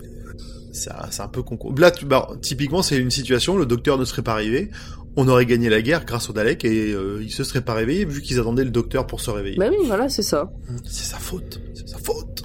C'est 0.72 0.92
un, 0.92 1.06
c'est 1.12 1.22
un 1.22 1.28
peu 1.28 1.44
concours. 1.44 1.74
Là, 1.78 1.92
tu, 1.92 2.06
bah, 2.06 2.28
typiquement, 2.42 2.82
c'est 2.82 2.98
une 2.98 3.12
situation, 3.12 3.58
le 3.58 3.66
docteur 3.66 3.98
ne 3.98 4.06
serait 4.06 4.22
pas 4.22 4.32
arrivé, 4.34 4.70
on 5.16 5.28
aurait 5.28 5.46
gagné 5.46 5.70
la 5.70 5.82
guerre 5.82 6.06
grâce 6.06 6.30
aux 6.30 6.34
Daleks 6.34 6.64
et 6.66 6.92
euh, 6.94 7.20
il 7.22 7.32
se 7.32 7.44
serait 7.44 7.62
pas 7.62 7.74
réveillé 7.74 8.06
vu 8.06 8.22
qu'ils 8.22 8.40
attendaient 8.40 8.64
le 8.64 8.70
docteur 8.72 9.06
pour 9.06 9.20
se 9.22 9.30
réveiller. 9.30 9.58
Bah 9.58 9.68
oui, 9.70 9.78
voilà, 9.86 10.10
c'est 10.10 10.22
ça. 10.24 10.52
C'est 10.86 11.06
sa 11.06 11.18
faute, 11.18 11.60
c'est 11.76 11.88
sa 11.88 11.98
faute. 11.98 12.44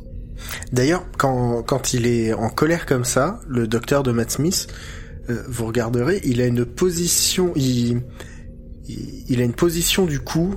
D'ailleurs, 0.73 1.05
quand, 1.19 1.63
quand 1.63 1.95
il 1.95 2.07
est 2.07 2.33
en 2.33 2.49
colère 2.49 2.87
comme 2.87 3.05
ça, 3.05 3.41
le 3.49 3.67
docteur 3.67 4.03
de 4.03 4.13
Matt 4.13 4.31
Smith, 4.33 4.67
euh, 5.31 5.43
vous 5.49 5.67
regarderez, 5.67 6.21
il 6.25 6.41
a 6.41 6.47
une 6.47 6.65
position, 6.65 7.53
il, 7.57 8.03
il, 8.89 9.25
il 9.29 9.41
a 9.41 9.45
une 9.45 9.55
position 9.55 10.05
du 10.07 10.21
cou 10.21 10.55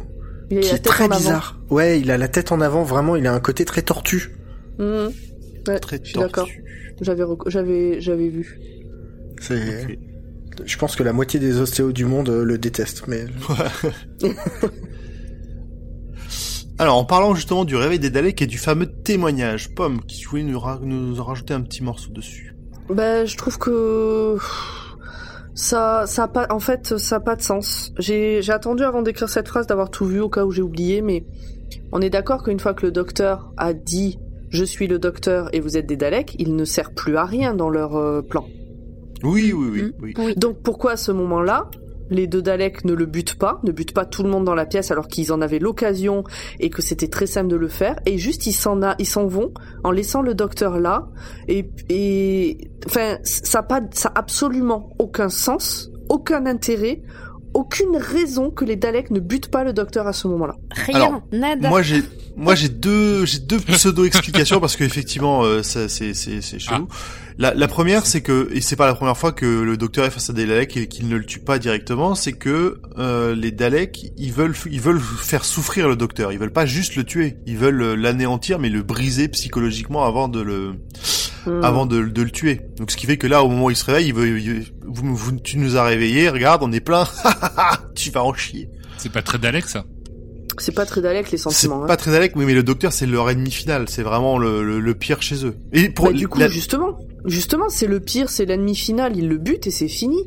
Il 0.51 0.59
qui 0.59 0.73
est 0.75 0.79
très 0.79 1.05
avant. 1.05 1.17
bizarre. 1.17 1.59
Ouais, 1.69 1.99
il 1.99 2.11
a 2.11 2.17
la 2.17 2.27
tête 2.27 2.51
en 2.51 2.59
avant, 2.61 2.83
vraiment, 2.83 3.15
il 3.15 3.25
a 3.27 3.33
un 3.33 3.39
côté 3.39 3.63
très 3.65 3.81
tortu. 3.81 4.31
Mhm. 4.79 5.11
Ouais, 5.67 5.79
Très 5.79 5.99
je 6.03 6.09
suis 6.11 6.19
d'accord. 6.19 6.47
J'avais, 7.01 7.23
rec- 7.23 7.47
j'avais, 7.47 8.01
j'avais 8.01 8.29
vu. 8.29 8.59
C'est, 9.41 9.99
je 10.65 10.77
pense 10.77 10.95
que 10.95 11.03
la 11.03 11.13
moitié 11.13 11.39
des 11.39 11.57
ostéos 11.59 11.91
du 11.91 12.05
monde 12.05 12.29
euh, 12.29 12.43
le 12.43 12.57
détestent, 12.57 13.07
mais 13.07 13.25
Alors, 16.79 16.97
en 16.97 17.05
parlant 17.05 17.33
justement 17.33 17.65
du 17.65 17.75
réveil 17.75 17.97
des 17.99 18.09
Daleks 18.11 18.41
et 18.41 18.47
du 18.47 18.57
fameux 18.57 18.85
témoignage, 18.85 19.73
Pomme, 19.73 20.01
qui 20.05 20.23
voulait 20.25 20.43
nous, 20.43 20.59
ra- 20.59 20.79
nous 20.81 21.15
rajouter 21.23 21.53
un 21.53 21.61
petit 21.61 21.83
morceau 21.83 22.11
dessus? 22.11 22.55
Ben, 22.89 23.25
je 23.25 23.35
trouve 23.35 23.57
que 23.57 24.37
ça, 25.55 26.03
ça 26.05 26.23
a 26.23 26.27
pas, 26.27 26.45
en 26.51 26.59
fait, 26.59 26.97
ça 26.97 27.15
a 27.15 27.19
pas 27.19 27.35
de 27.35 27.41
sens. 27.41 27.91
J'ai, 27.97 28.41
j'ai 28.41 28.51
attendu 28.51 28.83
avant 28.83 29.01
d'écrire 29.01 29.27
cette 29.27 29.47
phrase 29.47 29.65
d'avoir 29.67 29.89
tout 29.89 30.05
vu 30.05 30.19
au 30.19 30.29
cas 30.29 30.45
où 30.45 30.51
j'ai 30.51 30.61
oublié, 30.61 31.01
mais 31.01 31.25
on 31.91 31.99
est 32.01 32.09
d'accord 32.11 32.43
qu'une 32.43 32.59
fois 32.59 32.73
que 32.75 32.85
le 32.85 32.91
docteur 32.91 33.51
a 33.57 33.73
dit 33.73 34.19
je 34.49 34.63
suis 34.63 34.87
le 34.87 34.97
docteur 34.99 35.49
et 35.53 35.59
vous 35.59 35.75
êtes 35.77 35.87
des 35.87 35.97
Daleks, 35.97 36.35
il 36.39 36.55
ne 36.55 36.63
sert 36.63 36.91
plus 36.93 37.17
à 37.17 37.25
rien 37.25 37.53
dans 37.53 37.69
leur 37.69 37.97
euh, 37.97 38.21
plan. 38.21 38.45
Oui, 39.23 39.51
oui, 39.51 39.67
oui, 39.71 39.81
Mm. 39.81 39.91
oui. 40.01 40.13
Oui. 40.17 40.35
Donc 40.37 40.61
pourquoi 40.63 40.91
à 40.91 40.95
ce 40.97 41.11
moment-là, 41.11 41.69
les 42.09 42.27
deux 42.27 42.41
Daleks 42.41 42.85
ne 42.85 42.93
le 42.93 43.05
butent 43.05 43.35
pas, 43.35 43.59
ne 43.63 43.71
butent 43.71 43.93
pas 43.93 44.05
tout 44.05 44.23
le 44.23 44.29
monde 44.29 44.45
dans 44.45 44.55
la 44.55 44.65
pièce 44.65 44.91
alors 44.91 45.07
qu'ils 45.07 45.31
en 45.31 45.41
avaient 45.41 45.59
l'occasion 45.59 46.23
et 46.59 46.69
que 46.69 46.81
c'était 46.81 47.07
très 47.07 47.27
simple 47.27 47.49
de 47.49 47.55
le 47.55 47.67
faire, 47.67 47.95
et 48.05 48.17
juste 48.17 48.47
ils 48.47 48.53
s'en 48.53 48.81
a, 48.81 48.95
ils 48.99 49.05
s'en 49.05 49.27
vont 49.27 49.53
en 49.83 49.91
laissant 49.91 50.21
le 50.21 50.33
docteur 50.33 50.79
là, 50.79 51.07
et, 51.47 51.69
et 51.89 52.69
enfin 52.85 53.17
ça 53.23 53.59
a 53.59 53.63
pas, 53.63 53.81
ça 53.91 54.09
a 54.13 54.19
absolument 54.19 54.89
aucun 54.99 55.29
sens, 55.29 55.91
aucun 56.09 56.45
intérêt, 56.45 57.01
aucune 57.53 57.97
raison 57.97 58.51
que 58.51 58.65
les 58.65 58.75
Daleks 58.75 59.09
ne 59.11 59.19
butent 59.19 59.49
pas 59.49 59.63
le 59.63 59.73
docteur 59.73 60.05
à 60.07 60.13
ce 60.13 60.27
moment-là. 60.27 60.55
Rien, 60.71 60.95
Alors, 60.95 61.21
nada. 61.31 61.69
Moi, 61.69 61.81
j'ai, 61.81 62.03
moi, 62.35 62.53
j'ai 62.53 62.69
deux, 62.69 63.25
j'ai 63.25 63.39
deux 63.39 63.59
pseudo-explications 63.59 64.59
parce 64.59 64.75
qu'effectivement, 64.75 65.43
euh, 65.43 65.63
ça, 65.63 65.89
c'est, 65.89 66.13
c'est, 66.13 66.41
c'est 66.41 66.59
chelou. 66.59 66.87
La, 67.39 67.53
la 67.53 67.67
première, 67.67 68.05
c'est 68.07 68.21
que, 68.21 68.49
et 68.51 68.61
c'est 68.61 68.75
pas 68.75 68.87
la 68.87 68.95
première 68.95 69.15
fois 69.17 69.31
que 69.31 69.45
le 69.45 69.77
docteur 69.77 70.05
est 70.05 70.09
face 70.09 70.29
à 70.31 70.33
des 70.33 70.45
Daleks 70.47 70.75
et 70.77 70.87
qu'il 70.87 71.07
ne 71.07 71.17
le 71.17 71.25
tue 71.25 71.39
pas 71.39 71.59
directement, 71.59 72.15
c'est 72.15 72.33
que 72.33 72.81
euh, 72.97 73.35
les 73.35 73.51
Daleks, 73.51 74.07
ils 74.17 74.33
veulent, 74.33 74.55
ils 74.71 74.81
veulent 74.81 74.99
faire 74.99 75.45
souffrir 75.45 75.87
le 75.87 75.95
docteur. 75.95 76.31
Ils 76.31 76.39
veulent 76.39 76.51
pas 76.51 76.65
juste 76.65 76.95
le 76.95 77.03
tuer. 77.03 77.37
Ils 77.45 77.57
veulent 77.57 77.93
l'anéantir, 77.93 78.57
mais 78.57 78.69
le 78.69 78.81
briser 78.81 79.27
psychologiquement 79.27 80.03
avant 80.05 80.27
de 80.27 80.41
le, 80.41 80.73
Hmm. 81.45 81.63
avant 81.63 81.85
de, 81.85 82.01
de 82.03 82.21
le 82.23 82.29
tuer. 82.31 82.59
Donc, 82.77 82.91
ce 82.91 82.97
qui 82.97 83.05
fait 83.05 83.15
que 83.17 83.27
là, 83.27 83.41
au 83.41 83.47
moment 83.47 83.65
où 83.65 83.69
il 83.69 83.75
se 83.77 83.85
réveille, 83.85 84.07
il 84.07 84.13
veut, 84.13 84.37
il- 84.37 84.65
vous, 84.85 85.15
vous- 85.15 85.39
tu 85.39 85.57
nous 85.59 85.77
as 85.77 85.83
réveillés, 85.83 86.27
regarde, 86.29 86.61
on 86.61 86.71
est 86.73 86.81
plein, 86.81 87.07
tu 87.95 88.09
vas 88.11 88.23
en 88.23 88.33
chier. 88.33 88.69
C'est 88.97 89.11
pas 89.11 89.21
très 89.21 89.37
Dalek 89.37 89.65
ça. 89.65 89.85
C'est 90.59 90.71
pas 90.73 90.85
très 90.85 91.01
Dalek 91.01 91.31
les 91.31 91.37
C'est 91.37 91.43
sentiments. 91.43 91.83
hein. 91.83 91.87
pas 91.87 91.97
très 91.97 92.11
Dalek, 92.11 92.35
oui, 92.35 92.45
mais 92.45 92.53
le 92.53 92.63
docteur, 92.63 92.91
c'est 92.93 93.05
leur 93.05 93.29
ennemi 93.29 93.51
final. 93.51 93.85
C'est 93.89 94.01
vraiment 94.03 94.37
le, 94.39 94.63
le, 94.63 94.79
le 94.79 94.93
pire 94.95 95.21
chez 95.21 95.45
eux. 95.45 95.55
Et 95.73 95.89
pour 95.89 96.05
Bah, 96.07 96.13
du 96.13 96.27
coup, 96.27 96.39
la- 96.39 96.47
justement, 96.49 96.97
justement, 97.25 97.69
c'est 97.69 97.85
le 97.87 97.99
pire, 97.99 98.29
c'est 98.29 98.45
l'ennemi 98.45 98.75
final. 98.75 99.15
Il 99.15 99.27
le 99.29 99.37
bute 99.37 99.67
et 99.67 99.71
c'est 99.71 99.87
fini. 99.87 100.17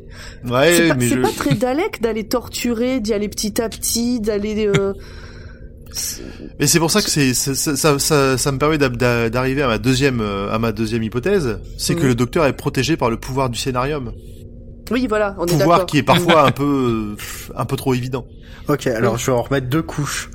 ouais, 0.45 0.73
c'est 0.73 0.87
pas, 0.89 0.95
mais 0.95 1.09
c'est 1.09 1.15
je- 1.15 1.21
pas 1.21 1.29
très 1.35 1.55
Dalek 1.55 2.01
d'aller 2.01 2.27
torturer, 2.27 2.99
d'y 3.01 3.13
aller 3.13 3.27
petit 3.29 3.61
à 3.61 3.67
petit, 3.69 4.19
d'aller. 4.21 4.67
euh, 4.67 4.93
c'est- 5.91 6.21
mais 6.59 6.67
c'est 6.67 6.79
pour 6.79 6.91
ça 6.91 7.01
que 7.01 7.09
c'est 7.09 7.33
ça, 7.33 7.53
ça, 7.99 8.37
ça, 8.37 8.51
me 8.51 8.57
permet 8.57 8.77
d'a- 8.77 8.87
d'a- 8.89 9.29
d'arriver 9.29 9.61
à 9.63 9.67
ma 9.67 9.77
deuxième 9.77 10.21
euh, 10.21 10.49
à 10.51 10.59
ma 10.59 10.71
deuxième 10.71 11.03
hypothèse, 11.03 11.59
c'est 11.77 11.95
que 11.95 12.05
le 12.05 12.15
docteur 12.15 12.45
est 12.45 12.53
protégé 12.55 12.95
par 12.95 13.09
le 13.09 13.17
pouvoir 13.17 13.49
du 13.49 13.59
scénarium, 13.59 14.13
Oui, 14.91 15.07
voilà, 15.07 15.35
on 15.39 15.45
est 15.45 15.51
pouvoir 15.51 15.69
d'accord. 15.69 15.85
qui 15.85 15.97
est 15.97 16.03
parfois 16.03 16.45
un 16.47 16.51
peu 16.51 17.15
un 17.55 17.65
peu 17.65 17.75
trop 17.75 17.93
évident. 17.93 18.25
Ok, 18.67 18.87
alors 18.87 19.13
Oui. 19.13 19.19
je 19.19 19.25
vais 19.27 19.31
en 19.37 19.41
remettre 19.41 19.67
deux 19.67 19.81
couches. 19.81 20.29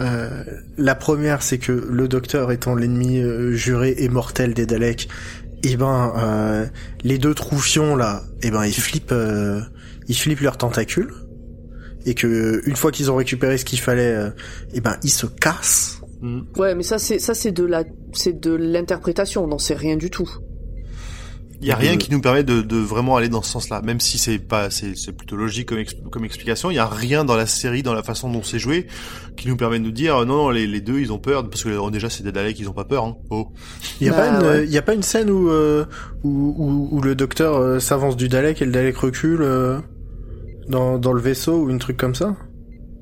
Euh, 0.00 0.44
la 0.76 0.94
première, 0.94 1.42
c'est 1.42 1.58
que 1.58 1.72
le 1.72 2.08
docteur 2.08 2.52
étant 2.52 2.74
l'ennemi 2.74 3.18
euh, 3.18 3.52
juré 3.52 3.94
et 3.98 4.08
mortel 4.08 4.54
des 4.54 4.64
Daleks, 4.66 5.08
eh 5.64 5.76
ben 5.76 6.12
euh, 6.16 6.66
les 7.02 7.18
deux 7.18 7.34
troufions 7.34 7.96
là, 7.96 8.22
eh 8.42 8.50
ben 8.50 8.64
ils 8.64 8.72
flippent, 8.74 9.10
euh, 9.12 9.60
ils 10.06 10.16
flippent 10.16 10.40
leurs 10.40 10.56
tentacules 10.56 11.12
et 12.06 12.14
que 12.14 12.62
une 12.64 12.76
fois 12.76 12.92
qu'ils 12.92 13.10
ont 13.10 13.16
récupéré 13.16 13.58
ce 13.58 13.64
qu'il 13.64 13.80
fallait, 13.80 14.14
euh, 14.14 14.30
eh 14.72 14.80
ben 14.80 14.96
ils 15.02 15.10
se 15.10 15.26
cassent. 15.26 16.00
Mhm. 16.22 16.46
Ouais, 16.56 16.74
mais 16.74 16.82
ça, 16.84 16.98
c'est 16.98 17.18
ça, 17.18 17.34
c'est 17.34 17.52
de 17.52 17.64
la, 17.64 17.84
c'est 18.12 18.38
de 18.40 18.52
l'interprétation. 18.54 19.44
On 19.44 19.48
n'en 19.48 19.58
sait 19.58 19.74
rien 19.74 19.96
du 19.96 20.10
tout. 20.10 20.28
Il 21.60 21.66
y 21.66 21.72
a 21.72 21.76
rien 21.76 21.96
qui 21.96 22.12
nous 22.12 22.20
permet 22.20 22.44
de, 22.44 22.62
de 22.62 22.76
vraiment 22.76 23.16
aller 23.16 23.28
dans 23.28 23.42
ce 23.42 23.50
sens-là, 23.50 23.82
même 23.82 23.98
si 23.98 24.16
c'est 24.16 24.38
pas 24.38 24.70
c'est 24.70 24.96
c'est 24.96 25.10
plutôt 25.12 25.34
logique 25.34 25.68
comme, 25.68 25.82
comme 26.12 26.24
explication. 26.24 26.70
Il 26.70 26.74
y 26.74 26.78
a 26.78 26.86
rien 26.86 27.24
dans 27.24 27.34
la 27.34 27.46
série, 27.46 27.82
dans 27.82 27.94
la 27.94 28.04
façon 28.04 28.30
dont 28.30 28.44
c'est 28.44 28.60
joué, 28.60 28.86
qui 29.36 29.48
nous 29.48 29.56
permet 29.56 29.80
de 29.80 29.84
nous 29.84 29.90
dire 29.90 30.16
non 30.24 30.36
non 30.36 30.50
les, 30.50 30.68
les 30.68 30.80
deux 30.80 31.00
ils 31.00 31.12
ont 31.12 31.18
peur 31.18 31.48
parce 31.50 31.64
que 31.64 31.68
euh, 31.70 31.90
déjà 31.90 32.08
c'est 32.10 32.22
des 32.22 32.30
Daleks 32.30 32.60
ils 32.60 32.68
ont 32.68 32.72
pas 32.74 32.84
peur. 32.84 33.04
Hein. 33.04 33.16
Oh. 33.30 33.48
Il 34.00 34.06
y 34.06 34.10
a 34.10 34.12
Bah, 34.12 34.18
pas 34.18 34.28
une, 34.28 34.46
ouais. 34.46 34.64
il 34.66 34.70
y 34.70 34.78
a 34.78 34.82
pas 34.82 34.94
une 34.94 35.02
scène 35.02 35.30
où 35.30 35.50
euh, 35.50 35.84
où, 36.22 36.54
où, 36.56 36.88
où 36.96 37.00
le 37.00 37.16
docteur 37.16 37.56
euh, 37.56 37.80
s'avance 37.80 38.16
du 38.16 38.28
Dalek 38.28 38.62
et 38.62 38.64
le 38.64 38.70
Dalek 38.70 38.96
recule 38.96 39.42
euh, 39.42 39.78
dans 40.68 40.96
dans 40.98 41.12
le 41.12 41.20
vaisseau 41.20 41.64
ou 41.64 41.70
une 41.70 41.80
truc 41.80 41.96
comme 41.96 42.14
ça? 42.14 42.36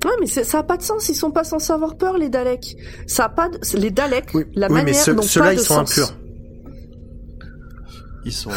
Ouais, 0.05 0.11
mais 0.19 0.27
c'est- 0.27 0.43
ça 0.43 0.59
a 0.59 0.63
pas 0.63 0.77
de 0.77 0.83
sens. 0.83 1.09
Ils 1.09 1.15
sont 1.15 1.31
pas 1.31 1.43
censés 1.43 1.73
avoir 1.73 1.95
peur, 1.97 2.17
les 2.17 2.29
Daleks. 2.29 2.75
Ça 3.07 3.25
a 3.25 3.29
pas 3.29 3.49
de... 3.49 3.59
les 3.77 3.91
Daleks. 3.91 4.29
Oui, 4.33 4.45
la 4.55 4.67
oui 4.67 4.73
mais 4.75 4.83
manière 4.85 4.95
ceux- 5.03 5.13
n'ont 5.13 5.21
ceux-là 5.21 5.45
pas 5.47 5.53
ils 5.53 5.57
de 5.57 5.61
sont 5.61 5.85
sens. 5.85 5.99
impurs. 5.99 6.13
Ils 8.27 8.33
sont 8.33 8.51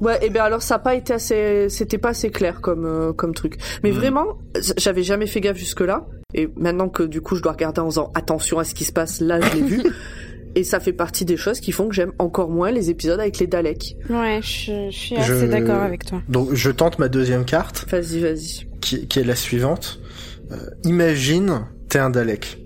Ouais, 0.00 0.24
et 0.24 0.30
bien 0.30 0.44
alors 0.44 0.62
ça 0.62 0.76
a 0.76 0.78
pas 0.78 0.94
été 0.94 1.12
assez, 1.12 1.68
c'était 1.68 1.98
pas 1.98 2.10
assez 2.10 2.30
clair 2.30 2.60
comme 2.60 2.84
euh, 2.86 3.12
comme 3.12 3.34
truc. 3.34 3.56
Mais 3.82 3.90
Mhm. 3.90 3.96
vraiment, 3.96 4.38
j'avais 4.76 5.02
jamais 5.02 5.26
fait 5.26 5.40
gaffe 5.40 5.58
jusque 5.58 5.80
là. 5.80 6.06
Et 6.34 6.48
maintenant 6.56 6.88
que 6.88 7.02
du 7.02 7.20
coup 7.20 7.34
je 7.34 7.42
dois 7.42 7.52
regarder 7.52 7.80
en 7.80 7.86
faisant 7.86 8.12
attention 8.14 8.60
à 8.60 8.64
ce 8.64 8.74
qui 8.74 8.84
se 8.84 8.92
passe, 8.92 9.20
là 9.20 9.40
je 9.40 9.56
l'ai 9.56 9.62
vu. 9.62 9.82
Et 10.54 10.62
ça 10.64 10.78
fait 10.80 10.92
partie 10.92 11.24
des 11.24 11.36
choses 11.36 11.58
qui 11.60 11.72
font 11.72 11.88
que 11.88 11.94
j'aime 11.94 12.12
encore 12.18 12.48
moins 12.48 12.70
les 12.70 12.90
épisodes 12.90 13.18
avec 13.20 13.38
les 13.38 13.46
Daleks. 13.48 13.96
Ouais, 14.08 14.40
je, 14.42 14.88
je 14.90 14.96
suis 14.96 15.16
Je- 15.16 15.32
assez 15.34 15.48
d'accord 15.48 15.82
avec 15.82 16.04
toi. 16.06 16.22
Donc 16.28 16.54
je 16.54 16.70
tente 16.70 16.98
ma 17.00 17.08
deuxième 17.08 17.44
carte. 17.44 17.84
Vas-y, 17.90 18.20
vas-y. 18.20 18.66
qui, 18.80 19.06
qui 19.08 19.18
est 19.18 19.24
la 19.24 19.34
suivante. 19.36 19.98
Euh, 20.52 20.56
imagine, 20.84 21.66
t'es 21.88 21.98
un 21.98 22.10
Dalek. 22.10 22.58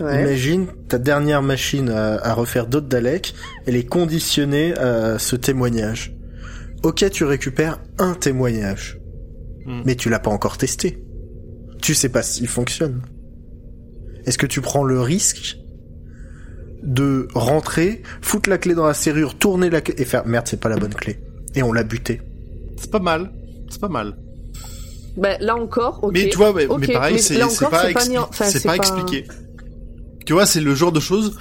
Ouais. 0.00 0.22
Imagine 0.22 0.66
ta 0.88 0.98
dernière 0.98 1.42
machine 1.42 1.88
à, 1.90 2.14
à 2.24 2.32
refaire 2.34 2.66
d'autres 2.66 2.86
Daleks, 2.88 3.34
elle 3.66 3.76
est 3.76 3.86
conditionnée 3.86 4.74
à 4.76 5.18
ce 5.18 5.34
témoignage. 5.36 6.14
Ok, 6.84 7.04
tu 7.10 7.24
récupères 7.24 7.80
un 7.98 8.14
témoignage, 8.14 9.00
Hmm. 9.66 9.82
mais 9.84 9.96
tu 9.96 10.08
l'as 10.08 10.20
pas 10.20 10.30
encore 10.30 10.56
testé. 10.56 11.02
Tu 11.82 11.94
sais 11.94 12.08
pas 12.08 12.22
s'il 12.22 12.48
fonctionne. 12.48 13.02
Est-ce 14.24 14.38
que 14.38 14.46
tu 14.46 14.60
prends 14.60 14.84
le 14.84 15.00
risque 15.00 15.56
de 16.82 17.28
rentrer, 17.34 18.02
foutre 18.22 18.48
la 18.48 18.58
clé 18.58 18.74
dans 18.74 18.86
la 18.86 18.94
serrure, 18.94 19.36
tourner 19.36 19.68
la 19.70 19.80
clé 19.80 19.94
et 19.98 20.04
faire 20.04 20.26
merde, 20.26 20.46
c'est 20.48 20.60
pas 20.60 20.68
la 20.68 20.76
bonne 20.76 20.94
clé. 20.94 21.18
Et 21.54 21.62
on 21.62 21.72
l'a 21.72 21.82
buté. 21.82 22.20
c'est 22.76 22.90
pas 22.90 23.00
mal, 23.00 23.32
c'est 23.68 23.80
pas 23.80 23.88
mal. 23.88 24.16
Ben 25.16 25.36
là 25.40 25.56
encore, 25.56 25.98
ok. 26.04 26.12
Mais 26.14 26.28
tu 26.28 26.36
vois, 26.36 26.52
mais, 26.52 26.66
Ok, 26.66 26.78
mais 26.86 26.92
pareil, 26.92 27.14
mais 27.14 27.20
c'est 27.20 27.42
en- 27.42 27.46
enfin, 27.48 27.68
pas- 27.70 28.76
expliqué. 28.76 29.24
Tu 30.28 30.34
vois, 30.34 30.44
c'est 30.44 30.60
le 30.60 30.74
genre 30.74 30.92
de 30.92 31.00
choses. 31.00 31.34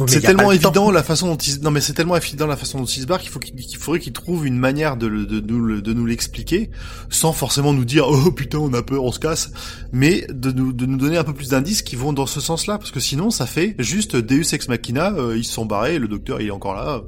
mais 0.00 0.06
c'est 0.08 0.20
tellement 0.20 0.50
évident 0.50 0.90
la 0.90 1.04
façon 1.04 1.28
dont 1.28 1.36
il 1.36 1.60
non 1.62 1.70
mais 1.70 1.80
c'est 1.80 1.92
tellement 1.92 2.16
évident 2.16 2.48
la 2.48 2.56
façon 2.56 2.78
dont 2.80 2.84
il 2.86 3.00
se 3.02 3.06
barre 3.06 3.20
qu'il 3.20 3.30
faut 3.30 3.38
qu'il 3.38 3.54
qu'il 3.54 3.76
faudrait 3.78 4.00
qu'il 4.00 4.12
trouve 4.12 4.44
une 4.46 4.58
manière 4.58 4.96
de, 4.96 5.06
le- 5.06 5.26
de, 5.26 5.38
nous 5.40 5.60
le- 5.64 5.80
de 5.80 5.92
nous 5.92 6.06
l'expliquer 6.06 6.70
sans 7.08 7.32
forcément 7.32 7.72
nous 7.72 7.84
dire 7.84 8.08
oh 8.08 8.32
putain 8.32 8.58
on 8.58 8.72
a 8.74 8.82
peur 8.82 9.04
on 9.04 9.12
se 9.12 9.20
casse 9.20 9.50
mais 9.92 10.26
de 10.28 10.50
nous 10.50 10.72
de 10.72 10.86
nous 10.86 10.96
donner 10.96 11.18
un 11.18 11.24
peu 11.24 11.34
plus 11.34 11.50
d'indices 11.50 11.82
qui 11.82 11.94
vont 11.96 12.12
dans 12.12 12.26
ce 12.26 12.40
sens-là 12.40 12.78
parce 12.78 12.90
que 12.90 12.98
sinon 13.00 13.30
ça 13.30 13.46
fait 13.46 13.76
juste 13.78 14.16
Deus 14.16 14.52
ex 14.54 14.68
machina 14.68 15.12
euh, 15.12 15.36
ils 15.36 15.44
se 15.44 15.52
sont 15.52 15.66
barrés 15.66 15.98
le 16.00 16.08
docteur 16.08 16.40
il 16.40 16.48
est 16.48 16.52
encore 16.52 16.74
là 16.74 17.02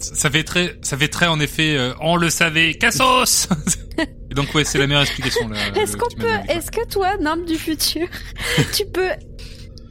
Ça 0.00 0.28
fait 0.30 0.44
très, 0.44 0.76
ça 0.82 0.96
fait 0.96 1.08
très 1.08 1.26
en 1.26 1.40
effet. 1.40 1.76
euh, 1.76 1.92
on 2.00 2.14
le 2.16 2.30
savait, 2.30 2.74
Cassos. 2.74 3.48
Et 4.30 4.34
donc 4.34 4.54
ouais, 4.54 4.62
c'est 4.64 4.78
la 4.78 4.86
meilleure 4.86 5.02
explication. 5.02 5.48
là, 5.48 5.56
Est-ce 5.74 5.96
qu'on 5.96 6.06
tu 6.06 6.18
peut, 6.18 6.36
est-ce 6.50 6.70
que 6.70 6.86
toi, 6.86 7.16
Norme 7.20 7.44
du 7.46 7.56
futur, 7.56 8.06
tu 8.76 8.84
peux 8.86 9.08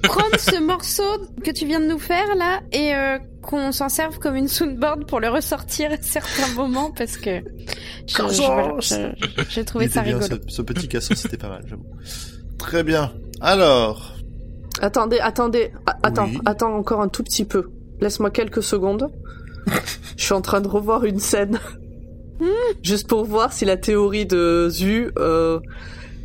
prendre 0.04 0.40
ce 0.40 0.60
morceau 0.62 1.04
que 1.44 1.52
tu 1.52 1.66
viens 1.66 1.80
de 1.80 1.86
nous 1.88 2.00
faire 2.00 2.36
là 2.36 2.60
et 2.72 2.94
euh, 2.96 3.18
qu'on 3.42 3.72
s'en 3.72 3.90
serve 3.90 4.20
comme 4.20 4.36
une 4.36 4.48
soundboard 4.48 5.06
pour 5.08 5.20
le 5.20 5.30
ressortir 5.30 5.92
à 5.92 5.98
certains 6.02 6.54
moments 6.56 6.92
parce 6.92 7.18
que 7.18 7.40
je- 8.08 8.14
je- 8.18 8.46
voilà, 8.46 8.76
je- 8.80 9.44
j'ai 9.50 9.66
trouvé 9.66 9.88
ça 9.90 10.02
était 10.02 10.12
bien 10.12 10.20
rigolo. 10.20 10.42
ce, 10.48 10.56
ce 10.56 10.62
petit 10.62 10.88
casson 10.88 11.14
c'était 11.16 11.38
pas 11.38 11.50
mal 11.50 11.64
j'avoue 11.68 11.86
très 12.58 12.84
bien 12.84 13.12
alors 13.42 14.14
Attendez, 14.80 15.18
attendez, 15.20 15.72
a- 15.88 15.98
attends, 16.04 16.26
Oui. 16.28 16.38
attends 16.46 16.76
encore 16.76 17.02
un 17.02 17.08
tout 17.08 17.24
petit 17.24 17.46
peu. 17.46 17.72
Laisse-moi 18.00 18.30
quelques 18.30 18.62
secondes. 18.62 19.10
Je 20.16 20.24
suis 20.24 20.34
en 20.36 20.42
train 20.42 20.62
de 20.62 20.68
revoir 20.68 21.04
une 21.04 21.18
scène. 21.18 21.58
Juste 22.84 23.08
pour 23.08 23.26
voir 23.26 23.52
si 23.54 23.66
la 23.66 23.76
théorie 23.76 24.28
de 24.28 24.68
Zu 24.70 25.10
euh, 25.18 25.60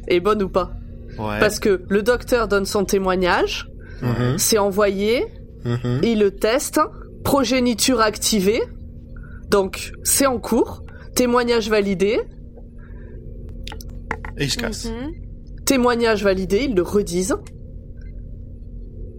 est 0.06 0.20
bonne 0.20 0.42
ou 0.42 0.50
pas. 0.50 0.72
Ouais 1.18 1.38
Parce 1.40 1.58
que 1.60 1.82
le 1.88 2.02
docteur 2.02 2.48
donne 2.48 2.64
son 2.66 2.84
témoignage, 2.84 3.68
Mhm, 4.02 4.36
c'est 4.38 4.58
envoyé, 4.58 5.24
mhm. 5.64 6.00
il 6.02 6.18
le 6.18 6.32
teste, 6.32 6.80
progéniture 7.24 8.00
activée, 8.00 8.60
donc 9.48 9.92
c'est 10.02 10.26
en 10.26 10.38
cours, 10.40 10.82
témoignage 11.14 11.68
validé, 11.70 12.18
et 14.38 14.44
il 14.44 14.50
se 14.50 14.56
casse 14.58 14.86
Mhm. 14.86 15.12
témoignage 15.64 16.24
validé, 16.24 16.66
ils 16.68 16.74
le 16.74 16.82
redisent. 16.82 17.36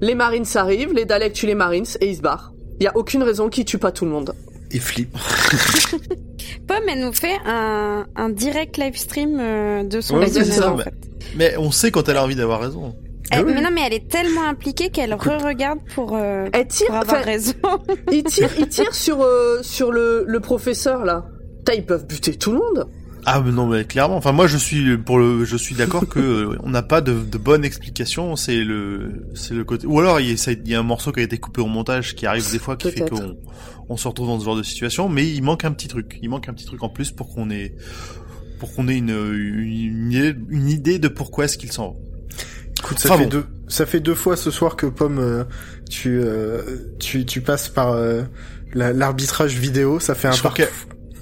Les 0.01 0.15
Marines 0.15 0.43
arrivent, 0.55 0.93
les 0.93 1.05
Daleks 1.05 1.33
tuent 1.33 1.45
les 1.47 1.55
Marines 1.55 1.85
et 2.01 2.09
ils 2.09 2.17
se 2.17 2.21
barrent. 2.21 2.53
Il 2.79 2.83
y 2.83 2.87
a 2.87 2.97
aucune 2.97 3.23
raison 3.23 3.47
qu'ils 3.47 3.63
tuent 3.65 3.77
pas 3.77 3.91
tout 3.91 4.03
le 4.05 4.11
monde. 4.11 4.33
Il 4.73 4.81
flippe. 4.81 5.15
Pomme, 6.67 6.83
elle 6.89 6.99
nous 7.01 7.13
fait 7.13 7.37
un, 7.45 8.05
un 8.15 8.29
direct 8.29 8.77
live 8.77 8.97
stream 8.97 9.37
euh, 9.39 9.83
de 9.83 10.01
son 10.01 10.17
Ouais, 10.17 10.25
visionnage, 10.25 10.49
c'est 10.51 10.59
ça, 10.61 10.71
en 10.71 10.77
mais- 10.77 10.83
fait. 10.83 10.93
mais 11.35 11.57
on 11.57 11.71
sait 11.71 11.91
quand 11.91 12.07
elle 12.09 12.17
a 12.17 12.23
envie 12.23 12.35
d'avoir 12.35 12.61
raison 12.61 12.95
Ah 13.31 13.37
Elle- 13.39 13.45
oui. 13.45 13.51
Mais 13.55 13.61
non, 13.61 13.69
mais 13.71 13.81
elle 13.85 13.93
est 13.93 14.09
tellement 14.09 14.43
impliquée 14.47 14.89
qu'elle 14.89 15.13
re-regarde 15.13 15.79
pour, 15.93 16.15
euh, 16.15 16.47
Elle 16.53 16.67
tire, 16.67 16.87
pour 16.87 16.95
avoir 16.95 17.23
raison. 17.23 17.53
ils 18.11 18.23
tirent, 18.23 18.49
ils 18.57 18.67
tirent 18.67 18.95
sur 18.95 19.21
euh, 19.21 19.59
sur 19.61 19.91
le, 19.91 20.23
le 20.27 20.39
professeur 20.39 21.05
là. 21.05 21.25
Putain, 21.59 21.73
ils 21.73 21.85
peuvent 21.85 22.05
buter 22.07 22.35
tout 22.35 22.51
le 22.51 22.57
monde. 22.57 22.87
Ah 23.25 23.41
mais 23.41 23.51
non 23.51 23.67
mais 23.67 23.85
clairement. 23.85 24.17
Enfin 24.17 24.31
moi 24.31 24.47
je 24.47 24.57
suis 24.57 24.97
pour 24.97 25.17
le 25.17 25.45
je 25.45 25.55
suis 25.57 25.75
d'accord 25.75 26.07
que 26.07 26.19
euh, 26.53 26.57
on 26.63 26.69
n'a 26.69 26.81
pas 26.83 27.01
de, 27.01 27.13
de 27.13 27.37
bonne 27.37 27.63
explication. 27.65 28.35
C'est 28.35 28.63
le 28.63 29.25
c'est 29.33 29.53
le 29.53 29.63
côté 29.63 29.87
ou 29.87 29.99
alors 29.99 30.19
il 30.19 30.29
y, 30.29 30.33
a, 30.33 30.37
ça- 30.37 30.51
il 30.51 30.67
y 30.67 30.75
a 30.75 30.79
un 30.79 30.83
morceau 30.83 31.11
qui 31.11 31.19
a 31.19 31.23
été 31.23 31.37
coupé 31.37 31.61
au 31.61 31.67
montage 31.67 32.15
qui 32.15 32.25
arrive 32.25 32.51
des 32.51 32.59
fois 32.59 32.75
qui 32.75 32.91
fait 32.91 33.09
qu'on 33.09 33.37
on 33.89 33.97
se 33.97 34.07
retrouve 34.07 34.27
dans 34.27 34.39
ce 34.39 34.45
genre 34.45 34.55
de 34.57 34.63
situation. 34.63 35.09
Mais 35.09 35.27
il 35.29 35.41
manque 35.43 35.65
un 35.65 35.71
petit 35.71 35.87
truc. 35.87 36.19
Il 36.21 36.29
manque 36.29 36.47
un 36.49 36.53
petit 36.53 36.65
truc 36.65 36.83
en 36.83 36.89
plus 36.89 37.11
pour 37.11 37.33
qu'on 37.33 37.49
ait 37.49 37.75
pour 38.59 38.73
qu'on 38.73 38.87
ait 38.87 38.97
une, 38.97 39.09
une 39.09 40.11
idée- 40.11 40.35
une 40.49 40.69
idée 40.69 40.99
de 40.99 41.07
pourquoi 41.09 41.45
est-ce 41.45 41.57
qu'ils 41.57 41.71
s'en 41.71 41.87
vont. 41.89 41.97
Écoute, 42.79 42.99
ça 42.99 43.09
Enfin 43.09 43.17
fait 43.19 43.23
bon. 43.25 43.29
deux, 43.29 43.45
ça 43.67 43.85
fait 43.85 43.99
deux 43.99 44.15
fois 44.15 44.35
ce 44.35 44.51
soir 44.51 44.75
que 44.75 44.85
Pomme, 44.85 45.19
euh, 45.19 45.43
tu, 45.89 46.19
euh, 46.21 46.61
tu, 46.99 47.25
tu 47.25 47.39
passes 47.41 47.69
par 47.69 47.91
euh, 47.93 48.23
la- 48.73 48.91
l'arbitrage 48.93 49.55
vidéo. 49.57 49.99
Ça 49.99 50.15
fait 50.15 50.27
un 50.27 50.31
Je 50.31 50.39
crois 50.39 50.51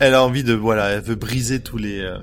elle 0.01 0.13
a 0.15 0.23
envie 0.23 0.43
de 0.43 0.53
voilà 0.53 0.89
elle 0.89 1.01
veut 1.01 1.15
briser 1.15 1.59
tous 1.61 1.77
les 1.77 1.99
euh, 2.01 2.17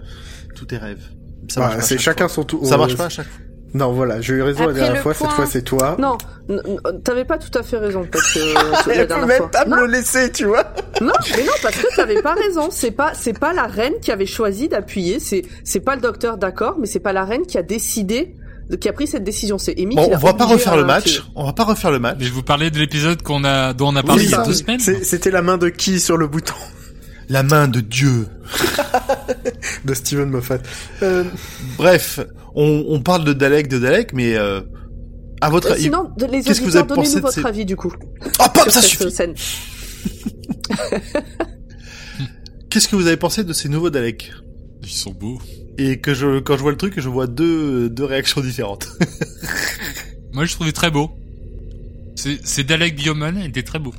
tous 0.55 0.67
tes 0.67 0.77
rêves. 0.77 1.03
Ça 1.49 1.61
Bah, 1.61 1.67
marche 1.67 1.77
pas 1.79 1.83
à 1.83 1.87
c'est 1.87 1.99
chacun 1.99 2.29
fois. 2.29 2.35
son 2.35 2.45
tour. 2.45 2.67
Ça 2.67 2.75
euh, 2.75 2.79
marche 2.79 2.97
pas 2.97 3.07
à 3.07 3.09
chaque 3.09 3.27
fois. 3.27 3.41
Non, 3.75 3.93
voilà, 3.93 4.23
j'ai 4.23 4.33
eu 4.33 4.41
raison 4.43 4.67
la 4.67 4.73
dernière 4.73 5.03
fois. 5.03 5.13
Cette 5.13 5.29
fois, 5.31 5.45
c'est 5.45 5.61
toi. 5.61 5.95
Non, 5.99 6.17
t'avais 7.05 7.27
pas 7.27 7.37
tout 7.37 7.51
à 7.59 7.63
fait 7.63 7.77
raison 7.77 8.07
parce 8.11 8.33
que 8.33 8.39
la 8.89 8.95
Elle 8.95 9.01
peut 9.03 9.07
dernière 9.09 9.27
même 9.27 9.37
fois. 9.37 9.51
pas 9.51 9.65
me 9.67 9.71
Non, 9.77 9.77
le 9.83 9.87
laisser, 9.93 10.33
tu 10.33 10.47
vois. 10.47 10.73
non, 11.03 11.13
mais 11.37 11.45
non, 11.45 11.53
parce 11.63 11.77
que 11.77 11.95
t'avais 11.95 12.23
pas 12.23 12.33
raison. 12.35 12.69
C'est 12.71 12.91
pas, 12.93 13.13
c'est 13.15 13.39
pas 13.39 13.53
la 13.53 13.67
reine 13.67 13.93
qui 14.01 14.11
avait 14.11 14.25
choisi 14.25 14.69
d'appuyer. 14.69 15.21
C'est, 15.21 15.43
c'est 15.65 15.81
pas 15.81 15.97
le 15.97 16.01
docteur, 16.01 16.39
d'accord, 16.39 16.77
mais 16.81 16.87
c'est 16.87 16.99
pas 16.99 17.13
la 17.13 17.27
reine 17.27 17.43
qui 17.47 17.59
a 17.59 17.63
décidé, 17.63 18.35
de- 18.71 18.77
qui 18.77 18.89
a 18.89 18.93
pris 18.95 19.07
cette 19.07 19.25
décision. 19.25 19.59
C'est 19.59 19.79
Amy 19.79 19.97
Bon, 19.97 20.09
qui 20.09 20.15
on 20.15 20.19
va 20.19 20.33
pas 20.33 20.47
refaire 20.47 20.75
le 20.77 20.85
match. 20.85 21.23
On 21.35 21.45
va 21.45 21.53
pas 21.53 21.65
refaire 21.65 21.91
le 21.91 21.99
match. 21.99 22.17
Mais 22.21 22.29
vous 22.31 22.43
parlez 22.43 22.71
de 22.71 22.79
l'épisode 22.79 23.23
qu'on 23.23 23.45
a, 23.45 23.75
dont 23.75 23.89
on 23.93 23.97
a 23.97 24.03
parlé 24.03 24.23
Oui, 24.23 24.29
il 24.29 24.33
y 24.33 24.35
a 24.35 24.45
deux 24.45 24.55
semaines. 24.55 24.81
C'était 24.81 25.31
la 25.31 25.43
main 25.43 25.59
de 25.59 25.69
qui 25.69 26.01
sur 26.01 26.17
le 26.17 26.27
bouton? 26.27 26.55
La 27.29 27.43
main 27.43 27.69
de 27.69 27.81
Dieu. 27.81 28.27
de 29.85 29.95
Steven 29.95 30.31
Moffat. 30.31 30.59
Euh, 31.03 31.25
Bref, 31.77 32.21
on, 32.55 32.85
on 32.89 33.01
parle 33.01 33.25
de 33.25 33.33
Dalek, 33.35 33.69
de 33.69 33.79
Dalek, 33.79 34.13
mais 34.15 34.35
euh, 34.37 34.61
à 35.41 35.51
votre 35.51 35.69
Euh, 35.69 35.73
avis, 35.75 35.83
sinon, 35.85 36.11
de- 36.17 36.25
les 36.27 36.43
qu'est-ce 36.43 36.61
que 36.61 36.67
vous 36.67 36.77
avez 36.77 36.87
pensé 36.87 36.97
donnez-nous 36.97 37.15
de 37.17 37.21
votre 37.21 37.35
ces- 37.35 37.45
avis 37.47 37.65
du 37.67 37.77
coup 37.77 37.93
oh 38.25 38.45
pop, 38.55 38.63
sur 38.65 38.73
ça 38.73 38.83
suffit. 38.83 39.11
scène. 39.11 39.35
Qu'est-ce 42.71 42.89
que 42.89 42.97
vous 42.97 43.07
avez 43.07 43.17
pensé 43.17 43.45
de 43.45 43.53
ces 43.53 43.69
nouveaux 43.69 43.91
Daleks? 43.91 44.31
Ils 44.83 44.89
sont 44.89 45.13
beaux. 45.13 45.39
Et 45.79 46.01
que 46.01 46.13
je, 46.15 46.39
quand 46.41 46.57
je 46.57 46.63
vois 46.63 46.71
le 46.73 46.77
truc, 46.77 46.95
je 46.99 47.09
vois 47.09 47.27
deux, 47.27 47.89
deux 47.89 48.05
réactions 48.05 48.41
différentes. 48.41 48.89
Moi, 50.33 50.45
je 50.45 50.53
trouvais 50.55 50.73
très 50.73 50.91
beau. 50.91 51.11
C'est 52.17 52.39
c'est 52.45 52.65
Dalek 52.65 52.97
Bioman 52.97 53.39
était 53.39 53.63
très 53.63 53.79
beau. 53.79 53.95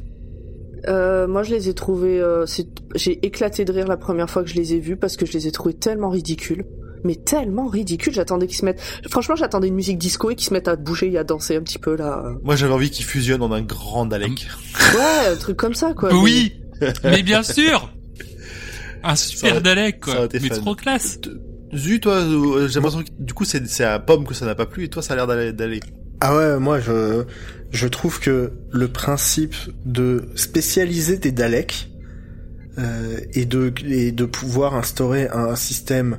Euh, 0.87 1.27
moi, 1.27 1.43
je 1.43 1.51
les 1.53 1.69
ai 1.69 1.73
trouvés. 1.73 2.19
euh, 2.21 2.45
c'est- 2.45 2.67
J'ai 2.95 3.25
éclaté 3.25 3.65
de 3.65 3.71
rire 3.71 3.87
la 3.87 3.97
première 3.97 4.29
fois 4.29 4.43
que 4.43 4.49
je 4.49 4.55
les 4.55 4.73
ai 4.73 4.79
vus 4.79 4.95
parce 4.97 5.17
que 5.17 5.25
je 5.25 5.33
les 5.33 5.47
ai 5.47 5.51
trouvés 5.51 5.73
tellement 5.73 6.09
ridicules. 6.09 6.65
Mais 7.05 7.15
tellement 7.15 7.67
ridicules. 7.67 8.13
J'attendais 8.13 8.45
qu'ils 8.47 8.57
se 8.57 8.65
mettent. 8.65 8.81
Franchement, 9.09 9.35
j'attendais 9.35 9.67
une 9.69 9.75
musique 9.75 9.97
disco 9.97 10.31
et 10.31 10.35
qu'ils 10.35 10.47
se 10.49 10.53
mettent 10.53 10.67
à 10.67 10.75
bouger 10.75 11.11
et 11.11 11.17
à 11.17 11.23
danser 11.23 11.55
un 11.55 11.61
petit 11.61 11.79
peu 11.79 11.95
là. 11.95 12.23
Moi, 12.43 12.55
j'avais 12.57 12.73
envie 12.73 12.89
qu'ils 12.89 13.05
fusionnent 13.05 13.41
en 13.41 13.51
un 13.51 13.61
grand 13.61 14.05
Dalek. 14.05 14.47
Ouais, 14.95 15.27
un 15.31 15.35
truc 15.37 15.55
comme 15.57 15.73
ça 15.75 15.93
quoi. 15.93 16.13
oui, 16.13 16.53
mais 17.03 17.23
bien 17.23 17.43
sûr. 17.43 17.91
Un 19.03 19.15
super 19.15 19.51
aurait- 19.53 19.61
Dalek, 19.61 20.05
ça 20.05 20.13
quoi. 20.15 20.27
Mais 20.33 20.39
fun. 20.39 20.55
trop 20.55 20.75
classe. 20.75 21.19
Zu, 21.73 21.99
toi, 21.99 22.15
euh, 22.15 22.67
j'ai 22.67 22.75
l'impression 22.75 23.03
que 23.03 23.09
du 23.19 23.33
coup, 23.33 23.45
c'est 23.45 23.83
à 23.83 23.99
Pomme 23.99 24.25
que 24.25 24.33
ça 24.33 24.45
n'a 24.45 24.55
pas 24.55 24.65
plu, 24.65 24.83
et 24.85 24.89
toi, 24.89 25.01
ça 25.03 25.13
a 25.13 25.15
l'air 25.15 25.27
d'aller. 25.53 25.79
Ah 26.21 26.35
ouais, 26.35 26.59
moi 26.59 26.79
je 26.81 27.23
je 27.71 27.87
trouve 27.87 28.19
que 28.19 28.51
le 28.71 28.87
principe 28.87 29.55
de 29.85 30.29
spécialiser 30.35 31.17
des 31.17 31.31
Daleks 31.31 31.89
euh, 32.77 33.19
et 33.33 33.45
de 33.45 33.73
et 33.85 34.11
de 34.11 34.25
pouvoir 34.25 34.75
instaurer 34.75 35.27
un 35.29 35.55
système 35.55 36.17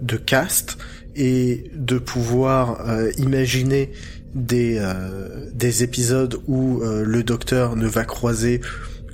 de 0.00 0.16
caste 0.16 0.78
et 1.14 1.70
de 1.74 1.98
pouvoir 1.98 2.88
euh, 2.88 3.10
imaginer 3.18 3.92
des 4.34 4.78
euh, 4.78 5.50
des 5.52 5.82
épisodes 5.82 6.40
où 6.46 6.82
euh, 6.82 7.04
le 7.04 7.22
docteur 7.22 7.76
ne 7.76 7.86
va 7.86 8.04
croiser 8.04 8.60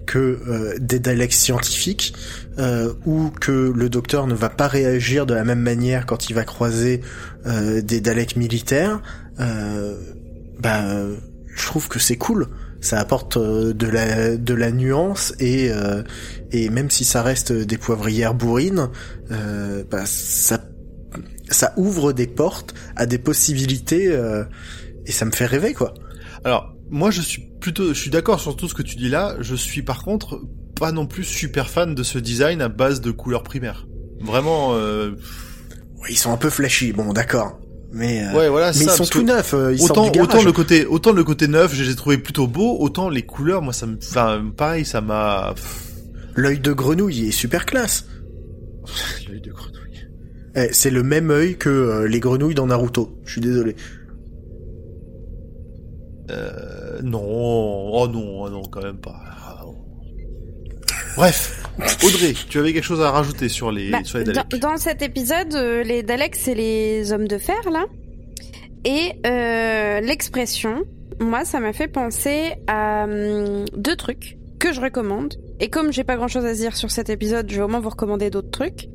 que 0.06 0.40
euh, 0.48 0.74
des 0.78 0.98
Daleks 0.98 1.32
scientifiques 1.32 2.14
euh, 2.58 2.92
ou 3.04 3.30
que 3.30 3.72
le 3.74 3.88
docteur 3.88 4.26
ne 4.26 4.34
va 4.34 4.48
pas 4.48 4.68
réagir 4.68 5.26
de 5.26 5.34
la 5.34 5.44
même 5.44 5.60
manière 5.60 6.06
quand 6.06 6.30
il 6.30 6.34
va 6.34 6.44
croiser 6.44 7.00
des 7.44 8.00
Daleks 8.00 8.36
militaires 8.36 9.00
bah 10.58 10.82
je 11.58 11.66
trouve 11.66 11.88
que 11.88 11.98
c'est 11.98 12.16
cool 12.16 12.48
ça 12.80 13.00
apporte 13.00 13.36
euh, 13.36 13.72
de 13.74 13.86
la 13.86 14.36
de 14.36 14.54
la 14.54 14.70
nuance 14.70 15.34
et 15.40 15.70
euh, 15.70 16.02
et 16.52 16.70
même 16.70 16.90
si 16.90 17.04
ça 17.04 17.22
reste 17.22 17.52
des 17.52 17.76
poivrières 17.76 18.34
bourrines 18.34 18.88
euh, 19.30 19.82
bah 19.90 20.04
ça 20.06 20.60
ça 21.50 21.72
ouvre 21.76 22.12
des 22.12 22.26
portes 22.26 22.74
à 22.96 23.06
des 23.06 23.18
possibilités 23.18 24.08
euh, 24.08 24.44
et 25.06 25.12
ça 25.12 25.24
me 25.24 25.30
fait 25.30 25.46
rêver 25.46 25.74
quoi 25.74 25.94
Alors, 26.44 26.74
moi, 26.90 27.10
je 27.10 27.20
suis 27.20 27.42
plutôt, 27.60 27.88
je 27.88 27.98
suis 27.98 28.10
d'accord 28.10 28.40
sur 28.40 28.56
tout 28.56 28.68
ce 28.68 28.74
que 28.74 28.82
tu 28.82 28.96
dis 28.96 29.08
là. 29.08 29.36
Je 29.40 29.54
suis 29.54 29.82
par 29.82 30.04
contre 30.04 30.40
pas 30.74 30.92
non 30.92 31.06
plus 31.06 31.24
super 31.24 31.68
fan 31.68 31.94
de 31.94 32.02
ce 32.02 32.18
design 32.18 32.62
à 32.62 32.68
base 32.68 33.00
de 33.00 33.10
couleurs 33.10 33.42
primaires. 33.42 33.86
Vraiment, 34.20 34.74
euh, 34.74 35.12
ils 36.08 36.18
sont 36.18 36.32
un 36.32 36.36
peu 36.36 36.50
flashy 36.50 36.92
bon 36.92 37.12
d'accord 37.12 37.58
mais 37.90 38.24
euh, 38.24 38.36
ouais, 38.36 38.48
voilà. 38.48 38.68
mais 38.68 38.72
ça, 38.84 38.92
ils 38.92 38.96
sont 38.96 39.04
tout 39.04 39.22
neufs 39.22 39.54
euh, 39.54 39.72
ils 39.72 39.82
autant, 39.82 40.12
autant 40.20 40.42
le 40.42 40.52
côté, 40.52 40.84
autant 40.86 41.12
le 41.12 41.24
côté 41.24 41.48
neuf, 41.48 41.74
je 41.74 41.84
les 41.84 41.90
ai 41.90 41.96
trouvés 41.96 42.18
plutôt 42.18 42.46
beaux, 42.46 42.76
autant 42.80 43.08
les 43.08 43.22
couleurs, 43.22 43.62
moi, 43.62 43.72
ça 43.72 43.86
me, 43.86 43.96
enfin, 43.96 44.42
pareil, 44.56 44.84
ça 44.84 45.00
m'a. 45.00 45.54
l'œil 46.34 46.60
de 46.60 46.72
grenouille 46.72 47.28
est 47.28 47.32
super 47.32 47.64
classe 47.64 48.06
L'œil 49.28 49.40
de 49.40 49.50
grenouille. 49.50 50.08
Eh, 50.54 50.68
c'est 50.72 50.90
le 50.90 51.02
même 51.02 51.30
œil 51.30 51.56
que 51.56 51.68
euh, 51.68 52.08
les 52.08 52.20
grenouilles 52.20 52.54
dans 52.54 52.66
Naruto 52.66 53.18
je 53.24 53.32
suis 53.32 53.40
désolé 53.40 53.76
Euh, 56.30 57.00
non, 57.02 57.22
oh 57.24 58.06
non, 58.08 58.42
oh 58.42 58.50
non, 58.50 58.62
quand 58.62 58.82
même 58.82 58.98
pas. 58.98 59.18
Bref, 61.18 61.64
Audrey, 62.04 62.32
tu 62.48 62.60
avais 62.60 62.72
quelque 62.72 62.84
chose 62.84 63.00
à 63.02 63.10
rajouter 63.10 63.48
sur 63.48 63.72
les, 63.72 63.90
Bah, 63.90 64.04
sur 64.04 64.18
les 64.18 64.24
dans, 64.24 64.32
Daleks? 64.34 64.60
dans 64.60 64.76
cet 64.76 65.02
épisode, 65.02 65.52
euh, 65.52 65.82
les 65.82 66.04
Daleks, 66.04 66.36
c'est 66.36 66.54
les 66.54 67.12
hommes 67.12 67.26
de 67.26 67.38
fer, 67.38 67.58
là. 67.72 67.86
Et 68.84 69.14
euh, 69.26 70.00
l'expression 70.00 70.84
moi, 71.20 71.44
ça 71.44 71.58
m'a 71.58 71.72
fait 71.72 71.88
penser 71.88 72.52
à 72.68 73.02
hum, 73.02 73.64
deux 73.76 73.96
trucs 73.96 74.36
que 74.60 74.72
je 74.72 74.80
recommande. 74.80 75.34
Et 75.58 75.68
comme 75.68 75.92
j'ai 75.92 76.04
pas 76.04 76.14
grand 76.16 76.28
chose 76.28 76.44
à 76.46 76.52
dire 76.52 76.76
sur 76.76 76.92
cet 76.92 77.10
épisode, 77.10 77.50
je 77.50 77.56
vais 77.56 77.62
au 77.62 77.68
moins 77.68 77.80
vous 77.80 77.88
recommander 77.90 78.30
d'autres 78.30 78.52
trucs. 78.52 78.86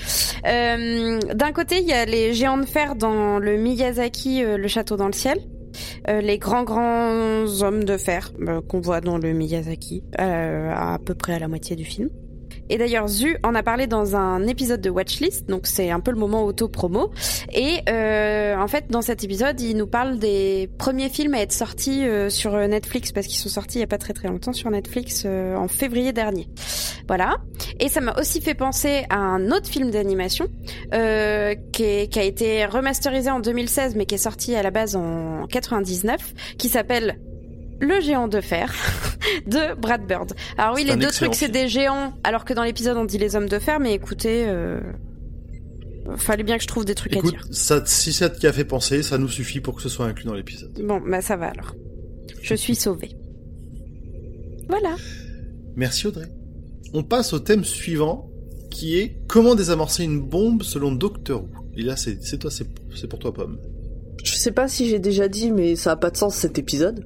Euh, 0.48 1.20
D'un 1.34 1.52
côté, 1.52 1.80
il 1.82 1.88
y 1.88 1.92
a 1.92 2.06
les 2.06 2.34
géants 2.34 2.58
de 2.58 2.66
fer 2.66 2.96
dans 2.96 3.40
le 3.40 3.58
Miyazaki, 3.58 4.42
euh, 4.46 4.56
le 4.58 4.68
château 4.70 4.96
dans 4.96 5.08
le 5.08 5.14
ciel. 5.14 5.38
Euh, 6.08 6.22
les 6.22 6.38
grands 6.38 6.64
grands 6.64 7.62
hommes 7.62 7.84
de 7.84 7.98
fer 7.98 8.32
euh, 8.42 8.62
qu'on 8.62 8.82
voit 8.82 9.02
dans 9.02 9.18
le 9.18 9.34
Miyazaki, 9.34 10.04
euh, 10.20 10.72
à 10.74 11.00
peu 11.00 11.16
près 11.16 11.34
à 11.34 11.40
la 11.40 11.48
moitié 11.48 11.76
du 11.76 11.86
film. 11.86 12.10
Et 12.70 12.78
d'ailleurs, 12.78 13.08
Zu 13.08 13.38
en 13.44 13.56
a 13.56 13.64
parlé 13.64 13.88
dans 13.88 14.16
un 14.16 14.48
épisode 14.48 14.82
de 14.82 14.90
Watchlist, 14.90 15.48
donc 15.50 15.68
c'est 15.68 15.92
un 15.92 16.00
peu 16.00 16.12
le 16.12 16.18
moment 16.18 16.44
auto-promo. 16.44 17.12
Et 17.54 17.80
euh, 17.90 18.56
en 18.58 18.68
fait, 18.68 18.86
dans 18.90 19.02
cet 19.02 19.24
épisode, 19.24 19.60
il 19.62 19.78
nous 19.78 19.88
parle 19.88 20.18
des 20.20 20.70
premiers 20.78 21.10
films 21.10 21.34
à 21.34 21.42
être 21.42 21.52
sortis 21.52 22.06
euh, 22.06 22.30
sur 22.30 22.56
Netflix, 22.68 23.12
parce 23.12 23.28
qu'ils 23.28 23.38
sont 23.38 23.50
sortis 23.50 23.78
il 23.78 23.82
y 23.82 23.84
a 23.84 23.88
pas 23.88 23.98
très 23.98 24.14
très 24.14 24.28
longtemps 24.28 24.54
sur 24.54 24.70
Netflix 24.70 25.24
euh, 25.26 25.56
en 25.56 25.68
février 25.68 26.14
dernier. 26.14 26.48
Voilà. 27.08 27.38
Et 27.80 27.90
ça 27.90 28.02
m'a 28.02 28.14
aussi 28.20 28.42
fait 28.42 28.54
penser 28.54 29.06
à 29.10 29.18
un 29.18 29.52
autre 29.52 29.68
film 29.68 29.92
d'animation 29.92 30.48
euh, 30.94 31.56
qui, 31.72 32.08
qui 32.08 32.20
a 32.20 32.24
été 32.24 32.66
remasterisé 32.66 33.30
en 33.30 33.40
2016, 33.40 33.96
mais 33.96 34.06
qui 34.06 34.16
est 34.16 34.20
sorti 34.20 34.56
à 34.56 34.64
la 34.64 34.72
base 34.72 34.96
en 34.96 35.46
99, 35.48 36.34
qui 36.58 36.70
s'appelle 36.70 37.20
Le 37.84 38.00
géant 38.00 38.30
de 38.30 38.40
fer 38.40 38.74
de 39.46 39.76
Brad 39.76 40.08
Bird. 40.08 40.34
Alors 40.58 40.76
oui, 40.76 40.86
les 40.86 40.96
deux 40.96 41.12
trucs 41.12 41.36
c'est 41.36 41.50
des 41.50 41.68
géants, 41.68 42.14
alors 42.24 42.46
que 42.46 42.54
dans 42.54 42.64
l'épisode 42.64 42.96
on 42.96 43.04
dit 43.04 43.18
les 43.18 43.36
hommes 43.36 43.50
de 43.50 43.60
fer, 43.60 43.80
mais 43.82 43.94
écoutez, 43.94 44.46
euh, 44.48 44.80
fallait 46.16 46.44
bien 46.44 46.56
que 46.56 46.64
je 46.64 46.68
trouve 46.68 46.86
des 46.86 46.96
trucs 46.96 47.18
à 47.18 47.22
dire. 47.22 47.46
ça, 47.52 47.84
si 47.86 48.14
ça 48.14 48.30
t'y 48.30 48.48
a 48.48 48.54
fait 48.54 48.64
penser, 48.64 49.04
ça 49.04 49.18
nous 49.18 49.28
suffit 49.28 49.60
pour 49.60 49.76
que 49.76 49.82
ce 49.82 49.90
soit 49.90 50.06
inclus 50.06 50.26
dans 50.26 50.34
l'épisode. 50.34 50.72
Bon, 50.82 51.02
bah 51.06 51.22
ça 51.22 51.36
va 51.36 51.48
alors. 51.48 51.76
Je 52.42 52.56
suis 52.56 52.76
sauvée. 52.76 53.12
Voilà. 54.70 54.96
Merci 55.76 56.08
Audrey. 56.08 56.28
On 56.94 57.04
passe 57.04 57.34
au 57.34 57.40
thème 57.40 57.66
suivant, 57.66 58.30
qui 58.72 58.98
est 58.98 59.18
comment 59.28 59.56
désamorcer 59.56 60.06
une 60.06 60.22
bombe 60.22 60.64
selon 60.64 60.94
Doctor 60.94 61.44
Who. 61.44 61.50
Et 61.76 61.82
là, 61.82 61.98
c'est 61.98 62.24
c'est 62.24 62.38
toi, 62.38 62.50
c'est 62.50 63.08
pour 63.08 63.20
toi, 63.20 63.34
Pomme. 63.34 63.60
Je 64.24 64.36
sais 64.36 64.52
pas 64.52 64.70
si 64.70 64.88
j'ai 64.90 65.00
déjà 65.00 65.28
dit, 65.28 65.52
mais 65.52 65.76
ça 65.76 65.92
a 65.92 65.96
pas 65.98 66.12
de 66.12 66.18
sens 66.18 66.36
cet 66.36 66.58
épisode. 66.58 67.06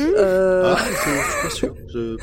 Euh, 0.00 0.74
Ah, 0.76 0.84
je, 0.88 0.92
je 0.94 1.30
suis 1.30 1.42
pas 1.42 1.50
sûr. 1.50 1.74
Je... 1.92 2.16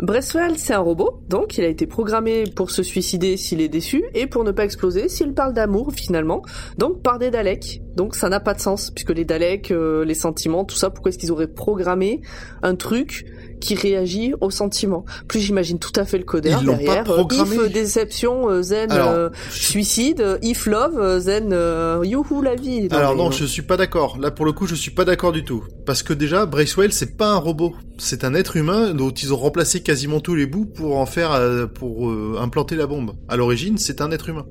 Bresswell, 0.00 0.58
c'est 0.58 0.72
un 0.74 0.80
robot, 0.80 1.22
donc 1.28 1.58
il 1.58 1.64
a 1.64 1.68
été 1.68 1.86
programmé 1.86 2.44
pour 2.56 2.70
se 2.70 2.82
suicider 2.82 3.36
s'il 3.36 3.60
est 3.60 3.68
déçu 3.68 4.02
et 4.14 4.26
pour 4.26 4.42
ne 4.44 4.50
pas 4.50 4.64
exploser 4.64 5.08
s'il 5.08 5.34
parle 5.34 5.52
d'amour 5.52 5.92
finalement, 5.94 6.42
donc 6.78 7.02
par 7.02 7.18
des 7.18 7.30
Daleks. 7.30 7.80
Donc 7.96 8.14
ça 8.14 8.28
n'a 8.28 8.40
pas 8.40 8.54
de 8.54 8.60
sens 8.60 8.90
puisque 8.90 9.10
les 9.10 9.24
Daleks, 9.24 9.70
euh, 9.70 10.04
les 10.04 10.14
sentiments, 10.14 10.64
tout 10.64 10.76
ça, 10.76 10.90
pourquoi 10.90 11.10
est-ce 11.10 11.18
qu'ils 11.18 11.30
auraient 11.32 11.46
programmé 11.46 12.20
un 12.62 12.74
truc 12.74 13.26
qui 13.60 13.74
réagit 13.74 14.32
aux 14.40 14.50
sentiments? 14.50 15.04
Plus 15.28 15.40
j'imagine 15.40 15.78
tout 15.78 15.92
à 15.96 16.04
fait 16.04 16.16
le 16.18 16.24
codeur 16.24 16.60
Ils 16.62 16.66
l'ont 16.66 16.72
pas 16.72 16.78
derrière. 16.78 17.10
euh, 17.10 17.14
programmé. 17.14 17.56
if 17.56 17.72
déception, 17.72 18.48
euh, 18.48 18.62
zen 18.62 18.90
Alors, 18.90 19.10
euh, 19.10 19.28
je- 19.50 19.58
suicide, 19.62 20.38
if 20.42 20.66
love, 20.66 21.18
zen 21.20 21.50
euh, 21.52 22.00
youhou 22.04 22.40
la 22.42 22.54
vie. 22.54 22.88
Alors 22.90 23.12
mais, 23.14 23.22
non, 23.24 23.30
je 23.30 23.44
suis 23.44 23.62
pas 23.62 23.76
d'accord. 23.76 24.16
Là, 24.18 24.30
pour 24.30 24.46
le 24.46 24.52
coup, 24.52 24.66
je 24.66 24.74
suis 24.74 24.90
pas 24.90 25.04
d'accord 25.04 25.32
du 25.32 25.44
tout. 25.44 25.62
Parce 25.84 26.02
que 26.02 26.12
déjà, 26.14 26.46
Bracewell, 26.46 26.92
c'est 26.92 27.16
pas 27.18 27.32
un 27.32 27.36
robot. 27.38 27.74
C'est 27.98 28.24
un 28.24 28.34
être 28.34 28.56
humain 28.56 28.94
dont 28.94 29.10
ils 29.10 29.32
ont 29.34 29.36
remplacé 29.36 29.82
quasiment 29.82 30.20
tous 30.20 30.34
les 30.34 30.46
bouts 30.46 30.64
pour 30.66 30.96
en 30.96 31.06
faire, 31.06 31.38
pour 31.74 32.10
implanter 32.40 32.74
la 32.74 32.86
bombe. 32.86 33.12
À 33.28 33.36
l'origine, 33.36 33.76
c'est 33.78 34.00
un 34.00 34.10
être 34.10 34.28
humain. 34.30 34.46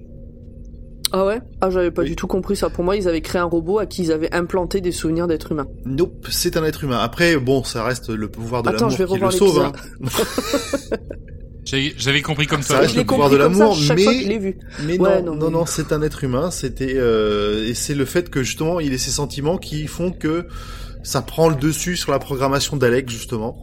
Ah 1.13 1.25
ouais? 1.25 1.41
Ah 1.59 1.69
j'avais 1.69 1.91
pas 1.91 2.03
Oui. 2.03 2.09
du 2.09 2.15
tout 2.15 2.27
compris 2.27 2.55
ça. 2.55 2.69
Pour 2.69 2.83
moi, 2.83 2.95
ils 2.95 3.07
avaient 3.07 3.21
créé 3.21 3.41
un 3.41 3.45
robot 3.45 3.79
à 3.79 3.85
qui 3.85 4.03
ils 4.03 4.11
avaient 4.11 4.33
implanté 4.33 4.79
des 4.81 4.91
souvenirs 4.93 5.27
d'être 5.27 5.51
humain. 5.51 5.67
Nope, 5.85 6.27
c'est 6.29 6.55
un 6.57 6.63
être 6.63 6.83
humain. 6.85 6.99
Après, 6.99 7.35
bon, 7.37 7.63
ça 7.63 7.83
reste 7.83 8.09
le 8.09 8.29
pouvoir 8.29 8.63
de 8.63 8.69
Attends, 8.69 8.85
l'amour 8.87 8.91
je 8.91 8.97
vais 9.03 9.09
qui 9.09 9.19
le 9.19 9.25
revoir 9.25 9.33
sauve. 9.33 9.59
Hein. 9.59 9.71
J'avais 11.63 12.21
compris 12.21 12.47
comme 12.47 12.63
Ça 12.63 12.73
toi. 12.75 12.79
reste 12.79 12.95
le 12.95 13.05
pouvoir 13.05 13.29
compris 13.29 13.37
de 13.47 13.53
ça 13.53 13.59
l'amour, 13.59 13.77
mais- 13.95 14.21
je 14.23 14.27
l'ai 14.27 14.39
vu. 14.39 14.57
Mais 14.85 14.99
Ouais, 14.99 15.21
non, 15.21 15.35
non, 15.35 15.45
non, 15.45 15.51
non, 15.59 15.65
c'est 15.65 15.91
un 15.93 16.01
être 16.01 16.23
humain. 16.23 16.49
C'était 16.51 16.95
euh, 16.95 17.67
et 17.67 17.73
c'est 17.75 17.93
le 17.95 18.05
fait 18.05 18.29
que 18.29 18.43
justement, 18.43 18.79
il 18.79 18.93
ait 18.93 18.97
ses 18.97 19.11
sentiments 19.11 19.57
qui 19.57 19.87
font 19.87 20.11
que 20.11 20.47
ça 21.03 21.21
prend 21.21 21.49
le 21.49 21.55
dessus 21.55 21.95
sur 21.97 22.11
la 22.11 22.19
programmation 22.19 22.77
d'Alex 22.77 23.11
justement. 23.13 23.61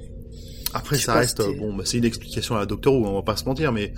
Après, 0.75 0.97
ça 0.99 1.15
reste 1.15 1.43
bon, 1.59 1.75
bah, 1.75 1.83
c'est 1.87 1.99
une 1.99 2.05
explication 2.05 2.55
à 2.55 2.61
la 2.61 2.67
Doctor 2.67 2.95
Who, 2.95 3.07
on 3.07 3.15
va 3.15 3.23
pas 3.23 3.37
se 3.37 3.45
mentir, 3.47 3.73
mais 3.73 3.93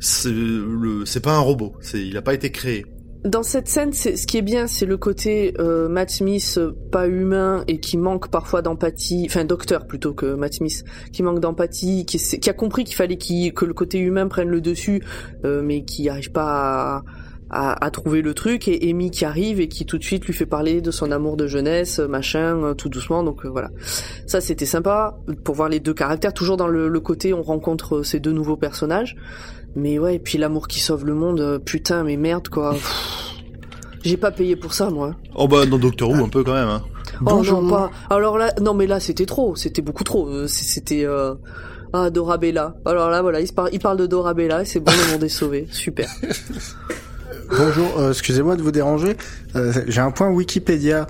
c'est 0.00 0.30
le, 0.32 1.04
c'est 1.06 1.20
pas 1.20 1.32
un 1.34 1.38
robot. 1.40 1.74
C'est, 1.80 2.04
il 2.04 2.16
a 2.16 2.22
pas 2.22 2.34
été 2.34 2.50
créé. 2.50 2.84
Dans 3.24 3.42
cette 3.42 3.68
scène, 3.68 3.94
ce 3.94 4.26
qui 4.26 4.36
est 4.36 4.42
bien, 4.42 4.66
c'est 4.66 4.84
le 4.84 4.98
côté 4.98 5.54
euh, 5.58 5.88
Matt 5.88 6.10
Smith 6.10 6.56
euh, 6.58 6.72
pas 6.92 7.06
humain 7.08 7.64
et 7.68 7.80
qui 7.80 7.96
manque 7.96 8.28
parfois 8.30 8.60
d'empathie, 8.60 9.24
enfin 9.30 9.46
docteur 9.46 9.86
plutôt 9.86 10.12
que 10.12 10.34
Matt 10.34 10.52
Smith, 10.54 10.84
qui 11.10 11.22
manque 11.22 11.40
d'empathie, 11.40 12.04
qui, 12.04 12.50
a 12.50 12.52
compris 12.52 12.84
qu'il 12.84 12.96
fallait 12.96 13.16
qu'il- 13.16 13.54
que 13.54 13.64
le 13.64 13.72
côté 13.72 13.98
humain 13.98 14.28
prenne 14.28 14.48
le 14.48 14.60
dessus, 14.60 15.02
euh, 15.46 15.62
mais 15.64 15.84
qui 15.86 16.10
arrive 16.10 16.32
pas 16.32 17.02
à, 17.48 17.70
à, 17.72 17.86
à 17.86 17.90
trouver 17.90 18.20
le 18.20 18.34
truc, 18.34 18.68
et 18.68 18.90
Amy 18.90 19.10
qui 19.10 19.24
arrive 19.24 19.58
et 19.58 19.68
qui 19.68 19.86
tout 19.86 19.96
de 19.96 20.04
suite 20.04 20.26
lui 20.26 20.34
fait 20.34 20.44
parler 20.44 20.82
de 20.82 20.90
son 20.90 21.10
amour 21.10 21.38
de 21.38 21.46
jeunesse, 21.46 22.00
euh, 22.00 22.06
machin, 22.06 22.62
euh, 22.62 22.74
tout 22.74 22.90
doucement, 22.90 23.22
donc 23.22 23.46
voilà. 23.46 23.70
Ça 24.26 24.42
c'était 24.42 24.66
sympa 24.66 25.16
pour 25.44 25.54
voir 25.54 25.70
les 25.70 25.80
deux 25.80 25.94
caractères, 25.94 26.34
toujours 26.34 26.58
dans 26.58 26.68
le, 26.68 26.88
le 26.88 27.00
côté 27.00 27.32
on 27.32 27.42
rencontre 27.42 28.02
ces 28.02 28.20
deux 28.20 28.32
nouveaux 28.32 28.58
personnages. 28.58 29.16
Mais 29.76 29.98
ouais, 29.98 30.16
et 30.16 30.18
puis 30.18 30.38
l'amour 30.38 30.68
qui 30.68 30.80
sauve 30.80 31.04
le 31.04 31.14
monde, 31.14 31.40
euh, 31.40 31.58
putain, 31.58 32.04
mais 32.04 32.16
merde 32.16 32.48
quoi. 32.48 32.76
J'ai 34.04 34.16
pas 34.16 34.30
payé 34.30 34.54
pour 34.54 34.74
ça 34.74 34.90
moi. 34.90 35.14
Oh 35.34 35.48
bah 35.48 35.64
dans 35.66 35.78
Doctor 35.78 36.10
Who 36.10 36.24
un 36.24 36.28
peu 36.28 36.44
quand 36.44 36.52
même. 36.54 36.68
Hein. 36.68 36.82
Oh 37.26 37.42
non 37.42 37.68
pas. 37.68 37.90
Alors 38.10 38.36
là, 38.38 38.52
non 38.60 38.74
mais 38.74 38.86
là 38.86 39.00
c'était 39.00 39.24
trop, 39.26 39.56
c'était 39.56 39.82
beaucoup 39.82 40.04
trop. 40.04 40.28
Euh, 40.28 40.46
C'était 40.46 41.04
euh... 41.06 41.34
ah 41.92 42.10
Dorabella. 42.10 42.74
Alors 42.84 43.08
là 43.08 43.22
voilà, 43.22 43.40
il, 43.40 43.46
se 43.46 43.52
par- 43.52 43.70
il 43.72 43.78
parle 43.78 43.96
de 43.96 44.06
Dorabella 44.06 44.62
et 44.62 44.64
c'est 44.66 44.80
bon, 44.80 44.92
le 44.92 45.12
monde 45.12 45.24
est 45.24 45.28
sauvé. 45.28 45.66
Super. 45.72 46.08
Bonjour, 47.56 47.98
euh, 47.98 48.10
excusez-moi 48.10 48.56
de 48.56 48.62
vous 48.62 48.72
déranger. 48.72 49.16
Euh, 49.56 49.72
J'ai 49.86 50.00
un 50.00 50.10
point 50.10 50.28
Wikipédia. 50.30 51.06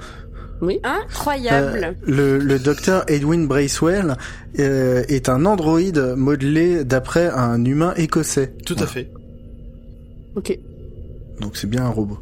Incroyable. 0.83 1.85
Euh, 1.85 1.93
le, 2.07 2.39
le 2.39 2.59
docteur 2.59 3.05
Edwin 3.09 3.47
Bracewell 3.47 4.17
euh, 4.59 5.03
est 5.09 5.29
un 5.29 5.45
androïde 5.47 6.15
modelé 6.17 6.85
d'après 6.85 7.29
un 7.29 7.63
humain 7.65 7.93
écossais. 7.97 8.55
Tout 8.65 8.77
à 8.79 8.87
fait. 8.87 9.11
Ok. 10.37 10.59
Donc 11.41 11.57
c'est 11.57 11.69
bien 11.69 11.85
un 11.85 11.91
robot. 11.91 12.19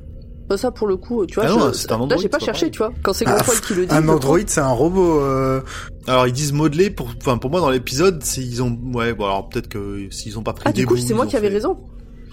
Bah, 0.48 0.56
ça 0.56 0.70
pour 0.70 0.86
le 0.88 0.96
coup, 0.96 1.24
tu 1.24 1.36
vois, 1.36 1.44
Ah 1.46 1.50
non, 1.50 1.68
je- 1.68 1.74
c'est 1.74 1.92
un 1.92 1.96
là 1.98 2.02
androïde, 2.02 2.22
j'ai 2.22 2.28
pas 2.28 2.38
cherché, 2.40 2.62
pareil. 2.62 2.70
tu 2.72 2.78
vois. 2.78 2.92
Quand 3.02 3.12
c'est 3.12 3.26
Ah, 3.28 3.36
Gonfoil 3.38 3.60
qui 3.60 3.74
le 3.74 3.86
dit. 3.86 3.94
Un 3.94 4.08
androïde, 4.08 4.50
c'est 4.50 4.60
un 4.60 4.68
robot. 4.72 5.20
euh, 5.20 5.60
Alors 6.08 6.26
ils 6.26 6.32
disent 6.32 6.52
modelé 6.52 6.90
pour, 6.90 7.10
enfin 7.20 7.38
pour 7.38 7.50
moi 7.50 7.60
dans 7.60 7.70
l'épisode, 7.70 8.22
ils 8.36 8.62
ont, 8.62 8.76
ouais, 8.94 9.14
bon 9.14 9.24
alors 9.26 9.48
peut-être 9.48 9.68
que 9.68 10.08
s'ils 10.10 10.38
ont 10.38 10.42
pas 10.42 10.52
pris 10.52 10.64
Ah 10.66 10.72
du 10.72 10.84
coup 10.84 10.96
c'est 10.96 11.14
moi 11.14 11.26
qui 11.26 11.36
avais 11.36 11.48
fait- 11.48 11.54
raison. 11.54 11.78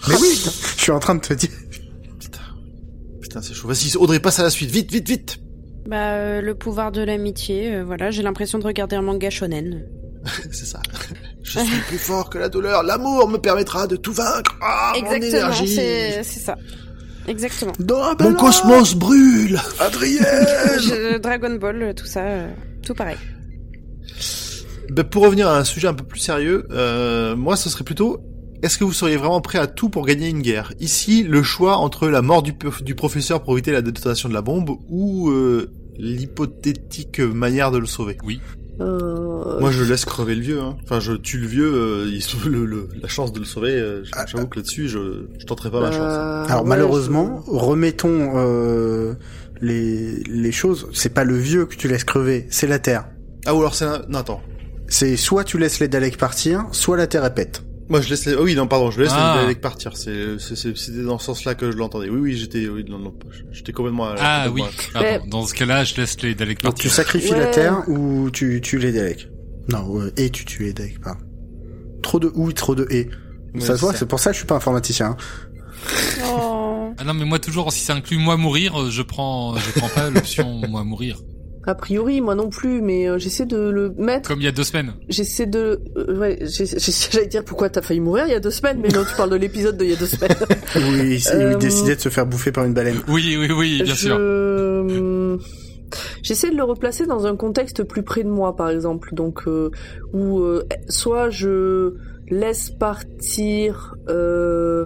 Mais 0.07 0.15
oui, 0.15 0.29
je 0.77 0.81
suis 0.81 0.91
en 0.91 0.99
train 0.99 1.15
de 1.15 1.19
te 1.21 1.33
dire. 1.33 1.49
Putain, 2.19 2.39
putain 3.21 3.41
c'est 3.41 3.53
chaud. 3.53 3.67
Vas-y, 3.67 3.95
Audrey, 3.97 4.19
passe 4.19 4.39
à 4.39 4.43
la 4.43 4.49
suite, 4.49 4.71
vite, 4.71 4.91
vite, 4.91 5.07
vite. 5.07 5.39
Bah, 5.89 6.13
euh, 6.13 6.41
le 6.41 6.53
pouvoir 6.53 6.91
de 6.91 7.01
l'amitié, 7.01 7.73
euh, 7.73 7.83
voilà, 7.83 8.11
j'ai 8.11 8.21
l'impression 8.21 8.59
de 8.59 8.63
regarder 8.63 8.95
un 8.95 9.01
manga 9.01 9.31
shonen. 9.31 9.87
C'est 10.51 10.65
ça. 10.65 10.79
Je 11.41 11.59
suis 11.59 11.81
plus 11.87 11.97
fort 11.97 12.29
que 12.29 12.37
la 12.37 12.47
douleur. 12.47 12.83
L'amour 12.83 13.27
me 13.27 13.37
permettra 13.37 13.87
de 13.87 13.95
tout 13.95 14.13
vaincre. 14.13 14.55
Ah, 14.61 14.91
mon 14.93 14.99
Exactement, 14.99 15.51
énergie. 15.51 15.67
c'est 15.67 16.21
c'est 16.23 16.41
ça. 16.41 16.55
Exactement. 17.27 17.73
Mon 18.19 18.33
cosmos 18.35 18.93
brûle. 18.93 19.59
Adrien 19.79 21.19
Dragon 21.23 21.55
Ball, 21.55 21.81
euh, 21.81 21.93
tout 21.93 22.05
ça, 22.05 22.21
euh, 22.21 22.49
tout 22.85 22.93
pareil. 22.93 23.17
Ben, 24.91 25.03
pour 25.03 25.23
revenir 25.23 25.47
à 25.47 25.57
un 25.57 25.63
sujet 25.63 25.87
un 25.87 25.93
peu 25.95 26.03
plus 26.03 26.19
sérieux, 26.19 26.67
euh, 26.71 27.35
moi 27.35 27.55
ce 27.55 27.69
serait 27.69 27.83
plutôt 27.83 28.19
est-ce 28.61 28.77
que 28.77 28.83
vous 28.83 28.93
seriez 28.93 29.15
vraiment 29.15 29.39
prêt 29.39 29.57
à 29.57 29.67
tout 29.67 29.89
pour 29.89 30.05
gagner 30.05 30.27
une 30.27 30.41
guerre? 30.41 30.73
Ici, 30.79 31.23
le 31.23 31.43
choix 31.43 31.77
entre 31.77 32.09
la 32.09 32.21
mort 32.21 32.43
du 32.43 32.95
professeur 32.95 33.41
pour 33.41 33.53
éviter 33.53 33.71
la 33.71 33.81
détonation 33.81 34.27
de 34.27 34.33
la 34.33 34.41
bombe 34.41 34.71
ou 34.89 35.29
euh, 35.29 35.71
l'hypothétique 35.99 37.19
manière 37.19 37.71
de 37.71 37.77
le 37.77 37.85
sauver 37.85 38.17
Euh... 38.81 39.59
Moi, 39.59 39.71
je 39.71 39.83
laisse 39.83 40.05
crever 40.05 40.35
le 40.35 40.41
vieux. 40.41 40.59
Hein. 40.61 40.77
Enfin, 40.83 40.99
je 41.01 41.11
tue 41.13 41.37
le 41.37 41.47
vieux. 41.47 41.71
euh, 41.73 42.09
il 42.09 42.21
se- 42.21 42.47
le, 42.47 42.65
le- 42.65 42.87
la 43.01 43.09
chance 43.09 43.33
de 43.33 43.39
le 43.39 43.45
sauver, 43.45 43.73
euh, 43.73 44.03
j'avoue 44.27 44.47
que 44.47 44.57
là-dessus, 44.59 44.87
je, 44.87 45.25
je 45.37 45.45
tenterai 45.45 45.69
pas 45.69 45.81
ma 45.81 45.91
chance. 45.91 45.99
hein. 45.99 46.43
euh, 46.43 46.45
Alors 46.49 46.63
ouais, 46.63 46.69
malheureusement, 46.69 47.43
remettons 47.47 48.31
euh, 48.37 49.15
les, 49.61 50.23
les 50.23 50.51
choses. 50.53 50.87
C'est 50.93 51.13
pas 51.13 51.25
le 51.25 51.35
vieux 51.35 51.65
que 51.65 51.75
tu 51.75 51.87
laisses 51.89 52.05
crever, 52.05 52.47
c'est 52.49 52.67
la 52.67 52.79
Terre. 52.79 53.09
Ah, 53.45 53.53
ou 53.53 53.59
alors 53.59 53.75
c'est 53.75 53.85
un... 53.85 54.01
Non, 54.07 54.19
attends. 54.19 54.41
C'est 54.87 55.17
soit 55.17 55.43
tu 55.43 55.57
laisses 55.57 55.79
les 55.81 55.87
Daleks 55.89 56.17
partir, 56.17 56.65
soit 56.71 56.95
la 56.97 57.07
Terre 57.07 57.23
répète. 57.23 57.63
Moi, 57.89 58.01
je 58.01 58.09
laisse 58.09 58.25
les... 58.25 58.35
Oh 58.35 58.43
oui, 58.43 58.53
non, 58.55 58.67
pardon, 58.67 58.91
je 58.91 59.01
laisse 59.01 59.11
Ah. 59.13 59.33
les 59.37 59.41
Daleks 59.43 59.61
partir. 59.61 59.97
C'est, 59.97 60.37
c'est- 60.39 60.55
c'est- 60.55 60.77
c'était 60.77 61.01
dans 61.03 61.17
ce 61.17 61.25
sens-là 61.25 61.55
que 61.55 61.71
je 61.71 61.77
l'entendais. 61.77 62.07
Oui, 62.09 62.19
oui, 62.19 62.37
j'étais... 62.37 62.67
Oui, 62.67 62.85
non, 62.87 62.99
non, 62.99 63.13
j'étais 63.51 63.71
complètement... 63.71 64.09
Ah 64.19 64.47
oui. 64.51 64.61
complètement- 64.61 65.01
Pardon. 65.01 65.25
Dans 65.27 65.45
ce 65.47 65.53
cas-là, 65.55 65.83
je 65.83 65.95
laisse 65.95 66.21
les 66.21 66.35
Daleks 66.35 66.61
Donc 66.61 66.75
tu 66.75 66.87
partir. 66.87 66.91
sacrifies 66.91 67.31
la. 67.31 67.47
Terre 67.47 67.83
ou 67.89 68.29
tu 68.31 68.61
tues 68.61 68.77
les 68.79 68.91
Daleks? 68.91 69.27
Non, 69.69 69.99
euh, 70.01 70.11
et 70.17 70.29
tu 70.29 70.45
tues 70.45 70.63
les 70.65 70.73
Daleks, 70.73 71.01
pardon. 71.01 71.21
Trop 72.03 72.19
de 72.19 72.31
ou, 72.35 72.51
trop 72.53 72.75
de 72.75 72.85
et. 72.91 73.09
Ouais, 73.55 73.61
ça 73.61 73.75
se 73.75 73.81
voit, 73.81 73.91
c'est 73.93 73.99
c'est 73.99 74.05
pour 74.07 74.19
ça 74.19 74.29
que 74.29 74.33
je 74.35 74.39
suis 74.39 74.47
pas 74.47 74.55
informaticien. 74.55 75.07
hein. 75.07 75.17
Oh. 76.25 76.93
Ah 76.97 77.03
non, 77.03 77.13
mais 77.13 77.25
moi 77.25 77.39
toujours, 77.39 77.71
si 77.73 77.79
ça 77.83 77.95
inclut 77.95 78.17
moi 78.17 78.37
mourir, 78.37 78.79
euh, 78.79 78.89
je 78.91 79.01
prends, 79.01 79.55
je 79.57 79.79
prends 79.79 79.87
pas 79.89 80.09
l'option 80.09 80.61
moi 80.67 80.83
mourir. 80.83 81.19
A 81.67 81.75
priori, 81.75 82.21
moi 82.21 82.35
non 82.35 82.49
plus, 82.49 82.81
mais 82.81 83.07
euh, 83.09 83.17
j'essaie 83.19 83.45
de 83.45 83.57
le 83.69 83.93
mettre. 83.97 84.29
Comme 84.29 84.39
il 84.39 84.45
y 84.45 84.47
a 84.47 84.51
deux 84.51 84.63
semaines. 84.63 84.93
J'essaie 85.09 85.45
de. 85.45 85.81
euh, 85.97 86.17
ouais, 86.17 86.39
j'ai- 86.41 86.65
j'ai- 86.65 86.91
j'allais 87.11 87.27
dire 87.27 87.43
pourquoi 87.43 87.69
t'as 87.69 87.81
failli 87.81 87.99
mourir 87.99 88.25
il 88.27 88.31
y 88.31 88.35
a 88.35 88.39
deux 88.39 88.49
semaines, 88.51 88.79
mais 88.81 88.87
non, 88.89 89.03
tu 89.03 89.15
parles 89.15 89.29
de 89.29 89.35
l'épisode 89.35 89.77
d'il 89.77 89.89
y 89.89 89.93
a 89.93 89.97
deux 89.97 90.05
semaines. 90.05 90.35
Oui, 90.75 91.19
il, 91.21 91.35
Euh, 91.35 91.51
il 91.53 91.57
décidait 91.57 91.95
de 91.95 92.01
se 92.01 92.09
faire 92.09 92.25
bouffer 92.25 92.51
par 92.51 92.63
une 92.65 92.73
baleine. 92.73 92.97
Oui, 93.07 93.35
oui, 93.39 93.51
oui, 93.51 93.81
bien 93.83 93.93
Je- 93.93 94.07
sûr. 94.07 95.39
J'essaie 96.21 96.51
de 96.51 96.55
le 96.55 96.63
replacer 96.63 97.05
dans 97.07 97.25
un 97.25 97.35
contexte 97.35 97.83
plus 97.83 98.03
près 98.03 98.23
de 98.23 98.29
moi, 98.29 98.55
par 98.55 98.69
exemple. 98.69 99.09
Donc, 99.13 99.47
euh, 99.47 99.71
où 100.13 100.39
euh, 100.41 100.63
soit 100.87 101.29
je 101.29 101.95
laisse 102.29 102.69
partir. 102.69 103.95
Euh, 104.07 104.85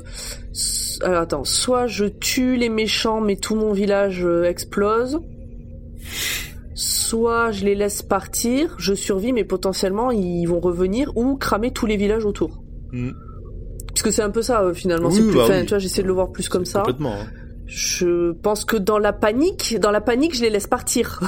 alors 1.02 1.22
attends, 1.24 1.44
soit 1.44 1.88
je 1.88 2.06
tue 2.06 2.56
les 2.56 2.70
méchants, 2.70 3.20
mais 3.20 3.36
tout 3.36 3.56
mon 3.56 3.74
village 3.74 4.24
euh, 4.26 4.44
explose. 4.46 5.20
Soit 7.14 7.52
je 7.52 7.64
les 7.66 7.76
laisse 7.76 8.02
partir, 8.02 8.76
je 8.80 8.96
survis, 8.96 9.34
mais 9.34 9.44
potentiellement 9.44 10.10
ils 10.10 10.48
vont 10.48 10.60
revenir 10.60 11.12
ou 11.16 11.36
cramer 11.36 11.70
tous 11.72 11.86
les 11.86 11.96
villages 11.96 12.26
autour. 12.26 12.64
Mm. 12.92 13.12
Parce 13.90 14.02
que 14.02 14.10
c'est 14.10 14.24
un 14.24 14.32
peu 14.32 14.42
ça 14.42 14.64
euh, 14.64 14.74
finalement. 14.74 15.10
Oui, 15.10 15.16
c'est 15.18 15.28
plus, 15.28 15.36
bah 15.36 15.46
oui. 15.48 15.62
tu 15.62 15.70
vois, 15.70 15.78
j'essaie 15.78 16.02
de 16.02 16.08
le 16.08 16.14
voir 16.14 16.32
plus 16.32 16.50
comme 16.50 16.66
ça. 16.66 16.80
Complètement. 16.80 17.14
hein. 17.14 17.28
Je 17.68 18.32
pense 18.32 18.66
que 18.66 18.78
dans 18.78 18.98
la 18.98 19.14
panique, 19.14 19.78
dans 19.80 19.92
la 19.92 20.02
panique, 20.02 20.36
je 20.36 20.42
les 20.42 20.50
laisse 20.50 20.66
partir. 20.68 21.20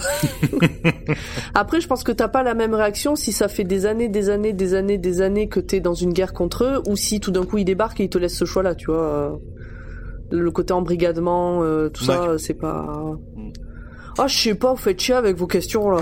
Après, 1.54 1.80
je 1.82 1.88
pense 1.88 2.04
que 2.04 2.12
t'as 2.12 2.28
pas 2.28 2.44
la 2.44 2.54
même 2.56 2.74
réaction 2.74 3.16
si 3.16 3.32
ça 3.32 3.48
fait 3.48 3.64
des 3.64 3.86
années, 3.86 4.10
des 4.10 4.30
années, 4.30 4.54
des 4.54 4.74
années, 4.74 4.98
des 4.98 5.22
années 5.22 5.48
que 5.48 5.60
t'es 5.60 5.80
dans 5.80 5.94
une 5.94 6.14
guerre 6.14 6.34
contre 6.34 6.64
eux, 6.66 6.82
ou 6.88 6.96
si 6.96 7.20
tout 7.20 7.32
d'un 7.32 7.46
coup 7.46 7.58
ils 7.60 7.66
débarquent 7.66 8.00
et 8.00 8.06
ils 8.06 8.10
te 8.10 8.18
laissent 8.18 8.38
ce 8.38 8.46
choix-là, 8.46 8.76
tu 8.76 8.88
vois. 8.88 9.04
euh, 9.04 9.30
Le 10.32 10.52
côté 10.52 10.74
embrigadement, 10.74 11.64
euh, 11.64 11.90
tout 11.90 12.04
ça, 12.04 12.34
c'est 12.38 12.54
pas. 12.56 13.16
Ah, 14.18 14.28
je 14.28 14.38
sais 14.38 14.56
pas, 14.56 14.72
vous 14.72 14.78
faites 14.82 15.00
chier 15.00 15.16
avec 15.16 15.36
vos 15.38 15.48
questions 15.48 15.90
là. 15.92 16.02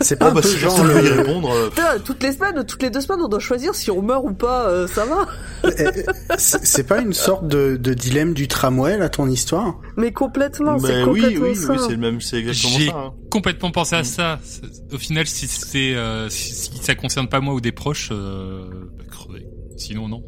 C'est 0.00 0.18
pas 0.18 0.34
si 0.42 0.58
genre 0.58 0.78
y 0.80 1.02
le- 1.02 1.14
répondre. 1.22 1.50
euh, 1.52 1.68
Putain, 1.68 1.98
toutes 2.04 2.22
les 2.22 2.32
semaines, 2.32 2.64
toutes 2.66 2.82
les 2.82 2.90
deux 2.90 3.00
semaines, 3.00 3.20
on 3.22 3.28
doit 3.28 3.38
choisir 3.38 3.74
si 3.74 3.90
on 3.90 4.02
meurt 4.02 4.24
ou 4.24 4.32
pas. 4.34 4.68
euh, 4.68 4.86
ça 4.88 5.04
va 5.06 5.26
Eh, 5.64 6.04
c'est 6.36 6.66
c'est 6.66 6.82
pas 6.84 7.00
une 7.00 7.12
sorte 7.12 7.46
de, 7.46 7.76
de 7.76 7.94
dilemme 7.94 8.34
du 8.34 8.48
tramway 8.48 8.98
là 8.98 9.08
ton 9.08 9.28
histoire? 9.28 9.78
Mais 9.96 10.10
complètement, 10.12 10.78
c'est 10.78 10.88
mais 10.88 11.02
oui, 11.04 11.20
complètement 11.22 11.46
oui, 11.46 11.54
ça. 11.54 11.72
oui, 11.72 11.78
c'est 11.80 11.92
le 11.92 11.96
même, 11.98 12.20
c'est 12.20 12.38
exactement 12.38 12.78
J'ai 12.78 12.88
ça. 12.88 12.96
hein. 12.96 13.12
complètement 13.30 13.70
pensé 13.70 13.94
à 13.96 14.04
ça. 14.04 14.40
C'est- 14.42 14.62
Au 14.94 14.98
final, 14.98 15.26
si 15.26 15.46
c'est 15.46 15.94
euh, 15.94 16.28
si, 16.28 16.54
si 16.54 16.76
ça 16.82 16.94
concerne 16.96 17.28
pas 17.28 17.40
moi 17.40 17.54
ou 17.54 17.60
des 17.60 17.72
proches, 17.72 18.08
euh, 18.12 18.64
bah, 18.98 19.04
crever. 19.10 19.46
Sinon, 19.76 20.08
non. 20.08 20.22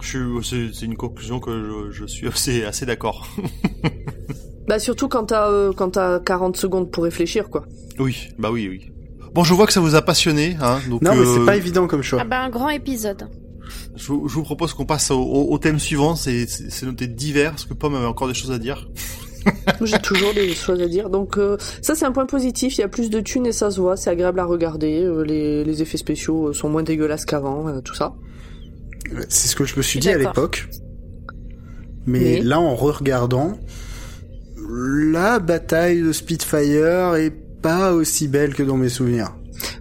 Je 0.00 0.06
suis, 0.08 0.18
c'est, 0.44 0.68
c'est 0.72 0.86
une 0.86 0.96
conclusion 0.96 1.38
que 1.40 1.50
je, 1.90 2.00
je 2.00 2.06
suis 2.06 2.28
assez, 2.28 2.64
assez 2.64 2.86
d'accord. 2.86 3.28
Bah 4.68 4.78
surtout 4.78 5.08
quand 5.08 5.24
t'as 5.26 5.48
euh, 5.50 5.72
quand 5.72 5.90
t'as 5.90 6.20
40 6.20 6.56
secondes 6.56 6.90
pour 6.90 7.04
réfléchir, 7.04 7.48
quoi. 7.48 7.64
oui, 7.98 8.28
bah 8.38 8.50
oui, 8.50 8.68
oui. 8.68 8.92
Bon, 9.34 9.44
je 9.44 9.54
vois 9.54 9.66
que 9.66 9.72
ça 9.72 9.80
vous 9.80 9.94
a 9.94 10.02
passionné, 10.02 10.56
hein. 10.60 10.78
Donc, 10.88 11.02
Non, 11.02 11.14
mais 11.14 11.20
euh, 11.26 11.34
c'est 11.38 11.44
pas 11.46 11.56
évident 11.56 11.86
comme 11.86 12.02
choix. 12.02 12.18
Ah 12.22 12.24
bah 12.24 12.40
un 12.40 12.50
grand 12.50 12.68
épisode. 12.70 13.28
je, 13.96 14.06
vous- 14.08 14.28
je 14.28 14.34
vous 14.34 14.42
propose 14.42 14.72
qu'on 14.74 14.86
passe 14.86 15.10
au, 15.10 15.18
au, 15.20 15.52
au 15.52 15.58
thème 15.58 15.78
suivant. 15.78 16.16
C'est, 16.16 16.46
noté 16.82 17.06
divers, 17.06 17.50
parce 17.50 17.64
que 17.66 17.74
Pomme 17.74 17.94
avait 17.94 18.06
encore 18.06 18.28
des 18.28 18.34
choses 18.34 18.50
à 18.50 18.58
dire. 18.58 18.88
Moi, 19.80 19.86
J'ai 19.88 19.98
toujours 20.00 20.34
des 20.34 20.52
choses 20.54 20.80
à 20.82 20.88
dire. 20.88 21.08
Donc 21.10 21.38
euh, 21.38 21.56
ça 21.80 21.94
c'est 21.94 22.04
un 22.04 22.12
point 22.12 22.26
positif, 22.26 22.76
il 22.76 22.80
y 22.80 22.84
a 22.84 22.88
plus 22.88 23.08
de 23.08 23.20
thunes 23.20 23.46
et 23.46 23.52
ça 23.52 23.70
se 23.70 23.80
voit, 23.80 23.96
c'est 23.96 24.10
agréable 24.10 24.40
à 24.40 24.44
regarder, 24.44 25.02
euh, 25.04 25.22
les, 25.22 25.64
les 25.64 25.82
effets 25.82 25.96
spéciaux 25.96 26.52
sont 26.52 26.68
moins 26.68 26.82
dégueulasses 26.82 27.24
qu'avant, 27.24 27.68
euh, 27.68 27.80
tout 27.80 27.94
ça. 27.94 28.14
C'est 29.28 29.48
ce 29.48 29.56
que 29.56 29.64
je 29.64 29.76
me 29.76 29.82
suis 29.82 30.00
dit 30.00 30.10
à 30.10 30.18
l'époque. 30.18 30.68
Mais 32.06 32.18
Mais- 32.20 32.40
là, 32.40 32.60
en 32.60 32.74
re-regardant, 32.74 33.58
la 34.68 35.38
bataille 35.38 36.02
de 36.02 36.12
Spitfire 36.12 37.14
est 37.16 37.32
pas 37.62 37.92
aussi 37.92 38.28
belle 38.28 38.54
que 38.54 38.62
dans 38.62 38.76
mes 38.76 38.88
souvenirs. 38.88 39.34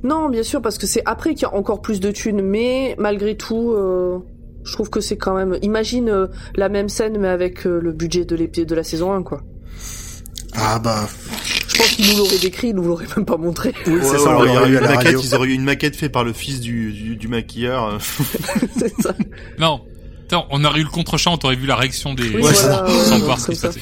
Non, 0.04 0.30
bien 0.30 0.44
sûr, 0.44 0.62
parce 0.62 0.78
que 0.78 0.88
c'est 0.88 1.04
après 1.06 1.34
qu'il 1.34 1.44
y 1.44 1.46
a 1.46 1.54
encore 1.54 1.82
plus 1.82 2.00
de 2.00 2.12
thunes, 2.12 2.42
mais 2.42 2.96
malgré 2.98 3.36
tout, 3.38 3.74
euh, 3.74 4.18
je 4.64 4.72
trouve 4.74 4.90
que 4.90 5.02
c'est 5.02 5.18
quand 5.18 5.36
même... 5.36 5.58
Imagine 5.62 6.10
euh, 6.10 6.28
la 6.56 6.70
même 6.70 6.90
scène 6.90 7.18
mais 7.20 7.28
avec 7.28 7.68
euh, 7.68 7.80
le 7.80 7.92
budget 7.92 8.26
de 8.26 8.36
l'épisode 8.36 8.68
de 8.70 8.76
la 8.76 8.84
saison 8.84 9.14
1, 9.14 9.24
quoi. 9.24 9.42
Ah 10.56 10.80
bah, 10.80 11.08
Je 11.68 11.78
pense 11.78 11.88
qu'ils 11.90 12.12
nous 12.12 12.18
l'auraient 12.24 12.40
décrit, 12.40 12.70
ils 12.70 12.76
nous 12.76 12.84
l'auraient 12.84 13.06
même 13.16 13.26
pas 13.26 13.38
montré. 13.38 13.74
oui, 13.86 13.94
Ouais, 13.94 14.00
c'est 14.02 14.12
ouais, 14.14 14.18
ça, 14.18 14.38
on 14.38 14.46
il 14.46 14.58
aurait 14.58 14.70
eu 14.70 14.76
une 14.78 14.82
maquette, 14.82 15.24
ils 15.24 15.36
auraient 15.36 15.48
eu 15.48 15.54
une 15.54 15.64
maquette 15.64 15.96
faite 15.96 16.12
par 16.12 16.24
le 16.24 16.34
fils 16.34 16.60
du, 16.60 16.92
du, 16.92 17.16
du 17.16 17.28
maquilleur. 17.28 18.00
c'est 18.80 19.02
ça. 19.02 19.14
Non. 19.60 19.82
Attends, 20.26 20.48
on 20.50 20.66
aurait 20.66 20.80
eu 20.80 20.84
le 20.84 20.90
contre-champ, 20.90 21.38
t'aurais 21.38 21.56
vu 21.56 21.68
la 21.68 21.76
réaction 21.76 22.14
des 22.16 22.24
Oui, 22.24 22.42
gens 22.42 22.42
voilà, 22.42 22.88
sans 22.88 23.16
ouais, 23.20 23.22
voir 23.22 23.40
ce 23.40 23.52
qui 23.52 23.56
se 23.56 23.68
passait. 23.68 23.80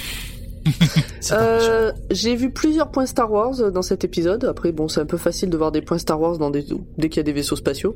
Euh, 1.31 1.91
j'ai 2.11 2.35
vu 2.35 2.51
plusieurs 2.51 2.91
points 2.91 3.05
Star 3.05 3.31
Wars 3.31 3.59
euh, 3.59 3.71
dans 3.71 3.81
cet 3.81 4.03
épisode. 4.03 4.43
Après, 4.45 4.71
bon, 4.71 4.87
c'est 4.87 4.99
un 5.01 5.05
peu 5.05 5.17
facile 5.17 5.49
de 5.49 5.57
voir 5.57 5.71
des 5.71 5.81
points 5.81 5.97
Star 5.97 6.19
Wars 6.19 6.37
dans 6.37 6.49
des... 6.49 6.65
dès 6.97 7.09
qu'il 7.09 7.17
y 7.17 7.19
a 7.19 7.23
des 7.23 7.33
vaisseaux 7.33 7.55
spatiaux. 7.55 7.95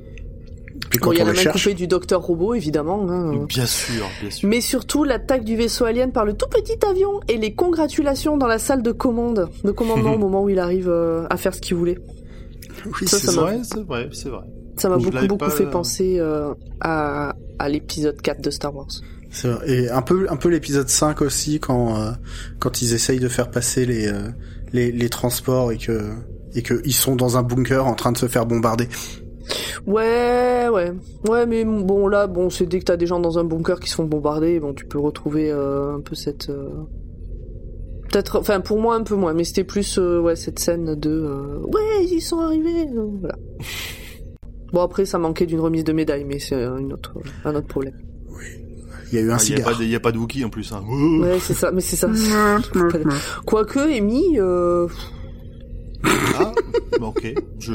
Puis 0.90 1.00
Bon, 1.00 1.08
quand 1.08 1.12
il 1.12 1.18
y 1.20 1.22
a 1.22 1.26
la 1.26 1.34
main 1.34 1.40
cherche, 1.40 1.64
coupée 1.64 1.76
du 1.76 1.88
docteur 1.88 2.22
robot, 2.22 2.54
évidemment. 2.56 3.06
hein. 3.10 3.46
Bien 3.48 3.66
sûr, 3.66 4.06
bien 4.22 4.30
sûr. 4.32 4.50
Mais 4.50 4.62
surtout 4.62 5.04
l'attaque 5.04 5.44
du 5.44 5.56
vaisseau 5.56 5.86
alien 5.86 6.12
par 6.12 6.26
le 6.26 6.34
tout 6.34 6.48
petit 6.50 6.78
avion 6.90 7.20
et 7.28 7.38
les 7.38 7.54
congratulations 7.54 8.38
dans 8.38 8.48
la 8.48 8.58
salle 8.60 8.82
de 8.82 8.92
commande, 8.92 9.50
de 9.64 9.72
commandement 9.72 10.14
au 10.16 10.18
moment 10.18 10.44
où 10.44 10.50
il 10.50 10.58
arrive 10.60 10.90
euh, 10.90 11.28
à 11.30 11.38
faire 11.38 11.54
ce 11.54 11.62
qu'il 11.62 11.76
voulait. 11.76 12.00
oui, 12.86 13.08
c'est 13.08 13.32
vrai, 13.32 13.60
c'est 14.14 14.30
vrai. 14.30 14.44
Ça 14.78 14.88
m'a 14.90 14.98
beaucoup 14.98 15.18
beaucoup 15.28 15.38
pas- 15.38 15.50
fait 15.50 15.66
penser 15.70 16.16
euh, 16.20 16.54
à, 16.80 17.34
à 17.60 17.70
l'épisode 17.70 18.20
4 18.22 18.42
de 18.42 18.50
Star 18.50 18.74
Wars. 18.74 18.88
C'est 19.30 19.48
vrai. 19.48 19.70
Et 19.70 19.90
un 19.90 20.02
peu, 20.02 20.28
un 20.30 20.36
peu 20.36 20.50
l'épisode 20.50 20.90
5 20.90 21.22
aussi 21.22 21.60
quand, 21.60 21.98
euh, 21.98 22.12
quand 22.60 22.82
ils 22.82 22.94
essayent 22.94 23.20
de 23.20 23.28
faire 23.28 23.52
passer 23.52 23.86
les, 23.86 24.08
euh, 24.08 24.30
les, 24.74 24.92
les 24.92 25.10
transports 25.10 25.72
et 25.72 25.78
que, 25.78 26.12
et 26.56 26.62
que 26.62 26.82
ils 26.86 26.94
sont 26.94 27.16
dans 27.16 27.38
un 27.38 27.44
bunker 27.44 27.86
en 27.86 27.96
train 27.96 28.12
de 28.12 28.18
se 28.18 28.28
faire 28.28 28.46
bombarder. 28.46 28.88
Ouais, 29.88 30.68
ouais, 30.72 30.94
ouais, 31.28 31.46
mais 31.48 31.66
bon 31.66 32.08
là, 32.08 32.28
bon, 32.28 32.50
c'est 32.50 32.66
dès 32.66 32.80
que 32.80 32.86
t'as 32.86 32.98
des 32.98 33.08
gens 33.08 33.20
dans 33.20 33.40
un 33.40 33.44
bunker 33.44 33.80
qui 33.80 33.90
se 33.90 33.96
font 33.96 34.06
bombarder, 34.06 34.60
bon, 34.60 34.74
tu 34.74 34.86
peux 34.86 35.00
retrouver 35.00 35.50
euh, 35.52 35.96
un 35.96 36.02
peu 36.02 36.14
cette, 36.14 36.48
peut-être, 38.10 38.40
enfin 38.40 38.60
pour 38.60 38.80
moi 38.80 38.96
un 38.96 39.02
peu 39.02 39.16
moins, 39.16 39.34
mais 39.34 39.44
c'était 39.44 39.64
plus 39.64 39.98
ouais 39.98 40.36
cette 40.36 40.60
scène 40.60 40.94
de, 40.94 41.64
ouais, 41.64 42.06
ils 42.06 42.22
sont 42.22 42.40
arrivés, 42.40 42.88
voilà. 43.20 43.36
Bon 44.72 44.82
après, 44.82 45.06
ça 45.06 45.18
manquait 45.18 45.48
d'une 45.48 45.62
remise 45.62 45.84
de 45.84 45.94
médaille, 45.94 46.26
mais 46.26 46.38
c'est 46.38 46.54
une 46.54 46.94
autre, 46.94 47.16
un 47.44 47.56
autre 47.56 47.66
problème. 47.66 47.96
Il 49.12 49.16
y 49.16 49.22
a 49.22 49.22
eu 49.26 49.32
un 49.32 49.36
Ah, 49.36 49.40
Il 49.44 49.50
y 49.50 49.54
a 49.54 49.58
cigare. 49.58 49.72
pas 49.74 49.78
de, 49.80 49.84
il 49.84 49.90
y 49.90 49.96
a 49.96 50.00
pas 50.00 50.12
de 50.12 50.18
Wookie 50.18 50.44
en 50.46 50.50
plus. 50.50 50.72
Hein. 50.72 50.84
Ouais, 51.22 51.40
c'est 51.42 51.54
ça, 51.54 51.72
mais 51.72 51.82
c'est 51.82 51.96
ça. 51.96 52.08
Quoique, 53.46 53.80
Amy, 53.80 54.38
euh, 54.40 54.88
Ah, 56.38 56.52
bah, 57.00 57.08
ok. 57.08 57.34
Je. 57.60 57.74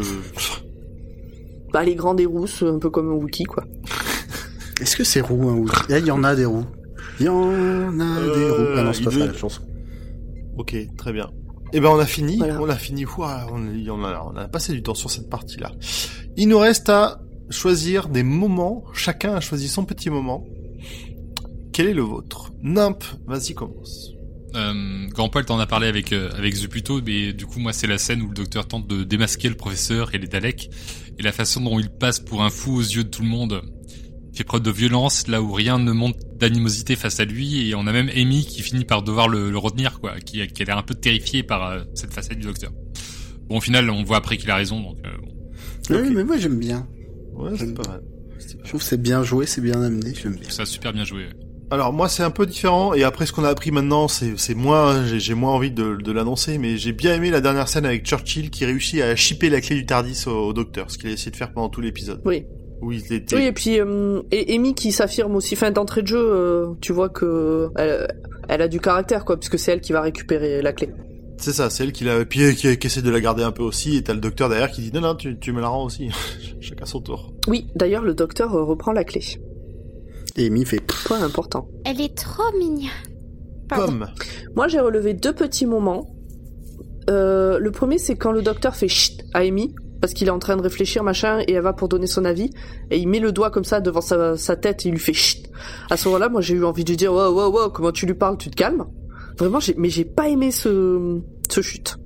bah, 1.72 1.82
elle 1.82 1.88
est 1.90 1.94
grande 1.94 2.20
et 2.20 2.26
rousse, 2.26 2.62
un 2.62 2.78
peu 2.78 2.90
comme 2.90 3.10
un 3.10 3.14
Wookie, 3.14 3.44
quoi. 3.44 3.64
Est-ce 4.80 4.96
que 4.96 5.04
c'est 5.04 5.20
roux 5.20 5.48
un 5.48 5.54
Wookie 5.54 5.82
Ah, 5.90 5.98
Il 5.98 6.06
y 6.06 6.10
en 6.10 6.22
a 6.24 6.34
des 6.34 6.44
roues. 6.44 6.66
Il 7.20 7.26
y 7.26 7.28
en 7.28 7.48
a 8.00 8.20
des 8.20 8.28
Euh, 8.42 8.52
roues. 8.52 8.74
Ah 8.78 8.82
non, 8.82 8.92
c'est 8.92 9.04
pas 9.04 9.10
il 9.12 9.18
ça 9.20 9.26
la 9.26 9.34
chanson. 9.34 9.62
Ok, 10.56 10.76
très 10.96 11.12
bien. 11.12 11.30
Eh 11.72 11.80
ben 11.80 11.88
on 11.88 11.98
a 11.98 12.06
fini, 12.06 12.36
Voilà. 12.38 12.60
on 12.60 12.68
a 12.68 12.76
fini. 12.76 13.04
Ouah, 13.04 13.46
on, 13.52 13.56
on 13.90 14.04
a, 14.04 14.30
on 14.32 14.36
a 14.36 14.46
passé 14.46 14.72
du 14.72 14.82
temps 14.82 14.94
sur 14.94 15.10
cette 15.10 15.28
partie-là. 15.28 15.72
Il 16.36 16.48
nous 16.48 16.58
reste 16.58 16.88
à 16.88 17.20
choisir 17.50 18.08
des 18.08 18.22
moments. 18.22 18.84
Chacun 18.92 19.34
a 19.34 19.40
choisi 19.40 19.66
son 19.68 19.84
petit 19.84 20.08
moment. 20.10 20.44
Quel 21.74 21.88
est 21.88 21.94
le 21.94 22.02
vôtre? 22.02 22.52
Nimp, 22.62 23.02
vas-y 23.26 23.52
commence. 23.52 24.12
Euh, 24.54 25.08
Grand 25.08 25.28
Paul 25.28 25.44
t'en 25.44 25.58
a 25.58 25.66
parlé 25.66 25.88
avec 25.88 26.12
euh, 26.12 26.30
avec 26.36 26.54
Zuputo, 26.54 27.00
mais 27.04 27.32
du 27.32 27.46
coup 27.46 27.58
moi 27.58 27.72
c'est 27.72 27.88
la 27.88 27.98
scène 27.98 28.22
où 28.22 28.28
le 28.28 28.34
docteur 28.34 28.68
tente 28.68 28.86
de 28.86 29.02
démasquer 29.02 29.48
le 29.48 29.56
professeur 29.56 30.14
et 30.14 30.18
les 30.18 30.28
Daleks 30.28 30.70
et 31.18 31.22
la 31.24 31.32
façon 31.32 31.60
dont 31.62 31.80
il 31.80 31.90
passe 31.90 32.20
pour 32.20 32.44
un 32.44 32.50
fou 32.50 32.76
aux 32.76 32.80
yeux 32.80 33.02
de 33.02 33.08
tout 33.08 33.22
le 33.22 33.28
monde. 33.28 33.62
Il 34.32 34.36
fait 34.38 34.44
preuve 34.44 34.62
de 34.62 34.70
violence 34.70 35.26
là 35.26 35.42
où 35.42 35.50
rien 35.52 35.80
ne 35.80 35.90
montre 35.90 36.18
d'animosité 36.38 36.94
face 36.94 37.18
à 37.18 37.24
lui 37.24 37.68
et 37.68 37.74
on 37.74 37.88
a 37.88 37.92
même 37.92 38.08
Amy 38.14 38.46
qui 38.46 38.62
finit 38.62 38.84
par 38.84 39.02
devoir 39.02 39.28
le, 39.28 39.50
le 39.50 39.58
retenir 39.58 39.98
quoi, 39.98 40.20
qui, 40.20 40.46
qui 40.46 40.62
a 40.62 40.64
l'air 40.64 40.78
un 40.78 40.82
peu 40.84 40.94
terrifiée 40.94 41.42
par 41.42 41.68
euh, 41.68 41.82
cette 41.94 42.14
facette 42.14 42.38
du 42.38 42.46
docteur. 42.46 42.70
Bon 43.48 43.56
au 43.56 43.60
final 43.60 43.90
on 43.90 44.04
voit 44.04 44.18
après 44.18 44.36
qu'il 44.36 44.50
a 44.52 44.56
raison 44.56 44.80
donc 44.80 44.98
euh, 45.04 45.10
bon, 45.20 46.00
Oui, 46.00 46.10
mais 46.14 46.22
moi 46.22 46.36
j'aime 46.36 46.60
bien. 46.60 46.86
Ouais, 47.32 47.50
c'est 47.58 47.74
pas 47.74 47.88
mal. 47.88 48.02
Je 48.62 48.68
trouve 48.68 48.80
que 48.80 48.86
c'est 48.86 49.02
bien 49.02 49.24
joué, 49.24 49.46
c'est 49.46 49.60
bien 49.60 49.82
amené, 49.82 50.12
j'aime 50.14 50.36
bien. 50.36 50.48
ça 50.50 50.64
super 50.64 50.92
bien 50.92 51.04
joué. 51.04 51.26
Alors 51.70 51.92
moi 51.92 52.08
c'est 52.08 52.22
un 52.22 52.30
peu 52.30 52.46
différent 52.46 52.94
et 52.94 53.04
après 53.04 53.26
ce 53.26 53.32
qu'on 53.32 53.44
a 53.44 53.48
appris 53.48 53.70
maintenant 53.70 54.06
c'est 54.06 54.54
moins 54.54 55.04
j'ai 55.06 55.18
j'ai 55.18 55.34
moins 55.34 55.52
envie 55.52 55.70
de, 55.70 55.96
de 55.96 56.12
l'annoncer 56.12 56.58
mais 56.58 56.76
j'ai 56.76 56.92
bien 56.92 57.14
aimé 57.14 57.30
la 57.30 57.40
dernière 57.40 57.68
scène 57.68 57.86
avec 57.86 58.04
Churchill 58.04 58.50
qui 58.50 58.64
réussit 58.64 59.00
à 59.00 59.16
chipper 59.16 59.48
la 59.50 59.60
clé 59.60 59.76
du 59.76 59.86
Tardis 59.86 60.24
au, 60.26 60.48
au 60.48 60.52
docteur 60.52 60.90
ce 60.90 60.98
qu'il 60.98 61.08
a 61.08 61.12
essayé 61.12 61.30
de 61.30 61.36
faire 61.36 61.52
pendant 61.52 61.68
tout 61.68 61.80
l'épisode. 61.80 62.20
Oui. 62.24 62.44
Où 62.82 62.92
il 62.92 63.12
était. 63.12 63.34
Oui, 63.36 63.44
et 63.44 63.52
puis 63.52 63.80
euh, 63.80 64.20
et 64.30 64.54
Amy 64.54 64.74
qui 64.74 64.92
s'affirme 64.92 65.36
aussi, 65.36 65.54
enfin 65.54 65.70
d'entrée 65.70 66.02
de 66.02 66.08
jeu, 66.08 66.18
euh, 66.20 66.66
tu 66.80 66.92
vois 66.92 67.08
que 67.08 67.70
elle, 67.76 68.08
elle 68.48 68.62
a 68.62 68.68
du 68.68 68.78
caractère 68.80 69.24
quoi, 69.24 69.38
puisque 69.38 69.58
c'est 69.58 69.72
elle 69.72 69.80
qui 69.80 69.92
va 69.92 70.02
récupérer 70.02 70.60
la 70.60 70.72
clé. 70.72 70.90
C'est 71.38 71.52
ça, 71.52 71.70
c'est 71.70 71.84
elle 71.84 71.92
qui 71.92 72.04
l'a 72.04 72.24
puis 72.24 72.54
qui, 72.54 72.76
qui 72.76 72.86
essaie 72.86 73.02
de 73.02 73.10
la 73.10 73.20
garder 73.20 73.42
un 73.42 73.52
peu 73.52 73.62
aussi 73.62 73.96
et 73.96 74.02
t'as 74.02 74.14
le 74.14 74.20
docteur 74.20 74.48
derrière 74.48 74.70
qui 74.70 74.82
dit 74.82 74.92
non 74.92 75.00
non 75.00 75.14
tu, 75.14 75.38
tu 75.38 75.52
me 75.52 75.60
la 75.60 75.68
rends 75.68 75.84
aussi 75.84 76.10
chacun 76.60 76.84
son 76.84 77.00
tour. 77.00 77.32
Oui, 77.48 77.68
d'ailleurs 77.74 78.02
le 78.02 78.14
docteur 78.14 78.54
euh, 78.54 78.64
reprend 78.64 78.92
la 78.92 79.04
clé. 79.04 79.22
Et 80.36 80.46
Amy 80.46 80.64
fait 80.64 80.80
Point 80.80 81.22
important. 81.22 81.68
Elle 81.84 82.00
est 82.00 82.16
trop 82.16 82.56
mignonne. 82.58 82.90
Pardon. 83.68 83.86
Comme 83.86 84.06
Moi 84.56 84.68
j'ai 84.68 84.80
relevé 84.80 85.14
deux 85.14 85.32
petits 85.32 85.66
moments. 85.66 86.14
Euh, 87.10 87.58
le 87.58 87.70
premier, 87.70 87.98
c'est 87.98 88.16
quand 88.16 88.32
le 88.32 88.42
docteur 88.42 88.74
fait 88.74 88.88
chut 88.88 89.24
à 89.34 89.40
Amy 89.40 89.74
parce 90.00 90.12
qu'il 90.12 90.26
est 90.28 90.32
en 90.32 90.38
train 90.38 90.56
de 90.56 90.62
réfléchir 90.62 91.02
machin 91.02 91.40
et 91.46 91.52
elle 91.52 91.62
va 91.62 91.72
pour 91.72 91.88
donner 91.88 92.06
son 92.06 92.24
avis 92.24 92.50
et 92.90 92.98
il 92.98 93.08
met 93.08 93.20
le 93.20 93.32
doigt 93.32 93.50
comme 93.50 93.64
ça 93.64 93.80
devant 93.80 94.00
sa, 94.00 94.36
sa 94.36 94.56
tête 94.56 94.84
et 94.84 94.88
il 94.88 94.92
lui 94.92 95.00
fait 95.00 95.12
chut. 95.12 95.46
À 95.90 95.96
ce 95.96 96.08
moment-là, 96.08 96.28
moi 96.28 96.40
j'ai 96.40 96.54
eu 96.54 96.64
envie 96.64 96.84
de 96.84 96.90
lui 96.90 96.96
dire 96.96 97.12
wow 97.12 97.30
wow 97.30 97.50
wow 97.50 97.70
comment 97.70 97.92
tu 97.92 98.06
lui 98.06 98.14
parles, 98.14 98.36
tu 98.38 98.50
te 98.50 98.56
calmes. 98.56 98.86
Vraiment, 99.38 99.60
j'ai, 99.60 99.74
mais 99.76 99.88
j'ai 99.88 100.04
pas 100.04 100.28
aimé 100.28 100.50
ce 100.50 101.20
ce 101.50 101.60
chute. 101.60 101.96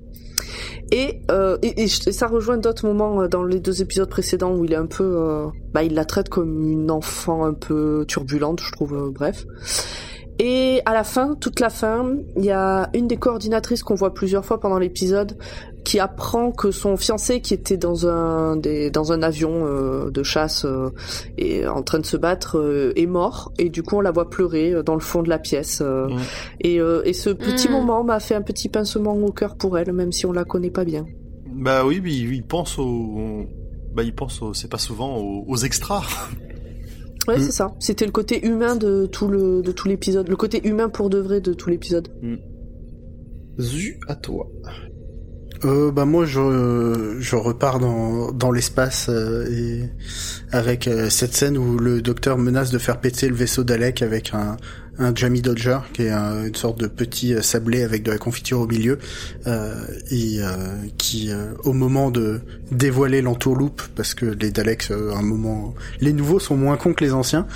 Et, 0.90 1.20
euh, 1.30 1.58
et, 1.62 1.86
ça 1.86 2.26
rejoint 2.26 2.56
d'autres 2.56 2.86
moments 2.86 3.22
euh, 3.22 3.28
dans 3.28 3.44
les 3.44 3.60
deux 3.60 3.82
épisodes 3.82 4.08
précédents 4.08 4.54
où 4.54 4.64
il 4.64 4.72
est 4.72 4.76
un 4.76 4.86
peu, 4.86 5.04
euh, 5.04 5.46
bah, 5.74 5.82
il 5.82 5.94
la 5.94 6.04
traite 6.04 6.28
comme 6.28 6.62
une 6.62 6.90
enfant 6.90 7.44
un 7.44 7.52
peu 7.52 8.04
turbulente, 8.08 8.60
je 8.60 8.72
trouve. 8.72 8.94
euh, 8.94 9.10
bref. 9.10 9.44
Et 10.38 10.80
à 10.86 10.94
la 10.94 11.02
fin, 11.02 11.34
toute 11.34 11.58
la 11.58 11.68
fin, 11.68 12.14
il 12.36 12.44
y 12.44 12.52
a 12.52 12.90
une 12.94 13.08
des 13.08 13.16
coordinatrices 13.16 13.82
qu'on 13.82 13.96
voit 13.96 14.14
plusieurs 14.14 14.44
fois 14.44 14.60
pendant 14.60 14.78
l'épisode 14.78 15.36
qui 15.88 15.98
apprend 16.00 16.52
que 16.52 16.70
son 16.70 16.96
fiancé, 16.98 17.40
qui 17.40 17.54
était 17.54 17.78
dans 17.78 18.06
un 18.06 18.56
des, 18.56 18.90
dans 18.90 19.10
un 19.10 19.22
avion 19.22 19.64
euh, 19.64 20.10
de 20.10 20.22
chasse 20.22 20.66
euh, 20.66 20.90
et 21.38 21.66
en 21.66 21.82
train 21.82 21.98
de 21.98 22.04
se 22.06 22.18
battre, 22.18 22.58
euh, 22.58 22.92
est 22.94 23.06
mort. 23.06 23.52
Et 23.58 23.70
du 23.70 23.82
coup, 23.82 23.96
on 23.96 24.02
la 24.02 24.10
voit 24.10 24.28
pleurer 24.28 24.72
euh, 24.74 24.82
dans 24.82 24.94
le 24.94 25.00
fond 25.00 25.22
de 25.22 25.30
la 25.30 25.38
pièce. 25.38 25.80
euh, 25.80 26.08
Mm. 26.08 26.18
et, 26.60 26.80
euh, 26.80 27.02
et 27.06 27.14
ce 27.14 27.30
petit 27.30 27.68
Mm. 27.68 27.72
moment 27.72 28.04
m'a 28.04 28.20
fait 28.20 28.34
un 28.34 28.42
petit 28.42 28.68
pincement 28.68 29.14
au 29.16 29.32
cœur 29.32 29.56
pour 29.56 29.78
elle, 29.78 29.92
même 29.94 30.12
si 30.12 30.26
on 30.26 30.32
la 30.32 30.44
connaît 30.44 30.70
pas 30.70 30.84
bien. 30.84 31.06
Bah 31.54 31.84
oui, 31.86 32.00
mais 32.02 32.12
il 32.14 32.34
il 32.34 32.44
pense 32.44 32.78
au, 32.78 33.44
bah 33.94 34.02
il 34.02 34.14
pense 34.14 34.42
au, 34.42 34.52
c'est 34.52 34.68
pas 34.70 34.78
souvent 34.78 35.16
aux, 35.16 35.44
aux 35.48 35.56
extras. 35.56 36.02
Ouais, 37.28 37.38
Mm. 37.38 37.40
c'est 37.40 37.52
ça. 37.52 37.74
C'était 37.78 38.04
le 38.06 38.12
côté 38.12 38.46
humain 38.46 38.76
de 38.76 39.06
tout 39.06 39.28
le 39.28 39.62
de 39.62 39.72
tout 39.72 39.88
l'épisode, 39.88 40.28
le 40.28 40.36
côté 40.36 40.66
humain 40.68 40.88
pour 40.90 41.08
de 41.08 41.18
vrai 41.18 41.40
de 41.40 41.52
tout 41.54 41.70
l'épisode. 41.70 42.08
Zu 43.58 43.98
à 44.06 44.14
toi. 44.16 44.46
Euh, 45.64 45.90
bah 45.90 46.04
moi 46.04 46.24
je 46.24 47.16
je 47.18 47.34
repars 47.34 47.80
dans 47.80 48.30
dans 48.30 48.52
l'espace 48.52 49.06
euh, 49.08 49.44
et 49.50 49.82
avec 50.52 50.86
euh, 50.86 51.10
cette 51.10 51.34
scène 51.34 51.58
où 51.58 51.78
le 51.78 52.00
docteur 52.00 52.38
menace 52.38 52.70
de 52.70 52.78
faire 52.78 53.00
péter 53.00 53.28
le 53.28 53.34
vaisseau 53.34 53.64
d'Alec 53.64 54.02
avec 54.02 54.34
un 54.34 54.56
un 55.00 55.12
Jamie 55.14 55.42
Dodger 55.42 55.78
qui 55.92 56.02
est 56.02 56.10
un- 56.10 56.44
une 56.46 56.54
sorte 56.54 56.78
de 56.78 56.86
petit 56.86 57.34
euh, 57.34 57.42
sablé 57.42 57.82
avec 57.82 58.04
de 58.04 58.12
la 58.12 58.18
confiture 58.18 58.60
au 58.60 58.66
milieu 58.68 58.98
et 60.12 60.38
qui 60.96 61.30
au 61.64 61.72
moment 61.72 62.12
de 62.12 62.40
dévoiler 62.70 63.20
l'entourloupe 63.20 63.82
parce 63.96 64.14
que 64.14 64.26
les 64.26 64.52
Daleks 64.52 64.92
un 64.92 65.22
moment 65.22 65.74
les 66.00 66.12
nouveaux 66.12 66.38
sont 66.38 66.56
moins 66.56 66.76
cons 66.76 66.94
que 66.94 67.02
les 67.02 67.12
anciens 67.12 67.46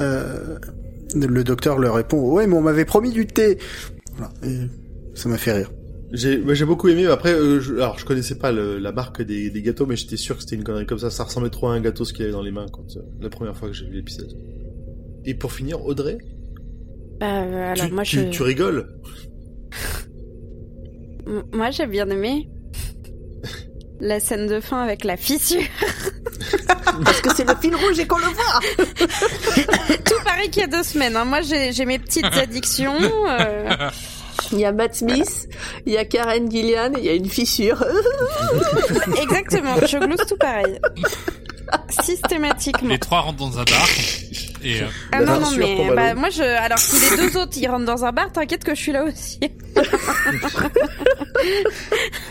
le 0.00 1.42
docteur 1.44 1.78
leur 1.78 1.94
répond 1.94 2.32
ouais 2.32 2.48
mais 2.48 2.54
on 2.56 2.62
m'avait 2.62 2.84
promis 2.86 3.12
du 3.12 3.26
thé! 3.26 3.58
Voilà, 4.16 4.32
ça 5.14 5.28
m'a 5.28 5.38
fait 5.38 5.52
rire 5.52 5.70
J'ai, 6.12 6.42
j'ai 6.54 6.64
beaucoup 6.66 6.88
aimé. 6.88 7.06
Après, 7.06 7.32
euh, 7.32 7.58
je, 7.60 7.74
alors 7.74 7.98
je 7.98 8.04
connaissais 8.04 8.36
pas 8.36 8.52
le- 8.52 8.78
la 8.78 8.92
marque 8.92 9.22
des, 9.22 9.48
des 9.50 9.62
gâteaux, 9.62 9.86
mais 9.86 9.96
j'étais 9.96 10.16
sûr 10.18 10.36
que 10.36 10.42
c'était 10.42 10.56
une 10.56 10.64
connerie 10.64 10.84
comme 10.86 10.98
ça. 10.98 11.08
Ça 11.10 11.24
ressemblait 11.24 11.48
trop 11.50 11.68
à 11.68 11.72
un 11.74 11.80
gâteau 11.80 12.04
ce 12.04 12.12
qu'il 12.12 12.24
avait 12.24 12.32
dans 12.32 12.42
les 12.42 12.50
mains 12.50 12.66
quand 12.72 12.96
euh, 12.96 13.00
la 13.20 13.30
première 13.30 13.56
fois 13.56 13.68
que 13.68 13.74
j'ai 13.74 13.86
vu 13.86 13.94
l'épisode. 13.94 14.32
Et 15.24 15.34
pour 15.34 15.52
finir, 15.52 15.82
Audrey, 15.84 16.18
Bah, 17.20 17.42
euh, 17.44 17.72
alors 17.72 17.86
tu, 17.86 17.92
moi, 17.94 18.02
tu, 18.02 18.16
je... 18.18 18.24
tu 18.30 18.42
rigoles? 18.42 18.88
Moi, 21.52 21.70
j'ai 21.70 21.86
bien 21.86 22.08
aimé 22.10 22.48
la 24.00 24.18
scène 24.20 24.48
de 24.48 24.60
fin 24.60 24.82
avec 24.82 25.04
la 25.04 25.16
fissure. 25.16 25.62
Parce 27.04 27.20
que 27.22 27.34
c'est 27.34 27.48
le 27.48 27.54
fil 27.60 27.74
rouge 27.74 27.98
et 28.00 28.06
qu'on 28.06 28.18
le 28.18 28.24
voit. 28.24 28.60
Tout 30.04 30.24
pareil 30.24 30.50
qu'il 30.50 30.60
y 30.62 30.64
a 30.64 30.66
deux 30.66 30.82
semaines. 30.82 31.16
hein. 31.16 31.24
Moi, 31.24 31.40
j'ai 31.40 31.72
j'ai 31.72 31.86
mes 31.86 31.98
petites 31.98 32.24
addictions. 32.26 32.92
Il 34.50 34.58
y 34.58 34.64
a 34.64 34.72
Matt 34.72 34.94
Smith, 34.96 35.48
il 35.86 35.92
y 35.92 35.96
a 35.96 36.04
Karen 36.04 36.50
Gillian, 36.50 36.92
il 36.98 37.04
y 37.04 37.08
a 37.08 37.14
une 37.14 37.28
fissure. 37.28 37.84
Exactement, 39.22 39.76
je 39.86 39.98
glousse 39.98 40.26
tout 40.28 40.36
pareil. 40.36 40.78
Systématiquement. 41.88 42.88
Les 42.88 42.98
trois 42.98 43.20
rentrent 43.20 43.38
dans 43.38 43.58
un 43.58 43.64
bar. 43.64 43.88
Et 44.64 44.80
euh, 44.80 44.86
Ah 45.10 45.22
non, 45.24 45.40
non, 45.40 45.50
mais 45.56 45.90
bah, 45.94 46.14
moi, 46.14 46.30
je, 46.30 46.42
alors 46.42 46.78
si 46.78 47.10
les 47.10 47.16
deux 47.28 47.36
autres 47.38 47.52
ils 47.56 47.66
rentrent 47.66 47.86
dans 47.86 48.04
un 48.04 48.12
bar, 48.12 48.30
t'inquiète 48.30 48.62
que 48.64 48.74
je 48.74 48.80
suis 48.80 48.92
là 48.92 49.04
aussi. 49.04 49.40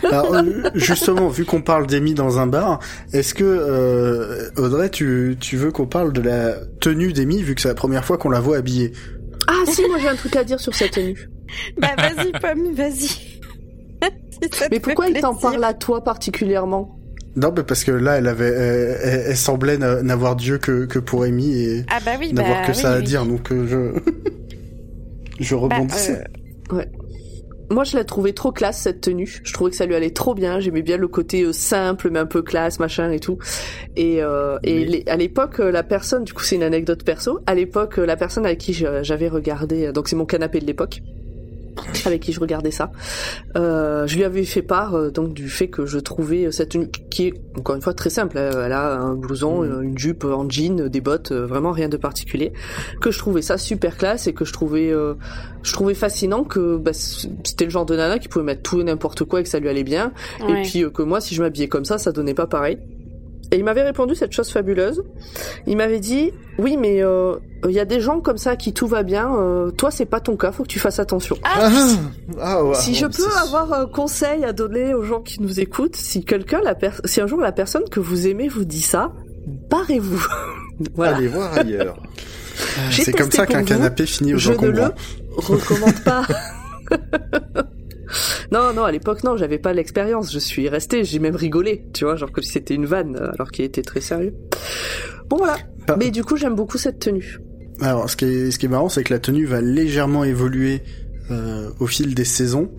Alors 0.04 0.36
justement, 0.74 1.28
vu 1.28 1.44
qu'on 1.44 1.60
parle 1.62 1.86
d'Amy 1.86 2.14
dans 2.14 2.38
un 2.38 2.46
bar, 2.46 2.78
est-ce 3.12 3.34
que 3.34 3.44
euh, 3.44 4.50
Audrey, 4.56 4.90
tu, 4.90 5.36
tu 5.40 5.56
veux 5.56 5.70
qu'on 5.72 5.86
parle 5.86 6.12
de 6.12 6.22
la 6.22 6.54
tenue 6.80 7.12
d'Amy 7.12 7.42
vu 7.42 7.54
que 7.54 7.60
c'est 7.60 7.68
la 7.68 7.74
première 7.74 8.04
fois 8.04 8.18
qu'on 8.18 8.30
la 8.30 8.40
voit 8.40 8.56
habillée? 8.56 8.92
Ah 9.48 9.64
si, 9.66 9.82
moi 9.88 9.98
j'ai 9.98 10.08
un 10.08 10.16
truc 10.16 10.36
à 10.36 10.44
dire 10.44 10.60
sur 10.60 10.74
cette 10.74 10.92
tenue. 10.92 11.28
Bah, 11.78 11.88
vas-y, 11.96 12.32
Pomme, 12.32 12.72
vas-y. 12.74 13.08
Si 14.52 14.62
Mais 14.72 14.80
pourquoi 14.80 15.08
il 15.08 15.20
t'en 15.20 15.34
parle 15.36 15.62
à 15.62 15.72
toi 15.74 16.02
particulièrement? 16.02 16.98
Non, 17.36 17.52
mais 17.56 17.62
parce 17.62 17.84
que 17.84 17.92
là, 17.92 18.18
elle 18.18 18.26
avait, 18.26 18.46
elle, 18.48 18.98
elle- 19.02 19.24
elle 19.28 19.36
semblait 19.36 19.78
n'a- 19.78 20.02
n'avoir 20.02 20.34
Dieu 20.36 20.58
que, 20.58 20.84
que 20.86 20.98
pour 20.98 21.22
Amy 21.22 21.52
et 21.62 21.84
Ah 21.88 21.98
bah 22.04 22.12
oui, 22.18 22.32
n'avoir 22.32 22.60
bah, 22.60 22.66
que 22.66 22.72
oui, 22.72 22.76
ça 22.76 22.90
à 22.92 23.00
dire, 23.00 23.24
donc 23.24 23.52
euh, 23.52 23.66
je 23.68 24.00
je 25.40 25.54
Bah, 25.54 25.60
rebondissais. 25.62 26.24
euh, 26.72 26.82
Moi 27.70 27.84
je 27.84 27.96
l'ai 27.96 28.04
trouvé 28.04 28.32
trop 28.34 28.52
classe 28.52 28.80
cette 28.82 29.00
tenue. 29.00 29.40
Je 29.44 29.52
trouvais 29.52 29.70
que 29.70 29.76
ça 29.76 29.86
lui 29.86 29.94
allait 29.94 30.10
trop 30.10 30.34
bien. 30.34 30.60
J'aimais 30.60 30.82
bien 30.82 30.96
le 30.98 31.08
côté 31.08 31.42
euh, 31.44 31.52
simple 31.52 32.10
mais 32.10 32.18
un 32.18 32.26
peu 32.26 32.42
classe, 32.42 32.80
machin 32.80 33.10
et 33.12 33.20
tout. 33.20 33.38
Et, 33.96 34.22
euh, 34.22 34.58
et 34.64 34.80
Mais- 34.80 34.84
les- 34.86 35.04
à 35.06 35.16
l'époque, 35.16 35.58
la 35.58 35.82
personne, 35.84 36.24
du 36.24 36.32
coup 36.34 36.42
c'est 36.42 36.56
une 36.56 36.62
anecdote 36.64 37.04
perso, 37.04 37.38
à 37.46 37.54
l'époque, 37.54 37.96
la 37.96 38.16
personne 38.16 38.44
avec 38.44 38.58
qui 38.58 38.74
j'avais 38.74 39.28
regardé, 39.28 39.92
donc 39.92 40.08
c'est 40.08 40.16
mon 40.16 40.26
canapé 40.26 40.58
de 40.60 40.66
l'époque, 40.66 41.00
avec 42.04 42.20
qui 42.22 42.32
je 42.32 42.40
regardais 42.40 42.70
ça, 42.70 42.90
euh, 43.56 44.06
je 44.06 44.16
lui 44.16 44.24
avais 44.24 44.44
fait 44.44 44.62
part 44.62 44.94
euh, 44.94 45.10
donc 45.10 45.34
du 45.34 45.48
fait 45.48 45.68
que 45.68 45.86
je 45.86 45.98
trouvais 45.98 46.46
euh, 46.46 46.50
cette 46.50 46.70
tenue 46.70 46.88
qui 47.10 47.28
est 47.28 47.34
encore 47.58 47.76
une 47.76 47.82
fois 47.82 47.94
très 47.94 48.10
simple. 48.10 48.36
euh, 48.38 48.66
Elle 48.66 48.72
a 48.72 48.96
un 48.98 49.14
blouson, 49.14 49.62
euh, 49.62 49.80
une 49.80 49.96
jupe 49.98 50.24
en 50.24 50.48
jean, 50.48 50.88
des 50.88 51.00
bottes, 51.00 51.32
euh, 51.32 51.46
vraiment 51.46 51.72
rien 51.72 51.88
de 51.88 51.96
particulier. 51.96 52.52
Que 53.00 53.10
je 53.10 53.18
trouvais 53.18 53.42
ça 53.42 53.58
super 53.58 53.96
classe 53.96 54.26
et 54.26 54.32
que 54.32 54.44
je 54.44 54.52
trouvais, 54.52 54.90
euh, 54.90 55.14
je 55.62 55.72
trouvais 55.72 55.94
fascinant 55.94 56.44
que 56.44 56.76
bah, 56.76 56.92
c'était 56.92 57.64
le 57.64 57.70
genre 57.70 57.86
de 57.86 57.96
nana 57.96 58.18
qui 58.18 58.28
pouvait 58.28 58.44
mettre 58.44 58.62
tout 58.62 58.80
et 58.80 58.84
n'importe 58.84 59.24
quoi 59.24 59.40
et 59.40 59.42
que 59.42 59.48
ça 59.48 59.58
lui 59.58 59.68
allait 59.68 59.84
bien. 59.84 60.12
ouais. 60.46 60.60
Et 60.60 60.62
puis 60.62 60.84
euh, 60.84 60.90
que 60.90 61.02
moi, 61.02 61.20
si 61.20 61.34
je 61.34 61.42
m'habillais 61.42 61.68
comme 61.68 61.84
ça, 61.84 61.98
ça 61.98 62.12
donnait 62.12 62.34
pas 62.34 62.46
pareil. 62.46 62.78
Et 63.52 63.56
il 63.56 63.64
m'avait 63.64 63.82
répondu 63.82 64.14
cette 64.14 64.32
chose 64.32 64.50
fabuleuse. 64.50 65.04
Il 65.66 65.76
m'avait 65.76 66.00
dit, 66.00 66.32
oui, 66.58 66.78
mais 66.78 67.02
euh, 67.02 67.36
il 67.68 67.72
y 67.72 67.80
a 67.80 67.84
des 67.84 68.00
gens 68.00 68.20
comme 68.20 68.38
ça 68.38 68.56
qui 68.56 68.72
tout 68.72 68.86
va 68.86 69.02
bien. 69.02 69.36
euh, 69.36 69.70
toi, 69.70 69.90
c'est 69.90 70.06
pas 70.06 70.20
ton 70.20 70.36
cas. 70.36 70.52
Faut 70.52 70.62
que 70.62 70.68
tu 70.68 70.78
fasses 70.78 70.98
attention. 70.98 71.36
Ah, 71.44 71.70
ah 72.40 72.64
ouais. 72.64 72.74
si 72.74 72.94
je 72.94 73.04
peux 73.04 73.30
avoir 73.42 73.72
un 73.74 73.86
conseil 73.86 74.44
à 74.46 74.54
donner 74.54 74.94
aux 74.94 75.02
gens 75.02 75.20
qui 75.20 75.42
nous 75.42 75.60
écoutent, 75.60 75.96
si 75.96 76.24
quelqu'un, 76.24 76.62
la 76.62 76.74
si 77.04 77.20
un 77.20 77.26
jour 77.26 77.40
la 77.40 77.52
personne 77.52 77.84
que 77.90 78.00
vous 78.00 78.26
aimez 78.26 78.48
vous 78.48 78.64
dit 78.64 78.80
ça, 78.80 79.12
barrez-vous. 79.68 80.26
voilà. 80.94 81.18
Allez 81.18 81.28
voir 81.28 81.52
ailleurs. 81.52 81.96
C'est 82.90 83.12
comme 83.12 83.30
ça 83.30 83.46
qu'un 83.46 83.64
canapé 83.64 84.06
finit 84.06 84.34
aux 84.34 84.38
je 84.38 84.52
ne 84.52 84.68
le 84.68 84.94
recommande 85.36 86.02
pas. 86.04 86.26
non, 88.50 88.72
non, 88.74 88.84
à 88.84 88.92
l'époque, 88.92 89.24
non, 89.24 89.36
j'avais 89.36 89.58
pas 89.58 89.72
l'expérience. 89.72 90.32
Je 90.32 90.38
suis 90.38 90.68
resté, 90.68 91.04
j'ai 91.04 91.18
même 91.18 91.36
rigolé, 91.36 91.86
tu 91.92 92.04
vois, 92.04 92.16
genre 92.16 92.30
comme 92.30 92.44
si 92.44 92.52
c'était 92.52 92.74
une 92.74 92.86
vanne, 92.86 93.16
euh, 93.16 93.30
alors 93.34 93.50
qu'il 93.50 93.64
était 93.64 93.82
très 93.82 94.00
sérieux. 94.00 94.34
Bon, 95.28 95.36
voilà. 95.36 95.56
Ah. 95.88 95.96
Mais 95.98 96.10
du 96.10 96.22
coup, 96.24 96.36
j'aime 96.36 96.54
beaucoup 96.54 96.78
cette 96.78 96.98
tenue. 96.98 97.38
Alors, 97.80 98.08
ce 98.08 98.16
qui 98.16 98.24
est, 98.26 98.50
ce 98.50 98.58
qui 98.58 98.66
est 98.66 98.68
marrant, 98.68 98.88
c'est 98.88 99.02
que 99.02 99.12
la 99.12 99.18
tenue 99.18 99.46
va 99.46 99.60
légèrement 99.60 100.24
évoluer 100.24 100.82
euh, 101.30 101.70
au 101.80 101.86
fil 101.86 102.14
des 102.14 102.24
saisons, 102.24 102.70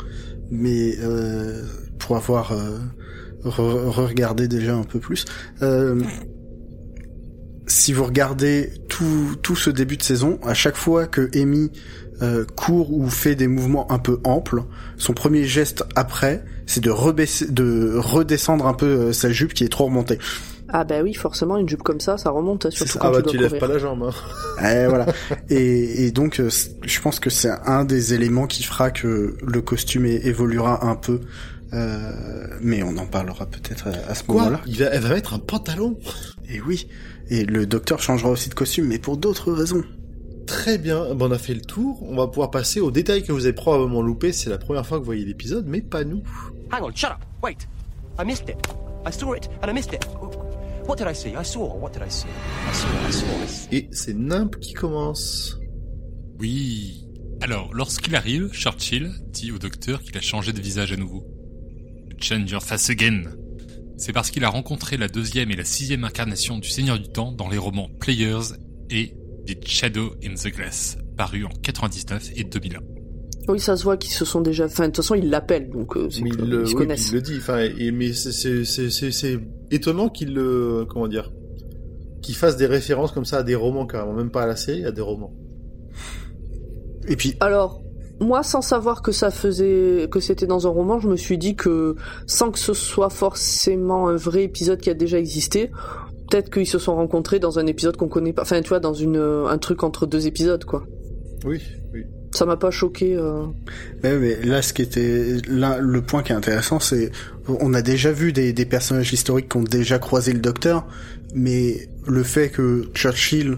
mais 0.52 0.96
euh, 1.02 1.64
pour 2.00 2.16
avoir 2.16 2.52
euh, 2.52 2.78
re- 3.44 3.90
regardé 3.90 4.48
déjà 4.48 4.76
un 4.76 4.84
peu 4.84 5.00
plus, 5.00 5.26
si 7.66 7.94
vous 7.94 8.04
regardez 8.04 8.72
tout, 8.90 9.38
tout 9.42 9.56
ce 9.56 9.70
début 9.70 9.96
de 9.96 10.04
saison, 10.04 10.38
à 10.44 10.54
chaque 10.54 10.76
fois 10.76 11.08
que 11.08 11.30
Amy 11.34 11.72
euh, 12.22 12.46
court 12.56 12.94
ou 12.94 13.10
fait 13.10 13.36
des 13.36 13.48
mouvements 13.48 13.92
un 13.92 14.00
peu 14.00 14.20
amples, 14.24 14.64
son 14.98 15.14
premier 15.14 15.46
geste 15.46 15.84
après, 15.96 16.44
c'est 16.66 16.82
de, 16.82 16.90
rebaisser, 16.90 17.48
de 17.50 17.94
redescendre 17.96 18.68
un 18.68 18.74
peu 18.74 18.86
euh, 18.86 19.14
sa 19.14 19.32
jupe 19.32 19.54
qui 19.54 19.64
est 19.64 19.70
trop 19.70 19.86
remontée. 19.86 20.20
Ah 20.76 20.84
bah 20.86 21.02
oui, 21.04 21.14
forcément, 21.14 21.58
une 21.58 21.70
jupe 21.70 21.84
comme 21.84 22.00
ça, 22.00 22.18
ça 22.18 22.32
remonte, 22.32 22.72
surtout 22.72 22.94
ça. 22.94 23.00
quand 23.00 23.10
Ah 23.10 23.12
bah 23.12 23.22
tu 23.22 23.32
tu 23.32 23.38
dois 23.38 23.44
lèves 23.44 23.60
courir. 23.60 23.68
pas 23.68 23.74
la 23.74 23.80
jambe. 23.80 24.04
Hein. 24.04 24.66
Et 24.84 24.88
voilà. 24.88 25.06
Et, 25.50 26.06
et 26.06 26.12
donc, 26.12 26.40
euh, 26.40 26.50
je 26.82 27.02
pense 27.02 27.20
que 27.20 27.30
c'est 27.30 27.52
un 27.66 27.86
des 27.86 28.14
éléments 28.16 28.48
qui 28.48 28.64
fera 28.64 28.90
que 28.90 29.38
le 29.46 29.62
costume 29.62 30.06
évoluera 30.06 30.86
un 30.88 30.96
peu. 30.96 31.20
Euh, 31.74 32.12
mais 32.62 32.84
on 32.84 32.98
en 32.98 33.06
parlera 33.06 33.46
peut-être 33.46 33.88
à, 34.08 34.16
ce 34.16 34.24
Quoi 34.24 34.44
moment-là. 34.44 34.62
Il 34.66 34.78
va, 34.78 34.86
Elle 34.86 35.02
va 35.02 35.10
mettre 35.10 35.34
un 35.34 35.40
pantalon 35.40 35.98
Et 36.50 36.62
oui. 36.62 36.88
Et 37.30 37.46
le 37.46 37.66
docteur 37.66 38.02
changera 38.02 38.30
aussi 38.30 38.50
de 38.50 38.54
costume, 38.54 38.88
mais 38.88 39.00
pour 39.00 39.18
d'autres 39.18 39.52
raisons. 39.52 39.84
Très 40.46 40.78
bien, 40.78 41.14
bon, 41.16 41.28
on 41.30 41.32
a 41.32 41.38
fait 41.38 41.54
le 41.54 41.62
tour. 41.62 42.02
On 42.04 42.16
va 42.16 42.28
pouvoir 42.28 42.52
passer 42.52 42.80
aux 42.80 42.92
détails 42.92 43.24
que 43.24 43.32
vous 43.32 43.46
avez 43.46 43.54
probablement 43.54 44.02
loupés. 44.02 44.34
C'est 44.34 44.50
la 44.50 44.58
première 44.58 44.86
fois 44.86 44.98
que 44.98 45.04
vous 45.04 45.06
voyez 45.08 45.26
l'épisode, 45.26 45.66
mais 45.68 45.82
pas 45.82 46.04
nous. 46.04 46.22
Hang 46.72 46.84
on, 46.84 46.94
shut 46.96 47.10
up. 47.12 47.18
Wait. 47.42 47.68
I 48.20 48.26
missed 48.26 48.50
it. 48.50 48.58
I 49.06 49.12
saw 49.12 49.34
it 49.36 49.50
and 49.62 49.70
I 49.70 49.74
missed 49.74 49.94
it. 49.94 50.06
What 50.88 50.98
did 50.98 51.08
I 51.10 51.16
see? 51.16 51.30
I 51.30 51.44
saw. 51.44 51.74
What 51.80 51.92
did 51.94 52.02
I 52.06 52.10
see? 52.10 52.28
I 52.28 52.74
saw. 52.74 52.88
I 53.08 53.12
saw. 53.12 53.26
I 53.44 53.48
saw. 53.48 53.68
Et 53.72 53.90
c'est 53.92 54.14
Nimp 54.14 54.58
qui 54.60 54.74
commence. 54.74 55.58
oui. 56.40 57.00
Alors, 57.42 57.74
lorsqu'il 57.74 58.16
arrive, 58.16 58.52
Churchill 58.54 59.12
dit 59.32 59.52
au 59.52 59.58
docteur 59.60 60.02
qu'il 60.02 60.18
a 60.18 60.22
changé 60.22 60.54
de 60.54 60.62
visage 60.62 60.94
à 60.94 60.96
nouveau. 60.96 61.26
change 62.22 62.50
your 62.50 62.64
face 62.64 62.90
again. 62.90 63.24
C'est 63.98 64.14
parce 64.14 64.32
qu'il 64.32 64.46
a 64.46 64.50
rencontré 64.50 64.96
la 64.96 65.10
deuxième 65.10 65.52
et 65.52 65.56
la 65.58 65.66
sixième 65.66 66.06
incarnation 66.06 66.58
du 66.58 66.70
Seigneur 66.70 66.98
du 67.00 67.10
Temps 67.10 67.34
dans 67.34 67.50
les 67.50 67.58
romans 67.58 67.90
Players 68.00 68.54
et 68.90 69.14
The 69.48 69.68
Shadow 69.68 70.12
in 70.24 70.36
the 70.36 70.48
Glass, 70.56 70.98
parus 71.18 71.46
en 71.46 71.50
99 71.62 72.32
et 72.36 72.44
2001. 72.44 72.80
Oui, 73.50 73.60
ça 73.60 73.76
se 73.76 73.84
voit 73.84 73.98
qu'ils 73.98 74.12
se 74.14 74.24
sont 74.24 74.40
déjà. 74.40 74.66
Enfin, 74.66 74.84
de 74.84 74.88
toute 74.88 74.98
façon, 74.98 75.16
ils 75.16 75.30
l'appellent, 75.30 75.70
donc 75.70 75.98
euh, 75.98 76.08
c'est 76.10 76.22
Mais 76.22 76.30
que- 76.30 76.42
il, 76.44 76.50
le- 76.50 76.62
ils 76.62 76.68
se 76.68 76.72
oui, 76.74 76.78
connaissent. 76.78 77.10
il 77.10 77.16
le 77.16 77.22
dit. 77.22 77.36
Enfin, 77.38 77.60
et- 77.78 77.92
mais 77.92 78.14
c'est- 78.14 78.32
c'est 78.32 78.64
c'est- 78.64 78.90
c'est- 78.90 79.12
c'est 79.12 79.38
étonnant 79.70 80.08
qu'il 80.08 80.34
le 80.34 80.86
comment 80.90 81.08
dire 81.10 81.32
qu'il 82.22 82.36
fasse 82.36 82.56
des 82.56 82.68
références 82.68 83.12
comme 83.12 83.26
ça 83.26 83.40
à 83.40 83.44
des 83.44 83.56
romans 83.56 83.86
carrément, 83.86 84.14
même 84.14 84.32
pas 84.32 84.44
à 84.44 84.48
la 84.48 84.56
série, 84.56 84.86
à 84.86 84.92
des 84.94 85.02
romans. 85.02 85.34
Et 87.10 87.18
puis, 87.18 87.36
Alors, 87.42 87.82
moi, 88.22 88.44
sans 88.44 88.62
savoir 88.62 89.02
que 89.02 89.12
ça 89.12 89.30
faisait, 89.30 90.08
que 90.10 90.22
c'était 90.22 90.48
dans 90.48 90.66
un 90.66 90.70
roman, 90.70 91.00
je 91.02 91.10
me 91.10 91.18
suis 91.18 91.38
dit 91.38 91.56
que, 91.58 91.96
sans 92.28 92.50
que 92.52 92.60
ce 92.60 92.74
soit 92.74 93.10
forcément 93.10 94.08
un 94.08 94.16
vrai 94.16 94.44
épisode 94.44 94.80
qui 94.80 94.90
a 94.90 94.94
déjà 94.94 95.20
existé, 95.20 95.70
peut-être 96.34 96.52
qu'ils 96.52 96.68
se 96.68 96.80
sont 96.80 96.96
rencontrés 96.96 97.38
dans 97.40 97.60
un 97.60 97.68
épisode 97.68 97.96
qu'on 97.96 98.08
connaît 98.08 98.34
pas. 98.34 98.42
Enfin, 98.42 98.60
tu 98.62 98.70
vois, 98.70 98.80
dans 98.80 98.94
une, 98.96 99.18
un 99.18 99.58
truc 99.60 99.84
entre 99.84 100.08
deux 100.08 100.26
épisodes, 100.26 100.64
quoi. 100.66 100.84
Oui, 101.46 101.62
oui. 101.94 102.06
Ça 102.34 102.46
m'a 102.48 102.58
pas 102.58 102.72
choqué. 102.72 103.16
euh. 103.16 103.44
Ouais, 104.04 104.18
mais 104.18 104.42
là, 104.44 104.64
ce 104.64 104.74
qui 104.74 104.82
était, 104.82 105.38
là, 105.48 105.78
le 105.80 106.02
point 106.02 106.24
qui 106.24 106.32
est 106.32 106.36
intéressant, 106.36 106.80
c'est, 106.80 107.12
on 107.48 107.76
a 107.76 107.84
déjà 107.84 108.12
vu 108.12 108.34
des, 108.34 108.52
des 108.54 108.66
personnages 108.66 109.14
historiques 109.14 109.50
qui 109.50 109.58
ont 109.58 109.64
déjà 109.64 110.00
croisé 110.00 110.34
le 110.34 110.40
Docteur, 110.40 110.88
mais 111.36 111.88
le 112.08 112.24
fait 112.24 112.50
que 112.50 112.86
Churchill, 112.96 113.58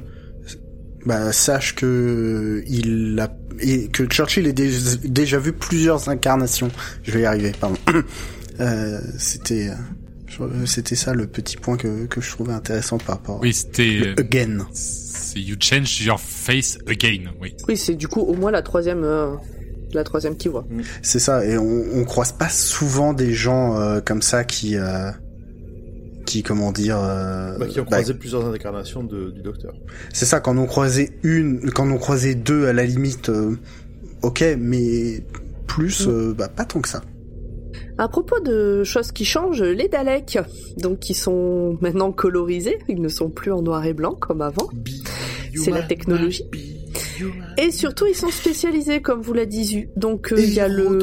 bah, 1.05 1.31
sache 1.31 1.75
que 1.75 2.61
il 2.67 3.17
a, 3.21 3.33
et 3.61 3.87
que 3.87 4.03
Churchill 4.05 4.47
ait 4.47 4.53
dé- 4.53 4.71
déjà 5.05 5.39
vu 5.39 5.53
plusieurs 5.53 6.09
incarnations. 6.09 6.69
Je 7.03 7.11
vais 7.11 7.21
y 7.21 7.25
arriver, 7.25 7.53
pardon. 7.59 7.77
Euh, 8.61 8.99
c'était, 9.17 9.67
euh, 9.67 9.73
c'était 10.65 10.95
ça 10.95 11.13
le 11.13 11.27
petit 11.27 11.57
point 11.57 11.77
que, 11.77 12.05
que 12.05 12.21
je 12.21 12.29
trouvais 12.29 12.53
intéressant 12.53 12.97
par 12.97 13.17
rapport. 13.17 13.39
Oui, 13.41 13.53
c'était... 13.53 13.99
Le 13.99 14.19
again. 14.19 14.67
C'est 14.71 15.39
You 15.39 15.55
change 15.59 16.01
your 16.01 16.19
face 16.19 16.77
again, 16.87 17.31
oui. 17.41 17.53
Oui, 17.67 17.75
c'est 17.77 17.95
du 17.95 18.07
coup 18.07 18.21
au 18.21 18.33
moins 18.35 18.51
la 18.51 18.61
troisième, 18.61 19.03
euh, 19.03 19.33
la 19.93 20.03
troisième 20.03 20.37
qui 20.37 20.47
voit. 20.47 20.65
C'est 21.01 21.19
ça, 21.19 21.45
et 21.45 21.57
on, 21.57 21.83
on 21.93 22.03
croise 22.05 22.31
pas 22.31 22.49
souvent 22.49 23.13
des 23.13 23.33
gens 23.33 23.77
euh, 23.79 23.99
comme 24.01 24.21
ça 24.21 24.43
qui, 24.45 24.77
euh, 24.77 25.11
qui 26.25 26.41
comment 26.41 26.71
dire, 26.71 26.97
euh, 26.99 27.57
Bah, 27.57 27.65
qui 27.67 27.79
ont 27.79 27.83
bah, 27.83 27.97
croisé 27.97 28.13
plusieurs 28.13 28.45
incarnations 28.45 29.03
de- 29.03 29.29
du 29.31 29.41
Docteur. 29.41 29.73
c'est 30.13 30.25
ça, 30.25 30.39
quand 30.39 30.57
on 30.57 30.65
croisait 30.65 31.11
une, 31.23 31.69
quand 31.71 31.89
on 31.89 31.97
croisait 31.97 32.35
deux 32.35 32.67
à 32.67 32.73
la 32.73 32.85
limite, 32.85 33.29
euh, 33.29 33.55
ok, 34.21 34.43
mais 34.57 35.23
plus, 35.67 36.07
euh, 36.07 36.33
bah 36.37 36.47
pas 36.47 36.63
tant 36.65 36.79
que 36.81 36.87
ça. 36.89 37.01
À 37.97 38.09
propos 38.09 38.39
de 38.41 38.83
choses 38.83 39.11
qui 39.11 39.23
changent, 39.23 39.63
les 39.63 39.87
Daleks, 39.87 40.37
donc 40.77 40.99
qui 40.99 41.13
sont 41.13 41.77
maintenant 41.79 42.11
colorisés, 42.11 42.77
ils 42.89 43.01
ne 43.01 43.07
sont 43.07 43.29
plus 43.29 43.53
en 43.53 43.61
noir 43.61 43.85
et 43.85 43.93
blanc 43.93 44.15
comme 44.19 44.41
avant. 44.41 44.69
C'est 45.55 45.71
la 45.71 45.83
technologie. 45.83 46.43
Et 47.57 47.71
surtout, 47.71 48.05
ils 48.07 48.15
sont 48.15 48.29
spécialisés, 48.31 49.01
comme 49.01 49.21
vous 49.21 49.33
l'a 49.33 49.45
dit 49.45 49.63
Zu. 49.65 49.89
Donc, 49.95 50.31
euh, 50.31 50.35
il 50.39 50.53
y 50.53 50.59
a 50.59 50.67
le... 50.67 50.99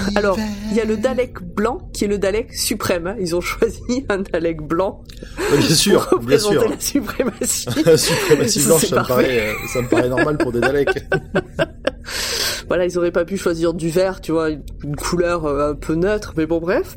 Alors, 0.16 0.38
il 0.70 0.76
y 0.76 0.80
a 0.80 0.84
le 0.84 0.96
Dalek 0.96 1.42
blanc, 1.42 1.78
qui 1.92 2.04
est 2.04 2.08
le 2.08 2.18
Dalek 2.18 2.52
suprême. 2.54 3.06
hein. 3.06 3.16
Ils 3.20 3.34
ont 3.36 3.40
choisi 3.40 3.80
un 4.08 4.18
Dalek 4.18 4.62
blanc 4.62 5.02
bien 5.50 5.60
sûr, 5.68 6.08
pour 6.08 6.18
bien 6.20 6.36
représenter 6.38 6.58
sûr. 6.60 6.70
la 6.70 6.80
suprématie. 6.80 7.66
La 7.86 7.96
suprématie 7.96 8.60
Ça, 8.60 8.66
blanche, 8.68 8.80
c'est 8.82 8.86
ça 8.88 9.02
me, 9.02 9.06
paraît, 9.06 9.48
euh, 9.48 9.52
ça 9.72 9.82
me 9.82 9.88
paraît 9.88 10.08
normal 10.08 10.38
pour 10.38 10.52
des 10.52 10.60
Daleks. 10.60 11.04
voilà, 12.68 12.84
ils 12.86 12.98
auraient 12.98 13.12
pas 13.12 13.24
pu 13.24 13.36
choisir 13.36 13.74
du 13.74 13.88
vert, 13.90 14.20
tu 14.20 14.32
vois, 14.32 14.50
une 14.50 14.96
couleur 14.96 15.44
euh, 15.46 15.70
un 15.70 15.74
peu 15.74 15.94
neutre, 15.94 16.34
mais 16.36 16.46
bon, 16.46 16.58
bref. 16.58 16.96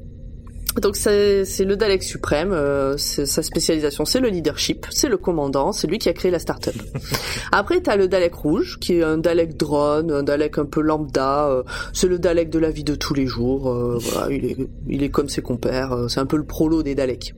Donc 0.76 0.96
c'est 0.96 1.44
le 1.66 1.76
Dalek 1.76 2.04
suprême, 2.04 2.52
euh, 2.52 2.96
sa 2.98 3.44
spécialisation 3.44 4.06
c'est 4.06 4.20
le 4.20 4.30
leadership, 4.30 4.86
c'est 4.92 5.10
le 5.10 5.18
commandant, 5.18 5.72
c'est 5.72 5.88
lui 5.88 5.98
qui 5.98 6.10
a 6.10 6.14
créé 6.14 6.32
la 6.32 6.40
start-up. 6.40 6.76
Après 7.52 7.82
t'as 7.82 7.96
le 7.96 8.08
Dalek 8.08 8.34
rouge, 8.34 8.78
qui 8.80 8.96
est 8.96 9.04
un 9.04 9.18
Dalek 9.18 9.58
drone, 9.58 10.12
un 10.12 10.24
Dalek 10.24 10.58
un 10.58 10.66
peu 10.66 10.82
lambda, 10.82 11.50
euh, 11.50 11.64
c'est 11.94 12.08
le 12.08 12.20
Dalek 12.20 12.50
de 12.50 12.60
la 12.60 12.70
vie 12.70 12.84
de 12.84 12.96
tous 12.96 13.14
les 13.14 13.26
jours, 13.26 13.70
euh, 13.70 13.98
voilà, 14.00 14.34
il 14.34 14.46
est, 14.46 14.58
il 14.88 15.04
est 15.04 15.10
comme 15.10 15.28
ses 15.28 15.42
compères, 15.42 15.92
euh, 15.92 16.08
c'est 16.08 16.20
un 16.20 16.26
peu 16.26 16.38
le 16.38 16.46
prolo 16.46 16.84
des 16.84 16.96
Daleks. 16.96 17.34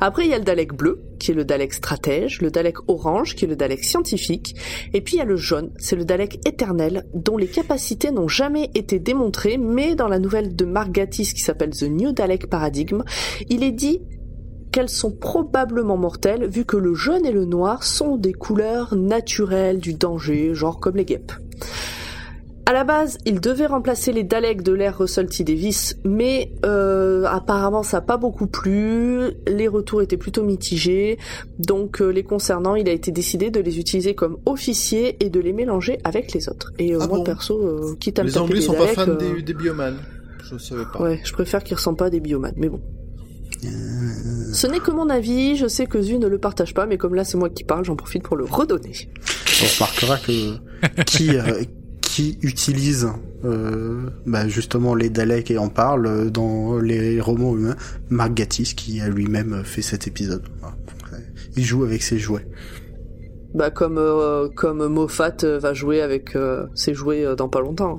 Après, 0.00 0.24
il 0.24 0.30
y 0.30 0.34
a 0.34 0.38
le 0.38 0.44
Dalek 0.44 0.74
bleu, 0.74 1.02
qui 1.18 1.32
est 1.32 1.34
le 1.34 1.44
Dalek 1.44 1.72
stratège, 1.72 2.40
le 2.40 2.50
Dalek 2.50 2.88
orange, 2.88 3.34
qui 3.34 3.44
est 3.44 3.48
le 3.48 3.56
Dalek 3.56 3.84
scientifique, 3.84 4.54
et 4.92 5.00
puis 5.00 5.16
il 5.16 5.18
y 5.18 5.22
a 5.22 5.24
le 5.24 5.36
jaune, 5.36 5.70
c'est 5.78 5.96
le 5.96 6.04
Dalek 6.04 6.46
éternel, 6.46 7.04
dont 7.14 7.36
les 7.36 7.48
capacités 7.48 8.10
n'ont 8.10 8.28
jamais 8.28 8.70
été 8.74 8.98
démontrées, 8.98 9.58
mais 9.58 9.94
dans 9.94 10.08
la 10.08 10.18
nouvelle 10.18 10.54
de 10.54 10.64
Mark 10.64 10.92
Gatiss 10.92 11.32
qui 11.32 11.40
s'appelle 11.40 11.70
The 11.70 11.84
New 11.84 12.12
Dalek 12.12 12.48
Paradigm, 12.48 13.02
il 13.48 13.62
est 13.62 13.72
dit 13.72 14.00
qu'elles 14.72 14.88
sont 14.88 15.10
probablement 15.12 15.96
mortelles, 15.96 16.46
vu 16.46 16.64
que 16.64 16.76
le 16.76 16.94
jaune 16.94 17.24
et 17.26 17.32
le 17.32 17.44
noir 17.44 17.84
sont 17.84 18.16
des 18.16 18.32
couleurs 18.32 18.94
naturelles 18.94 19.78
du 19.78 19.94
danger, 19.94 20.54
genre 20.54 20.78
comme 20.78 20.96
les 20.96 21.04
guêpes. 21.04 21.32
À 22.68 22.74
la 22.74 22.84
base, 22.84 23.16
il 23.24 23.40
devait 23.40 23.64
remplacer 23.64 24.12
les 24.12 24.24
Daleks 24.24 24.62
de 24.62 24.72
l'ère 24.72 24.98
Russell 24.98 25.26
T 25.26 25.42
Davis, 25.42 25.96
mais 26.04 26.52
euh, 26.66 27.24
apparemment 27.24 27.82
ça 27.82 27.96
n'a 27.96 28.00
pas 28.02 28.18
beaucoup 28.18 28.46
plu. 28.46 29.30
Les 29.46 29.68
retours 29.68 30.02
étaient 30.02 30.18
plutôt 30.18 30.42
mitigés, 30.42 31.16
donc 31.58 32.02
euh, 32.02 32.10
les 32.10 32.24
concernant, 32.24 32.74
il 32.74 32.86
a 32.90 32.92
été 32.92 33.10
décidé 33.10 33.50
de 33.50 33.58
les 33.58 33.78
utiliser 33.78 34.14
comme 34.14 34.36
officiers 34.44 35.16
et 35.24 35.30
de 35.30 35.40
les 35.40 35.54
mélanger 35.54 35.98
avec 36.04 36.34
les 36.34 36.50
autres. 36.50 36.74
Et 36.78 36.92
euh, 36.92 36.98
Ah 37.00 37.06
moi 37.06 37.16
bon 37.16 37.24
perso, 37.24 37.58
euh, 37.58 37.96
quitte 37.98 38.18
à 38.18 38.22
me 38.22 38.28
Les 38.28 38.34
taper 38.34 38.44
Anglais 38.44 38.60
sont 38.60 38.74
pas 38.74 38.80
Daleks, 38.80 38.94
fans 38.96 39.08
euh, 39.12 39.16
des, 39.36 39.42
des 39.42 39.54
biomanes. 39.54 39.96
Je 40.42 40.58
savais 40.58 40.84
pas. 40.92 41.02
Ouais, 41.02 41.20
je 41.24 41.32
préfère 41.32 41.64
qu'ils 41.64 41.76
ressemblent 41.78 41.96
pas 41.96 42.06
à 42.08 42.10
des 42.10 42.20
biomanes, 42.20 42.52
mais 42.58 42.68
bon. 42.68 42.82
Ce 44.52 44.66
n'est 44.66 44.80
que 44.80 44.90
mon 44.90 45.08
avis, 45.08 45.56
je 45.56 45.68
sais 45.68 45.86
que 45.86 46.02
Zu 46.02 46.18
ne 46.18 46.26
le 46.26 46.36
partage 46.38 46.74
pas, 46.74 46.84
mais 46.84 46.98
comme 46.98 47.14
là 47.14 47.24
c'est 47.24 47.38
moi 47.38 47.48
qui 47.48 47.64
parle, 47.64 47.86
j'en 47.86 47.96
profite 47.96 48.24
pour 48.24 48.36
le 48.36 48.44
redonner. 48.44 48.92
On 49.62 49.66
remarquera 49.74 50.18
que 50.18 51.04
qui 51.06 51.30
euh, 51.30 51.62
qui 52.18 52.36
utilise 52.42 53.08
euh, 53.44 54.10
bah, 54.26 54.48
justement 54.48 54.96
les 54.96 55.08
Daleks 55.08 55.52
et 55.52 55.58
en 55.58 55.68
parle 55.68 56.32
dans 56.32 56.78
les 56.80 57.20
romans 57.20 57.54
humains, 57.56 57.76
Mark 58.10 58.34
Gatiss 58.34 58.74
qui 58.74 59.00
a 59.00 59.08
lui-même 59.08 59.62
fait 59.64 59.82
cet 59.82 60.08
épisode. 60.08 60.42
Il 61.56 61.64
joue 61.64 61.84
avec 61.84 62.02
ses 62.02 62.18
jouets. 62.18 62.44
Bah 63.54 63.70
comme 63.70 63.98
euh, 63.98 64.48
comme 64.48 64.84
Moffat 64.88 65.36
euh, 65.44 65.60
va 65.60 65.74
jouer 65.74 66.00
avec 66.02 66.34
euh, 66.34 66.66
ses 66.74 66.92
jouets 66.92 67.24
dans 67.36 67.48
pas 67.48 67.60
longtemps. 67.60 67.98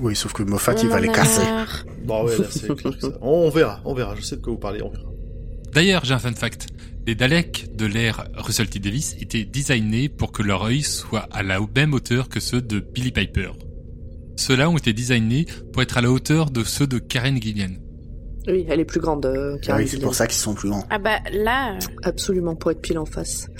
Oui, 0.00 0.14
sauf 0.14 0.34
que 0.34 0.42
Moffat 0.42 0.74
il 0.82 0.88
va 0.90 0.96
en 0.96 0.98
les 0.98 1.08
a 1.08 1.12
casser. 1.12 1.40
Bon, 2.04 2.26
ouais, 2.26 2.36
là, 2.38 2.44
c'est 2.50 2.74
clair 2.76 2.92
que 2.94 3.00
ça- 3.00 3.18
On, 3.22 3.46
on 3.46 3.50
verra, 3.50 3.80
on 3.86 3.94
verra. 3.94 4.14
Je 4.14 4.20
sais 4.20 4.36
de 4.36 4.42
quoi 4.42 4.52
vous 4.52 4.58
parlez, 4.58 4.82
on 4.82 4.90
verra. 4.90 5.04
D'ailleurs, 5.76 6.06
j'ai 6.06 6.14
un 6.14 6.18
fun 6.18 6.32
fact. 6.32 6.68
Les 7.06 7.14
Daleks 7.14 7.76
de 7.76 7.84
l'ère 7.84 8.24
Russell 8.34 8.66
T 8.66 8.78
Davis 8.78 9.14
étaient 9.20 9.44
designés 9.44 10.08
pour 10.08 10.32
que 10.32 10.42
leur 10.42 10.64
œil 10.64 10.80
soit 10.80 11.28
à 11.30 11.42
la 11.42 11.60
même 11.76 11.92
hauteur 11.92 12.30
que 12.30 12.40
ceux 12.40 12.62
de 12.62 12.80
Billy 12.80 13.12
Piper. 13.12 13.50
Ceux-là 14.36 14.70
ont 14.70 14.78
été 14.78 14.94
designés 14.94 15.44
pour 15.74 15.82
être 15.82 15.98
à 15.98 16.00
la 16.00 16.10
hauteur 16.10 16.50
de 16.50 16.64
ceux 16.64 16.86
de 16.86 16.96
Karen 16.96 17.36
Gillian. 17.42 17.74
Oui, 18.48 18.64
elle 18.70 18.80
est 18.80 18.86
plus 18.86 19.00
grande. 19.00 19.26
Euh, 19.26 19.56
Ah 19.56 19.66
Karen 19.66 19.82
oui, 19.82 19.88
c'est 19.90 20.00
pour 20.00 20.14
ça 20.14 20.26
qu'ils 20.26 20.38
sont 20.38 20.54
plus 20.54 20.70
grands. 20.70 20.82
Ah 20.88 20.98
bah 20.98 21.18
là, 21.30 21.74
euh, 21.74 21.78
Absolument, 22.04 22.56
pour 22.56 22.70
être 22.70 22.80
pile 22.80 22.98
en 22.98 23.04
face. 23.04 23.50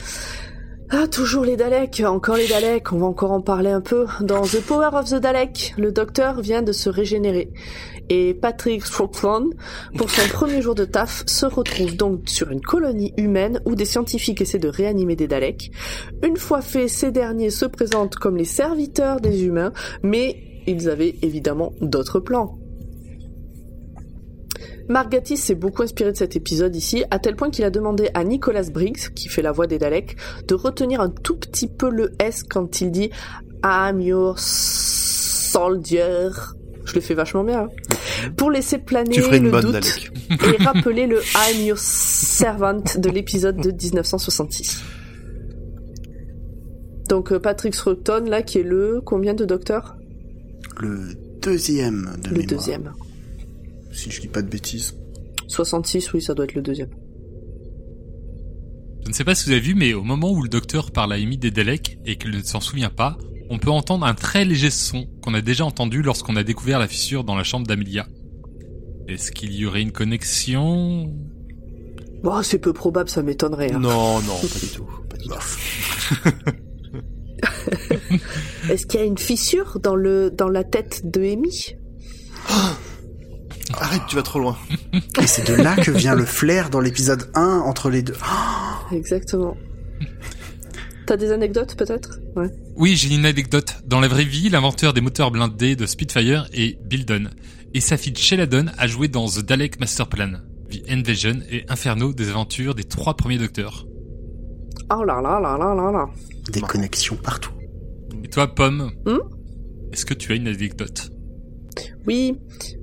Ah, 0.88 1.08
toujours 1.08 1.44
les 1.44 1.56
Daleks, 1.56 2.00
encore 2.06 2.36
les 2.36 2.46
Daleks, 2.46 2.92
on 2.92 2.98
va 2.98 3.06
encore 3.06 3.32
en 3.32 3.40
parler 3.40 3.70
un 3.70 3.80
peu. 3.80 4.06
Dans 4.20 4.42
The 4.42 4.60
Power 4.60 4.90
of 4.92 5.10
the 5.10 5.16
Dalek, 5.16 5.74
le 5.76 5.90
docteur 5.90 6.40
vient 6.40 6.62
de 6.62 6.70
se 6.70 6.88
régénérer. 6.88 7.50
Et 8.08 8.34
Patrick 8.34 8.84
Strickland, 8.84 9.50
pour 9.96 10.10
son 10.10 10.28
premier 10.32 10.62
jour 10.62 10.74
de 10.74 10.84
taf, 10.84 11.24
se 11.26 11.46
retrouve 11.46 11.96
donc 11.96 12.28
sur 12.28 12.50
une 12.50 12.60
colonie 12.60 13.12
humaine 13.16 13.60
où 13.64 13.74
des 13.74 13.84
scientifiques 13.84 14.40
essaient 14.40 14.58
de 14.58 14.68
réanimer 14.68 15.16
des 15.16 15.26
Daleks. 15.26 15.70
Une 16.22 16.36
fois 16.36 16.60
fait, 16.60 16.88
ces 16.88 17.10
derniers 17.10 17.50
se 17.50 17.64
présentent 17.66 18.16
comme 18.16 18.36
les 18.36 18.44
serviteurs 18.44 19.20
des 19.20 19.44
humains, 19.44 19.72
mais 20.02 20.36
ils 20.66 20.88
avaient 20.88 21.16
évidemment 21.22 21.72
d'autres 21.80 22.20
plans. 22.20 22.58
Mark 24.88 25.10
Gatiss 25.10 25.42
s'est 25.42 25.56
beaucoup 25.56 25.82
inspiré 25.82 26.12
de 26.12 26.16
cet 26.16 26.36
épisode 26.36 26.76
ici, 26.76 27.04
à 27.10 27.18
tel 27.18 27.34
point 27.34 27.50
qu'il 27.50 27.64
a 27.64 27.70
demandé 27.70 28.08
à 28.14 28.22
Nicholas 28.22 28.70
Briggs, 28.72 29.12
qui 29.14 29.28
fait 29.28 29.42
la 29.42 29.50
voix 29.50 29.66
des 29.66 29.78
Daleks, 29.78 30.16
de 30.46 30.54
retenir 30.54 31.00
un 31.00 31.10
tout 31.10 31.36
petit 31.36 31.66
peu 31.66 31.90
le 31.90 32.12
S 32.20 32.44
quand 32.44 32.80
il 32.80 32.92
dit 32.92 33.10
I'm 33.64 34.00
your 34.00 34.38
soldier. 34.38 36.30
Je 36.86 36.94
le 36.94 37.00
fais 37.00 37.14
vachement 37.14 37.44
bien. 37.44 37.64
hein. 37.64 38.30
Pour 38.36 38.50
laisser 38.50 38.78
planer 38.78 39.16
le 39.18 39.50
bonne 39.50 39.62
doute 39.64 39.72
Dalek. 39.72 40.10
et 40.30 40.62
rappeler 40.62 41.06
le 41.06 41.20
I'm 41.34 41.64
your 41.66 41.78
servant 41.78 42.82
de 42.96 43.10
l'épisode 43.10 43.56
de 43.60 43.70
1966. 43.70 44.82
Donc 47.08 47.32
euh, 47.32 47.38
Patrick 47.38 47.74
Stroughton, 47.74 48.24
là, 48.28 48.42
qui 48.42 48.58
est 48.58 48.62
le 48.64 49.00
combien 49.04 49.34
de 49.34 49.44
docteur 49.44 49.96
Le 50.80 51.14
deuxième 51.42 52.10
de 52.22 52.30
Le 52.30 52.36
mémoire. 52.38 52.46
deuxième. 52.58 52.92
Si 53.92 54.10
je 54.10 54.20
dis 54.20 54.28
pas 54.28 54.42
de 54.42 54.48
bêtises. 54.48 54.94
66, 55.48 56.12
oui, 56.12 56.20
ça 56.22 56.34
doit 56.34 56.44
être 56.44 56.54
le 56.54 56.62
deuxième. 56.62 56.90
Je 59.04 59.10
ne 59.10 59.14
sais 59.14 59.22
pas 59.24 59.36
si 59.36 59.46
vous 59.46 59.52
avez 59.52 59.60
vu, 59.60 59.74
mais 59.76 59.94
au 59.94 60.02
moment 60.02 60.32
où 60.32 60.42
le 60.42 60.48
docteur 60.48 60.90
parle 60.90 61.12
à 61.12 61.16
Amy 61.16 61.38
des 61.38 61.52
Daleks 61.52 61.98
et 62.06 62.16
qu'il 62.16 62.32
ne 62.32 62.42
s'en 62.42 62.60
souvient 62.60 62.90
pas, 62.90 63.16
on 63.50 63.58
peut 63.58 63.70
entendre 63.70 64.06
un 64.06 64.14
très 64.14 64.44
léger 64.44 64.70
son 64.70 65.06
qu'on 65.22 65.34
a 65.34 65.40
déjà 65.40 65.64
entendu 65.64 66.02
lorsqu'on 66.02 66.36
a 66.36 66.42
découvert 66.42 66.78
la 66.78 66.88
fissure 66.88 67.24
dans 67.24 67.36
la 67.36 67.44
chambre 67.44 67.66
d'Amelia. 67.66 68.06
Est-ce 69.08 69.30
qu'il 69.32 69.54
y 69.54 69.66
aurait 69.66 69.82
une 69.82 69.92
connexion? 69.92 71.12
Bon, 72.22 72.42
c'est 72.42 72.58
peu 72.58 72.72
probable, 72.72 73.08
ça 73.08 73.22
m'étonnerait. 73.22 73.72
hein. 73.72 73.78
Non, 73.78 74.20
non, 74.22 74.36
pas 74.40 74.58
du 74.60 74.68
tout. 74.68 74.86
Pas 75.08 75.16
du 75.16 75.28
tout. 75.28 75.34
Est-ce 78.70 78.86
qu'il 78.86 79.00
y 79.00 79.02
a 79.02 79.06
une 79.06 79.18
fissure 79.18 79.78
dans 79.80 79.94
le 79.94 80.30
dans 80.30 80.48
la 80.48 80.64
tête 80.64 81.02
de 81.04 81.20
Amy? 81.20 81.76
Arrête, 83.78 84.02
tu 84.08 84.16
vas 84.16 84.22
trop 84.22 84.38
loin. 84.40 84.56
Et 85.22 85.26
c'est 85.26 85.46
de 85.46 85.54
là 85.54 85.76
que 85.76 85.90
vient 85.90 86.14
le 86.14 86.24
flair 86.24 86.70
dans 86.70 86.80
l'épisode 86.80 87.30
1 87.34 87.58
entre 87.64 87.90
les 87.90 88.02
deux. 88.02 88.16
Exactement. 88.92 89.56
T'as 91.06 91.16
des 91.16 91.30
anecdotes 91.30 91.76
peut-être 91.76 92.18
Ouais. 92.34 92.48
Oui, 92.74 92.96
j'ai 92.96 93.14
une 93.14 93.24
anecdote. 93.24 93.76
Dans 93.86 94.00
la 94.00 94.08
vraie 94.08 94.24
vie, 94.24 94.48
l'inventeur 94.48 94.92
des 94.92 95.00
moteurs 95.00 95.30
blindés 95.30 95.76
de 95.76 95.86
Spitfire 95.86 96.48
est 96.52 96.78
Bill 96.84 97.06
Dunn. 97.06 97.30
Et 97.74 97.80
sa 97.80 97.96
fille 97.96 98.14
Sheila 98.16 98.46
Dunn 98.46 98.72
a 98.76 98.86
joué 98.86 99.08
dans 99.08 99.28
The 99.28 99.40
Dalek 99.40 99.78
Master 99.80 100.08
Plan, 100.08 100.32
The 100.70 100.90
Invasion 100.90 101.38
et 101.50 101.64
Inferno 101.68 102.12
des 102.12 102.28
aventures 102.30 102.74
des 102.74 102.84
trois 102.84 103.14
premiers 103.14 103.38
docteurs. 103.38 103.86
Oh 104.92 105.04
là 105.04 105.20
là 105.22 105.40
là 105.40 105.56
là 105.58 105.74
là 105.74 105.92
là. 105.92 106.08
Des 106.52 106.60
connexions 106.60 107.16
partout. 107.16 107.52
Et 108.24 108.28
toi, 108.28 108.52
Pomme 108.54 108.90
Hmm? 109.06 109.18
Est-ce 109.92 110.04
que 110.04 110.14
tu 110.14 110.32
as 110.32 110.34
une 110.34 110.48
anecdote? 110.48 111.10
Oui, 112.06 112.36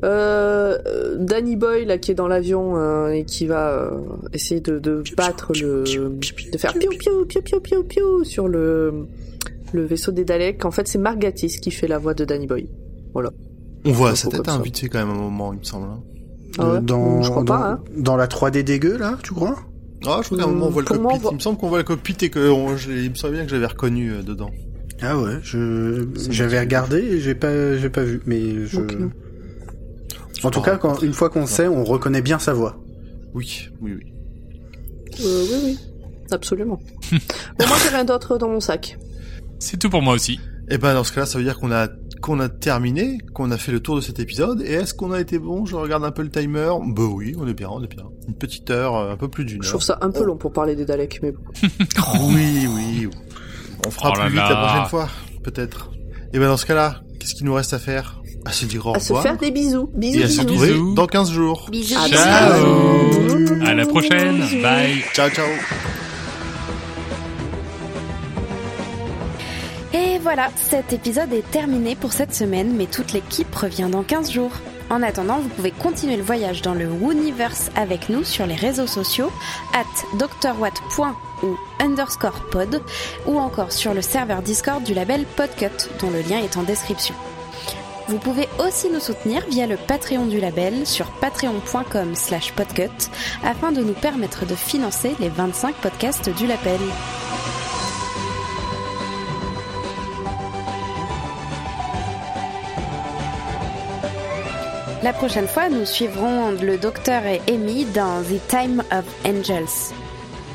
euh, 0.03 0.77
Danny 1.17 1.55
Boy 1.55 1.85
là 1.85 1.97
qui 1.97 2.11
est 2.11 2.15
dans 2.15 2.27
l'avion 2.27 2.77
euh, 2.77 3.09
et 3.09 3.23
qui 3.25 3.45
va 3.47 3.69
euh, 3.71 3.91
essayer 4.33 4.61
de, 4.61 4.79
de 4.79 5.03
battre 5.17 5.51
le, 5.59 5.83
de 5.83 6.57
faire 6.57 6.73
piou 6.73 6.89
piou 6.91 7.25
piou 7.25 7.41
piou 7.41 7.59
piou 7.61 7.83
piou 7.83 8.23
sur 8.23 8.47
le 8.47 9.05
le 9.73 9.85
vaisseau 9.85 10.11
des 10.11 10.23
Daleks. 10.25 10.65
En 10.65 10.71
fait, 10.71 10.87
c'est 10.87 10.99
Mark 10.99 11.17
Gatiss 11.17 11.57
qui 11.57 11.71
fait 11.71 11.87
la 11.87 11.97
voix 11.97 12.13
de 12.13 12.25
Danny 12.25 12.45
Boy. 12.45 12.67
Voilà. 13.13 13.31
On 13.85 13.91
voit 13.91 14.15
sa 14.15 14.29
tête 14.29 14.47
fait 14.79 14.87
quand 14.89 14.99
même 14.99 15.09
à 15.09 15.13
un 15.13 15.15
moment, 15.15 15.51
il 15.53 15.59
me 15.59 15.63
semble. 15.63 15.87
hein. 15.87 15.99
Ah 16.59 16.73
ouais 16.73 16.81
dans, 16.81 17.21
Je 17.23 17.29
crois 17.31 17.43
dans, 17.43 17.53
pas, 17.57 17.67
hein. 17.71 17.79
dans 17.97 18.15
la 18.15 18.27
3D 18.27 18.61
dégueu, 18.63 18.97
là, 18.97 19.17
tu 19.23 19.33
crois? 19.33 19.55
Ah, 20.05 20.19
je 20.21 20.27
crois 20.27 20.37
qu'à 20.37 20.43
un 20.43 20.47
moment 20.47 20.67
on 20.67 20.69
voit 20.69 20.83
le 20.83 20.87
Pour 20.87 20.97
moi, 20.99 21.05
on 21.05 21.15
cockpit. 21.15 21.21
voit- 21.23 21.31
Il 21.31 21.35
me 21.35 21.39
semble 21.39 21.57
qu'on 21.57 21.69
voit 21.69 21.77
le 21.79 21.83
cockpit 21.83 22.15
et 22.21 22.29
que 22.29 22.49
on- 22.51 22.77
je 22.77 22.91
l'ai- 22.91 23.03
il 23.05 23.09
me 23.09 23.15
semble 23.15 23.33
bien 23.33 23.43
que 23.45 23.49
j'avais 23.49 23.65
reconnu 23.65 24.11
euh, 24.11 24.21
dedans. 24.21 24.51
Ah 25.05 25.19
ouais, 25.19 25.39
je 25.43 26.07
j'avais 26.29 26.59
regardé 26.59 26.97
et 26.97 27.19
j'ai 27.19 27.35
pas 27.35 27.77
j'ai 27.77 27.89
pas 27.89 28.03
vu, 28.03 28.21
mais 28.25 28.65
je. 28.65 28.79
En 30.43 30.49
tout 30.49 30.61
cas, 30.61 30.77
quand, 30.77 31.01
une 31.01 31.13
fois 31.13 31.29
qu'on 31.29 31.45
sait, 31.45 31.67
on 31.67 31.83
reconnaît 31.83 32.21
bien 32.21 32.39
sa 32.39 32.53
voix. 32.53 32.81
Oui, 33.33 33.69
oui, 33.81 33.93
oui. 33.95 34.13
Euh, 35.21 35.45
oui 35.49 35.57
oui, 35.65 35.79
absolument. 36.31 36.79
bon, 37.11 37.67
moi 37.67 37.77
j'ai 37.83 37.89
rien 37.89 38.05
d'autre 38.05 38.37
dans 38.37 38.47
mon 38.49 38.59
sac. 38.59 38.97
C'est 39.59 39.77
tout 39.77 39.89
pour 39.89 40.01
moi 40.01 40.13
aussi. 40.13 40.39
Et 40.69 40.77
ben 40.77 40.93
dans 40.93 41.03
ce 41.03 41.11
cas-là, 41.11 41.25
ça 41.25 41.37
veut 41.37 41.43
dire 41.43 41.59
qu'on 41.59 41.71
a 41.71 41.89
qu'on 42.21 42.39
a 42.39 42.47
terminé, 42.47 43.17
qu'on 43.33 43.51
a 43.51 43.57
fait 43.57 43.73
le 43.73 43.81
tour 43.81 43.97
de 43.97 44.01
cet 44.01 44.19
épisode. 44.19 44.61
Et 44.61 44.71
est-ce 44.71 44.93
qu'on 44.93 45.11
a 45.11 45.19
été 45.19 45.37
bon? 45.37 45.65
Je 45.65 45.75
regarde 45.75 46.05
un 46.05 46.11
peu 46.11 46.21
le 46.21 46.29
timer. 46.29 46.71
Bah 46.87 47.03
oui, 47.03 47.35
on 47.37 47.45
est 47.47 47.53
bien, 47.53 47.67
on 47.69 47.83
est 47.83 47.93
bien. 47.93 48.05
Une 48.29 48.35
petite 48.35 48.69
heure, 48.69 48.95
euh, 48.95 49.11
un 49.11 49.17
peu 49.17 49.27
plus 49.27 49.43
d'une 49.43 49.61
Je 49.61 49.67
heure. 49.67 49.73
trouve 49.73 49.83
ça 49.83 49.97
un 50.01 50.09
peu 50.11 50.23
long 50.23 50.37
pour 50.37 50.53
parler 50.53 50.75
des 50.77 50.85
Daleks, 50.85 51.19
mais 51.21 51.33
bon. 51.33 51.41
Oui, 52.33 52.67
oui. 52.73 53.09
On 53.85 53.91
fera 53.91 54.11
Oh 54.13 54.17
là 54.17 54.25
plus 54.25 54.29
vite 54.33 54.37
là. 54.41 54.49
la 54.49 54.55
prochaine 54.67 54.89
fois, 54.89 55.09
peut-être. 55.43 55.91
Et 56.33 56.39
ben 56.39 56.47
dans 56.47 56.57
ce 56.57 56.65
cas-là, 56.65 57.01
qu'est-ce 57.19 57.33
qu'il 57.35 57.45
nous 57.45 57.53
reste 57.53 57.73
à 57.73 57.79
faire? 57.79 58.19
À 58.45 58.51
se 58.51 58.65
dire 58.65 58.85
au 58.85 58.95
à 58.95 58.99
se 58.99 59.09
revoir. 59.13 59.23
faire 59.23 59.37
des 59.37 59.51
bisous, 59.51 59.89
bisous, 59.93 60.19
et 60.19 60.23
à 60.23 60.27
se 60.27 60.31
bisous. 60.33 60.41
retrouver 60.43 60.71
Bisous. 60.73 60.93
dans 60.95 61.07
15 61.07 61.31
jours. 61.31 61.67
Bisous. 61.71 61.95
À 61.97 62.07
Ciao 62.09 62.61
bientôt. 62.61 63.65
À 63.65 63.73
la 63.73 63.85
prochaine 63.85 64.39
Bye 64.61 65.01
Ciao, 65.13 65.29
ciao. 65.29 65.45
Et 69.93 70.17
voilà, 70.19 70.49
cet 70.55 70.91
épisode 70.91 71.31
est 71.33 71.49
terminé 71.51 71.95
pour 71.95 72.11
cette 72.13 72.33
semaine, 72.33 72.73
mais 72.75 72.87
toute 72.87 73.13
l'équipe 73.13 73.53
revient 73.55 73.87
dans 73.91 74.03
15 74.03 74.31
jours. 74.31 74.51
En 74.93 75.01
attendant, 75.01 75.39
vous 75.39 75.49
pouvez 75.49 75.71
continuer 75.71 76.17
le 76.17 76.21
voyage 76.21 76.61
dans 76.61 76.75
le 76.75 76.87
Wooniverse 76.87 77.71
avec 77.75 78.09
nous 78.09 78.23
sur 78.23 78.45
les 78.45 78.53
réseaux 78.53 78.85
sociaux, 78.85 79.31
at 79.73 79.87
drwatt. 80.39 80.79
ou 81.41 81.57
underscore 81.79 82.47
pod, 82.51 82.79
ou 83.25 83.39
encore 83.39 83.71
sur 83.71 83.95
le 83.95 84.03
serveur 84.03 84.43
Discord 84.43 84.83
du 84.83 84.93
label 84.93 85.25
Podcut, 85.35 85.89
dont 85.99 86.11
le 86.11 86.21
lien 86.21 86.37
est 86.37 86.57
en 86.57 86.61
description. 86.61 87.15
Vous 88.07 88.19
pouvez 88.19 88.47
aussi 88.59 88.91
nous 88.91 88.99
soutenir 88.99 89.43
via 89.49 89.65
le 89.65 89.77
Patreon 89.77 90.27
du 90.27 90.39
label 90.39 90.85
sur 90.85 91.07
patreon.com 91.13 92.13
slash 92.13 92.53
podcut 92.53 93.09
afin 93.43 93.71
de 93.71 93.81
nous 93.81 93.93
permettre 93.93 94.45
de 94.45 94.53
financer 94.53 95.15
les 95.19 95.29
25 95.29 95.73
podcasts 95.73 96.29
du 96.29 96.45
label. 96.45 96.79
La 105.03 105.11
prochaine 105.11 105.49
fois, 105.49 105.67
nous 105.67 105.85
suivrons 105.85 106.51
le 106.51 106.77
docteur 106.77 107.25
et 107.25 107.41
Amy 107.49 107.83
dans 107.83 108.23
The 108.23 108.39
Time 108.47 108.81
of 108.89 109.03
Angels. 109.25 109.91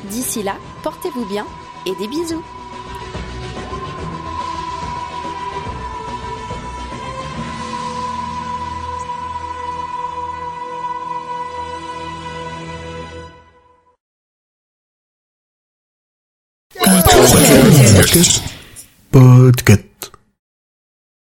D'ici 0.09 0.41
là, 0.41 0.55
portez-vous 0.81 1.27
bien 1.27 1.45
et 1.85 1.93
des 1.99 2.07
bisous. 2.07 2.43